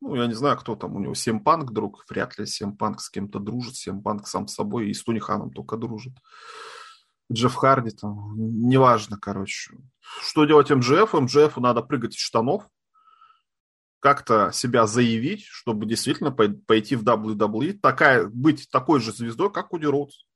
Ну, 0.00 0.16
я 0.16 0.26
не 0.26 0.34
знаю, 0.34 0.58
кто 0.58 0.74
там 0.74 0.96
у 0.96 0.98
него. 0.98 1.14
Семпанк 1.14 1.70
друг? 1.70 2.04
Вряд 2.10 2.36
ли 2.40 2.46
Семпанк 2.46 3.00
с 3.00 3.08
кем-то 3.08 3.38
дружит. 3.38 3.76
Семпанк 3.76 4.26
сам 4.26 4.48
с 4.48 4.54
собой 4.54 4.90
и 4.90 4.92
с 4.92 5.04
Тони 5.04 5.20
Ханом 5.20 5.52
только 5.52 5.76
дружит. 5.76 6.14
Джефф 7.32 7.54
Харди, 7.54 7.90
там, 7.90 8.34
неважно, 8.68 9.18
короче. 9.20 9.72
Что 10.20 10.44
делать 10.46 10.68
МЖФ? 10.68 11.12
МЖФ 11.12 11.56
надо 11.58 11.82
прыгать 11.82 12.16
из 12.16 12.20
штанов, 12.20 12.68
как-то 14.06 14.52
себя 14.52 14.86
заявить, 14.86 15.46
чтобы 15.46 15.84
действительно 15.84 16.30
пойти 16.30 16.94
в 16.94 17.02
WWE, 17.02 17.72
такая, 17.72 18.26
быть 18.26 18.68
такой 18.70 19.00
же 19.00 19.10
звездой, 19.10 19.52
как 19.52 19.70
Куди 19.70 19.86
Роудс. 19.86 20.26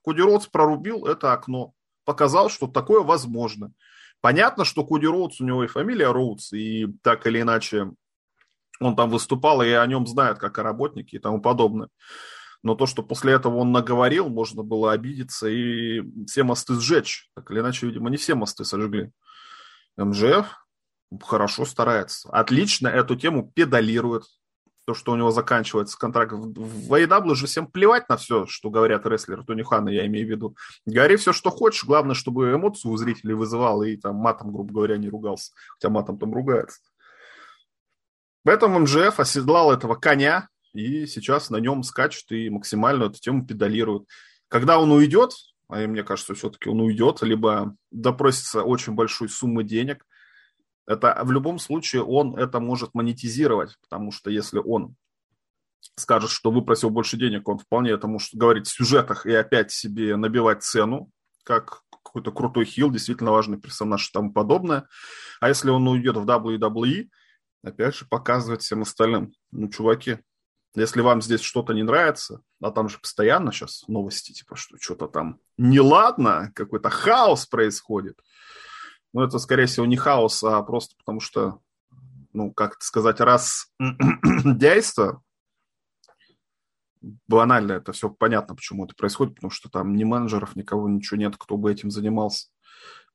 Куди 0.00 0.22
Роудс 0.22 0.46
прорубил 0.46 1.04
это 1.04 1.34
окно, 1.34 1.74
показал, 2.06 2.48
что 2.48 2.68
такое 2.68 3.02
возможно. 3.02 3.74
Понятно, 4.22 4.64
что 4.64 4.82
Куди 4.82 5.06
Роудс, 5.06 5.42
у 5.42 5.44
него 5.44 5.62
и 5.62 5.66
фамилия 5.66 6.10
Роудс, 6.10 6.54
и 6.54 6.86
так 7.02 7.26
или 7.26 7.42
иначе 7.42 7.90
он 8.80 8.96
там 8.96 9.10
выступал, 9.10 9.60
и 9.60 9.68
о 9.68 9.86
нем 9.86 10.06
знают 10.06 10.38
как 10.38 10.58
о 10.58 10.62
работнике 10.62 11.18
и 11.18 11.20
тому 11.20 11.42
подобное. 11.42 11.90
Но 12.62 12.74
то, 12.74 12.86
что 12.86 13.02
после 13.02 13.34
этого 13.34 13.56
он 13.56 13.72
наговорил, 13.72 14.30
можно 14.30 14.62
было 14.62 14.92
обидеться 14.92 15.48
и 15.48 16.00
все 16.24 16.44
мосты 16.44 16.80
сжечь. 16.80 17.28
Так 17.34 17.50
или 17.50 17.60
иначе, 17.60 17.88
видимо, 17.88 18.08
не 18.08 18.16
все 18.16 18.34
мосты 18.34 18.64
сожгли. 18.64 19.10
МЖФ 19.98 20.46
хорошо 21.22 21.64
старается. 21.64 22.28
Отлично 22.30 22.88
эту 22.88 23.16
тему 23.16 23.50
педалирует. 23.54 24.24
То, 24.86 24.94
что 24.94 25.12
у 25.12 25.16
него 25.16 25.30
заканчивается 25.30 25.96
контракт. 25.98 26.32
В 26.32 26.92
AEW 26.92 27.34
же 27.34 27.46
всем 27.46 27.66
плевать 27.66 28.08
на 28.08 28.16
все, 28.16 28.46
что 28.46 28.70
говорят 28.70 29.06
рестлеры 29.06 29.44
Тони 29.44 29.62
Хана, 29.62 29.90
я 29.90 30.06
имею 30.06 30.26
в 30.26 30.30
виду. 30.30 30.56
Говори 30.86 31.16
все, 31.16 31.32
что 31.32 31.50
хочешь. 31.50 31.84
Главное, 31.84 32.14
чтобы 32.14 32.52
эмоцию 32.52 32.92
у 32.92 32.96
зрителей 32.96 33.34
вызывал 33.34 33.82
и 33.82 33.96
там 33.96 34.16
матом, 34.16 34.52
грубо 34.52 34.72
говоря, 34.72 34.96
не 34.96 35.08
ругался. 35.08 35.52
Хотя 35.74 35.90
матом 35.90 36.18
там 36.18 36.32
ругается. 36.32 36.80
Поэтому 38.42 38.80
МЖФ 38.80 39.20
оседлал 39.20 39.70
этого 39.70 39.94
коня, 39.94 40.48
и 40.72 41.06
сейчас 41.06 41.50
на 41.50 41.58
нем 41.58 41.82
скачет 41.82 42.30
и 42.32 42.48
максимально 42.48 43.04
эту 43.04 43.20
тему 43.20 43.46
педалирует. 43.46 44.08
Когда 44.48 44.78
он 44.78 44.90
уйдет, 44.90 45.32
а 45.68 45.86
мне 45.86 46.02
кажется, 46.02 46.34
все-таки 46.34 46.68
он 46.68 46.80
уйдет, 46.80 47.22
либо 47.22 47.76
допросится 47.90 48.62
очень 48.62 48.94
большой 48.94 49.28
суммы 49.28 49.62
денег, 49.62 50.04
это 50.90 51.20
в 51.22 51.30
любом 51.30 51.60
случае 51.60 52.02
он 52.02 52.36
это 52.36 52.58
может 52.58 52.94
монетизировать, 52.94 53.78
потому 53.80 54.10
что 54.10 54.28
если 54.28 54.58
он 54.58 54.96
скажет, 55.94 56.30
что 56.30 56.50
выпросил 56.50 56.90
больше 56.90 57.16
денег, 57.16 57.48
он 57.48 57.58
вполне 57.58 57.92
это 57.92 58.08
может 58.08 58.34
говорить 58.34 58.66
в 58.66 58.72
сюжетах 58.72 59.24
и 59.24 59.32
опять 59.32 59.70
себе 59.70 60.16
набивать 60.16 60.64
цену, 60.64 61.12
как 61.44 61.82
какой-то 61.90 62.32
крутой 62.32 62.64
хил, 62.64 62.90
действительно 62.90 63.30
важный 63.30 63.56
персонаж 63.56 64.08
и 64.08 64.12
тому 64.12 64.32
подобное. 64.32 64.88
А 65.40 65.46
если 65.46 65.70
он 65.70 65.86
уйдет 65.86 66.16
в 66.16 66.28
WWE, 66.28 67.08
опять 67.62 67.94
же 67.94 68.06
показывать 68.06 68.62
всем 68.62 68.82
остальным, 68.82 69.32
ну, 69.52 69.68
чуваки, 69.68 70.18
если 70.74 71.02
вам 71.02 71.22
здесь 71.22 71.40
что-то 71.40 71.72
не 71.72 71.84
нравится, 71.84 72.40
а 72.60 72.72
там 72.72 72.88
же 72.88 72.98
постоянно 72.98 73.52
сейчас 73.52 73.84
новости, 73.86 74.32
типа, 74.32 74.56
что 74.56 74.76
что-то 74.80 75.06
там 75.06 75.38
неладно, 75.56 76.50
какой-то 76.56 76.90
хаос 76.90 77.46
происходит. 77.46 78.18
Ну, 79.12 79.22
это, 79.22 79.38
скорее 79.38 79.66
всего, 79.66 79.86
не 79.86 79.96
хаос, 79.96 80.42
а 80.44 80.62
просто 80.62 80.94
потому 80.96 81.20
что, 81.20 81.60
ну, 82.32 82.52
как 82.52 82.76
это 82.76 82.84
сказать, 82.84 83.20
раз 83.20 83.72
действо, 84.44 85.22
банально 87.28 87.72
это 87.72 87.92
все 87.92 88.08
понятно, 88.08 88.54
почему 88.54 88.84
это 88.84 88.94
происходит, 88.94 89.36
потому 89.36 89.50
что 89.50 89.68
там 89.68 89.96
ни 89.96 90.04
менеджеров, 90.04 90.56
никого, 90.56 90.88
ничего 90.88 91.18
нет, 91.18 91.36
кто 91.38 91.56
бы 91.56 91.72
этим 91.72 91.90
занимался. 91.90 92.48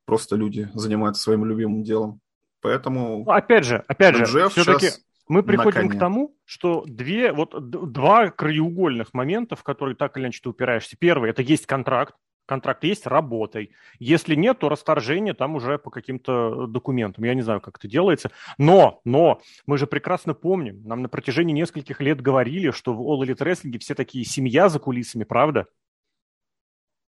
Просто 0.06 0.36
люди 0.36 0.70
занимаются 0.74 1.24
своим 1.24 1.46
любимым 1.46 1.84
делом. 1.84 2.20
Поэтому... 2.62 3.28
Опять 3.30 3.66
же, 3.66 3.84
опять 3.88 4.16
же, 4.16 4.50
все-таки 4.50 4.90
мы 5.28 5.44
приходим 5.44 5.90
к 5.90 5.98
тому, 5.98 6.36
что 6.46 6.84
две, 6.86 7.32
вот 7.32 7.70
два 7.70 8.30
краеугольных 8.30 9.14
момента, 9.14 9.56
в 9.56 9.64
которые 9.64 9.96
так 9.96 10.18
или 10.18 10.26
иначе 10.26 10.42
ты 10.44 10.50
упираешься. 10.50 10.96
Первый– 11.00 11.30
это 11.32 11.42
есть 11.42 11.66
контракт, 11.66 12.16
контракт 12.46 12.84
есть, 12.84 13.08
работай. 13.08 13.72
Если 14.00 14.36
нет, 14.36 14.60
то 14.60 14.70
расторжение 14.70 15.34
там 15.34 15.56
уже 15.56 15.78
по 15.78 15.90
каким-то 15.90 16.68
документам. 16.68 17.24
Я 17.24 17.34
не 17.34 17.42
знаю, 17.42 17.62
как 17.62 17.78
это 17.78 17.88
делается. 17.88 18.32
Но, 18.58 19.02
но, 19.04 19.42
мы 19.66 19.78
же 19.78 19.88
прекрасно 19.88 20.34
помним, 20.34 20.84
нам 20.86 21.02
на 21.02 21.10
протяжении 21.10 21.54
нескольких 21.54 22.02
лет 22.02 22.22
говорили, 22.22 22.72
что 22.72 22.94
в 22.94 23.02
All 23.02 23.26
Elite 23.26 23.38
Wrestling 23.40 23.80
все 23.80 23.96
такие 23.96 24.26
семья 24.26 24.70
за 24.70 24.80
кулисами, 24.80 25.24
правда? 25.24 25.68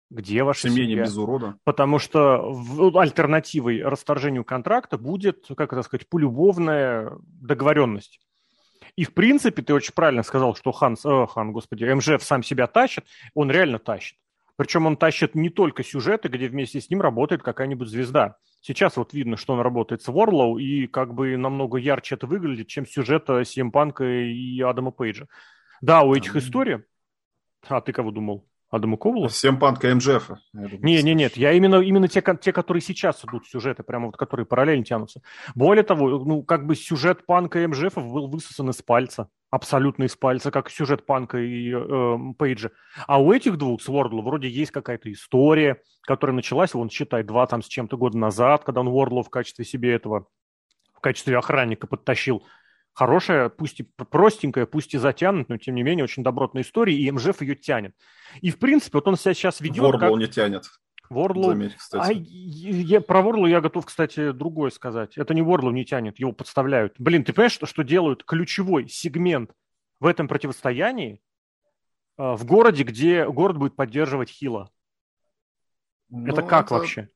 Где 0.10 0.44
ваша 0.44 0.70
семья? 0.70 0.84
семья? 0.84 1.04
без 1.04 1.18
урода. 1.18 1.58
Потому 1.64 1.98
что 1.98 2.56
альтернативой 2.96 3.82
расторжению 3.82 4.44
контракта 4.44 4.98
будет, 5.00 5.48
как 5.58 5.74
это 5.74 5.82
сказать, 5.82 6.08
полюбовная 6.08 7.14
договоренность. 7.26 8.20
И, 8.96 9.06
в 9.06 9.14
принципе, 9.14 9.64
ты 9.64 9.74
очень 9.74 9.94
правильно 9.94 10.22
сказал, 10.22 10.56
что 10.56 10.72
Хан, 10.72 10.96
э, 11.04 11.26
Хан, 11.28 11.52
господи, 11.52 11.86
МЖФ 11.86 12.22
сам 12.22 12.44
себя 12.44 12.68
тащит, 12.68 13.06
он 13.34 13.50
реально 13.50 13.80
тащит. 13.80 14.18
Причем 14.56 14.86
он 14.86 14.98
тащит 14.98 15.36
не 15.36 15.50
только 15.50 15.84
сюжеты, 15.84 16.28
где 16.28 16.48
вместе 16.48 16.80
с 16.80 16.90
ним 16.90 17.02
работает 17.02 17.42
какая-нибудь 17.42 17.88
звезда. 17.88 18.38
Сейчас 18.62 18.98
вот 18.98 19.14
видно, 19.14 19.36
что 19.36 19.54
он 19.54 19.62
работает 19.62 20.04
с 20.04 20.08
Ворлоу, 20.08 20.58
и 20.58 20.88
как 20.88 21.14
бы 21.14 21.36
намного 21.38 21.78
ярче 21.78 22.16
это 22.16 22.28
выглядит, 22.28 22.68
чем 22.68 22.86
сюжета 22.86 23.44
Симпанка 23.44 24.06
и 24.06 24.62
Адама 24.62 24.92
Пейджа. 24.92 25.28
Да, 25.82 26.04
у 26.04 26.14
этих 26.14 26.36
историй... 26.36 26.84
А 27.68 27.82
ты 27.82 27.94
кого 27.94 28.12
думал? 28.12 28.46
Адаму 28.74 28.98
Ковалу? 28.98 29.28
Всем 29.28 29.60
панка 29.60 29.94
МЖФ. 29.94 30.32
Не, 30.52 31.04
не, 31.04 31.14
нет, 31.14 31.38
я 31.38 31.52
именно, 31.52 31.76
именно 31.76 32.08
те, 32.08 32.24
те, 32.42 32.52
которые 32.52 32.82
сейчас 32.82 33.24
идут, 33.24 33.46
сюжеты, 33.46 33.84
прямо 33.84 34.08
вот 34.08 34.18
которые 34.18 34.48
параллельно 34.48 34.84
тянутся. 34.84 35.22
Более 35.54 35.84
того, 35.84 36.26
ну, 36.26 36.42
как 36.42 36.66
бы 36.66 36.76
сюжет 36.76 37.24
панка 37.28 37.60
и 37.60 37.68
МЖФ 37.68 37.94
был 37.98 38.28
высосан 38.30 38.72
из 38.72 38.82
пальца, 38.82 39.30
абсолютно 39.52 40.06
из 40.06 40.16
пальца, 40.16 40.50
как 40.50 40.72
сюжет 40.72 41.06
панка 41.06 41.38
и 41.38 41.72
э, 41.72 42.18
Пейджа. 42.40 42.72
А 43.06 43.22
у 43.22 43.32
этих 43.32 43.60
двух, 43.60 43.80
с 43.80 43.88
Уордлу, 43.88 44.24
вроде 44.24 44.50
есть 44.50 44.72
какая-то 44.72 45.12
история, 45.12 45.80
которая 46.02 46.36
началась, 46.36 46.74
вон, 46.74 46.90
считай, 46.90 47.22
два 47.22 47.46
там 47.46 47.62
с 47.62 47.68
чем-то 47.68 47.96
года 47.96 48.18
назад, 48.18 48.64
когда 48.64 48.82
он 48.82 48.88
Уордлу 48.88 49.22
в 49.22 49.30
качестве 49.30 49.66
себе 49.66 49.94
этого, 49.94 50.26
в 50.96 51.00
качестве 51.00 51.38
охранника 51.38 51.86
подтащил 51.86 52.44
хорошая, 52.94 53.50
пусть 53.50 53.80
и 53.82 53.84
простенькая, 53.84 54.66
пусть 54.66 54.94
и 54.94 54.98
затянутая, 54.98 55.56
но 55.56 55.58
тем 55.58 55.76
не 55.76 55.84
менее 55.84 56.04
очень 56.04 56.24
добротная 56.24 56.64
история, 56.64 56.96
и 56.96 57.12
МЖФ 57.12 57.42
ее 57.42 57.56
тянет. 57.56 57.96
И 58.42 58.52
в 58.52 58.60
принципе, 58.60 58.98
вот 58.98 59.08
он 59.08 59.18
себя 59.18 59.34
сейчас 59.34 59.60
ведет. 59.62 59.84
Вордлоу 59.84 60.12
как... 60.12 60.20
не 60.20 60.28
тянет. 60.28 60.66
Заметь, 61.52 61.76
кстати. 61.76 62.10
А, 62.10 62.12
я, 62.14 63.02
про 63.02 63.22
Вордлоу 63.22 63.46
я 63.46 63.62
готов, 63.62 63.86
кстати, 63.86 64.32
другое 64.32 64.72
сказать. 64.72 65.18
Это 65.18 65.34
не 65.34 65.42
Вордлоу 65.42 65.72
не 65.72 65.86
тянет, 65.86 66.20
его 66.20 66.32
подставляют. 66.32 66.96
Блин, 66.98 67.24
ты 67.24 67.34
понимаешь, 67.34 67.52
что, 67.52 67.66
что 67.66 67.84
делают 67.84 68.24
ключевой 68.24 68.88
сегмент 68.88 69.52
в 70.00 70.08
этом 70.08 70.28
противостоянии 70.28 71.22
э, 72.18 72.34
в 72.34 72.46
городе, 72.46 72.84
где 72.84 73.28
город 73.28 73.58
будет 73.58 73.76
поддерживать 73.76 74.30
Хила? 74.30 74.72
Ну, 76.10 76.32
это 76.32 76.42
как 76.42 76.68
это... 76.68 76.76
вообще? 76.76 77.10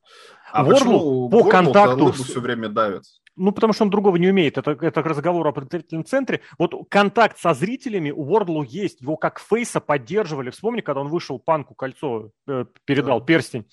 А 0.52 0.64
Ворлу 0.64 1.30
по 1.30 1.44
контакту 1.50 2.12
все 2.12 2.40
время 2.40 2.70
давит. 2.70 3.04
Ну, 3.38 3.52
потому 3.52 3.72
что 3.72 3.84
он 3.84 3.92
другого 3.92 4.18
не 4.18 4.28
умеет. 4.28 4.58
Это, 4.58 4.72
это 4.72 5.04
разговор 5.04 5.48
о 5.48 5.52
представительном 5.52 6.04
центре. 6.04 6.42
Вот 6.58 6.74
контакт 6.90 7.38
со 7.38 7.54
зрителями 7.54 8.10
у 8.10 8.24
Вордлу 8.24 8.64
есть. 8.64 9.02
Его 9.02 9.16
как 9.16 9.40
фейса 9.40 9.80
поддерживали. 9.80 10.50
Вспомни, 10.50 10.82
когда 10.82 11.02
он 11.02 11.08
вышел, 11.08 11.38
Панку 11.40 11.76
кольцо 11.76 12.32
э, 12.48 12.66
передал, 12.86 13.20
да. 13.20 13.26
перстень. 13.26 13.66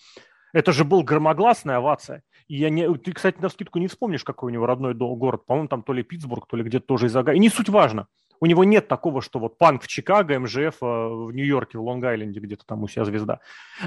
Это 0.53 0.73
же 0.73 0.85
был 0.85 1.03
громогласная 1.03 1.79
овация. 1.79 2.23
И 2.47 2.57
я 2.57 2.69
не... 2.69 2.93
Ты, 2.97 3.12
кстати, 3.12 3.41
на 3.41 3.49
скидку 3.49 3.79
не 3.79 3.89
вспомнишь, 3.89 4.23
какой 4.23 4.53
у 4.53 4.55
него 4.55 4.67
родной 4.67 4.95
город. 4.95 5.47
По-моему, 5.47 5.69
там 5.69 5.83
то 5.83 5.95
ли 5.95 6.03
Питтсбург, 6.03 6.47
то 6.47 6.57
ли 6.57 6.62
где-то 6.62 6.87
тоже 6.87 7.07
из 7.07 7.17
Ага. 7.17 7.33
И 7.33 7.39
не 7.39 7.49
суть 7.49 7.71
важно. 7.71 8.07
У 8.41 8.47
него 8.47 8.64
нет 8.64 8.89
такого, 8.89 9.22
что 9.22 9.39
вот 9.39 9.59
Панк 9.59 9.82
в 9.82 9.89
Чикаго, 9.89 10.39
МЖФ 10.39 10.76
э, 10.82 10.87
в 10.87 11.32
Нью-Йорке, 11.32 11.78
в 11.78 11.82
Лонг-Айленде, 11.82 12.41
где-то 12.41 12.64
там 12.66 12.82
у 12.82 12.89
себя 12.89 13.05
звезда. 13.05 13.41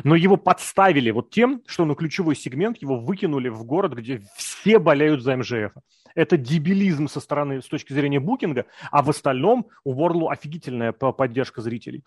Но 0.03 0.15
его 0.15 0.37
подставили 0.37 1.11
вот 1.11 1.29
тем, 1.29 1.61
что 1.67 1.85
на 1.85 1.95
ключевой 1.95 2.35
сегмент 2.35 2.77
его 2.81 2.99
выкинули 2.99 3.49
в 3.49 3.63
город, 3.63 3.93
где 3.93 4.21
все 4.35 4.79
болеют 4.79 5.23
за 5.23 5.37
МЖФ. 5.37 5.73
Это 6.15 6.35
дебилизм 6.35 7.07
со 7.07 7.19
стороны, 7.19 7.61
с 7.61 7.67
точки 7.67 7.93
зрения 7.93 8.19
букинга, 8.19 8.65
а 8.89 9.03
в 9.03 9.09
остальном 9.11 9.67
у 9.83 9.93
Ворлу 9.93 10.29
офигительная 10.29 10.91
поддержка 10.91 11.61
зрителей. 11.61 12.03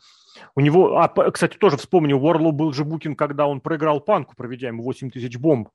У 0.56 0.60
него, 0.60 0.98
а, 0.98 1.08
кстати, 1.30 1.56
тоже 1.56 1.76
вспомню, 1.76 2.16
у 2.16 2.20
Ворлу 2.20 2.50
был 2.50 2.72
же 2.72 2.84
букинг, 2.84 3.16
когда 3.16 3.46
он 3.46 3.60
проиграл 3.60 4.00
Панку, 4.00 4.34
проведя 4.34 4.66
ему 4.66 4.82
8 4.82 5.10
тысяч 5.12 5.38
бомб. 5.38 5.68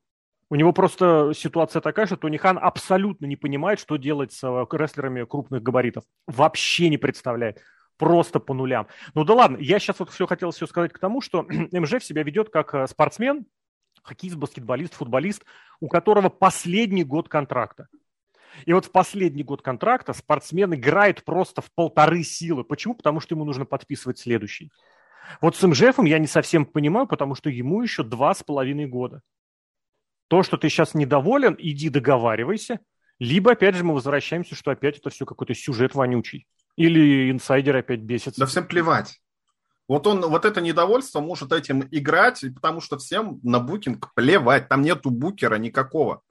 У 0.48 0.54
него 0.54 0.72
просто 0.72 1.32
ситуация 1.34 1.80
такая, 1.80 2.06
что 2.06 2.16
Тони 2.16 2.36
Хан 2.36 2.58
абсолютно 2.60 3.26
не 3.26 3.36
понимает, 3.36 3.80
что 3.80 3.96
делать 3.96 4.32
с 4.32 4.44
э, 4.44 4.66
рестлерами 4.76 5.24
крупных 5.24 5.62
габаритов. 5.62 6.04
Вообще 6.26 6.88
не 6.88 6.98
представляет. 6.98 7.60
Просто 7.96 8.38
по 8.38 8.54
нулям. 8.54 8.86
Ну 9.14 9.24
да 9.24 9.34
ладно, 9.34 9.56
я 9.58 9.80
сейчас 9.80 9.98
вот 9.98 10.10
все 10.10 10.26
хотел 10.26 10.52
все 10.52 10.66
сказать 10.66 10.92
к 10.92 10.98
тому, 10.98 11.20
что 11.20 11.42
МЖ 11.72 12.00
себя 12.00 12.22
ведет 12.22 12.50
как 12.50 12.74
э, 12.74 12.86
спортсмен, 12.86 13.46
хоккеист, 14.02 14.36
баскетболист, 14.36 14.94
футболист, 14.94 15.44
у 15.80 15.88
которого 15.88 16.28
последний 16.28 17.02
год 17.02 17.28
контракта. 17.28 17.88
И 18.64 18.72
вот 18.72 18.86
в 18.86 18.92
последний 18.92 19.42
год 19.42 19.62
контракта 19.62 20.12
спортсмен 20.12 20.74
играет 20.74 21.24
просто 21.24 21.60
в 21.60 21.70
полторы 21.74 22.22
силы. 22.22 22.64
Почему? 22.64 22.94
Потому 22.94 23.20
что 23.20 23.34
ему 23.34 23.44
нужно 23.44 23.64
подписывать 23.64 24.18
следующий. 24.18 24.70
Вот 25.40 25.56
с 25.56 25.62
МЖФом 25.66 26.04
я 26.04 26.18
не 26.18 26.28
совсем 26.28 26.64
понимаю, 26.64 27.06
потому 27.06 27.34
что 27.34 27.50
ему 27.50 27.82
еще 27.82 28.04
два 28.04 28.32
с 28.32 28.42
половиной 28.42 28.86
года. 28.86 29.22
То, 30.28 30.42
что 30.42 30.56
ты 30.56 30.68
сейчас 30.68 30.94
недоволен, 30.94 31.56
иди 31.58 31.88
договаривайся. 31.88 32.80
Либо, 33.18 33.52
опять 33.52 33.76
же, 33.76 33.84
мы 33.84 33.94
возвращаемся, 33.94 34.54
что 34.54 34.70
опять 34.70 34.98
это 34.98 35.10
все 35.10 35.24
какой-то 35.24 35.54
сюжет 35.54 35.94
вонючий. 35.94 36.46
Или 36.76 37.30
инсайдер 37.30 37.76
опять 37.76 38.00
бесится. 38.00 38.40
Да 38.40 38.46
всем 38.46 38.66
плевать. 38.66 39.20
Вот 39.88 40.06
он, 40.06 40.20
вот 40.20 40.44
это 40.44 40.60
недовольство 40.60 41.20
может 41.20 41.52
этим 41.52 41.86
играть, 41.90 42.44
потому 42.54 42.80
что 42.80 42.98
всем 42.98 43.40
на 43.42 43.60
букинг 43.60 44.12
плевать. 44.14 44.68
Там 44.68 44.82
нету 44.82 45.10
букера 45.10 45.56
никакого. 45.56 46.22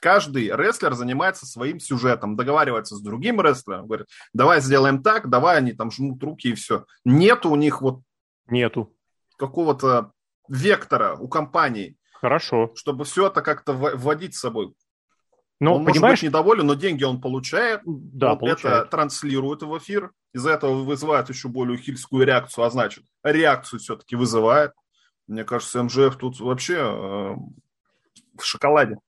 Каждый 0.00 0.46
рестлер 0.48 0.94
занимается 0.94 1.44
своим 1.44 1.78
сюжетом, 1.78 2.36
договаривается 2.36 2.96
с 2.96 3.02
другим 3.02 3.40
рестлером, 3.40 3.86
говорит, 3.86 4.06
давай 4.32 4.62
сделаем 4.62 5.02
так, 5.02 5.28
давай 5.28 5.58
они 5.58 5.72
там 5.72 5.90
жмут 5.90 6.22
руки 6.22 6.48
и 6.48 6.54
все. 6.54 6.86
Нету 7.04 7.50
у 7.50 7.56
них 7.56 7.82
вот 7.82 8.00
Нету. 8.48 8.96
какого-то 9.36 10.12
вектора 10.48 11.16
у 11.16 11.28
компании, 11.28 11.96
Хорошо. 12.20 12.72
чтобы 12.74 13.04
все 13.04 13.28
это 13.28 13.42
как-то 13.42 13.72
вводить 13.72 14.34
с 14.34 14.40
собой. 14.40 14.74
Но, 15.58 15.76
он 15.76 15.84
понимаешь... 15.84 16.02
может 16.02 16.20
быть 16.20 16.28
недоволен, 16.30 16.66
но 16.66 16.74
деньги 16.74 17.04
он 17.04 17.20
получает, 17.20 17.82
да, 17.84 18.32
он 18.32 18.38
получает. 18.38 18.82
это 18.82 18.90
транслирует 18.90 19.62
в 19.62 19.76
эфир, 19.78 20.12
из-за 20.32 20.52
этого 20.52 20.82
вызывает 20.84 21.28
еще 21.28 21.48
более 21.48 21.76
хильскую 21.76 22.26
реакцию, 22.26 22.64
а 22.64 22.70
значит, 22.70 23.04
реакцию 23.22 23.80
все-таки 23.80 24.16
вызывает. 24.16 24.72
Мне 25.26 25.44
кажется, 25.44 25.82
МЖФ 25.82 26.16
тут 26.16 26.40
вообще 26.40 26.76
э, 26.76 27.34
в 28.38 28.42
шоколаде. 28.42 28.98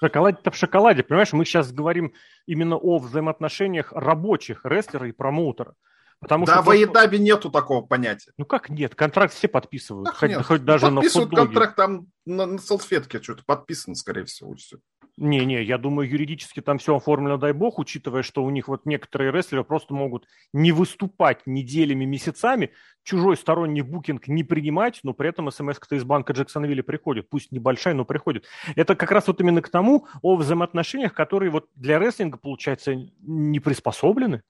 Шоколаде-то 0.00 0.50
в 0.50 0.56
шоколаде, 0.56 1.02
понимаешь? 1.02 1.32
Мы 1.32 1.44
сейчас 1.44 1.72
говорим 1.72 2.12
именно 2.46 2.76
о 2.76 2.98
взаимоотношениях 2.98 3.92
рабочих 3.92 4.60
рестлера 4.64 5.08
и 5.08 5.12
промоутера. 5.12 5.74
Потому 6.20 6.46
да, 6.46 6.54
что 6.54 6.62
в 6.62 6.70
Аидабе 6.70 7.18
нету 7.18 7.50
такого 7.50 7.82
понятия. 7.82 8.32
Ну 8.36 8.44
как 8.44 8.70
нет? 8.70 8.94
Контракт 8.94 9.32
все 9.32 9.46
подписывают. 9.46 10.08
Ах, 10.08 10.18
хоть, 10.18 10.30
нет. 10.30 10.44
хоть 10.44 10.64
даже 10.64 10.86
подписывают 10.86 11.30
на 11.30 11.36
футболе. 11.36 11.46
контракт 11.46 11.76
там 11.76 12.06
на, 12.26 12.46
на 12.46 12.58
салфетке 12.58 13.22
что-то 13.22 13.44
подписано, 13.44 13.94
скорее 13.94 14.24
всего. 14.24 14.54
Все. 14.56 14.78
Не-не, 15.18 15.64
я 15.64 15.78
думаю, 15.78 16.08
юридически 16.08 16.60
там 16.60 16.78
все 16.78 16.94
оформлено, 16.94 17.38
дай 17.38 17.52
бог, 17.52 17.80
учитывая, 17.80 18.22
что 18.22 18.44
у 18.44 18.50
них 18.50 18.68
вот 18.68 18.86
некоторые 18.86 19.32
рестлеры 19.32 19.64
просто 19.64 19.92
могут 19.92 20.26
не 20.52 20.70
выступать 20.70 21.40
неделями, 21.44 22.04
месяцами, 22.04 22.70
чужой 23.02 23.36
сторонний 23.36 23.80
букинг 23.80 24.28
не 24.28 24.44
принимать, 24.44 25.00
но 25.02 25.14
при 25.14 25.30
этом 25.30 25.50
смс-то 25.50 25.96
из 25.96 26.04
банка 26.04 26.34
Джексонвилля 26.34 26.84
приходит, 26.84 27.28
пусть 27.28 27.50
небольшая, 27.50 27.94
но 27.94 28.04
приходит. 28.04 28.44
Это 28.76 28.94
как 28.94 29.10
раз 29.10 29.26
вот 29.26 29.40
именно 29.40 29.60
к 29.60 29.68
тому, 29.70 30.06
о 30.22 30.36
взаимоотношениях, 30.36 31.14
которые 31.14 31.50
вот 31.50 31.66
для 31.74 31.98
рестлинга, 31.98 32.38
получается, 32.38 32.94
не 33.20 33.58
приспособлены. 33.58 34.42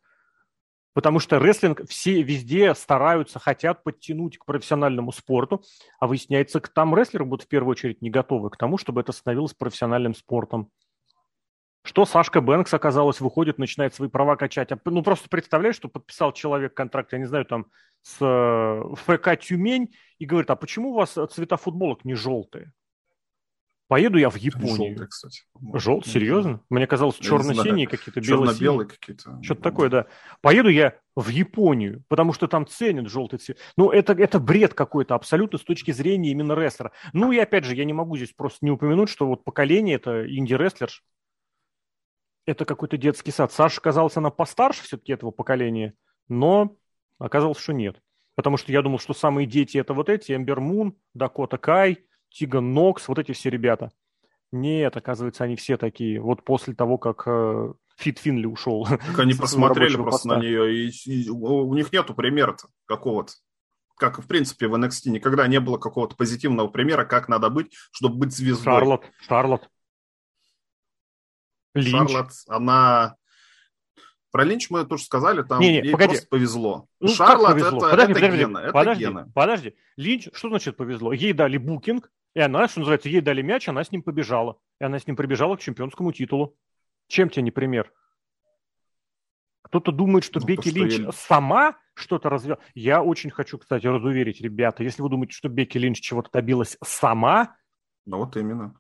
Потому 0.95 1.21
что 1.21 1.39
рестлинг 1.39 1.87
все 1.89 2.23
везде 2.23 2.75
стараются, 2.75 3.39
хотят 3.39 3.85
подтянуть 3.85 4.39
к 4.39 4.45
профессиональному 4.45 5.13
спорту, 5.13 5.63
а 6.01 6.07
выясняется, 6.07 6.61
там 6.61 6.95
рестлеры 6.95 7.25
будут 7.25 7.45
в 7.45 7.49
первую 7.49 7.73
очередь 7.73 8.03
не 8.03 8.11
готовы 8.11 8.51
к 8.51 8.57
тому, 8.57 8.79
чтобы 8.79 9.01
это 9.03 9.13
становилось 9.13 9.55
профессиональным 9.55 10.15
спортом. 10.15 10.71
Что 11.85 12.05
Сашка 12.05 12.41
Бэнкс, 12.41 12.75
оказалось, 12.75 13.21
выходит, 13.21 13.59
начинает 13.59 13.95
свои 13.95 14.09
права 14.09 14.37
качать. 14.37 14.71
Ну, 14.85 15.03
просто 15.03 15.29
представляешь, 15.29 15.77
что 15.77 15.89
подписал 15.89 16.33
человек 16.33 16.75
контракт, 16.75 17.13
я 17.13 17.19
не 17.19 17.27
знаю, 17.27 17.45
там, 17.45 17.67
с 18.03 18.17
э, 18.21 18.95
ФК 18.97 19.41
«Тюмень» 19.41 19.95
и 20.19 20.27
говорит, 20.27 20.51
а 20.51 20.57
почему 20.57 20.91
у 20.91 20.95
вас 20.95 21.17
цвета 21.31 21.57
футболок 21.57 22.05
не 22.05 22.15
желтые? 22.15 22.73
Поеду 23.89 24.19
я 24.19 24.29
в 24.29 24.37
Японию. 24.37 24.77
Желтые, 24.77 25.09
кстати. 25.09 25.43
Жел? 25.73 26.03
Серьезно? 26.03 26.61
Мне 26.69 26.87
казалось, 26.87 27.17
черно-синие 27.17 27.87
какие-то, 27.87 28.21
бело-синие. 28.21 28.53
Черно-белые 28.53 28.87
какие-то. 28.87 29.43
Что-то 29.43 29.63
такое, 29.63 29.89
да. 29.89 30.07
Поеду 30.43 30.69
я 30.69 30.99
в 31.17 31.29
Японию, 31.29 32.05
потому 32.09 32.35
что 32.35 32.49
там 32.49 32.67
ценят 32.67 33.09
желтый 33.09 33.39
цвет. 33.39 33.59
Ну, 33.79 33.91
это, 33.91 34.13
это 34.13 34.39
бред 34.39 34.75
какой-то 34.75 35.15
абсолютно 35.15 35.59
с 35.59 35.63
точки 35.63 35.91
зрения 35.91 36.31
именно 36.31 36.53
рестлера. 36.53 36.93
Ну, 37.15 37.33
и 37.33 37.39
опять 37.39 37.65
же, 37.65 37.75
я 37.75 37.87
не 37.87 37.95
могу 37.95 38.19
здесь 38.19 38.35
просто 38.35 38.59
не 38.61 38.71
упомянуть, 38.71 39.09
что 39.09 39.27
вот 39.27 39.43
поколение 39.43 39.97
это 39.97 40.29
инди-рестлерш. 40.29 41.03
Это 42.45 42.67
какой-то 42.67 42.99
детский 42.99 43.31
сад. 43.31 43.53
Саша, 43.53 43.81
казалось, 43.81 44.19
она 44.19 44.29
постарше 44.29 44.83
все-таки 44.83 45.13
этого 45.13 45.31
поколения, 45.31 45.95
но 46.29 46.77
оказалось, 47.19 47.59
что 47.59 47.73
нет. 47.73 48.03
Потому 48.35 48.59
что 48.59 48.71
я 48.71 48.83
думал, 48.83 48.99
что 48.99 49.15
самые 49.15 49.47
дети 49.47 49.79
это 49.79 49.95
вот 49.95 50.11
эти, 50.11 50.33
Эмбер 50.33 50.61
Мун, 50.61 50.95
Дакота 51.15 51.57
Кай, 51.57 52.05
Тиган 52.31 52.73
Нокс, 52.73 53.09
вот 53.09 53.19
эти 53.19 53.33
все 53.33 53.51
ребята. 53.51 53.91
Нет, 54.53 54.97
оказывается, 54.97 55.45
они 55.45 55.57
все 55.57 55.77
такие. 55.77 56.21
Вот 56.21 56.43
после 56.43 56.75
того, 56.75 56.97
как 56.97 57.25
э, 57.27 57.73
Фит 57.99 58.19
Финли 58.19 58.47
ушел. 58.47 58.87
Так 59.07 59.19
они 59.19 59.35
посмотрели 59.35 59.97
просто 59.97 60.29
поста. 60.29 60.37
на 60.37 60.41
нее, 60.41 60.87
и, 60.87 60.91
и 61.05 61.29
у 61.29 61.75
них 61.75 61.93
нету 61.93 62.15
примера-то 62.15 62.69
какого-то. 62.87 63.33
Как, 63.97 64.21
в 64.21 64.27
принципе, 64.29 64.69
в 64.69 64.75
NXT 64.77 65.11
никогда 65.11 65.49
не 65.49 65.59
было 65.59 65.77
какого-то 65.77 66.15
позитивного 66.15 66.69
примера, 66.69 67.05
как 67.05 67.29
надо 67.29 67.51
быть, 67.51 67.75
чтобы 67.91 68.17
быть 68.17 68.33
звездой. 68.33 68.65
Шарлот, 68.65 69.05
Шарлот. 69.27 69.69
Линч. 71.75 71.91
Шарлот, 71.91 72.31
она... 72.47 73.17
Про 74.31 74.45
Линч 74.45 74.71
мы 74.71 74.85
тоже 74.85 75.05
сказали, 75.05 75.43
там 75.43 75.59
не, 75.59 75.69
не, 75.69 75.75
ей 75.79 75.91
погоди. 75.91 76.11
просто 76.11 76.29
повезло. 76.29 76.87
Ну, 77.01 77.09
Шарлот 77.09 77.53
повезло? 77.53 77.79
это, 77.79 77.91
подожди, 77.91 78.13
это 78.13 78.21
подожди, 78.21 78.39
гена, 78.39 78.59
это 78.59 78.73
подожди, 78.73 79.05
гена. 79.05 79.33
Подожди, 79.35 79.77
Линч, 79.97 80.29
что 80.33 80.49
значит 80.49 80.77
повезло? 80.77 81.13
Ей 81.13 81.33
дали 81.33 81.57
букинг, 81.57 82.11
и 82.35 82.41
она, 82.41 82.69
что 82.69 82.81
называется, 82.81 83.09
ей 83.09 83.21
дали 83.21 83.43
мяч, 83.43 83.69
она 83.69 83.85
с 83.85 83.91
ним 83.91 84.03
побежала. 84.03 84.59
И 84.81 84.85
она 84.85 84.99
с 84.99 85.07
ним 85.07 85.17
прибежала 85.17 85.57
к 85.57 85.61
чемпионскому 85.61 86.13
титулу. 86.13 86.57
Чем 87.09 87.31
тебе 87.31 87.43
не 87.43 87.51
пример? 87.51 87.93
Кто-то 89.63 89.93
думает, 89.93 90.25
что 90.25 90.41
ну, 90.41 90.47
Бекки 90.47 90.69
Линч 90.69 91.15
сама 91.15 91.77
что-то 91.95 92.31
развела. 92.31 92.59
Я 92.75 93.03
очень 93.03 93.31
хочу, 93.31 93.59
кстати, 93.59 93.87
разуверить, 93.87 94.41
ребята, 94.41 94.83
если 94.83 95.03
вы 95.03 95.11
думаете, 95.11 95.33
что 95.33 95.49
Бекки 95.49 95.79
Линч 95.79 96.01
чего-то 96.01 96.31
добилась 96.33 96.79
сама... 96.83 97.57
Ну 98.07 98.19
вот 98.19 98.37
именно. 98.37 98.79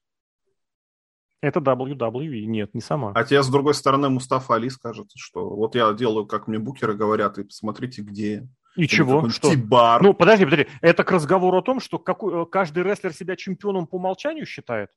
Это 1.40 1.60
WWE, 1.60 2.46
нет, 2.46 2.74
не 2.74 2.80
сама. 2.80 3.12
А 3.14 3.24
тебе, 3.24 3.42
с 3.42 3.48
другой 3.48 3.74
стороны, 3.74 4.08
Мустафа 4.08 4.54
Али 4.54 4.70
скажет, 4.70 5.10
что 5.14 5.48
вот 5.48 5.74
я 5.74 5.92
делаю, 5.92 6.26
как 6.26 6.48
мне 6.48 6.58
букеры 6.58 6.94
говорят, 6.94 7.38
и 7.38 7.44
посмотрите, 7.44 8.02
где. 8.02 8.48
И 8.78 8.86
чего? 8.86 9.28
Что? 9.28 9.50
Тибар. 9.50 10.00
Ну, 10.00 10.14
подожди, 10.14 10.44
подожди. 10.44 10.68
Это 10.80 11.02
к 11.02 11.10
разговору 11.10 11.58
о 11.58 11.62
том, 11.62 11.80
что 11.80 11.98
какой, 11.98 12.48
каждый 12.48 12.84
рестлер 12.84 13.12
себя 13.12 13.34
чемпионом 13.34 13.88
по 13.88 13.96
умолчанию 13.96 14.46
считает? 14.46 14.90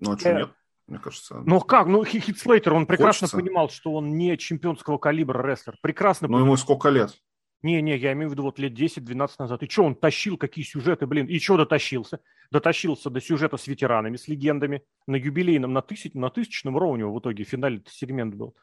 Ну, 0.00 0.12
а 0.12 0.18
что 0.18 0.30
э... 0.30 0.36
нет? 0.38 0.50
Мне 0.86 0.98
кажется. 0.98 1.42
Ну 1.44 1.60
как? 1.60 1.86
Ну, 1.86 2.02
Хит 2.02 2.38
Слейтер, 2.38 2.72
он 2.72 2.86
прекрасно 2.86 3.26
хочется. 3.26 3.36
понимал, 3.36 3.68
что 3.68 3.92
он 3.92 4.16
не 4.16 4.38
чемпионского 4.38 4.96
калибра 4.96 5.46
рестлер. 5.46 5.76
Прекрасно 5.82 6.28
Ну, 6.28 6.38
ему 6.38 6.56
сколько 6.56 6.88
лет? 6.88 7.14
Не-не, 7.60 7.96
я 7.98 8.14
имею 8.14 8.30
в 8.30 8.32
виду 8.32 8.42
вот 8.42 8.58
лет 8.58 8.72
10-12 8.72 9.30
назад. 9.38 9.62
И 9.62 9.68
что, 9.68 9.84
он 9.84 9.94
тащил, 9.94 10.38
какие 10.38 10.64
сюжеты, 10.64 11.06
блин, 11.06 11.26
и 11.26 11.38
что 11.38 11.58
дотащился? 11.58 12.20
Дотащился 12.50 13.10
до 13.10 13.20
сюжета 13.20 13.58
с 13.58 13.66
ветеранами, 13.66 14.16
с 14.16 14.28
легендами. 14.28 14.82
На 15.06 15.16
юбилейном, 15.16 15.74
на, 15.74 15.82
тысяч, 15.82 16.14
на 16.14 16.30
тысячном 16.30 16.78
роу 16.78 16.92
у 16.92 16.96
него 16.96 17.12
в 17.14 17.20
итоге 17.20 17.44
финальный 17.44 17.84
сегмент 17.86 18.34
был. 18.34 18.56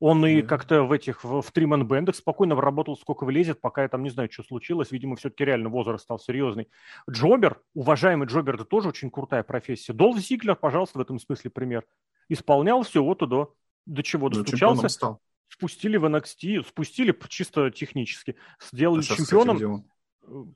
Он 0.00 0.24
и 0.24 0.42
как-то 0.42 0.84
в 0.84 0.92
этих, 0.92 1.24
в, 1.24 1.42
в 1.42 1.50
триман 1.50 1.86
бендах 1.86 2.14
спокойно 2.14 2.54
работал, 2.54 2.96
сколько 2.96 3.24
влезет, 3.24 3.60
пока 3.60 3.82
я 3.82 3.88
там 3.88 4.04
не 4.04 4.10
знаю, 4.10 4.30
что 4.30 4.44
случилось. 4.44 4.92
Видимо, 4.92 5.16
все-таки 5.16 5.44
реально 5.44 5.70
возраст 5.70 6.04
стал 6.04 6.20
серьезный. 6.20 6.68
Джобер, 7.10 7.60
уважаемый 7.74 8.28
Джобер, 8.28 8.54
это 8.54 8.64
тоже 8.64 8.88
очень 8.88 9.10
крутая 9.10 9.42
профессия. 9.42 9.92
Долф 9.92 10.18
Зиглер, 10.18 10.54
пожалуйста, 10.54 10.98
в 10.98 11.00
этом 11.00 11.18
смысле 11.18 11.50
пример. 11.50 11.84
Исполнял 12.28 12.82
все 12.82 13.02
вот 13.02 13.18
туда, 13.18 13.48
до 13.86 14.02
чего 14.04 14.28
ну, 14.28 14.36
достучался. 14.36 14.88
Стал. 14.88 15.20
Спустили 15.48 15.96
в 15.96 16.04
NXT, 16.04 16.68
спустили 16.68 17.16
чисто 17.28 17.70
технически. 17.72 18.36
Сделали 18.72 19.00
а 19.00 19.16
чемпионом. 19.16 19.84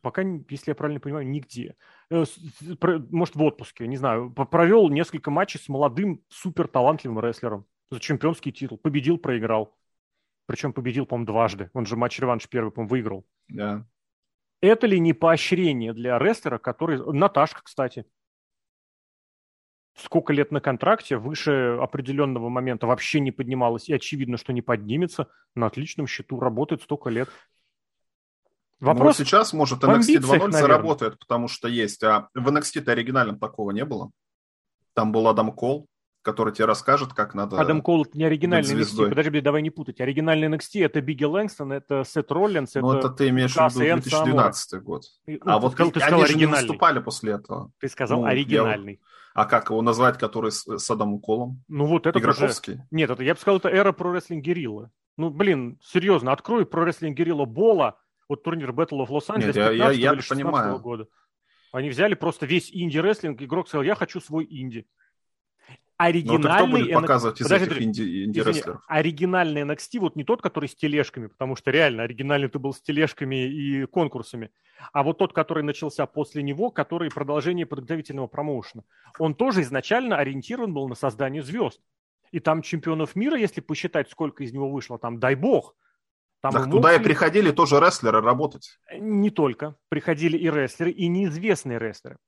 Пока, 0.02 0.22
если 0.22 0.70
я 0.70 0.74
правильно 0.74 1.00
понимаю, 1.00 1.26
нигде. 1.26 1.74
Э, 2.10 2.24
может, 3.10 3.34
в 3.34 3.42
отпуске, 3.42 3.88
не 3.88 3.96
знаю. 3.96 4.30
Провел 4.30 4.88
несколько 4.90 5.30
матчей 5.30 5.58
с 5.58 5.68
молодым, 5.68 6.22
супер 6.28 6.68
талантливым 6.68 7.18
рестлером 7.20 7.66
за 7.92 8.00
чемпионский 8.00 8.52
титул. 8.52 8.78
Победил, 8.78 9.18
проиграл. 9.18 9.76
Причем 10.46 10.72
победил, 10.72 11.06
по-моему, 11.06 11.26
дважды. 11.26 11.70
Он 11.74 11.86
же 11.86 11.96
матч-реванш 11.96 12.48
первый, 12.48 12.72
по-моему, 12.72 12.90
выиграл. 12.90 13.26
Да. 13.48 13.86
Это 14.60 14.86
ли 14.86 14.98
не 14.98 15.12
поощрение 15.12 15.92
для 15.92 16.18
рестлера, 16.18 16.58
который... 16.58 16.98
Наташка, 17.12 17.62
кстати. 17.62 18.06
Сколько 19.94 20.32
лет 20.32 20.50
на 20.52 20.60
контракте, 20.60 21.18
выше 21.18 21.76
определенного 21.80 22.48
момента 22.48 22.86
вообще 22.86 23.20
не 23.20 23.30
поднималась, 23.30 23.90
и 23.90 23.92
очевидно, 23.92 24.38
что 24.38 24.54
не 24.54 24.62
поднимется. 24.62 25.28
На 25.54 25.66
отличном 25.66 26.06
счету 26.06 26.40
работает 26.40 26.82
столько 26.82 27.10
лет. 27.10 27.28
Ну, 28.80 28.86
Вопрос 28.86 29.18
ну, 29.18 29.24
сейчас, 29.24 29.52
может, 29.52 29.84
NXT 29.84 30.18
2.0 30.20 30.50
заработает, 30.50 31.18
потому 31.18 31.46
что 31.46 31.68
есть. 31.68 32.02
А 32.02 32.30
в 32.34 32.48
NXT-то 32.48 32.92
оригинальном 32.92 33.38
такого 33.38 33.70
не 33.70 33.84
было. 33.84 34.10
Там 34.94 35.12
был 35.12 35.28
Адам 35.28 35.52
Кол, 35.52 35.88
который 36.22 36.52
тебе 36.52 36.66
расскажет, 36.66 37.12
как 37.12 37.34
надо 37.34 37.60
Адам 37.60 37.82
Кол 37.82 38.06
не 38.14 38.24
оригинальный 38.24 38.74
NXT. 38.74 39.08
Подожди, 39.08 39.40
давай 39.40 39.62
не 39.62 39.70
путать. 39.70 40.00
Оригинальный 40.00 40.48
NXT 40.48 40.84
это 40.84 41.00
Бигги 41.00 41.24
Лэнгстон, 41.24 41.72
это 41.72 42.04
Сет 42.04 42.30
Роллинс, 42.30 42.74
ну, 42.74 42.94
это... 42.94 43.10
ты 43.10 43.28
имеешь 43.28 43.52
в 43.52 43.56
виду 43.56 43.80
2012 43.80 44.82
год. 44.82 45.04
Ну, 45.26 45.38
а 45.44 45.58
вот 45.58 45.72
сказал, 45.72 45.92
ты 45.92 46.00
они 46.00 46.08
сказал, 46.08 46.26
же 46.26 46.36
не 46.36 46.46
выступали 46.46 47.00
после 47.00 47.32
этого. 47.32 47.72
Ты 47.80 47.88
сказал 47.88 48.20
ну, 48.20 48.26
оригинальный. 48.26 48.92
Я... 48.92 48.98
А 49.34 49.46
как 49.46 49.70
его 49.70 49.80
назвать, 49.82 50.18
который 50.18 50.52
с, 50.52 50.64
с 50.66 50.90
Адамом 50.90 51.18
Колом? 51.18 51.62
Ну 51.68 51.86
вот 51.86 52.06
это 52.06 52.18
Игроковский? 52.18 52.74
Уже... 52.74 52.82
Нет, 52.90 53.10
это, 53.10 53.22
я 53.22 53.34
бы 53.34 53.40
сказал, 53.40 53.58
это 53.58 53.68
эра 53.68 53.92
про 53.92 54.12
рестлинг 54.12 54.44
Герилла. 54.44 54.90
Ну, 55.16 55.30
блин, 55.30 55.78
серьезно, 55.82 56.32
открой 56.32 56.66
про 56.66 56.84
рестлинг 56.84 57.16
Герилла 57.16 57.44
Бола, 57.44 57.98
вот 58.28 58.42
турнир 58.42 58.70
Battle 58.70 59.06
of 59.06 59.08
Los 59.08 59.28
Angeles 59.28 59.46
Нет, 59.46 59.56
я, 59.56 59.70
я, 59.70 59.90
я 59.90 60.12
понимаю. 60.28 60.78
года. 60.78 61.06
Они 61.72 61.88
взяли 61.88 62.14
просто 62.14 62.44
весь 62.44 62.70
инди-рестлинг, 62.70 63.40
игрок 63.40 63.68
сказал, 63.68 63.82
я 63.82 63.94
хочу 63.94 64.20
свой 64.20 64.46
инди. 64.48 64.86
Оригинальный... 65.96 66.48
Ну, 66.48 66.54
кто 66.54 66.66
будет 66.66 66.92
показывать 66.92 67.40
из 67.40 67.46
Подожди, 67.46 67.66
этих 67.66 67.82
инди-? 67.82 68.78
Оригинальный 68.88 69.62
NXT, 69.62 70.00
вот 70.00 70.16
не 70.16 70.24
тот, 70.24 70.42
который 70.42 70.68
с 70.68 70.74
тележками, 70.74 71.26
потому 71.26 71.56
что 71.56 71.70
реально 71.70 72.04
оригинальный 72.04 72.48
ты 72.48 72.58
был 72.58 72.72
с 72.72 72.80
тележками 72.80 73.46
и 73.46 73.86
конкурсами, 73.86 74.50
а 74.92 75.02
вот 75.02 75.18
тот, 75.18 75.32
который 75.32 75.62
начался 75.62 76.06
после 76.06 76.42
него, 76.42 76.70
который 76.70 77.10
продолжение 77.10 77.66
подготовительного 77.66 78.26
промоушена. 78.26 78.84
Он 79.18 79.34
тоже 79.34 79.62
изначально 79.62 80.16
ориентирован 80.16 80.74
был 80.74 80.88
на 80.88 80.94
создание 80.94 81.42
звезд. 81.42 81.80
И 82.30 82.40
там 82.40 82.62
чемпионов 82.62 83.14
мира, 83.14 83.36
если 83.36 83.60
посчитать, 83.60 84.10
сколько 84.10 84.42
из 84.42 84.52
него 84.52 84.70
вышло, 84.70 84.98
там, 84.98 85.18
дай 85.18 85.34
бог, 85.34 85.76
там 86.40 86.52
так 86.52 86.70
туда 86.70 86.94
и 86.94 86.98
приходили 86.98 87.52
тоже 87.52 87.78
рестлеры 87.78 88.20
работать. 88.20 88.78
Не 88.98 89.30
только. 89.30 89.76
Приходили 89.88 90.36
и 90.36 90.50
рестлеры, 90.50 90.90
и 90.90 91.06
неизвестные 91.06 91.78
рестлеры 91.78 92.18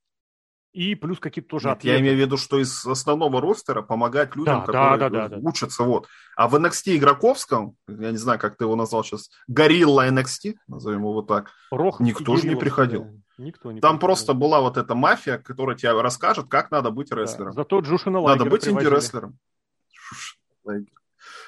и 0.75 0.97
плюс 0.97 1.20
какие-то 1.20 1.49
тоже 1.49 1.68
Нет, 1.68 1.85
Я 1.85 2.01
имею 2.01 2.16
в 2.16 2.20
виду, 2.20 2.37
что 2.37 2.59
из 2.59 2.85
основного 2.85 3.41
ростера 3.41 3.81
помогать 3.81 4.35
людям, 4.35 4.61
да, 4.61 4.66
которые 4.66 4.99
да, 4.99 5.09
да, 5.09 5.29
да, 5.29 5.37
учатся. 5.39 5.85
Да. 5.85 5.89
Вот. 5.89 6.09
А 6.37 6.49
в 6.49 6.57
NXT 6.57 6.97
игроковском, 6.97 7.77
я 7.87 8.11
не 8.11 8.16
знаю, 8.16 8.41
как 8.41 8.57
ты 8.57 8.64
его 8.64 8.75
назвал 8.75 9.05
сейчас, 9.05 9.31
Горилла 9.47 10.09
NXT, 10.09 10.57
назовем 10.66 10.99
его 11.01 11.12
вот 11.12 11.29
так, 11.29 11.53
Рох 11.70 12.01
никто 12.01 12.37
же 12.37 12.49
не 12.49 12.57
приходил. 12.57 13.05
Да. 13.05 13.45
Никто 13.45 13.70
не 13.70 13.81
Там 13.81 13.99
приходил. 13.99 14.01
просто 14.01 14.35
была 14.35 14.61
вот 14.61 14.77
эта 14.77 14.97
мафия, 14.97 15.39
которая 15.39 15.77
тебе 15.77 15.93
расскажет, 16.01 16.49
как 16.49 16.72
надо 16.72 16.91
быть 16.91 17.12
рестлером. 17.12 17.53
Да. 17.53 17.62
Зато 17.62 17.81
Джушина 17.81 18.20
Надо 18.20 18.45
быть 18.45 18.66
инди-рестлером. 18.66 19.39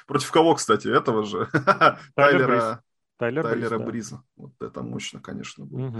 Против 0.05 0.31
кого, 0.31 0.55
кстати? 0.55 0.87
Этого 0.87 1.23
же. 1.23 1.49
Тайлера, 2.15 2.81
Тайлера 3.17 3.77
Бриза. 3.77 4.23
Вот 4.37 4.53
это 4.61 4.81
мощно, 4.83 5.19
конечно, 5.19 5.65
было. 5.65 5.93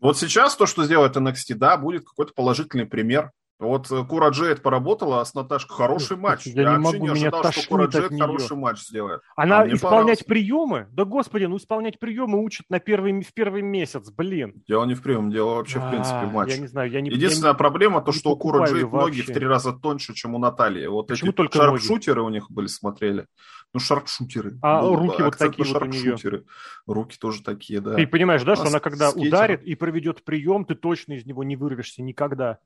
Вот 0.00 0.18
сейчас 0.18 0.56
то, 0.56 0.66
что 0.66 0.84
сделает 0.84 1.16
NXT, 1.16 1.54
да, 1.54 1.76
будет 1.76 2.04
какой-то 2.04 2.32
положительный 2.32 2.86
пример. 2.86 3.32
Вот 3.58 3.90
э, 3.90 4.04
Кура 4.04 4.28
Джейд 4.28 4.62
поработала, 4.62 5.20
а 5.20 5.24
с 5.24 5.34
Наташкой 5.34 5.76
хороший 5.76 6.16
матч. 6.16 6.46
Я, 6.46 6.62
я 6.62 6.72
не 6.74 6.78
могу, 6.78 6.98
не 6.98 7.08
ожидал, 7.08 7.40
меня 7.40 7.52
что 7.52 7.68
Кура 7.68 7.86
Джейд 7.86 8.16
хороший 8.16 8.56
матч 8.56 8.82
сделает. 8.82 9.20
Она 9.34 9.62
а 9.62 9.68
исполнять 9.68 10.24
приемы? 10.26 10.86
Да 10.92 11.04
господи, 11.04 11.44
ну 11.46 11.56
исполнять 11.56 11.98
приемы 11.98 12.42
учат 12.42 12.66
на 12.70 12.78
первый, 12.78 13.20
в 13.20 13.34
первый 13.34 13.62
месяц, 13.62 14.10
блин. 14.10 14.62
Дело 14.68 14.84
не 14.84 14.94
в 14.94 15.02
приеме, 15.02 15.32
дело 15.32 15.56
вообще 15.56 15.80
в 15.80 15.90
принципе 15.90 16.26
в 16.26 16.32
матче. 16.32 16.54
Я 16.54 16.60
не 16.60 16.66
знаю, 16.68 16.90
я 16.90 17.00
не 17.00 17.10
Единственная 17.10 17.50
я 17.50 17.54
проблема 17.54 18.00
то, 18.00 18.12
что 18.12 18.30
у 18.30 18.36
Кура 18.36 18.64
Джейд 18.66 18.92
ноги 18.92 19.22
в 19.22 19.26
три 19.26 19.46
раза 19.46 19.72
тоньше, 19.72 20.14
чем 20.14 20.36
у 20.36 20.38
Натальи. 20.38 20.86
Вот 20.86 21.08
Почему 21.08 21.30
эти 21.30 21.36
только 21.36 21.58
шарпшутеры 21.58 22.22
у 22.22 22.28
них 22.28 22.50
были, 22.50 22.68
смотрели. 22.68 23.26
Ну, 23.74 23.80
шарпшутеры. 23.80 24.58
А 24.62 24.82
ну, 24.82 24.94
руки 24.94 25.20
вот 25.20 25.36
такие 25.36 25.66
вот 25.66 25.82
у 25.82 25.86
нее. 25.86 26.44
Руки 26.86 27.18
тоже 27.18 27.42
такие, 27.42 27.80
да. 27.80 27.96
Ты 27.96 28.06
понимаешь, 28.06 28.42
да, 28.44 28.52
а 28.52 28.56
что 28.56 28.68
она 28.68 28.80
когда 28.80 29.10
ударит 29.10 29.62
и 29.64 29.74
проведет 29.74 30.24
прием, 30.24 30.64
ты 30.64 30.74
точно 30.74 31.14
из 31.14 31.26
него 31.26 31.42
не 31.42 31.56
вырвешься 31.56 32.02
никогда. 32.02 32.60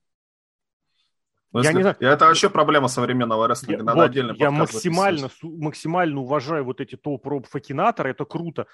Ну, 1.52 1.62
я 1.62 1.72
не 1.72 1.82
знаю. 1.82 1.96
Это 2.00 2.26
вообще 2.26 2.48
проблема 2.48 2.88
современного 2.88 3.46
рестлинга. 3.46 3.82
Я, 3.82 3.84
Надо 3.84 3.98
вот, 3.98 4.10
отдельно 4.10 4.32
Я 4.38 4.50
максимально, 4.50 5.28
максимально 5.42 6.20
уважаю 6.20 6.64
вот 6.64 6.80
эти 6.80 6.96
топ-роб 6.96 7.46
факинаторы, 7.46 8.10
это 8.10 8.24
круто. 8.24 8.66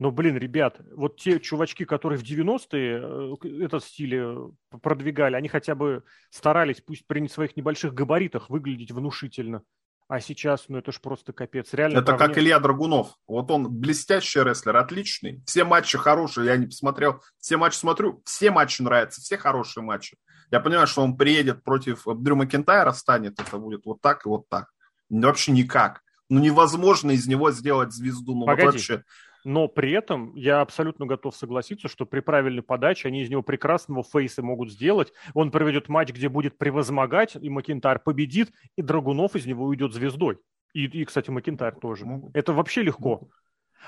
Но, 0.00 0.12
блин, 0.12 0.36
ребят, 0.36 0.80
вот 0.94 1.16
те 1.16 1.40
чувачки, 1.40 1.84
которые 1.84 2.18
в 2.18 2.22
90-е 2.22 3.36
э, 3.42 3.64
этот 3.64 3.82
стиль 3.82 4.14
э, 4.14 4.36
продвигали, 4.80 5.34
они 5.34 5.48
хотя 5.48 5.74
бы 5.74 6.04
старались, 6.30 6.80
пусть 6.80 7.06
при 7.06 7.26
своих 7.28 7.56
небольших 7.56 7.94
габаритах, 7.94 8.48
выглядеть 8.48 8.92
внушительно. 8.92 9.62
А 10.08 10.20
сейчас, 10.20 10.66
ну 10.68 10.78
это 10.78 10.90
ж 10.90 11.00
просто 11.00 11.32
капец. 11.32 11.74
Реально 11.74 11.98
это 11.98 12.16
как 12.16 12.38
Илья 12.38 12.58
Драгунов. 12.60 13.14
Вот 13.26 13.50
он 13.50 13.68
блестящий 13.70 14.42
рестлер, 14.42 14.76
отличный. 14.76 15.42
Все 15.44 15.64
матчи 15.64 15.98
хорошие, 15.98 16.46
я 16.46 16.56
не 16.56 16.66
посмотрел. 16.66 17.22
Все 17.38 17.58
матчи 17.58 17.76
смотрю, 17.76 18.22
все 18.24 18.50
матчи 18.50 18.80
нравятся, 18.80 19.20
все 19.20 19.36
хорошие 19.36 19.84
матчи. 19.84 20.16
Я 20.50 20.60
понимаю, 20.60 20.86
что 20.86 21.02
он 21.02 21.16
приедет 21.16 21.62
против 21.62 22.04
Дрю 22.06 22.36
Макентайра, 22.36 22.92
станет, 22.92 23.38
это 23.40 23.58
будет 23.58 23.84
вот 23.84 24.00
так 24.00 24.24
и 24.24 24.28
вот 24.28 24.48
так. 24.48 24.68
Вообще 25.10 25.52
никак. 25.52 26.02
Ну 26.28 26.40
невозможно 26.40 27.12
из 27.12 27.26
него 27.26 27.50
сделать 27.52 27.92
звезду. 27.92 28.34
Ну 28.34 28.46
Погоди. 28.46 28.66
вот 28.66 28.74
вообще 28.74 29.04
но 29.44 29.68
при 29.68 29.92
этом 29.92 30.34
я 30.34 30.60
абсолютно 30.60 31.06
готов 31.06 31.34
согласиться, 31.34 31.88
что 31.88 32.04
при 32.04 32.20
правильной 32.20 32.62
подаче 32.62 33.08
они 33.08 33.22
из 33.22 33.30
него 33.30 33.42
прекрасного 33.42 34.02
фейса 34.02 34.42
могут 34.42 34.70
сделать. 34.70 35.12
Он 35.32 35.50
проведет 35.50 35.88
матч, 35.88 36.10
где 36.10 36.28
будет 36.28 36.58
превозмогать, 36.58 37.34
и 37.34 37.48
Макинтайр 37.48 37.98
победит, 37.98 38.50
и 38.76 38.82
Драгунов 38.82 39.36
из 39.36 39.46
него 39.46 39.64
уйдет 39.64 39.92
звездой. 39.92 40.38
И, 40.74 40.84
и 40.84 41.04
кстати, 41.04 41.30
Макинтайр 41.30 41.74
тоже. 41.76 42.04
Это 42.34 42.52
вообще 42.52 42.82
легко. 42.82 43.28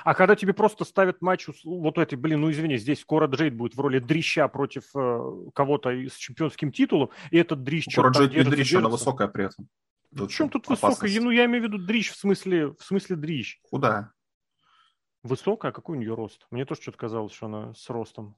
А 0.04 0.14
когда 0.14 0.36
тебе 0.36 0.52
просто 0.52 0.84
ставят 0.84 1.20
матч, 1.20 1.48
вот 1.64 1.98
эти, 1.98 2.14
блин, 2.14 2.40
ну 2.40 2.50
извини, 2.50 2.76
здесь 2.78 3.04
Кора 3.04 3.26
Джейд 3.26 3.54
будет 3.54 3.74
в 3.74 3.80
роли 3.80 3.98
дрища 3.98 4.48
против 4.48 4.84
э, 4.94 5.50
кого-то 5.54 5.90
с 5.90 6.14
чемпионским 6.14 6.72
титулом, 6.72 7.10
и 7.30 7.38
этот 7.38 7.62
дрищ... 7.62 7.94
Кора 7.94 8.10
Джейд 8.10 8.32
не 8.32 8.42
дрищ, 8.44 8.74
она 8.74 8.88
высокая 8.88 9.28
при 9.28 9.46
этом. 9.46 9.68
В 10.10 10.28
чем 10.28 10.48
тут 10.48 10.68
высокая? 10.68 11.10
Ну, 11.20 11.30
я 11.30 11.44
имею 11.44 11.62
в 11.62 11.66
виду 11.66 11.78
дрищ 11.78 12.10
в 12.10 12.16
смысле, 12.16 12.68
в 12.68 12.82
смысле 12.82 13.16
дрищ. 13.16 13.60
Куда? 13.70 14.12
Высокая, 15.22 15.70
а 15.70 15.74
какой 15.74 15.98
у 15.98 16.00
нее 16.00 16.14
рост? 16.14 16.46
Мне 16.50 16.64
тоже 16.64 16.82
что-то 16.82 16.98
казалось, 16.98 17.32
что 17.32 17.46
она 17.46 17.74
с 17.74 17.88
ростом. 17.90 18.36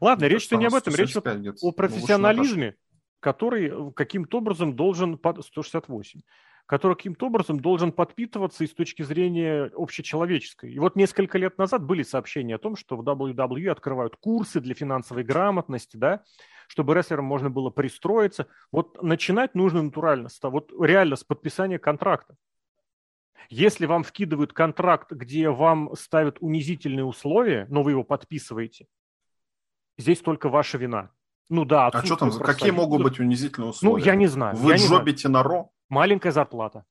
Ладно, 0.00 0.26
ну, 0.26 0.32
речь-то 0.32 0.56
не 0.56 0.66
об 0.66 0.74
этом, 0.74 0.94
речь 0.94 1.16
о 1.16 1.22
ну, 1.24 1.72
профессионализме, 1.72 2.76
который 3.20 3.68
э, 3.68 3.92
каким-то 3.92 4.38
образом 4.38 4.74
должен... 4.74 5.18
168 5.18 6.22
который 6.70 6.94
каким-то 6.94 7.26
образом 7.26 7.58
должен 7.58 7.90
подпитываться 7.90 8.62
и 8.62 8.68
с 8.68 8.72
точки 8.72 9.02
зрения 9.02 9.72
общечеловеческой. 9.74 10.72
И 10.72 10.78
вот 10.78 10.94
несколько 10.94 11.36
лет 11.36 11.58
назад 11.58 11.82
были 11.84 12.04
сообщения 12.04 12.54
о 12.54 12.58
том, 12.58 12.76
что 12.76 12.96
в 12.96 13.00
WWE 13.00 13.70
открывают 13.70 14.14
курсы 14.14 14.60
для 14.60 14.76
финансовой 14.76 15.24
грамотности, 15.24 15.96
да, 15.96 16.22
чтобы 16.68 16.94
рестлерам 16.94 17.24
можно 17.24 17.50
было 17.50 17.70
пристроиться. 17.70 18.46
Вот 18.70 19.02
начинать 19.02 19.56
нужно 19.56 19.82
натурально, 19.82 20.28
вот 20.44 20.70
реально 20.80 21.16
с 21.16 21.24
подписания 21.24 21.80
контракта. 21.80 22.36
Если 23.48 23.86
вам 23.86 24.04
вкидывают 24.04 24.52
контракт, 24.52 25.10
где 25.10 25.50
вам 25.50 25.96
ставят 25.96 26.36
унизительные 26.38 27.04
условия, 27.04 27.66
но 27.68 27.82
вы 27.82 27.90
его 27.90 28.04
подписываете, 28.04 28.86
здесь 29.98 30.20
только 30.20 30.48
ваша 30.48 30.78
вина. 30.78 31.10
Ну 31.48 31.64
да. 31.64 31.88
А 31.88 32.04
что 32.04 32.14
там, 32.14 32.30
какие 32.30 32.70
могут 32.70 33.02
быть 33.02 33.18
унизительные 33.18 33.70
условия? 33.70 33.92
Ну, 33.92 33.96
я 34.06 34.14
не 34.14 34.28
знаю. 34.28 34.54
Вы 34.54 34.74
я 34.74 34.78
жобите 34.78 35.26
на 35.26 35.42
Raw? 35.42 35.72
Маленькая 35.90 36.30
зарплата. 36.30 36.84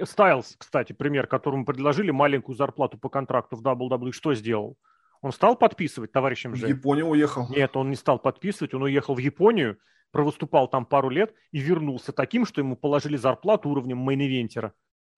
Стайлз, 0.00 0.54
кстати, 0.56 0.92
пример, 0.92 1.26
которому 1.26 1.64
предложили 1.64 2.12
маленькую 2.12 2.54
зарплату 2.54 2.96
по 2.96 3.08
контракту 3.08 3.56
в 3.56 3.62
WWE, 3.62 4.12
что 4.12 4.32
сделал? 4.34 4.78
Он 5.20 5.32
стал 5.32 5.56
подписывать 5.56 6.12
товарищем 6.12 6.54
же? 6.54 6.66
В 6.66 6.68
Японию 6.68 7.08
уехал. 7.08 7.48
Нет, 7.50 7.76
он 7.76 7.90
не 7.90 7.96
стал 7.96 8.20
подписывать, 8.20 8.72
он 8.72 8.84
уехал 8.84 9.16
в 9.16 9.18
Японию, 9.18 9.78
провыступал 10.12 10.68
там 10.68 10.86
пару 10.86 11.10
лет 11.10 11.34
и 11.50 11.58
вернулся 11.58 12.12
таким, 12.12 12.46
что 12.46 12.60
ему 12.60 12.76
положили 12.76 13.16
зарплату 13.16 13.68
уровнем 13.68 14.08
мейн-ивентера. 14.08 14.72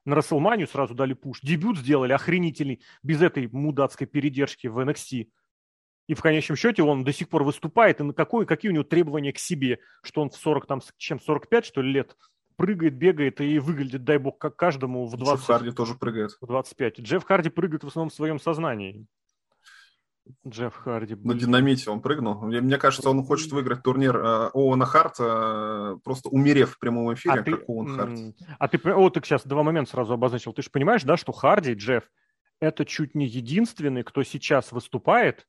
На 0.07 0.17
Рестлманию 0.17 0.67
сразу 0.67 0.95
дали 0.95 1.13
push. 1.13 1.43
Дебют 1.43 1.77
сделали 1.77 2.15
охренительный, 2.15 2.81
без 3.03 3.21
этой 3.21 3.47
мудацкой 3.49 4.07
передержки 4.07 4.69
в 4.69 4.79
NXT. 4.79 5.29
И 6.11 6.15
в 6.15 6.23
конечном 6.23 6.57
счете 6.57 6.83
он 6.83 7.05
до 7.05 7.13
сих 7.13 7.29
пор 7.29 7.45
выступает. 7.45 8.01
И 8.01 8.03
на 8.03 8.13
какой, 8.13 8.45
какие 8.45 8.69
у 8.73 8.75
него 8.75 8.83
требования 8.83 9.33
к 9.33 9.39
себе, 9.39 9.79
что 10.03 10.23
он 10.23 10.31
в 10.31 10.35
40, 10.35 10.67
там, 10.67 10.81
чем 10.97 11.21
45, 11.21 11.65
что 11.65 11.83
ли, 11.83 11.93
лет 11.93 12.17
прыгает, 12.57 12.97
бегает 12.97 13.41
и 13.41 13.61
выглядит, 13.61 14.03
дай 14.03 14.19
бог, 14.19 14.37
как 14.37 14.57
каждому 14.57 15.07
в 15.07 15.17
20. 15.17 15.35
Джефф 15.37 15.47
Харди 15.47 15.71
тоже 15.71 15.95
прыгает. 15.95 16.33
В 16.41 16.47
25. 16.49 16.99
Джефф 16.99 17.23
Харди 17.23 17.49
прыгает 17.49 17.85
в 17.85 17.87
основном 17.87 18.11
в 18.11 18.15
своем 18.15 18.41
сознании. 18.41 19.07
Джефф 20.45 20.75
Харди. 20.75 21.15
На 21.15 21.35
динамите 21.35 21.89
он 21.91 22.01
прыгнул. 22.01 22.35
Мне, 22.41 22.61
мне 22.61 22.77
кажется, 22.77 23.09
он 23.09 23.25
хочет 23.25 23.53
выиграть 23.53 23.85
турнир 23.85 24.17
э, 24.17 24.51
Оуэна 24.53 24.87
Харта, 24.87 25.95
э, 25.95 25.99
просто 26.03 26.29
умерев 26.29 26.73
в 26.73 26.81
прямом 26.81 27.15
эфире, 27.15 27.35
а 27.35 27.37
как 27.37 27.45
ты, 27.45 27.65
Оуэн 27.69 27.97
Харт. 27.97 28.19
А 28.59 28.67
ты, 28.67 28.93
о, 28.93 29.11
ты 29.11 29.21
сейчас 29.23 29.47
два 29.47 29.63
момента 29.63 29.93
сразу 29.93 30.15
обозначил. 30.15 30.53
Ты 30.55 30.63
же 30.63 30.71
понимаешь, 30.71 31.05
да, 31.05 31.17
что 31.17 31.31
Харди, 31.31 31.75
Джефф, 31.75 32.03
это 32.59 32.85
чуть 32.85 33.15
не 33.15 33.27
единственный, 33.27 34.03
кто 34.03 34.25
сейчас 34.25 34.73
выступает, 34.73 35.47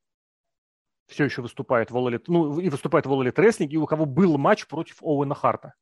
все 1.12 1.26
еще 1.26 1.42
выступает 1.42 1.92
в 1.92 1.98
All 1.98 2.22
ну, 2.28 2.60
и 2.60 2.70
выступает 2.70 3.06
в 3.06 3.12
All 3.12 3.24
Elite 3.24 3.36
Wrestling, 3.36 3.68
и 3.68 3.78
у 3.78 3.86
кого 3.86 4.06
был 4.06 4.38
матч 4.38 4.66
против 4.68 5.02
Оуэна 5.02 5.36
Харта. 5.36 5.74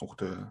Ух 0.00 0.16
ты. 0.16 0.50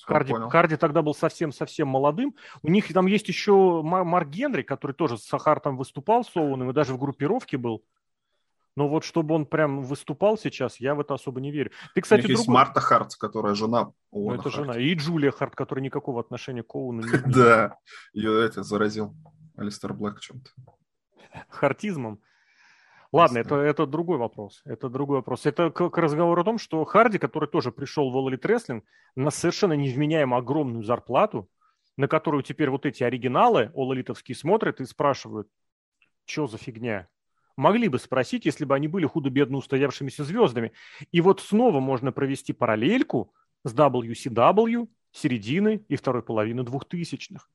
Харди, 0.00 0.32
Харди 0.32 0.76
тогда 0.76 1.02
был 1.02 1.14
совсем-совсем 1.14 1.88
молодым. 1.88 2.34
У 2.62 2.68
них 2.70 2.92
там 2.92 3.06
есть 3.06 3.28
еще 3.28 3.82
Марк 3.82 4.28
Генри, 4.28 4.62
который 4.62 4.92
тоже 4.92 5.18
с 5.18 5.38
Хартом 5.38 5.76
выступал 5.76 6.24
с 6.24 6.34
Оуэном 6.36 6.70
и 6.70 6.72
даже 6.72 6.94
в 6.94 6.98
группировке 6.98 7.58
был. 7.58 7.84
Но 8.76 8.88
вот 8.88 9.02
чтобы 9.02 9.34
он 9.34 9.44
прям 9.44 9.82
выступал 9.82 10.38
сейчас, 10.38 10.78
я 10.78 10.94
в 10.94 11.00
это 11.00 11.14
особо 11.14 11.40
не 11.40 11.50
верю. 11.50 11.72
Ты, 11.96 12.00
кстати, 12.00 12.20
У 12.20 12.28
них 12.28 12.36
другой... 12.36 12.42
есть 12.42 12.48
Марта 12.48 12.80
Харт, 12.80 13.16
которая 13.16 13.54
жена 13.54 13.92
Оуэна 14.12 14.34
ну, 14.36 14.40
это 14.40 14.50
Харт. 14.50 14.54
жена. 14.54 14.78
И 14.78 14.94
Джулия 14.94 15.32
Харт, 15.32 15.56
которая 15.56 15.84
никакого 15.84 16.20
отношения 16.20 16.62
к 16.62 16.74
Оуэну 16.76 17.02
не 17.02 17.08
имеет. 17.08 17.24
Да, 17.34 17.76
ее 18.12 18.44
это 18.44 18.62
заразил 18.62 19.16
Алистер 19.56 19.92
Блэк 19.94 20.20
чем-то. 20.20 20.50
Хартизмом. 21.48 22.20
Ладно, 23.10 23.38
это, 23.38 23.56
это 23.56 23.86
другой 23.86 24.18
вопрос. 24.18 24.60
Это 24.66 24.88
другой 24.90 25.18
вопрос. 25.18 25.46
Это 25.46 25.70
к, 25.70 25.88
к 25.88 25.98
разговору 25.98 26.42
о 26.42 26.44
том, 26.44 26.58
что 26.58 26.84
Харди, 26.84 27.18
который 27.18 27.48
тоже 27.48 27.72
пришел 27.72 28.10
в 28.10 28.16
All 28.16 28.38
Wrestling, 28.38 28.82
на 29.16 29.30
совершенно 29.30 29.72
невменяемо 29.72 30.36
огромную 30.36 30.82
зарплату, 30.82 31.48
на 31.96 32.06
которую 32.06 32.42
теперь 32.42 32.68
вот 32.68 32.84
эти 32.84 33.02
оригиналы 33.02 33.72
Elite 33.74 34.34
смотрят 34.34 34.80
и 34.80 34.84
спрашивают, 34.84 35.48
что 36.26 36.46
за 36.46 36.58
фигня? 36.58 37.08
Могли 37.56 37.88
бы 37.88 37.98
спросить, 37.98 38.44
если 38.44 38.64
бы 38.64 38.74
они 38.74 38.88
были 38.88 39.06
худо-бедно 39.06 39.56
устоявшимися 39.56 40.22
звездами. 40.22 40.72
И 41.10 41.20
вот 41.20 41.40
снова 41.40 41.80
можно 41.80 42.12
провести 42.12 42.52
параллельку 42.52 43.32
с 43.64 43.74
WCW 43.74 44.86
середины 45.12 45.84
и 45.88 45.96
второй 45.96 46.22
половины 46.22 46.62
двухтысячных 46.62 47.48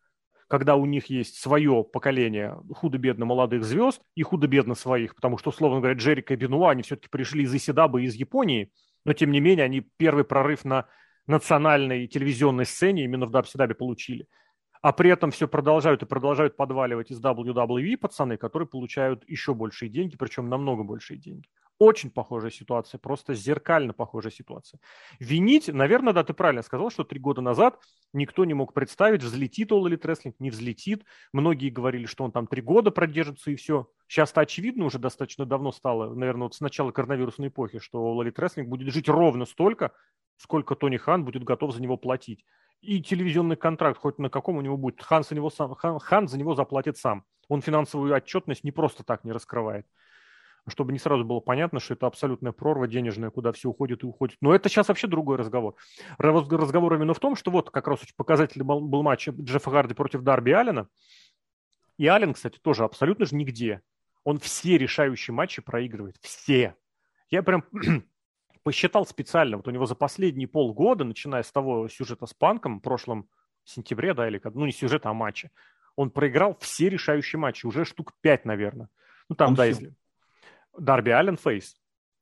когда 0.54 0.76
у 0.76 0.86
них 0.86 1.08
есть 1.08 1.42
свое 1.42 1.84
поколение 1.84 2.62
худо-бедно 2.76 3.26
молодых 3.26 3.64
звезд 3.64 4.04
и 4.14 4.22
худо-бедно 4.22 4.76
своих, 4.76 5.16
потому 5.16 5.40
что, 5.40 5.50
условно 5.50 5.80
говоря, 5.80 5.98
Джерика 5.98 6.36
и 6.36 6.38
Бенуа, 6.38 6.70
они 6.70 6.84
все-таки 6.84 7.10
пришли 7.10 7.46
из 7.46 7.56
Исидабы 7.56 8.04
из 8.04 8.14
Японии, 8.14 8.72
но, 9.04 9.14
тем 9.14 9.32
не 9.32 9.40
менее, 9.40 9.66
они 9.66 9.82
первый 9.98 10.24
прорыв 10.24 10.64
на 10.64 10.86
национальной 11.26 12.06
телевизионной 12.06 12.68
сцене 12.68 13.04
именно 13.04 13.26
в 13.26 13.32
Дабсидабе 13.32 13.74
получили. 13.74 14.28
А 14.84 14.94
при 14.94 15.10
этом 15.10 15.32
все 15.32 15.48
продолжают 15.48 16.04
и 16.04 16.06
продолжают 16.06 16.56
подваливать 16.56 17.10
из 17.10 17.20
WWE 17.20 17.98
пацаны, 17.98 18.38
которые 18.38 18.68
получают 18.68 19.28
еще 19.28 19.56
большие 19.56 19.90
деньги, 19.90 20.16
причем 20.18 20.50
намного 20.50 20.84
большие 20.84 21.18
деньги. 21.18 21.50
Очень 21.80 22.12
похожая 22.12 22.52
ситуация, 22.52 23.00
просто 23.00 23.34
зеркально 23.34 23.94
похожая 23.94 24.32
ситуация. 24.32 24.80
Винить, 25.20 25.68
наверное, 25.68 26.14
да, 26.14 26.24
ты 26.24 26.34
правильно 26.34 26.62
сказал, 26.62 26.92
что 26.92 27.04
три 27.04 27.20
года 27.20 27.42
назад 27.42 27.80
никто 28.14 28.46
не 28.46 28.54
мог 28.54 28.74
представить, 28.74 29.24
взлетит 29.24 29.72
All 29.72 29.84
Elite 29.84 30.02
Wrestling, 30.02 30.36
не 30.38 30.52
взлетит. 30.52 31.04
Многие 31.32 31.70
говорили, 31.70 32.06
что 32.06 32.24
он 32.24 32.32
там 32.32 32.46
три 32.46 32.62
года 32.62 32.92
продержится 32.92 33.50
и 33.50 33.56
все. 33.56 33.90
Сейчас-то 34.08 34.42
очевидно 34.42 34.86
уже 34.86 35.00
достаточно 35.00 35.46
давно 35.46 35.72
стало, 35.72 36.14
наверное, 36.14 36.44
вот 36.44 36.54
с 36.54 36.62
начала 36.62 36.92
коронавирусной 36.92 37.48
эпохи, 37.48 37.80
что 37.80 38.00
All 38.00 38.24
Elite 38.24 38.36
Wrestling 38.36 38.66
будет 38.66 38.94
жить 38.94 39.10
ровно 39.10 39.46
столько, 39.46 39.92
сколько 40.38 40.76
Тони 40.76 40.98
Хан 40.98 41.26
будет 41.26 41.44
готов 41.44 41.74
за 41.74 41.82
него 41.82 41.98
платить. 41.98 42.46
И 42.82 43.02
телевизионный 43.02 43.56
контракт, 43.56 43.98
хоть 43.98 44.20
на 44.20 44.30
каком 44.30 44.58
у 44.58 44.62
него 44.62 44.78
будет, 44.78 45.02
Хан 45.02 45.24
за 45.24 45.34
него, 45.34 45.50
сам, 45.50 45.74
Хан, 45.74 46.00
Хан 46.00 46.28
за 46.28 46.38
него 46.38 46.54
заплатит 46.54 46.98
сам. 46.98 47.26
Он 47.48 47.62
финансовую 47.62 48.14
отчетность 48.14 48.64
не 48.64 48.72
просто 48.72 49.04
так 49.04 49.24
не 49.24 49.32
раскрывает 49.32 49.88
чтобы 50.68 50.94
не 50.94 51.00
сразу 51.00 51.26
было 51.26 51.40
понятно, 51.40 51.80
что 51.80 51.94
это 51.94 52.08
абсолютная 52.08 52.52
прорва 52.52 52.88
денежная, 52.88 53.30
куда 53.30 53.52
все 53.52 53.70
уходит 53.70 54.04
и 54.04 54.06
уходит. 54.06 54.38
Но 54.42 54.54
это 54.56 54.70
сейчас 54.70 54.88
вообще 54.88 55.08
другой 55.08 55.38
разговор. 55.38 55.76
Разговор 56.18 56.94
именно 56.94 57.14
в 57.14 57.20
том, 57.20 57.36
что 57.36 57.52
вот 57.52 57.70
как 57.70 57.88
раз 57.88 58.02
очень 58.02 58.16
показательный 58.16 58.66
был 58.66 59.04
матч 59.04 59.28
Джеффа 59.30 59.72
Харди 59.72 59.94
против 59.94 60.22
Дарби 60.22 60.52
Аллена. 60.52 60.88
И 61.98 62.08
Аллен, 62.08 62.34
кстати, 62.34 62.60
тоже 62.60 62.84
абсолютно 62.84 63.26
же 63.26 63.36
нигде. 63.36 63.82
Он 64.24 64.40
все 64.40 64.78
решающие 64.78 65.34
матчи 65.34 65.62
проигрывает. 65.62 66.16
Все. 66.22 66.76
Я 67.30 67.44
прям 67.44 67.66
посчитал 68.64 69.06
специально. 69.06 69.58
Вот 69.58 69.68
у 69.68 69.72
него 69.72 69.86
за 69.86 69.96
последние 69.96 70.48
полгода, 70.48 71.04
начиная 71.04 71.44
с 71.44 71.52
того 71.52 71.90
сюжета 71.90 72.26
с 72.26 72.34
Панком 72.34 72.80
в 72.80 72.82
прошлом 72.82 73.28
сентябре, 73.66 74.14
да, 74.14 74.28
или 74.28 74.42
ну 74.54 74.66
не 74.66 74.72
сюжет, 74.72 75.06
а 75.06 75.14
матчи, 75.14 75.52
он 75.96 76.10
проиграл 76.10 76.58
все 76.60 76.90
решающие 76.90 77.40
матчи, 77.40 77.66
уже 77.66 77.86
штук 77.86 78.14
пять, 78.22 78.46
наверное. 78.46 78.90
Ну 79.30 79.36
там, 79.36 79.50
он 79.50 79.56
да, 79.56 79.66
если... 79.66 79.94
Дарби 80.78 81.12
Аллен 81.12 81.38
Фейс. 81.38 81.76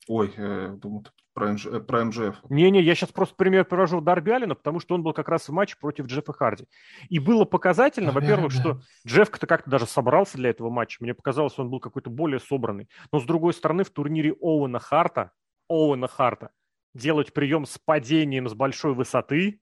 Ой, 0.07 0.33
э, 0.35 0.75
думаю, 0.77 1.03
про, 1.33 1.53
МЖ, 1.53 1.67
э, 1.67 1.79
про 1.79 2.05
МЖФ. 2.05 2.35
Не-не, 2.49 2.81
я 2.81 2.95
сейчас 2.95 3.11
просто 3.11 3.35
пример 3.35 3.65
привожу 3.65 4.01
Дарби 4.01 4.31
Аллена, 4.31 4.55
потому 4.55 4.79
что 4.79 4.95
он 4.95 5.03
был 5.03 5.13
как 5.13 5.29
раз 5.29 5.47
в 5.47 5.51
матче 5.51 5.77
против 5.79 6.07
Джеффа 6.07 6.33
Харди. 6.33 6.65
И 7.09 7.19
было 7.19 7.45
показательно, 7.45 8.11
во-первых, 8.11 8.51
что 8.51 8.81
Джефф-то 9.07 9.47
как-то 9.47 9.69
даже 9.69 9.85
собрался 9.85 10.37
для 10.37 10.49
этого 10.49 10.69
матча. 10.69 10.97
Мне 11.01 11.13
показалось, 11.13 11.57
он 11.57 11.69
был 11.69 11.79
какой-то 11.79 12.09
более 12.09 12.39
собранный. 12.39 12.89
Но, 13.11 13.19
с 13.19 13.23
другой 13.23 13.53
стороны, 13.53 13.83
в 13.83 13.89
турнире 13.89 14.33
Оуэна 14.41 14.79
Харта, 14.79 15.31
Оуэна 15.69 16.07
Харта, 16.07 16.49
делать 16.93 17.33
прием 17.33 17.65
с 17.65 17.77
падением 17.77 18.49
с 18.49 18.53
большой 18.53 18.93
высоты... 18.93 19.61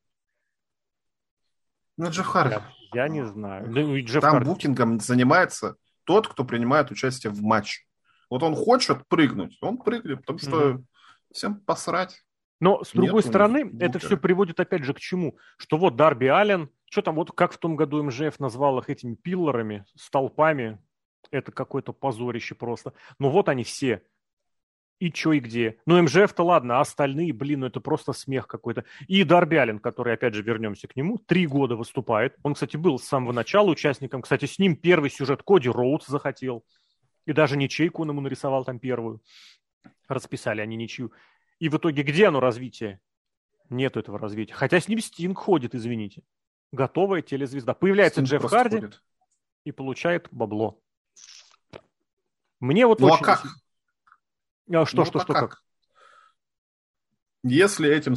Ну, 1.98 2.10
Джефф 2.10 2.26
Харди. 2.26 2.56
Я, 2.94 3.04
я 3.04 3.08
не 3.10 3.26
знаю. 3.26 3.72
Джефф 4.06 4.22
Там 4.22 4.32
Харди. 4.32 4.50
букингом 4.50 5.00
занимается 5.02 5.76
тот, 6.06 6.30
кто 6.30 6.46
принимает 6.46 6.92
участие 6.92 7.32
в 7.32 7.42
матче. 7.42 7.84
Вот 8.30 8.44
он 8.44 8.56
хочет 8.56 9.08
прыгнуть, 9.08 9.58
он 9.62 9.78
прыгнет, 9.78 10.20
потому 10.20 10.40
что 10.40 10.72
mm 10.72 10.84
всем 11.32 11.60
посрать. 11.60 12.24
Но, 12.60 12.84
с 12.84 12.92
другой 12.92 13.22
Нет, 13.22 13.26
стороны, 13.26 13.72
это 13.80 14.00
все 14.00 14.18
приводит 14.18 14.60
опять 14.60 14.84
же 14.84 14.94
к 14.94 15.00
чему? 15.00 15.38
Что 15.58 15.78
вот 15.78 15.96
Дарби 15.96 16.26
Аллен, 16.26 16.70
что 16.90 17.02
там, 17.02 17.16
вот 17.16 17.32
как 17.32 17.54
в 17.54 17.58
том 17.58 17.76
году 17.76 18.04
МЖФ 18.04 18.40
назвал 18.40 18.80
их 18.80 18.90
этими 18.90 19.16
пиллорами, 19.16 19.86
столпами, 19.96 20.80
это 21.32 21.52
какое-то 21.52 21.94
позорище 21.94 22.56
просто. 22.56 22.94
Но 23.18 23.30
вот 23.30 23.48
они 23.48 23.64
все. 23.64 24.02
И 25.00 25.10
чё, 25.14 25.32
и 25.32 25.40
где. 25.40 25.78
Ну, 25.86 26.02
МЖФ-то 26.04 26.44
ладно, 26.44 26.80
а 26.80 26.82
остальные, 26.82 27.32
блин, 27.32 27.62
ну 27.62 27.68
это 27.68 27.80
просто 27.80 28.12
смех 28.12 28.48
какой-то. 28.48 28.84
И 29.08 29.24
Дарби 29.24 29.56
Аллен, 29.56 29.80
который, 29.80 30.14
опять 30.14 30.34
же, 30.34 30.42
вернемся 30.42 30.90
к 30.90 30.98
нему, 30.98 31.18
три 31.18 31.48
года 31.48 31.78
выступает. 31.78 32.36
Он, 32.44 32.54
кстати, 32.54 32.76
был 32.76 33.00
с 33.00 33.06
самого 33.06 33.32
начала 33.32 33.70
участником. 33.70 34.22
Кстати, 34.22 34.44
с 34.44 34.60
ним 34.60 34.76
первый 34.76 35.10
сюжет 35.10 35.42
Коди 35.44 35.70
Роудс 35.70 36.08
захотел. 36.08 36.66
И 37.30 37.34
даже 37.34 37.58
ничейку 37.58 38.02
он 38.02 38.10
ему 38.10 38.22
нарисовал 38.22 38.66
там 38.66 38.80
первую. 38.80 39.22
Расписали 40.08 40.62
они 40.62 40.76
ничью. 40.76 41.14
И 41.60 41.70
в 41.70 41.78
итоге 41.78 42.02
где 42.02 42.26
оно 42.26 42.40
развитие? 42.40 43.00
Нет 43.70 43.98
этого 43.98 44.18
развития. 44.18 44.56
Хотя 44.56 44.80
с 44.80 44.88
ним 44.88 45.00
Стинг 45.00 45.38
ходит, 45.38 45.76
извините. 45.76 46.24
Готовая 46.72 47.22
телезвезда. 47.22 47.76
Появляется 47.76 48.26
Стинг 48.26 48.42
Джефф 48.42 48.50
Харди 48.50 48.78
ходит. 48.78 49.04
и 49.64 49.72
получает 49.72 50.28
бабло. 50.32 50.82
Мне 52.60 52.88
вот 52.88 53.00
ну, 53.00 53.10
а 53.10 53.14
очень... 53.14 53.24
а 53.24 53.26
как? 53.26 53.46
А 53.46 54.86
что, 54.88 54.98
ну, 54.98 55.06
что, 55.06 55.20
а 55.20 55.22
что, 55.22 55.34
как? 55.34 55.50
как? 55.52 55.64
Если 57.44 57.88
этим 57.92 58.16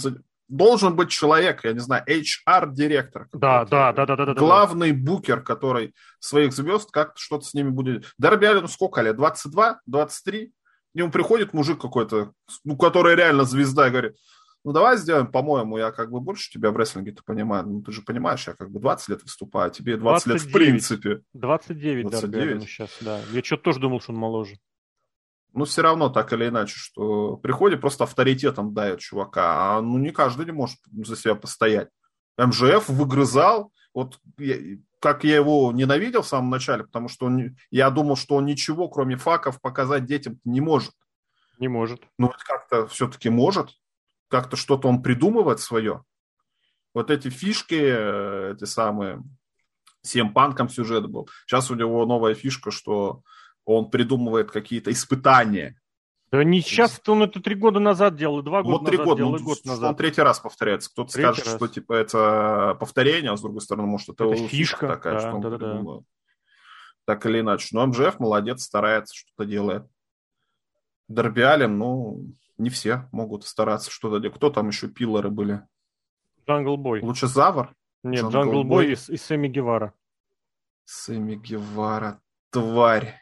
должен 0.52 0.94
быть 0.94 1.08
человек, 1.08 1.64
я 1.64 1.72
не 1.72 1.78
знаю, 1.80 2.04
HR-директор. 2.06 3.28
Да, 3.32 3.64
да, 3.64 3.92
да, 3.92 4.04
да, 4.04 4.16
да, 4.16 4.26
да. 4.26 4.34
Главный 4.34 4.92
да. 4.92 5.10
букер, 5.10 5.42
который 5.42 5.94
своих 6.20 6.52
звезд 6.52 6.90
как-то 6.90 7.18
что-то 7.18 7.46
с 7.46 7.54
ними 7.54 7.70
будет. 7.70 8.12
Дарби 8.18 8.44
Аллен 8.44 8.68
сколько 8.68 9.00
лет? 9.00 9.16
22, 9.16 9.80
23? 9.86 10.40
И 10.42 10.52
ему 10.98 11.10
приходит 11.10 11.54
мужик 11.54 11.80
какой-то, 11.80 12.32
ну, 12.64 12.76
который 12.76 13.16
реально 13.16 13.44
звезда, 13.44 13.88
и 13.88 13.90
говорит, 13.90 14.16
ну, 14.62 14.72
давай 14.72 14.98
сделаем, 14.98 15.26
по-моему, 15.26 15.78
я 15.78 15.90
как 15.90 16.10
бы 16.10 16.20
больше 16.20 16.50
тебя 16.50 16.70
в 16.70 16.76
рестлинге-то 16.76 17.22
понимаю. 17.24 17.66
Ну, 17.66 17.82
ты 17.82 17.90
же 17.90 18.02
понимаешь, 18.02 18.46
я 18.46 18.52
как 18.52 18.70
бы 18.70 18.78
20 18.78 19.08
лет 19.08 19.22
выступаю, 19.22 19.68
а 19.68 19.70
тебе 19.70 19.96
20 19.96 20.26
29. 20.26 20.42
лет 20.42 20.50
в 20.50 20.52
принципе. 20.52 21.20
29, 21.32 22.10
29. 22.10 22.20
Дарби 22.20 22.38
Аллен 22.38 22.60
сейчас, 22.60 22.90
да. 23.00 23.20
Я 23.32 23.42
что-то 23.42 23.62
тоже 23.62 23.80
думал, 23.80 24.02
что 24.02 24.12
он 24.12 24.18
моложе 24.18 24.56
ну, 25.54 25.64
все 25.64 25.82
равно 25.82 26.08
так 26.08 26.32
или 26.32 26.48
иначе, 26.48 26.74
что 26.76 27.36
приходит, 27.36 27.80
просто 27.80 28.04
авторитетом 28.04 28.74
дает 28.74 29.00
чувака, 29.00 29.76
а 29.76 29.80
ну 29.82 29.98
не 29.98 30.10
каждый 30.10 30.46
не 30.46 30.52
может 30.52 30.78
за 30.90 31.16
себя 31.16 31.34
постоять. 31.34 31.88
МЖФ 32.38 32.88
выгрызал, 32.88 33.72
вот 33.94 34.18
я, 34.38 34.56
как 35.00 35.24
я 35.24 35.36
его 35.36 35.72
ненавидел 35.72 36.22
в 36.22 36.28
самом 36.28 36.50
начале, 36.50 36.84
потому 36.84 37.08
что 37.08 37.26
он, 37.26 37.56
я 37.70 37.90
думал, 37.90 38.16
что 38.16 38.36
он 38.36 38.46
ничего, 38.46 38.88
кроме 38.88 39.16
факов, 39.16 39.60
показать 39.60 40.06
детям 40.06 40.38
не 40.44 40.60
может. 40.60 40.92
Не 41.58 41.68
может. 41.68 42.02
Ну, 42.18 42.32
как-то 42.46 42.86
все-таки 42.86 43.28
может. 43.28 43.70
Как-то 44.28 44.56
что-то 44.56 44.88
он 44.88 45.02
придумывает 45.02 45.60
свое. 45.60 46.02
Вот 46.94 47.10
эти 47.10 47.28
фишки, 47.28 47.78
э, 47.78 48.54
эти 48.54 48.64
самые, 48.64 49.22
всем 50.02 50.32
панком 50.32 50.68
сюжет 50.68 51.06
был. 51.06 51.28
Сейчас 51.46 51.70
у 51.70 51.74
него 51.74 52.06
новая 52.06 52.34
фишка, 52.34 52.70
что 52.70 53.22
он 53.64 53.90
придумывает 53.90 54.50
какие-то 54.50 54.90
испытания. 54.90 55.80
Да 56.30 56.42
не 56.44 56.62
сейчас, 56.62 56.98
он 57.06 57.22
это 57.22 57.40
три 57.42 57.54
года 57.54 57.78
назад 57.78 58.16
делал, 58.16 58.40
и 58.40 58.42
два 58.42 58.62
года 58.62 58.78
вот 58.78 58.86
три 58.86 58.96
назад 58.96 59.06
года, 59.06 59.18
делал, 59.18 59.32
ну, 59.32 59.38
и 59.38 59.42
год 59.42 59.64
назад. 59.66 59.90
Он 59.90 59.96
третий 59.96 60.22
раз 60.22 60.40
повторяется. 60.40 60.90
Кто-то 60.90 61.12
третий 61.12 61.26
скажет, 61.26 61.46
раз. 61.46 61.56
что 61.56 61.68
типа 61.68 61.92
это 61.92 62.76
повторение, 62.80 63.32
а 63.32 63.36
с 63.36 63.42
другой 63.42 63.60
стороны, 63.60 63.86
может, 63.86 64.08
это, 64.08 64.24
это 64.24 64.48
фишка 64.48 64.88
такая, 64.88 65.14
да, 65.14 65.20
что 65.20 65.30
он 65.34 65.40
да, 65.42 65.50
придумал. 65.50 66.00
Да. 66.00 66.06
Так 67.04 67.26
или 67.26 67.40
иначе. 67.40 67.68
Но 67.72 67.86
МЖФ 67.86 68.18
молодец, 68.18 68.62
старается, 68.62 69.14
что-то 69.14 69.44
делает. 69.44 69.84
Дарби 71.08 71.39
Аллен, 71.39 71.76
ну, 71.76 72.24
не 72.56 72.70
все 72.70 73.08
могут 73.12 73.44
стараться 73.44 73.90
что-то 73.90 74.18
делать. 74.18 74.36
Кто 74.36 74.48
там 74.48 74.68
еще 74.68 74.88
pillar 74.88 75.23
ы 75.23 75.28
были? 75.28 75.66
Джангл 76.48 76.78
Бой. 76.78 77.02
Лучазавр? 77.02 77.74
Нет, 78.02 78.24
Джангл 78.24 78.64
Бой 78.64 78.92
и, 78.92 78.92
и 78.92 79.16
Сэмми 79.16 79.48
Гевара. 79.48 79.92
Сэмми 80.84 81.34
Гевара, 81.34 82.22
тварь. 82.50 83.21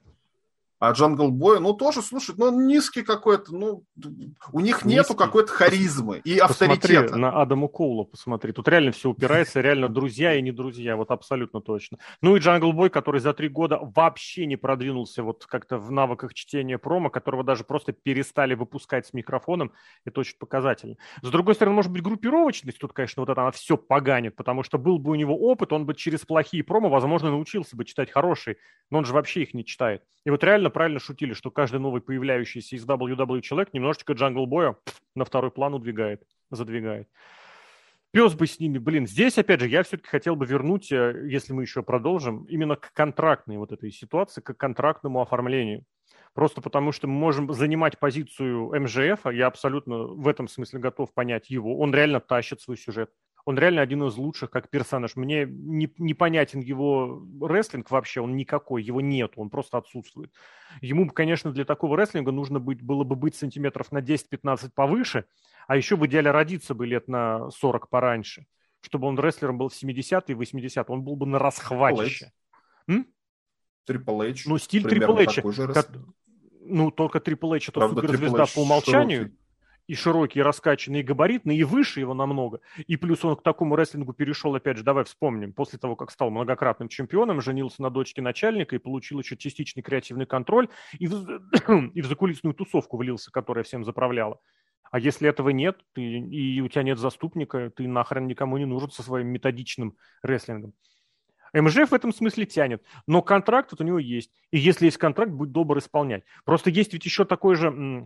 А 0.81 0.93
Джангл 0.93 1.29
Бой, 1.29 1.59
ну 1.59 1.73
тоже, 1.73 2.01
слушай, 2.01 2.33
ну 2.35 2.45
он 2.45 2.65
низкий 2.65 3.03
какой-то, 3.03 3.53
ну 3.53 3.83
у 4.51 4.59
них 4.61 4.83
низкий. 4.83 4.97
нету 4.97 5.13
какой-то 5.13 5.51
харизмы 5.51 6.21
и 6.23 6.39
посмотри 6.39 6.95
авторитета. 6.95 7.17
на 7.19 7.39
Адаму 7.39 7.69
Коула, 7.69 8.03
посмотри. 8.03 8.51
Тут 8.51 8.67
реально 8.67 8.91
все 8.91 9.11
упирается, 9.11 9.61
реально 9.61 9.89
друзья 9.89 10.33
и 10.33 10.41
не 10.41 10.51
друзья, 10.51 10.95
вот 10.95 11.11
абсолютно 11.11 11.61
точно. 11.61 11.99
Ну 12.23 12.35
и 12.35 12.39
Джангл 12.39 12.73
Бой, 12.73 12.89
который 12.89 13.21
за 13.21 13.35
три 13.35 13.47
года 13.47 13.77
вообще 13.79 14.47
не 14.47 14.55
продвинулся 14.55 15.21
вот 15.21 15.45
как-то 15.45 15.77
в 15.77 15.91
навыках 15.91 16.33
чтения 16.33 16.79
промо, 16.79 17.11
которого 17.11 17.43
даже 17.43 17.63
просто 17.63 17.91
перестали 17.91 18.55
выпускать 18.55 19.05
с 19.05 19.13
микрофоном, 19.13 19.73
это 20.03 20.21
очень 20.21 20.39
показательно. 20.39 20.95
С 21.21 21.29
другой 21.29 21.53
стороны, 21.53 21.75
может 21.75 21.91
быть, 21.91 22.01
группировочность 22.01 22.79
тут, 22.79 22.91
конечно, 22.91 23.21
вот 23.21 23.29
это 23.29 23.39
она 23.39 23.51
все 23.51 23.77
поганит, 23.77 24.35
потому 24.35 24.63
что 24.63 24.79
был 24.79 24.97
бы 24.97 25.11
у 25.11 25.15
него 25.15 25.37
опыт, 25.37 25.73
он 25.73 25.85
бы 25.85 25.93
через 25.93 26.21
плохие 26.21 26.63
промо, 26.63 26.89
возможно, 26.89 27.29
научился 27.29 27.75
бы 27.75 27.85
читать 27.85 28.09
хорошие, 28.09 28.57
но 28.89 28.97
он 28.97 29.05
же 29.05 29.13
вообще 29.13 29.43
их 29.43 29.53
не 29.53 29.63
читает. 29.63 30.01
И 30.23 30.29
вот 30.29 30.43
реально 30.43 30.70
правильно 30.71 30.99
шутили, 30.99 31.33
что 31.33 31.51
каждый 31.51 31.79
новый 31.79 32.01
появляющийся 32.01 32.75
из 32.75 32.85
WWE 32.85 33.41
человек 33.41 33.73
немножечко 33.73 34.13
Джангл 34.13 34.45
Боя 34.45 34.75
на 35.15 35.25
второй 35.25 35.51
план 35.51 35.73
удвигает, 35.73 36.23
задвигает. 36.49 37.07
Пес 38.11 38.33
бы 38.33 38.45
с 38.45 38.59
ними, 38.59 38.77
блин. 38.77 39.07
Здесь, 39.07 39.37
опять 39.37 39.61
же, 39.61 39.69
я 39.69 39.83
все-таки 39.83 40.09
хотел 40.09 40.35
бы 40.35 40.45
вернуть, 40.45 40.91
э, 40.91 41.27
если 41.29 41.53
мы 41.53 41.61
еще 41.63 41.81
продолжим, 41.81 42.43
именно 42.45 42.75
к 42.75 42.91
контрактной 42.91 43.57
вот 43.57 43.71
этой 43.71 43.89
ситуации, 43.89 44.41
к 44.41 44.53
контрактному 44.53 45.21
оформлению. 45.21 45.85
Просто 46.33 46.61
потому, 46.61 46.91
что 46.91 47.07
мы 47.07 47.13
можем 47.13 47.53
занимать 47.53 47.99
позицию 47.99 48.71
МЖФ, 48.81 49.31
я 49.31 49.47
абсолютно 49.47 50.03
в 50.03 50.27
этом 50.27 50.49
смысле 50.49 50.79
готов 50.79 51.13
понять 51.13 51.49
его. 51.49 51.77
Он 51.79 51.93
реально 51.93 52.19
тащит 52.19 52.61
свой 52.61 52.77
сюжет. 52.77 53.11
Он 53.45 53.57
реально 53.57 53.81
один 53.81 54.03
из 54.03 54.15
лучших 54.15 54.49
как 54.49 54.69
персонаж. 54.69 55.15
Мне 55.15 55.45
не, 55.45 55.91
непонятен 55.97 56.59
его 56.59 57.23
рестлинг 57.41 57.89
вообще, 57.91 58.21
он 58.21 58.35
никакой, 58.35 58.83
его 58.83 59.01
нет, 59.01 59.33
он 59.35 59.49
просто 59.49 59.77
отсутствует. 59.77 60.31
Ему, 60.81 61.09
конечно, 61.09 61.51
для 61.51 61.65
такого 61.65 61.97
рестлинга 61.97 62.31
нужно 62.31 62.59
быть, 62.59 62.81
было 62.81 63.03
бы 63.03 63.15
быть 63.15 63.35
сантиметров 63.35 63.91
на 63.91 63.99
10-15 63.99 64.71
повыше, 64.73 65.25
а 65.67 65.75
еще 65.75 65.95
в 65.95 66.05
идеале 66.05 66.31
родиться 66.31 66.73
бы 66.73 66.85
лет 66.85 67.07
на 67.07 67.49
40 67.51 67.89
пораньше, 67.89 68.45
чтобы 68.81 69.07
он 69.07 69.19
рестлером 69.19 69.57
был 69.57 69.69
в 69.69 69.73
70-е 69.73 70.23
и 70.27 70.33
80-е, 70.33 70.85
он 70.87 71.03
был 71.03 71.15
бы 71.15 71.25
на 71.25 71.39
расхватище. 71.39 72.31
Трипл 73.85 74.21
Эйч. 74.21 74.45
Ну, 74.45 74.57
стиль 74.57 74.83
Трипл 74.87 75.17
Эйча. 75.17 75.43
Ну, 76.63 76.91
только 76.91 77.19
Трипл 77.19 77.53
Эйч 77.53 77.69
это 77.69 77.79
суперзвезда 77.89 78.45
по 78.53 78.61
умолчанию. 78.61 79.35
И 79.91 79.95
широкий, 79.95 80.39
и 80.39 80.41
раскачанный, 80.41 81.01
и 81.01 81.03
габаритный, 81.03 81.57
и 81.57 81.65
выше 81.65 81.99
его 81.99 82.13
намного. 82.13 82.61
И 82.87 82.95
плюс 82.95 83.25
он 83.25 83.35
к 83.35 83.43
такому 83.43 83.75
рестлингу 83.75 84.13
перешел, 84.13 84.55
опять 84.55 84.77
же, 84.77 84.83
давай 84.85 85.03
вспомним, 85.03 85.51
после 85.51 85.79
того, 85.79 85.97
как 85.97 86.11
стал 86.11 86.29
многократным 86.31 86.87
чемпионом, 86.87 87.41
женился 87.41 87.81
на 87.81 87.89
дочке 87.89 88.21
начальника 88.21 88.73
и 88.73 88.79
получил 88.79 89.19
еще 89.19 89.35
частичный 89.35 89.83
креативный 89.83 90.25
контроль, 90.25 90.69
и 90.97 91.07
в, 91.07 91.41
и 91.93 92.01
в 92.01 92.05
закулисную 92.05 92.53
тусовку 92.53 92.95
влился, 92.95 93.31
которая 93.31 93.65
всем 93.65 93.83
заправляла. 93.83 94.39
А 94.91 94.97
если 94.97 95.27
этого 95.27 95.49
нет, 95.49 95.81
ты, 95.91 96.01
и 96.01 96.61
у 96.61 96.69
тебя 96.69 96.83
нет 96.83 96.97
заступника, 96.97 97.69
ты 97.69 97.85
нахрен 97.85 98.27
никому 98.27 98.57
не 98.59 98.65
нужен 98.65 98.91
со 98.91 99.03
своим 99.03 99.27
методичным 99.27 99.97
рестлингом. 100.23 100.73
МЖФ 101.53 101.91
в 101.91 101.93
этом 101.93 102.13
смысле 102.13 102.45
тянет, 102.45 102.81
но 103.07 103.21
контракт 103.21 103.73
вот 103.73 103.81
у 103.81 103.83
него 103.83 103.99
есть. 103.99 104.31
И 104.51 104.57
если 104.57 104.85
есть 104.85 104.97
контракт, 104.97 105.31
будь 105.33 105.51
добр 105.51 105.79
исполнять. 105.79 106.23
Просто 106.45 106.69
есть 106.69 106.93
ведь 106.93 107.03
еще 107.03 107.25
такой 107.25 107.55
же 107.55 108.05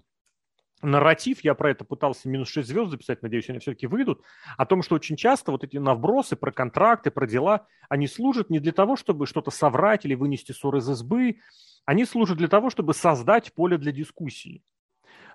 нарратив, 0.82 1.44
я 1.44 1.54
про 1.54 1.72
это 1.72 1.84
пытался 1.84 2.30
минус 2.30 2.50
6 2.50 2.68
звезд 2.68 2.92
записать, 2.92 3.22
надеюсь, 3.22 3.50
они 3.50 3.60
все-таки 3.60 3.88
выйдут, 3.88 4.22
о 4.58 4.66
том, 4.66 4.82
что 4.82 4.96
очень 4.96 5.16
часто 5.16 5.52
вот 5.52 5.64
эти 5.64 5.78
набросы 5.78 6.36
про 6.36 6.52
контракты, 6.52 7.12
про 7.12 7.28
дела, 7.28 7.68
они 7.90 8.08
служат 8.08 8.50
не 8.50 8.60
для 8.60 8.72
того, 8.72 8.96
чтобы 8.96 9.26
что-то 9.26 9.52
соврать 9.52 10.06
или 10.06 10.16
вынести 10.16 10.52
ссор 10.52 10.76
из 10.78 10.90
избы, 10.90 11.40
они 11.86 12.06
служат 12.06 12.38
для 12.38 12.48
того, 12.48 12.70
чтобы 12.70 12.94
создать 12.94 13.54
поле 13.54 13.78
для 13.78 13.92
дискуссии. 13.92 14.64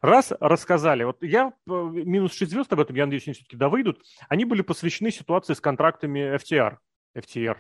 Раз 0.03 0.33
рассказали, 0.41 1.05
вот 1.05 1.23
я 1.23 1.49
э, 1.49 1.71
минус 1.71 2.35
6 2.35 2.51
звезд 2.51 2.73
об 2.73 2.81
этом, 2.81 2.97
я 2.97 3.07
надеюсь, 3.07 3.27
они 3.27 3.35
все-таки 3.35 3.57
довыйдут, 3.57 4.03
они 4.29 4.45
были 4.45 4.63
посвящены 4.63 5.11
ситуации 5.11 5.55
с 5.55 5.61
контрактами 5.61 6.37
FTR, 6.37 6.79
FTR 7.17 7.59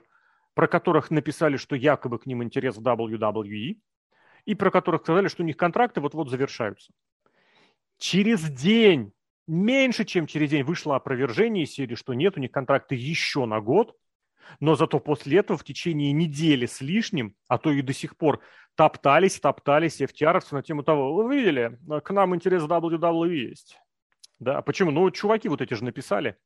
про 0.54 0.68
которых 0.68 1.10
написали, 1.10 1.56
что 1.56 1.76
якобы 1.76 2.18
к 2.18 2.26
ним 2.26 2.42
интерес 2.42 2.76
в 2.76 2.82
WWE, 2.82 3.78
и 4.44 4.54
про 4.54 4.70
которых 4.70 5.02
сказали, 5.02 5.28
что 5.28 5.42
у 5.42 5.46
них 5.46 5.56
контракты 5.56 6.00
вот-вот 6.00 6.28
завершаются. 6.30 6.92
Через 8.00 8.50
день, 8.50 9.12
меньше 9.46 10.06
чем 10.06 10.26
через 10.26 10.48
день, 10.48 10.62
вышло 10.62 10.96
опровержение 10.96 11.66
серии, 11.66 11.96
что 11.96 12.14
нет, 12.14 12.38
у 12.38 12.40
них 12.40 12.50
контракты 12.50 12.94
еще 12.94 13.44
на 13.44 13.60
год, 13.60 13.94
но 14.58 14.74
зато 14.74 14.98
после 15.00 15.40
этого 15.40 15.58
в 15.58 15.64
течение 15.64 16.10
недели 16.10 16.64
с 16.64 16.80
лишним, 16.80 17.34
а 17.46 17.58
то 17.58 17.70
и 17.70 17.82
до 17.82 17.92
сих 17.92 18.16
пор, 18.16 18.40
топтались, 18.74 19.38
топтались 19.38 20.00
FTR 20.00 20.42
на 20.50 20.62
тему 20.62 20.82
того, 20.82 21.12
вы 21.12 21.36
видели, 21.36 21.78
к 22.02 22.10
нам 22.10 22.34
интерес 22.34 22.62
WWE 22.62 23.34
есть. 23.34 23.78
Да, 24.38 24.62
почему? 24.62 24.90
Ну, 24.90 25.10
чуваки 25.10 25.50
вот 25.50 25.60
эти 25.60 25.74
же 25.74 25.84
написали, 25.84 26.38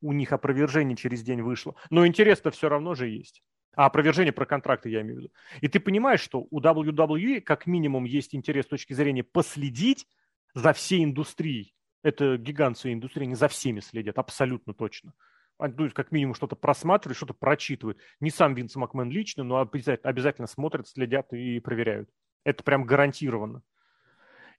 у 0.00 0.12
них 0.12 0.32
опровержение 0.32 0.96
через 0.96 1.22
день 1.22 1.42
вышло. 1.42 1.76
Но 1.90 2.04
интерес-то 2.04 2.50
все 2.50 2.68
равно 2.68 2.96
же 2.96 3.06
есть. 3.06 3.44
А 3.76 3.86
опровержение 3.86 4.32
про 4.32 4.46
контракты 4.46 4.90
я 4.90 5.02
имею 5.02 5.14
в 5.14 5.18
виду. 5.20 5.32
И 5.60 5.68
ты 5.68 5.78
понимаешь, 5.78 6.20
что 6.20 6.44
у 6.50 6.60
WWE 6.60 7.40
как 7.40 7.66
минимум 7.68 8.02
есть 8.02 8.34
интерес 8.34 8.64
с 8.64 8.68
точки 8.68 8.94
зрения 8.94 9.22
последить 9.22 10.08
за 10.54 10.72
всей 10.72 11.04
индустрией. 11.04 11.74
Это 12.02 12.36
гигант 12.36 12.78
своей 12.78 12.96
индустрии, 12.96 13.24
они 13.24 13.34
за 13.34 13.48
всеми 13.48 13.80
следят, 13.80 14.18
абсолютно 14.18 14.74
точно. 14.74 15.14
Они 15.58 15.74
ну, 15.76 15.90
как 15.90 16.10
минимум 16.10 16.34
что-то 16.34 16.56
просматривают, 16.56 17.16
что-то 17.16 17.34
прочитывают. 17.34 17.98
Не 18.20 18.30
сам 18.30 18.54
Винс 18.54 18.74
Макмен 18.74 19.10
лично, 19.10 19.44
но 19.44 19.60
обязательно, 19.60 20.10
обязательно 20.10 20.46
смотрят, 20.48 20.88
следят 20.88 21.32
и 21.32 21.60
проверяют. 21.60 22.10
Это 22.44 22.64
прям 22.64 22.84
гарантированно. 22.84 23.62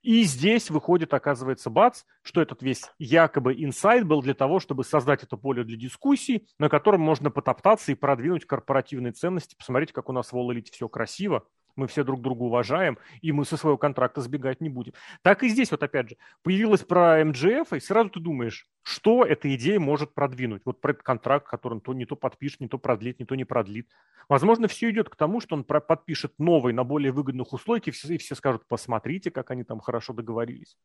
И 0.01 0.23
здесь 0.23 0.69
выходит, 0.69 1.13
оказывается, 1.13 1.69
бац, 1.69 2.03
что 2.23 2.41
этот 2.41 2.61
весь 2.61 2.83
якобы 2.99 3.53
инсайт 3.53 4.05
был 4.05 4.21
для 4.21 4.33
того, 4.33 4.59
чтобы 4.59 4.83
создать 4.83 5.23
это 5.23 5.37
поле 5.37 5.63
для 5.63 5.77
дискуссий, 5.77 6.45
на 6.59 6.67
котором 6.67 6.99
можно 6.99 7.31
потоптаться 7.31 7.93
и 7.93 7.95
продвинуть 7.95 8.45
корпоративные 8.45 9.13
ценности, 9.13 9.55
посмотреть, 9.55 9.93
как 9.93 10.09
у 10.09 10.11
нас 10.11 10.33
в 10.33 10.63
все 10.71 10.89
красиво, 10.89 11.47
мы 11.75 11.87
все 11.87 12.03
друг 12.03 12.21
друга 12.21 12.43
уважаем, 12.43 12.97
и 13.21 13.31
мы 13.31 13.45
со 13.45 13.57
своего 13.57 13.77
контракта 13.77 14.21
сбегать 14.21 14.61
не 14.61 14.69
будем. 14.69 14.93
Так 15.21 15.43
и 15.43 15.49
здесь 15.49 15.71
вот 15.71 15.83
опять 15.83 16.09
же, 16.09 16.17
появилась 16.43 16.81
про 16.81 17.23
МГФ, 17.23 17.73
и 17.73 17.79
сразу 17.79 18.09
ты 18.09 18.19
думаешь, 18.19 18.67
что 18.83 19.23
эта 19.23 19.53
идея 19.55 19.79
может 19.79 20.13
продвинуть. 20.13 20.61
Вот 20.65 20.81
про 20.81 20.91
этот 20.91 21.03
контракт, 21.03 21.47
который 21.47 21.73
он 21.75 21.81
то 21.81 21.93
не 21.93 22.05
то 22.05 22.15
подпишет, 22.15 22.59
не 22.59 22.67
то 22.67 22.77
продлит, 22.77 23.19
не 23.19 23.25
то 23.25 23.35
не 23.35 23.45
продлит. 23.45 23.89
Возможно, 24.29 24.67
все 24.67 24.89
идет 24.91 25.09
к 25.09 25.15
тому, 25.15 25.41
что 25.41 25.55
он 25.55 25.63
подпишет 25.63 26.33
новый 26.37 26.73
на 26.73 26.83
более 26.83 27.11
выгодных 27.11 27.53
условиях, 27.53 27.87
и 27.87 27.91
все, 27.91 28.13
и 28.13 28.17
все 28.17 28.35
скажут, 28.35 28.67
посмотрите, 28.67 29.31
как 29.31 29.51
они 29.51 29.63
там 29.63 29.79
хорошо 29.79 30.13
договорились. 30.13 30.77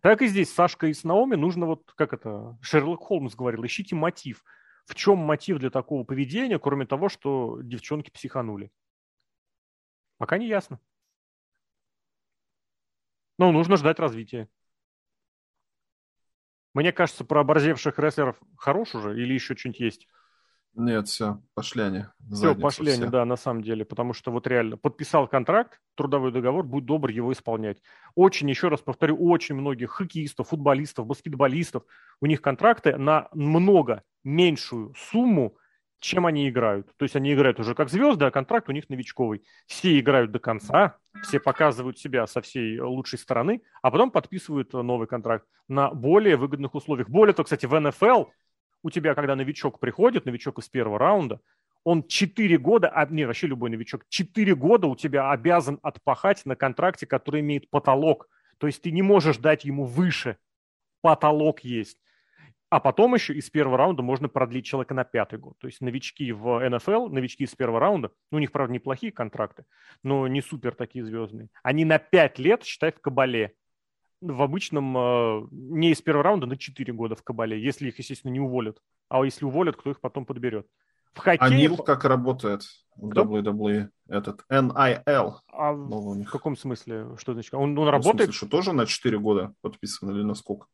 Так 0.00 0.22
и 0.22 0.26
здесь 0.26 0.52
Сашка 0.52 0.86
и 0.86 0.92
с 0.92 1.04
Наоми 1.04 1.36
нужно 1.36 1.66
вот, 1.66 1.92
как 1.94 2.12
это, 2.12 2.56
Шерлок 2.60 3.00
Холмс 3.00 3.34
говорил, 3.34 3.64
ищите 3.64 3.94
мотив. 3.94 4.42
В 4.86 4.94
чем 4.94 5.18
мотив 5.18 5.58
для 5.58 5.70
такого 5.70 6.04
поведения, 6.04 6.58
кроме 6.58 6.86
того, 6.86 7.08
что 7.08 7.58
девчонки 7.62 8.10
психанули? 8.10 8.70
Пока 10.18 10.36
не 10.36 10.46
ясно. 10.46 10.80
Но 13.38 13.52
нужно 13.52 13.76
ждать 13.76 14.00
развития. 14.00 14.48
Мне 16.74 16.92
кажется, 16.92 17.24
про 17.24 17.40
оборзевших 17.40 17.98
рестлеров 17.98 18.40
хорош 18.56 18.94
уже 18.94 19.20
или 19.20 19.32
еще 19.32 19.56
что-нибудь 19.56 19.80
есть? 19.80 20.08
Нет, 20.74 21.08
все, 21.08 21.42
пошли 21.54 21.82
они. 21.82 22.04
Все, 22.30 22.54
пошли 22.54 22.92
все. 22.92 23.02
они, 23.02 23.10
да, 23.10 23.24
на 23.24 23.36
самом 23.36 23.62
деле, 23.62 23.84
потому 23.84 24.12
что 24.12 24.30
вот 24.30 24.46
реально 24.46 24.76
подписал 24.76 25.26
контракт, 25.26 25.80
трудовой 25.96 26.30
договор, 26.30 26.64
будь 26.64 26.84
добр 26.84 27.10
его 27.10 27.32
исполнять. 27.32 27.82
Очень, 28.14 28.50
еще 28.50 28.68
раз 28.68 28.80
повторю, 28.80 29.16
очень 29.16 29.56
многих 29.56 29.90
хоккеистов, 29.90 30.48
футболистов, 30.48 31.06
баскетболистов, 31.06 31.84
у 32.20 32.26
них 32.26 32.42
контракты 32.42 32.96
на 32.96 33.28
много 33.32 34.04
меньшую 34.22 34.94
сумму, 34.94 35.56
чем 36.00 36.26
они 36.26 36.48
играют. 36.48 36.94
То 36.96 37.04
есть 37.04 37.16
они 37.16 37.32
играют 37.32 37.58
уже 37.60 37.74
как 37.74 37.90
звезды, 37.90 38.24
а 38.24 38.30
контракт 38.30 38.68
у 38.68 38.72
них 38.72 38.88
новичковый. 38.88 39.42
Все 39.66 39.98
играют 39.98 40.30
до 40.30 40.38
конца, 40.38 40.96
все 41.22 41.40
показывают 41.40 41.98
себя 41.98 42.26
со 42.26 42.40
всей 42.40 42.80
лучшей 42.80 43.18
стороны, 43.18 43.62
а 43.82 43.90
потом 43.90 44.10
подписывают 44.10 44.72
новый 44.72 45.06
контракт 45.06 45.46
на 45.66 45.90
более 45.90 46.36
выгодных 46.36 46.74
условиях. 46.74 47.08
Более 47.08 47.34
того, 47.34 47.44
кстати, 47.44 47.66
в 47.66 47.78
НФЛ 47.78 48.24
у 48.82 48.90
тебя, 48.90 49.14
когда 49.14 49.34
новичок 49.34 49.80
приходит, 49.80 50.24
новичок 50.24 50.58
из 50.58 50.68
первого 50.68 50.98
раунда, 50.98 51.40
он 51.84 52.06
4 52.06 52.58
года, 52.58 52.88
а, 52.88 53.06
не, 53.06 53.24
вообще 53.24 53.46
любой 53.46 53.70
новичок, 53.70 54.04
4 54.08 54.54
года 54.54 54.86
у 54.86 54.96
тебя 54.96 55.30
обязан 55.30 55.78
отпахать 55.82 56.44
на 56.44 56.54
контракте, 56.54 57.06
который 57.06 57.40
имеет 57.40 57.70
потолок. 57.70 58.28
То 58.58 58.66
есть 58.66 58.82
ты 58.82 58.90
не 58.90 59.02
можешь 59.02 59.38
дать 59.38 59.64
ему 59.64 59.84
выше. 59.84 60.36
Потолок 61.00 61.60
есть. 61.60 61.98
А 62.70 62.80
потом 62.80 63.14
еще 63.14 63.32
из 63.32 63.48
первого 63.48 63.78
раунда 63.78 64.02
можно 64.02 64.28
продлить 64.28 64.66
человека 64.66 64.92
на 64.92 65.04
пятый 65.04 65.38
год. 65.38 65.56
То 65.58 65.68
есть 65.68 65.80
новички 65.80 66.32
в 66.32 66.68
НФЛ, 66.68 67.06
новички 67.08 67.44
из 67.44 67.54
первого 67.54 67.80
раунда, 67.80 68.10
ну, 68.30 68.36
у 68.36 68.40
них, 68.40 68.52
правда, 68.52 68.74
неплохие 68.74 69.10
контракты, 69.10 69.64
но 70.02 70.28
не 70.28 70.42
супер 70.42 70.74
такие 70.74 71.04
звездные. 71.04 71.48
Они 71.62 71.86
на 71.86 71.98
пять 71.98 72.38
лет, 72.38 72.64
считай, 72.64 72.92
в 72.92 73.00
кабале. 73.00 73.54
В 74.20 74.42
обычном, 74.42 74.96
э, 74.98 75.46
не 75.50 75.92
из 75.92 76.02
первого 76.02 76.24
раунда, 76.24 76.46
на 76.46 76.58
четыре 76.58 76.92
года 76.92 77.14
в 77.14 77.22
кабале, 77.22 77.62
если 77.62 77.88
их, 77.88 77.98
естественно, 77.98 78.32
не 78.32 78.40
уволят. 78.40 78.82
А 79.08 79.24
если 79.24 79.44
уволят, 79.44 79.76
кто 79.76 79.90
их 79.90 80.00
потом 80.00 80.26
подберет? 80.26 80.66
В 81.14 81.20
хоккее... 81.20 81.38
А 81.40 81.48
Нил 81.48 81.76
как 81.78 82.04
работает 82.04 82.62
в 82.96 83.08
Кто? 83.08 83.22
WWE? 83.22 83.88
Этот 84.08 84.44
NIL. 84.50 85.34
А 85.46 85.72
в 85.72 86.24
каком 86.26 86.56
смысле? 86.56 87.16
Что 87.16 87.32
значит? 87.32 87.54
Он, 87.54 87.62
он 87.62 87.74
ну, 87.74 87.90
работает? 87.90 88.30
В 88.30 88.32
смысле, 88.32 88.32
что 88.32 88.48
тоже 88.48 88.72
на 88.72 88.84
4 88.84 89.18
года 89.18 89.54
подписан 89.62 90.10
или 90.10 90.22
на 90.22 90.34
сколько? 90.34 90.66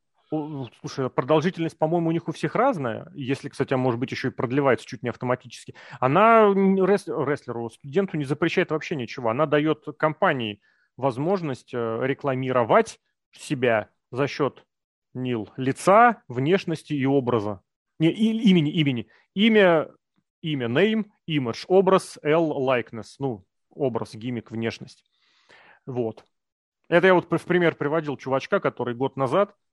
Слушай, 0.80 1.10
продолжительность, 1.10 1.78
по-моему, 1.78 2.08
у 2.08 2.12
них 2.12 2.28
у 2.28 2.32
всех 2.32 2.54
разная. 2.54 3.10
Если, 3.14 3.48
кстати, 3.48 3.74
может 3.74 4.00
быть, 4.00 4.10
еще 4.10 4.28
и 4.28 4.30
продлевается 4.30 4.86
чуть 4.86 5.02
не 5.02 5.08
автоматически. 5.08 5.74
Она 6.00 6.44
рестлеру, 6.46 7.70
студенту 7.70 8.16
не 8.16 8.24
запрещает 8.24 8.70
вообще 8.70 8.96
ничего. 8.96 9.30
Она 9.30 9.46
дает 9.46 9.84
компании 9.98 10.60
возможность 10.96 11.74
э, 11.74 11.98
рекламировать 12.02 13.00
себя 13.32 13.90
за 14.10 14.26
счет 14.26 14.64
Нил 15.12 15.48
лица, 15.56 16.22
внешности 16.28 16.92
и 16.92 17.06
образа. 17.06 17.60
Не, 17.98 18.10
и, 18.10 18.50
имени, 18.50 18.70
имени. 18.72 19.06
Имя, 19.34 19.88
имя, 20.42 20.66
name, 20.66 21.04
image, 21.28 21.64
образ, 21.68 22.18
L, 22.22 22.52
likeness. 22.68 23.14
Ну, 23.18 23.44
образ, 23.70 24.14
gimmick, 24.14 24.50
внешность. 24.50 25.04
Вот. 25.86 26.24
Это 26.88 27.06
я 27.06 27.14
вот 27.14 27.30
в 27.30 27.44
пример 27.44 27.76
приводил 27.76 28.16
чувачка, 28.16 28.60
который 28.60 28.94
год 28.94 29.16
назад 29.16 29.50
а, 29.50 29.63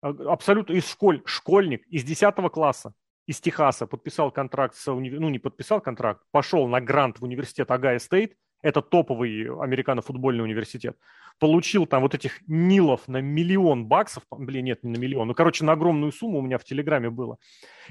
абсолютно 0.00 0.74
из 0.74 0.88
школь, 0.88 1.22
школьник 1.24 1.86
из 1.88 2.04
10 2.04 2.34
класса 2.52 2.94
из 3.26 3.40
Техаса 3.40 3.86
подписал 3.86 4.30
контракт 4.30 4.74
с 4.74 4.90
универ... 4.90 5.20
ну 5.20 5.28
не 5.28 5.38
подписал 5.38 5.80
контракт, 5.80 6.22
пошел 6.30 6.66
на 6.66 6.80
грант 6.80 7.20
в 7.20 7.24
университет 7.24 7.70
Ohio 7.70 7.98
State, 7.98 8.34
это 8.62 8.80
топовый 8.82 9.48
американо-футбольный 9.48 10.42
университет, 10.42 10.96
получил 11.38 11.86
там 11.86 12.02
вот 12.02 12.14
этих 12.14 12.40
NIL 12.48 12.83
ов 12.83 13.06
на 13.06 13.20
миллион 13.20 13.86
баксов, 13.86 14.24
блин, 14.30 14.64
нет, 14.64 14.82
не 14.82 14.90
на 14.90 14.96
миллион, 14.96 15.28
ну, 15.28 15.34
короче, 15.34 15.64
на 15.64 15.72
огромную 15.72 16.10
сумму 16.10 16.38
у 16.38 16.42
меня 16.42 16.58
в 16.58 16.64
Телеграме 16.64 17.10
было. 17.10 17.36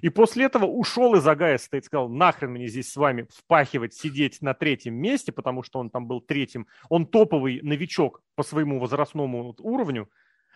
И 0.01 0.09
после 0.09 0.45
этого 0.45 0.65
ушел 0.65 1.15
из 1.15 1.25
Ohio 1.27 1.57
State, 1.57 1.85
сказал, 1.85 2.09
нахрен 2.09 2.51
мне 2.51 2.67
здесь 2.67 2.91
с 2.91 2.95
вами 2.95 3.27
впахивать, 3.31 3.93
сидеть 3.93 4.41
на 4.41 4.53
третьем 4.53 4.95
месте, 4.95 5.31
потому 5.31 5.63
что 5.63 5.79
он 5.79 5.89
там 5.89 6.07
был 6.07 6.19
третьим. 6.19 6.67
Он 6.89 7.05
топовый 7.05 7.61
новичок 7.61 8.21
по 8.35 8.43
своему 8.43 8.79
возрастному 8.79 9.55
уровню, 9.59 10.09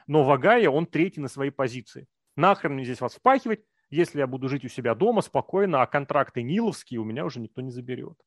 но 0.07 0.23
в 0.23 0.31
Агае 0.31 0.69
он 0.69 0.85
третий 0.85 1.21
на 1.21 1.27
своей 1.27 1.51
позиции. 1.51 2.07
Нахрен 2.35 2.73
мне 2.73 2.83
здесь 2.83 3.01
вас 3.01 3.15
впахивать, 3.15 3.63
если 3.89 4.19
я 4.19 4.27
буду 4.27 4.47
жить 4.47 4.65
у 4.65 4.69
себя 4.69 4.95
дома 4.95 5.21
спокойно, 5.21 5.81
а 5.81 5.87
контракты 5.87 6.43
Ниловские 6.43 6.99
у 6.99 7.03
меня 7.03 7.25
уже 7.25 7.39
никто 7.39 7.61
не 7.61 7.71
заберет. 7.71 8.17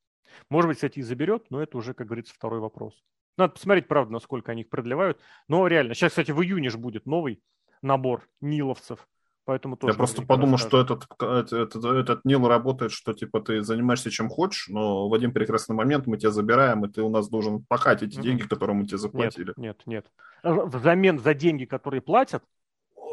Может 0.49 0.67
быть, 0.67 0.77
кстати, 0.77 0.99
и 0.99 1.01
заберет, 1.01 1.47
но 1.49 1.61
это 1.61 1.77
уже, 1.77 1.93
как 1.93 2.07
говорится, 2.07 2.33
второй 2.33 2.59
вопрос. 2.59 3.03
Надо 3.37 3.53
посмотреть, 3.53 3.87
правда, 3.87 4.13
насколько 4.13 4.51
они 4.51 4.61
их 4.61 4.69
продлевают. 4.69 5.19
Но 5.47 5.67
реально, 5.67 5.93
сейчас, 5.93 6.11
кстати, 6.11 6.31
в 6.31 6.41
июне 6.41 6.69
же 6.69 6.77
будет 6.77 7.05
новый 7.05 7.41
набор 7.81 8.27
ниловцев. 8.41 9.07
Поэтому 9.45 9.77
тоже 9.77 9.93
Я 9.93 9.97
просто 9.97 10.23
подумал, 10.23 10.57
что 10.57 10.81
этот, 10.81 11.05
этот, 11.21 11.75
этот 11.85 12.25
Нил 12.25 12.47
работает, 12.47 12.91
что 12.91 13.13
типа 13.13 13.41
ты 13.41 13.61
занимаешься 13.61 14.09
чем 14.09 14.27
хочешь, 14.27 14.67
но 14.69 15.07
в 15.07 15.13
один 15.13 15.31
прекрасный 15.33 15.75
момент 15.75 16.07
мы 16.07 16.17
тебя 16.17 16.31
забираем, 16.31 16.83
и 16.83 16.89
ты 16.91 17.03
у 17.03 17.09
нас 17.09 17.29
должен 17.29 17.63
пахать 17.63 18.01
эти 18.01 18.17
mm-hmm. 18.17 18.21
деньги, 18.21 18.41
которые 18.43 18.75
мы 18.75 18.85
тебе 18.85 18.97
заплатили. 18.97 19.53
Нет, 19.55 19.83
нет, 19.85 20.05
нет. 20.43 20.67
Взамен 20.67 21.19
за 21.19 21.35
деньги, 21.35 21.65
которые 21.65 22.01
платят, 22.01 22.43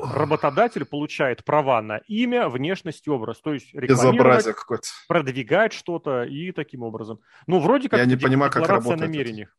работодатель 0.02 0.86
получает 0.86 1.44
права 1.44 1.82
на 1.82 1.98
имя, 2.08 2.48
внешность 2.48 3.06
и 3.06 3.10
образ. 3.10 3.40
То 3.40 3.52
есть 3.52 3.72
рекламировать, 3.74 4.46
продвигать 5.08 5.72
что-то 5.72 6.24
и 6.24 6.52
таким 6.52 6.82
образом. 6.82 7.20
Ну, 7.46 7.60
вроде 7.60 7.88
как 7.88 7.98
Я 7.98 8.06
не 8.06 8.16
понимаю, 8.16 8.50
как 8.50 8.66
работает 8.66 9.00
намерениях. 9.00 9.48
Это. 9.48 9.56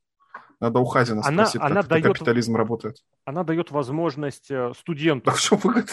Надо 0.60 0.80
у 0.80 0.86
Хазина 0.86 1.22
она, 1.26 1.46
спросить, 1.46 1.62
она 1.62 1.82
как 1.82 1.88
дает, 1.88 2.06
капитализм 2.06 2.56
работает. 2.56 2.98
Она 3.26 3.44
дает 3.44 3.72
возможность 3.72 4.50
э, 4.50 4.72
студенту... 4.78 5.30
А 5.30 5.34
в 5.34 5.42
чем 5.42 5.58
выгода? 5.58 5.92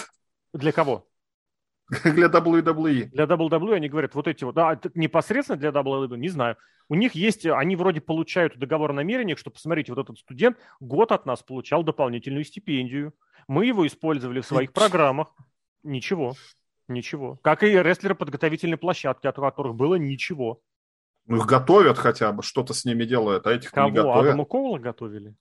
Для 0.53 0.73
кого? 0.73 1.07
Для 2.05 2.29
WWE. 2.29 3.07
Для 3.07 3.25
WWE 3.25 3.75
они 3.75 3.89
говорят, 3.89 4.15
вот 4.15 4.29
эти 4.29 4.45
вот, 4.45 4.55
да, 4.55 4.81
непосредственно 4.95 5.59
для 5.59 5.71
WWE, 5.71 6.17
не 6.17 6.29
знаю. 6.29 6.57
У 6.89 6.95
них 6.95 7.15
есть, 7.15 7.47
они 7.47 7.77
вроде 7.77 8.01
получают 8.01 8.59
договор 8.59 8.91
о 8.91 8.95
намерениях, 8.95 9.39
что, 9.39 9.51
посмотрите, 9.51 9.93
вот 9.93 10.05
этот 10.05 10.19
студент 10.19 10.57
год 10.81 11.13
от 11.13 11.27
нас 11.27 11.43
получал 11.43 11.83
дополнительную 11.83 12.45
стипендию. 12.45 13.15
Мы 13.49 13.67
его 13.67 13.87
использовали 13.87 14.41
в 14.41 14.47
своих 14.47 14.73
программах. 14.75 15.33
Ничего. 15.83 16.35
Ничего. 16.89 17.37
Как 17.43 17.63
и 17.63 17.69
рестлеры 17.69 18.15
подготовительной 18.17 18.77
площадки, 18.77 19.27
от 19.27 19.37
которых 19.37 19.77
было 19.77 19.95
ничего. 19.95 20.61
Ну, 21.27 21.37
их 21.37 21.47
готовят 21.47 21.99
хотя 21.99 22.33
бы, 22.33 22.43
что-то 22.43 22.75
с 22.75 22.85
ними 22.85 23.05
делают, 23.05 23.47
а 23.47 23.53
этих 23.53 23.71
Кого? 23.71 23.89
не 23.89 23.95
готовят. 23.95 24.27
Адама 24.27 24.45
Коула 24.45 24.79
готовили? 24.79 25.35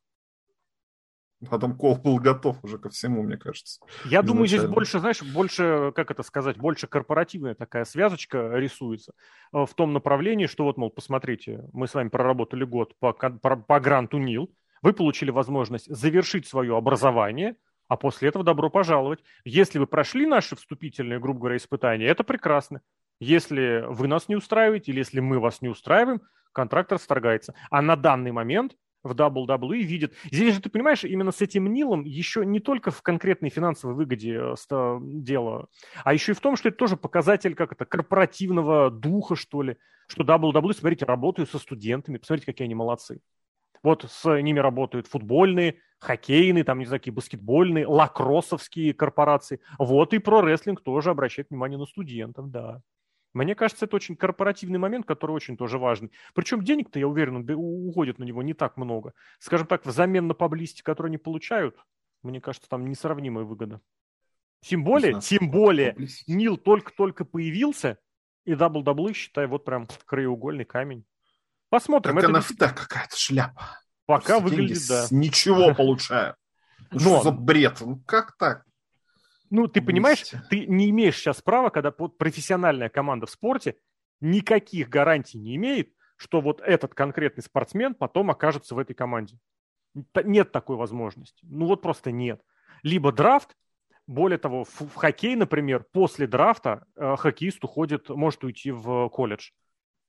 Адам 1.49 1.77
Кол 1.77 1.95
был 1.97 2.17
готов 2.17 2.57
уже 2.63 2.77
ко 2.77 2.89
всему, 2.89 3.23
мне 3.23 3.37
кажется. 3.37 3.79
Я 4.05 4.21
думаю, 4.21 4.47
здесь 4.47 4.65
больше, 4.65 4.99
знаешь, 4.99 5.21
больше, 5.21 5.91
как 5.95 6.11
это 6.11 6.23
сказать, 6.23 6.57
больше 6.57 6.87
корпоративная 6.87 7.55
такая 7.55 7.85
связочка 7.85 8.51
рисуется 8.55 9.13
э, 9.53 9.65
в 9.65 9.73
том 9.73 9.93
направлении, 9.93 10.47
что 10.47 10.65
вот, 10.65 10.77
мол, 10.77 10.89
посмотрите, 10.89 11.63
мы 11.71 11.87
с 11.87 11.93
вами 11.93 12.09
проработали 12.09 12.65
год 12.65 12.93
по, 12.99 13.13
по, 13.13 13.55
по 13.55 13.79
гранту 13.79 14.17
НИЛ, 14.17 14.51
вы 14.81 14.93
получили 14.93 15.31
возможность 15.31 15.93
завершить 15.93 16.47
свое 16.47 16.75
образование, 16.75 17.55
а 17.87 17.97
после 17.97 18.29
этого 18.29 18.45
добро 18.45 18.69
пожаловать. 18.69 19.19
Если 19.43 19.79
вы 19.79 19.87
прошли 19.87 20.25
наши 20.25 20.55
вступительные, 20.55 21.19
грубо 21.19 21.39
говоря, 21.39 21.57
испытания, 21.57 22.05
это 22.05 22.23
прекрасно. 22.23 22.81
Если 23.19 23.83
вы 23.87 24.07
нас 24.07 24.29
не 24.29 24.35
устраиваете 24.35 24.91
или 24.91 24.99
если 24.99 25.19
мы 25.19 25.39
вас 25.39 25.61
не 25.61 25.69
устраиваем, 25.69 26.21
контракт 26.53 26.91
расторгается. 26.91 27.53
А 27.69 27.81
на 27.81 27.95
данный 27.95 28.31
момент 28.31 28.75
в 29.03 29.11
WWE 29.13 29.81
видит. 29.81 30.13
Здесь 30.25 30.55
же, 30.55 30.61
ты 30.61 30.69
понимаешь, 30.69 31.03
именно 31.03 31.31
с 31.31 31.41
этим 31.41 31.71
Нилом 31.71 32.03
еще 32.03 32.45
не 32.45 32.59
только 32.59 32.91
в 32.91 33.01
конкретной 33.01 33.49
финансовой 33.49 33.95
выгоде 33.95 34.39
э, 34.71 34.99
дело, 35.01 35.67
а 36.03 36.13
еще 36.13 36.33
и 36.33 36.35
в 36.35 36.39
том, 36.39 36.55
что 36.55 36.69
это 36.69 36.77
тоже 36.77 36.97
показатель 36.97 37.55
как 37.55 37.71
это, 37.71 37.85
корпоративного 37.85 38.91
духа, 38.91 39.35
что 39.35 39.61
ли, 39.61 39.77
что 40.07 40.23
WWE, 40.23 40.73
смотрите, 40.73 41.05
работают 41.05 41.49
со 41.49 41.59
студентами, 41.59 42.17
посмотрите, 42.17 42.45
какие 42.51 42.65
они 42.65 42.75
молодцы. 42.75 43.21
Вот 43.81 44.05
с 44.09 44.41
ними 44.41 44.59
работают 44.59 45.07
футбольные, 45.07 45.77
хоккейные, 45.99 46.63
там, 46.63 46.79
не 46.79 46.85
знаю, 46.85 46.99
какие 46.99 47.13
баскетбольные, 47.13 47.87
лакроссовские 47.87 48.93
корпорации. 48.93 49.61
Вот 49.77 50.13
и 50.13 50.19
про 50.19 50.41
рестлинг 50.41 50.81
тоже 50.81 51.11
обращает 51.11 51.49
внимание 51.49 51.77
на 51.77 51.85
студентов, 51.85 52.49
да. 52.49 52.81
Мне 53.33 53.53
кажется, 53.53 53.85
это 53.85 53.95
очень 53.95 54.15
корпоративный 54.15 54.79
момент, 54.79 55.05
который 55.05 55.31
очень 55.31 55.55
тоже 55.55 55.77
важный. 55.77 56.11
Причем 56.33 56.63
денег-то, 56.63 56.97
я 56.99 57.07
уверен, 57.07 57.47
уходит 57.49 58.17
на 58.17 58.23
него 58.23 58.41
не 58.41 58.53
так 58.53 58.75
много. 58.77 59.13
Скажем 59.39 59.67
так, 59.67 59.85
взамен 59.85 60.27
на 60.27 60.33
паблисти, 60.33 60.81
которые 60.81 61.09
они 61.09 61.17
получают, 61.17 61.77
мне 62.23 62.41
кажется, 62.41 62.67
там 62.69 62.87
несравнимая 62.87 63.45
выгода. 63.45 63.81
Тем 64.61 64.83
более, 64.83 65.21
тем 65.21 65.51
более, 65.51 65.95
Нил 66.27 66.57
только-только 66.57 67.23
появился, 67.23 67.97
и 68.45 68.53
WWE, 68.53 69.13
считай, 69.13 69.47
вот 69.47 69.63
прям 69.63 69.87
краеугольный 70.05 70.65
камень. 70.65 71.05
Посмотрим. 71.69 72.15
Как 72.15 72.23
это 72.23 72.33
NFT 72.33 72.73
какая-то 72.73 73.15
шляпа. 73.15 73.79
Пока 74.05 74.39
Просто 74.39 74.43
выглядит, 74.43 74.81
да. 74.89 75.05
Ничего 75.11 75.73
получаю. 75.73 76.35
Ну, 76.91 76.99
что 76.99 77.23
за 77.23 77.31
бред? 77.31 77.81
Ну 77.81 78.01
как 78.07 78.35
так? 78.37 78.65
Ну, 79.49 79.67
ты 79.67 79.81
понимаешь, 79.81 80.25
ты 80.49 80.65
не 80.67 80.89
имеешь 80.89 81.17
сейчас 81.17 81.41
права, 81.41 81.69
когда 81.69 81.91
профессиональная 81.91 82.89
команда 82.89 83.25
в 83.25 83.31
спорте 83.31 83.77
никаких 84.21 84.89
гарантий 84.89 85.37
не 85.37 85.55
имеет, 85.55 85.93
что 86.17 86.41
вот 86.41 86.61
этот 86.61 86.93
конкретный 86.93 87.43
спортсмен 87.43 87.95
потом 87.95 88.29
окажется 88.29 88.75
в 88.75 88.79
этой 88.79 88.93
команде. 88.93 89.39
Нет 90.23 90.51
такой 90.51 90.75
возможности. 90.75 91.45
Ну 91.49 91.65
вот 91.65 91.81
просто 91.81 92.11
нет. 92.11 92.41
Либо 92.83 93.11
драфт, 93.11 93.55
более 94.05 94.37
того, 94.37 94.65
в, 94.65 94.81
в 94.81 94.95
хоккей, 94.95 95.35
например, 95.35 95.85
после 95.91 96.27
драфта 96.27 96.85
э, 96.95 97.15
хоккеист 97.17 97.63
уходит, 97.63 98.09
может 98.09 98.43
уйти 98.43 98.71
в 98.71 99.09
колледж. 99.09 99.51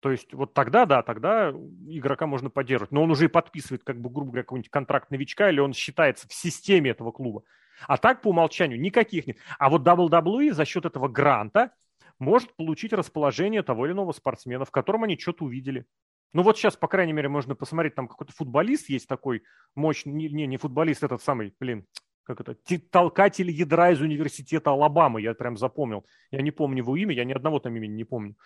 То 0.01 0.11
есть 0.11 0.33
вот 0.33 0.55
тогда, 0.55 0.87
да, 0.87 1.03
тогда 1.03 1.51
игрока 1.51 2.27
можно 2.27 2.51
поддерживать. 2.51 2.91
Но 2.91 3.03
он 3.03 3.11
уже 3.11 3.27
и 3.27 3.29
подписывает, 3.29 3.85
как 3.85 4.01
бы, 4.01 4.09
грубо 4.11 4.31
говоря, 4.31 4.45
какой-нибудь 4.45 4.71
контракт 4.71 5.11
новичка, 5.11 5.51
или 5.51 5.61
он 5.61 5.75
считается 5.75 6.27
в 6.27 6.33
системе 6.33 6.91
этого 6.91 7.13
клуба. 7.13 7.43
А 7.87 7.97
так 7.97 8.23
по 8.23 8.29
умолчанию 8.29 8.81
никаких 8.81 9.27
нет. 9.27 9.37
А 9.59 9.71
вот 9.71 9.83
WWE 9.83 10.53
за 10.53 10.65
счет 10.65 10.85
этого 10.85 11.09
гранта 11.09 11.73
может 12.19 12.55
получить 12.55 12.93
расположение 12.93 13.63
того 13.63 13.87
или 13.87 13.93
иного 13.93 14.13
спортсмена, 14.13 14.65
в 14.65 14.71
котором 14.71 15.05
они 15.05 15.19
что-то 15.19 15.45
увидели. 15.45 15.87
Ну 16.33 16.43
вот 16.43 16.57
сейчас, 16.57 16.77
по 16.77 16.87
крайней 16.87 17.13
мере, 17.13 17.29
можно 17.29 17.55
посмотреть, 17.55 17.95
там 17.95 18.07
какой-то 18.07 18.33
футболист 18.33 18.89
есть 18.89 19.09
такой 19.09 19.43
мощный, 19.75 20.13
не, 20.13 20.47
не, 20.47 20.57
футболист, 20.59 21.03
этот 21.03 21.23
самый, 21.23 21.55
блин, 21.59 21.87
как 22.23 22.41
это, 22.41 22.57
толкатель 22.91 23.51
ядра 23.51 23.91
из 23.91 24.01
университета 24.01 24.71
Алабамы, 24.71 25.21
я 25.21 25.35
прям 25.35 25.57
запомнил. 25.57 26.07
Я 26.31 26.43
не 26.43 26.53
помню 26.53 26.79
его 26.79 26.97
имя, 26.97 27.15
я 27.15 27.25
ни 27.25 27.33
одного 27.33 27.59
там 27.59 27.75
имени 27.75 27.95
не 27.95 28.05
помню. 28.05 28.37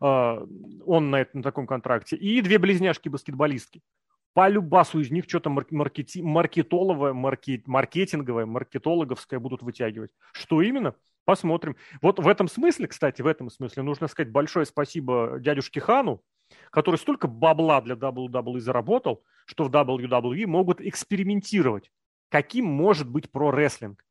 Uh, 0.00 0.48
он 0.86 1.10
на, 1.10 1.26
на 1.32 1.42
таком 1.42 1.66
контракте. 1.66 2.16
И 2.16 2.40
две 2.40 2.58
близняшки-баскетболистки 2.58 3.82
по 4.34 4.48
любасу 4.48 5.00
из 5.00 5.10
них 5.10 5.24
что-то 5.28 5.48
маркети, 5.48 6.20
маркетоловое, 6.20 7.12
маркет, 7.12 7.68
маркетинговое, 7.68 8.46
маркетологовское 8.46 9.38
будут 9.38 9.62
вытягивать. 9.62 10.10
Что 10.32 10.60
именно? 10.60 10.94
Посмотрим. 11.24 11.76
Вот 12.02 12.18
в 12.18 12.26
этом 12.28 12.48
смысле, 12.48 12.88
кстати, 12.88 13.22
в 13.22 13.26
этом 13.26 13.48
смысле 13.48 13.84
нужно 13.84 14.08
сказать 14.08 14.32
большое 14.32 14.66
спасибо 14.66 15.38
дядюшке 15.38 15.80
Хану, 15.80 16.20
который 16.70 16.96
столько 16.96 17.28
бабла 17.28 17.80
для 17.80 17.94
WWE 17.94 18.58
заработал, 18.58 19.22
что 19.46 19.64
в 19.64 19.70
WWE 19.70 20.46
могут 20.46 20.80
экспериментировать, 20.80 21.90
каким 22.28 22.66
может 22.66 23.08
быть 23.08 23.30
про-рестлинг 23.30 24.04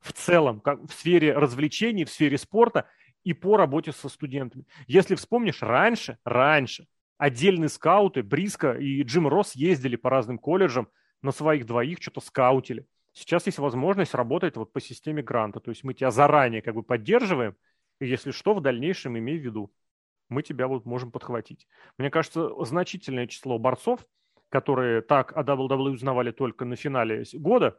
в 0.00 0.12
целом, 0.12 0.60
как 0.60 0.82
в 0.82 0.92
сфере 0.92 1.32
развлечений, 1.32 2.04
в 2.04 2.10
сфере 2.10 2.38
спорта 2.38 2.88
и 3.24 3.32
по 3.32 3.56
работе 3.56 3.90
со 3.90 4.08
студентами. 4.08 4.66
Если 4.86 5.16
вспомнишь, 5.16 5.62
раньше, 5.62 6.18
раньше 6.24 6.86
отдельные 7.24 7.70
скауты, 7.70 8.22
Бриско 8.22 8.72
и 8.72 9.02
Джим 9.02 9.26
Росс 9.28 9.54
ездили 9.54 9.96
по 9.96 10.10
разным 10.10 10.38
колледжам, 10.38 10.88
на 11.22 11.32
своих 11.32 11.64
двоих 11.64 12.02
что-то 12.02 12.20
скаутили. 12.20 12.86
Сейчас 13.14 13.46
есть 13.46 13.58
возможность 13.58 14.12
работать 14.12 14.56
вот 14.56 14.74
по 14.74 14.80
системе 14.80 15.22
гранта. 15.22 15.58
То 15.60 15.70
есть 15.70 15.84
мы 15.84 15.94
тебя 15.94 16.10
заранее 16.10 16.60
как 16.60 16.74
бы 16.74 16.82
поддерживаем, 16.82 17.56
и 17.98 18.06
если 18.06 18.30
что, 18.30 18.52
в 18.52 18.60
дальнейшем 18.60 19.16
имей 19.18 19.38
в 19.38 19.42
виду, 19.42 19.72
мы 20.28 20.42
тебя 20.42 20.68
вот 20.68 20.84
можем 20.84 21.10
подхватить. 21.10 21.66
Мне 21.96 22.10
кажется, 22.10 22.50
значительное 22.62 23.26
число 23.26 23.58
борцов, 23.58 24.00
которые 24.50 25.00
так 25.00 25.34
о 25.34 25.42
WWE 25.42 25.92
узнавали 25.92 26.30
только 26.30 26.66
на 26.66 26.76
финале 26.76 27.24
года, 27.32 27.78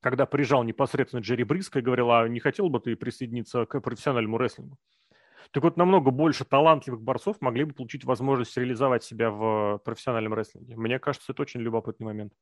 когда 0.00 0.26
приезжал 0.26 0.64
непосредственно 0.64 1.20
Джерри 1.20 1.44
Бриско 1.44 1.78
и 1.78 1.82
говорил, 1.82 2.10
а 2.10 2.26
не 2.28 2.40
хотел 2.40 2.68
бы 2.68 2.80
ты 2.80 2.96
присоединиться 2.96 3.64
к 3.64 3.80
профессиональному 3.80 4.38
рестлингу? 4.38 4.76
Так 5.50 5.62
вот, 5.62 5.76
намного 5.76 6.10
больше 6.10 6.44
талантливых 6.44 7.02
борцов 7.02 7.36
могли 7.40 7.64
бы 7.64 7.74
получить 7.74 8.04
возможность 8.04 8.56
реализовать 8.56 9.04
себя 9.04 9.30
в 9.30 9.80
профессиональном 9.84 10.34
рестлинге. 10.34 10.76
Мне 10.76 10.98
кажется, 10.98 11.32
это 11.32 11.42
очень 11.42 11.60
любопытный 11.60 12.06
момент. 12.06 12.32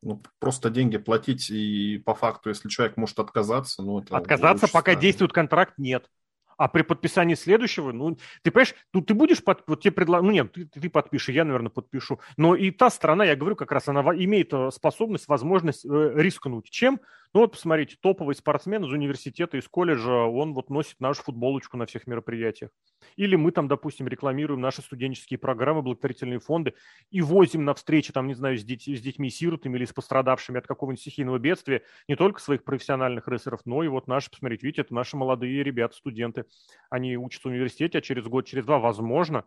Ну, 0.00 0.22
просто 0.38 0.70
деньги 0.70 0.96
платить, 0.96 1.50
и 1.50 1.98
по 1.98 2.14
факту, 2.14 2.50
если 2.50 2.68
человек 2.68 2.96
может 2.96 3.18
отказаться, 3.18 3.82
ну, 3.82 4.00
это 4.00 4.16
Отказаться, 4.16 4.68
пока 4.68 4.92
странно. 4.92 5.00
действует 5.00 5.32
контракт, 5.32 5.74
нет. 5.76 6.08
А 6.56 6.66
при 6.66 6.82
подписании 6.82 7.34
следующего, 7.34 7.92
ну, 7.92 8.18
ты 8.42 8.50
понимаешь, 8.50 8.74
тут 8.92 9.06
ты 9.06 9.14
будешь, 9.14 9.42
под, 9.44 9.62
вот 9.68 9.80
тебе 9.80 9.92
предлагать, 9.92 10.26
ну 10.26 10.32
нет, 10.32 10.52
ты, 10.52 10.66
ты 10.66 10.90
подпишешь, 10.90 11.34
я, 11.34 11.44
наверное, 11.44 11.70
подпишу. 11.70 12.18
Но 12.36 12.56
и 12.56 12.72
та 12.72 12.90
страна, 12.90 13.24
я 13.24 13.36
говорю, 13.36 13.54
как 13.54 13.70
раз 13.70 13.86
она 13.86 14.00
имеет 14.00 14.52
э, 14.52 14.70
способность, 14.72 15.28
возможность 15.28 15.84
э, 15.84 16.12
рискнуть. 16.16 16.68
Чем? 16.68 17.00
Ну 17.34 17.40
вот, 17.40 17.52
посмотрите, 17.52 17.96
топовый 18.00 18.34
спортсмен 18.34 18.84
из 18.84 18.90
университета, 18.90 19.58
из 19.58 19.68
колледжа, 19.68 20.24
он 20.24 20.54
вот 20.54 20.70
носит 20.70 20.98
нашу 20.98 21.22
футболочку 21.22 21.76
на 21.76 21.84
всех 21.84 22.06
мероприятиях. 22.06 22.70
Или 23.16 23.36
мы 23.36 23.52
там, 23.52 23.68
допустим, 23.68 24.08
рекламируем 24.08 24.60
наши 24.60 24.80
студенческие 24.80 25.38
программы, 25.38 25.82
благотворительные 25.82 26.40
фонды 26.40 26.74
и 27.10 27.20
возим 27.20 27.64
на 27.64 27.74
встречи, 27.74 28.12
там, 28.12 28.26
не 28.26 28.34
знаю, 28.34 28.56
с, 28.56 28.64
деть, 28.64 28.84
с 28.84 29.00
детьми-сиротами 29.00 29.76
или 29.76 29.84
с 29.84 29.92
пострадавшими 29.92 30.58
от 30.58 30.66
какого-нибудь 30.66 31.00
стихийного 31.00 31.38
бедствия 31.38 31.82
не 32.08 32.16
только 32.16 32.40
своих 32.40 32.64
профессиональных 32.64 33.28
рестлеров, 33.28 33.60
но 33.66 33.82
и 33.82 33.88
вот 33.88 34.08
наши, 34.08 34.30
посмотрите, 34.30 34.66
видите, 34.66 34.82
это 34.82 34.94
наши 34.94 35.16
молодые 35.16 35.62
ребята, 35.62 35.94
студенты. 35.94 36.46
Они 36.88 37.16
учатся 37.16 37.48
в 37.48 37.52
университете, 37.52 37.98
а 37.98 38.00
через 38.00 38.24
год, 38.24 38.46
через 38.46 38.64
два, 38.64 38.78
возможно, 38.78 39.44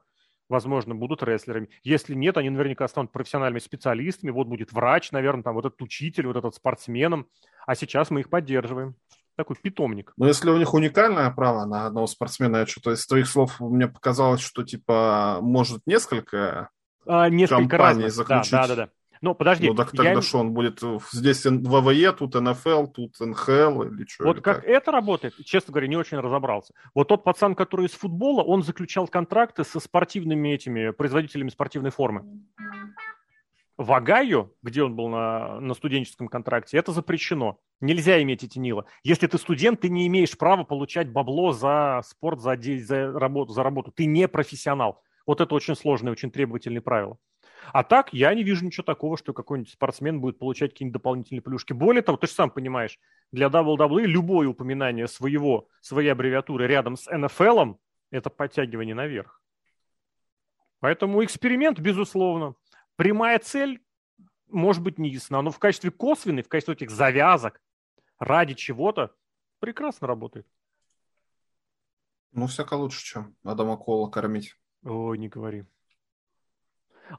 возможно, 0.52 0.94
будут 0.94 1.24
рестлерами. 1.24 1.70
Если 1.84 2.14
нет, 2.14 2.38
они 2.38 2.50
наверняка 2.50 2.88
станут 2.88 3.12
профессиональными 3.12 3.60
специалистами. 3.60 4.30
Вот 4.30 4.48
будет 4.48 4.72
врач, 4.72 5.12
наверное, 5.12 5.44
там 5.44 5.56
вот 5.56 5.66
этот 5.66 5.82
учитель, 5.82 6.28
вот 6.28 6.36
этот 6.36 6.54
спортсменом. 6.54 7.28
А 7.66 7.74
сейчас 7.74 8.12
мы 8.12 8.20
их 8.20 8.30
поддерживаем. 8.30 8.96
Такой 9.38 9.56
питомник. 9.56 10.14
Но 10.18 10.28
если 10.28 10.50
у 10.50 10.58
них 10.58 10.74
уникальное 10.74 11.32
право 11.32 11.66
на 11.66 11.88
одного 11.88 12.06
спортсмена, 12.06 12.58
я 12.58 12.66
что-то 12.68 12.92
из 12.92 13.08
твоих 13.08 13.28
слов 13.28 13.60
мне 13.60 13.88
показалось, 13.88 14.42
что 14.42 14.64
типа 14.64 15.40
может 15.42 15.82
несколько, 15.88 16.70
а, 17.08 17.30
несколько 17.30 17.62
компаний 17.62 18.04
разных. 18.04 18.14
заключить. 18.14 18.52
Да, 18.52 18.68
да, 18.68 18.76
да. 18.76 18.86
да. 18.86 18.92
Ну, 19.22 19.36
подожди. 19.36 19.68
Ну, 19.68 19.76
так 19.76 19.92
тогда 19.92 20.14
я... 20.14 20.22
что, 20.22 20.40
он 20.40 20.52
будет 20.52 20.82
здесь 21.12 21.46
ВВЕ, 21.46 22.12
тут 22.12 22.34
НФЛ, 22.34 22.88
тут 22.88 23.20
НХЛ 23.20 23.84
или 23.84 24.06
что? 24.08 24.26
Вот 24.26 24.42
как, 24.42 24.58
как 24.58 24.66
это 24.66 24.92
работает, 24.92 25.36
честно 25.46 25.72
говоря, 25.72 25.88
не 25.88 25.96
очень 25.96 26.18
разобрался. 26.18 26.74
Вот 26.96 27.08
тот 27.08 27.24
пацан, 27.24 27.54
который 27.54 27.86
из 27.86 27.92
футбола, 27.92 28.42
он 28.42 28.64
заключал 28.64 29.08
контракты 29.08 29.64
со 29.64 29.80
спортивными 29.80 30.50
этими, 30.50 30.90
производителями 30.90 31.50
спортивной 31.50 31.92
формы. 31.92 32.26
В 33.78 33.94
Огайо, 33.94 34.52
где 34.64 34.84
он 34.84 34.96
был 34.96 35.08
на, 35.08 35.60
на 35.60 35.74
студенческом 35.76 36.28
контракте, 36.28 36.78
это 36.78 36.92
запрещено. 36.92 37.60
Нельзя 37.80 38.22
иметь 38.22 38.44
эти 38.44 38.60
НИЛа. 38.60 38.86
Если 39.04 39.28
ты 39.28 39.38
студент, 39.38 39.82
ты 39.82 39.90
не 39.90 40.08
имеешь 40.08 40.38
права 40.38 40.64
получать 40.64 41.12
бабло 41.12 41.52
за 41.52 42.02
спорт, 42.06 42.42
за, 42.42 42.56
за, 42.58 43.12
работу, 43.12 43.54
за 43.54 43.64
работу. 43.64 43.92
Ты 43.92 44.06
не 44.06 44.28
профессионал. 44.28 45.02
Вот 45.26 45.42
это 45.42 45.56
очень 45.56 45.76
сложное, 45.76 46.12
очень 46.12 46.32
требовательное 46.32 46.82
правило. 46.82 47.18
А 47.74 47.84
так 47.84 48.14
я 48.14 48.34
не 48.34 48.44
вижу 48.44 48.66
ничего 48.66 48.84
такого, 48.84 49.18
что 49.18 49.34
какой-нибудь 49.34 49.72
спортсмен 49.72 50.20
будет 50.20 50.40
получать 50.40 50.72
какие-нибудь 50.72 50.94
дополнительные 50.94 51.42
плюшки. 51.42 51.74
Более 51.74 52.02
того, 52.02 52.18
ты 52.18 52.28
же 52.28 52.34
сам 52.34 52.50
понимаешь, 52.50 53.00
для 53.32 53.48
WWE 53.48 54.02
любое 54.06 54.48
упоминание 54.48 55.08
своего, 55.08 55.68
своей 55.82 56.10
аббревиатуры 56.10 56.68
рядом 56.68 56.98
с 56.98 57.08
NFL– 57.08 57.78
это 58.12 58.30
подтягивание 58.30 58.96
наверх. 58.96 59.42
Поэтому 60.80 61.24
эксперимент, 61.24 61.80
безусловно. 61.80 62.56
Прямая 62.96 63.40
цель 63.40 63.82
может 64.48 64.82
быть 64.82 64.98
не 64.98 65.10
ясна, 65.10 65.42
но 65.42 65.52
в 65.52 65.60
качестве 65.60 65.92
косвенной, 65.92 66.44
в 66.44 66.50
качестве 66.50 66.74
этих 66.74 66.90
завязок, 66.90 67.62
ради 68.20 68.54
чего-то, 68.54 69.16
прекрасно 69.60 70.08
работает. 70.08 70.48
Ну, 72.32 72.48
всяко 72.48 72.76
лучше, 72.76 73.04
чем 73.04 73.36
Адама 73.44 73.78
Коула 73.78 74.10
кормить. 74.10 74.56
Ой, 74.84 75.18
не 75.18 75.28
говори. 75.28 75.66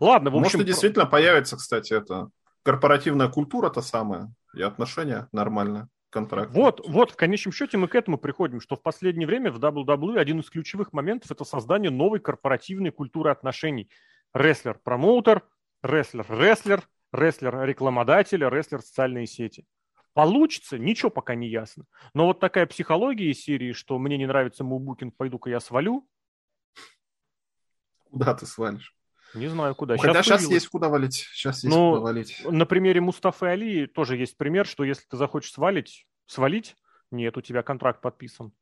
Ладно, 0.01 0.31
в 0.31 0.35
общем... 0.37 0.43
Может, 0.43 0.61
и 0.61 0.65
действительно 0.65 1.07
появится, 1.07 1.57
кстати, 1.57 1.93
это 1.93 2.31
корпоративная 2.63 3.29
культура 3.29 3.71
та 3.71 3.83
самая, 3.83 4.33
и 4.55 4.63
отношения 4.63 5.29
нормальные 5.33 5.89
контракт. 6.11 6.53
Вот, 6.53 6.87
вот, 6.87 7.11
в 7.11 7.17
конечном 7.17 7.53
счете 7.53 7.79
мы 7.79 7.89
к 7.89 7.95
этому 7.95 8.19
приходим, 8.19 8.61
что 8.61 8.77
в 8.77 8.83
последнее 8.83 9.27
время 9.27 9.51
в 9.51 9.59
WWE 9.59 10.19
один 10.19 10.41
из 10.41 10.51
ключевых 10.51 10.93
моментов– 10.93 11.31
это 11.33 11.45
создание 11.45 11.91
новой 11.91 12.21
корпоративной 12.21 12.91
культуры 12.91 13.31
отношений. 13.31 13.91
Рестлер-промоутер, 14.35 15.43
рестлер-рестлер, 15.83 16.87
рестлер-рекламодатель, 17.13 18.45
рестлер-социальные 18.45 19.27
сети. 19.27 19.67
Получится, 20.15 20.79
ничего 20.79 21.11
пока 21.11 21.35
не 21.35 21.49
ясно. 21.49 21.85
Но 22.15 22.27
вот 22.27 22.39
такая 22.39 22.67
психология 22.67 23.31
из 23.31 23.43
серии, 23.43 23.73
что 23.73 23.99
мне 23.99 24.19
не 24.19 24.27
нравится 24.27 24.63
мувбукинг, 24.63 25.17
пойду-ка 25.17 25.49
я 25.49 25.59
свалю. 25.59 26.07
Куда 28.11 28.35
ты 28.35 28.45
свалишь? 28.45 28.95
Не 29.35 29.49
знаю, 29.49 29.75
куда. 29.75 29.97
Сейчас, 29.97 30.07
Хотя 30.07 30.23
сейчас 30.23 30.51
есть 30.51 30.69
куда 30.69 30.89
валить. 30.89 31.27
Сейчас 31.33 31.65
есть 31.65 31.75
ну, 31.75 31.93
куда 31.93 32.03
валить. 32.03 32.43
На 32.45 32.67
примере 32.67 33.01
Мустафы 33.01 33.47
Али 33.47 33.87
тоже 33.87 34.17
есть 34.17 34.37
пример, 34.37 34.67
что 34.67 34.85
если 34.85 35.05
ты 35.09 35.17
захочешь 35.17 35.53
свалить, 35.53 36.07
свалить, 36.27 36.77
нет, 37.11 37.37
у 37.37 37.41
тебя 37.41 37.63
контракт 37.63 38.01
подписан. 38.01 38.53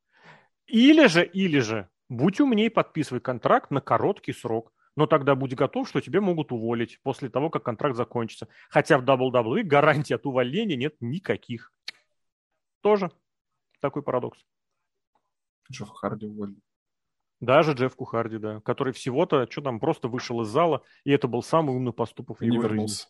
Или 0.65 1.07
же, 1.07 1.25
или 1.25 1.59
же, 1.59 1.89
будь 2.09 2.39
умней, 2.39 2.69
подписывай 2.69 3.19
контракт 3.19 3.71
на 3.71 3.81
короткий 3.81 4.33
срок. 4.33 4.73
Но 4.95 5.07
тогда 5.07 5.35
будь 5.35 5.55
готов, 5.55 5.87
что 5.87 6.01
тебе 6.01 6.19
могут 6.19 6.51
уволить 6.51 6.99
после 7.01 7.29
того, 7.29 7.49
как 7.49 7.63
контракт 7.63 7.95
закончится. 7.95 8.47
Хотя 8.69 8.97
в 8.97 9.03
WWE 9.03 9.63
гарантии 9.63 10.13
от 10.13 10.25
увольнения 10.25 10.75
нет 10.75 10.95
никаких. 10.99 11.71
Тоже 12.81 13.09
такой 13.79 14.03
парадокс. 14.03 14.39
Джефф 15.71 15.89
Харди 15.89 16.25
уволили. 16.25 16.59
Даже 17.41 17.73
Джефф 17.73 17.95
Кухарди, 17.95 18.37
да, 18.37 18.61
который 18.61 18.93
всего-то, 18.93 19.47
что 19.49 19.61
там, 19.61 19.79
просто 19.79 20.07
вышел 20.07 20.41
из 20.43 20.47
зала, 20.47 20.83
и 21.03 21.11
это 21.11 21.27
был 21.27 21.41
самый 21.41 21.75
умный 21.75 21.91
поступок 21.91 22.39
в 22.39 22.43
его 22.43 22.61
вернулся. 22.61 23.07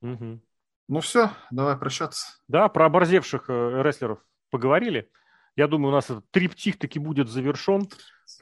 жизни. 0.00 0.14
Угу. 0.14 0.40
Ну 0.88 1.00
все, 1.00 1.30
давай 1.52 1.76
прощаться. 1.76 2.40
Да, 2.48 2.68
про 2.68 2.86
оборзевших 2.86 3.48
э, 3.48 3.82
рестлеров 3.82 4.18
поговорили. 4.50 5.08
Я 5.54 5.68
думаю, 5.68 5.92
у 5.92 5.94
нас 5.94 6.06
этот 6.06 6.28
триптих 6.30 6.78
таки 6.78 6.98
будет 6.98 7.28
завершен. 7.28 7.88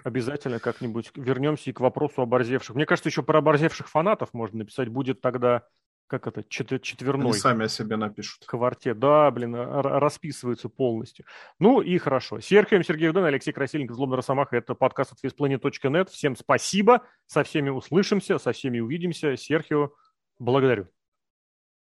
Обязательно 0.03 0.61
как-нибудь 0.61 1.11
вернемся 1.15 1.69
и 1.69 1.73
к 1.75 1.81
вопросу 1.81 2.23
оборзевших. 2.23 2.75
Мне 2.75 2.87
кажется, 2.87 3.11
еще 3.11 3.23
про 3.23 3.39
оборзевших 3.39 3.89
фанатов 3.89 4.33
можно 4.33 4.61
написать. 4.61 4.89
Будет 4.89 5.21
тогда 5.21 5.65
как 6.11 6.27
это, 6.27 6.43
четверной. 6.43 7.27
Они 7.27 7.35
сами 7.35 7.65
о 7.67 7.69
себе 7.69 7.97
напишут. 7.97 8.45
Квартет, 8.45 8.99
да, 8.99 9.31
блин, 9.31 9.55
расписываются 9.55 10.69
полностью. 10.69 11.25
Ну 11.61 11.81
и 11.81 11.97
хорошо. 11.99 12.41
Серхием 12.41 12.83
Сергей 12.83 13.13
Дэн, 13.13 13.25
Алексей 13.25 13.53
Красильников, 13.53 13.97
Злобный 13.97 14.17
Росомаха. 14.17 14.57
Это 14.57 14.75
подкаст 14.75 15.13
от 15.13 15.23
весьplanet.net. 15.23 16.11
Всем 16.11 16.35
спасибо. 16.37 17.05
Со 17.27 17.45
всеми 17.45 17.71
услышимся, 17.71 18.39
со 18.39 18.53
всеми 18.53 18.81
увидимся. 18.81 19.37
Серхио, 19.37 19.93
благодарю. 20.41 20.89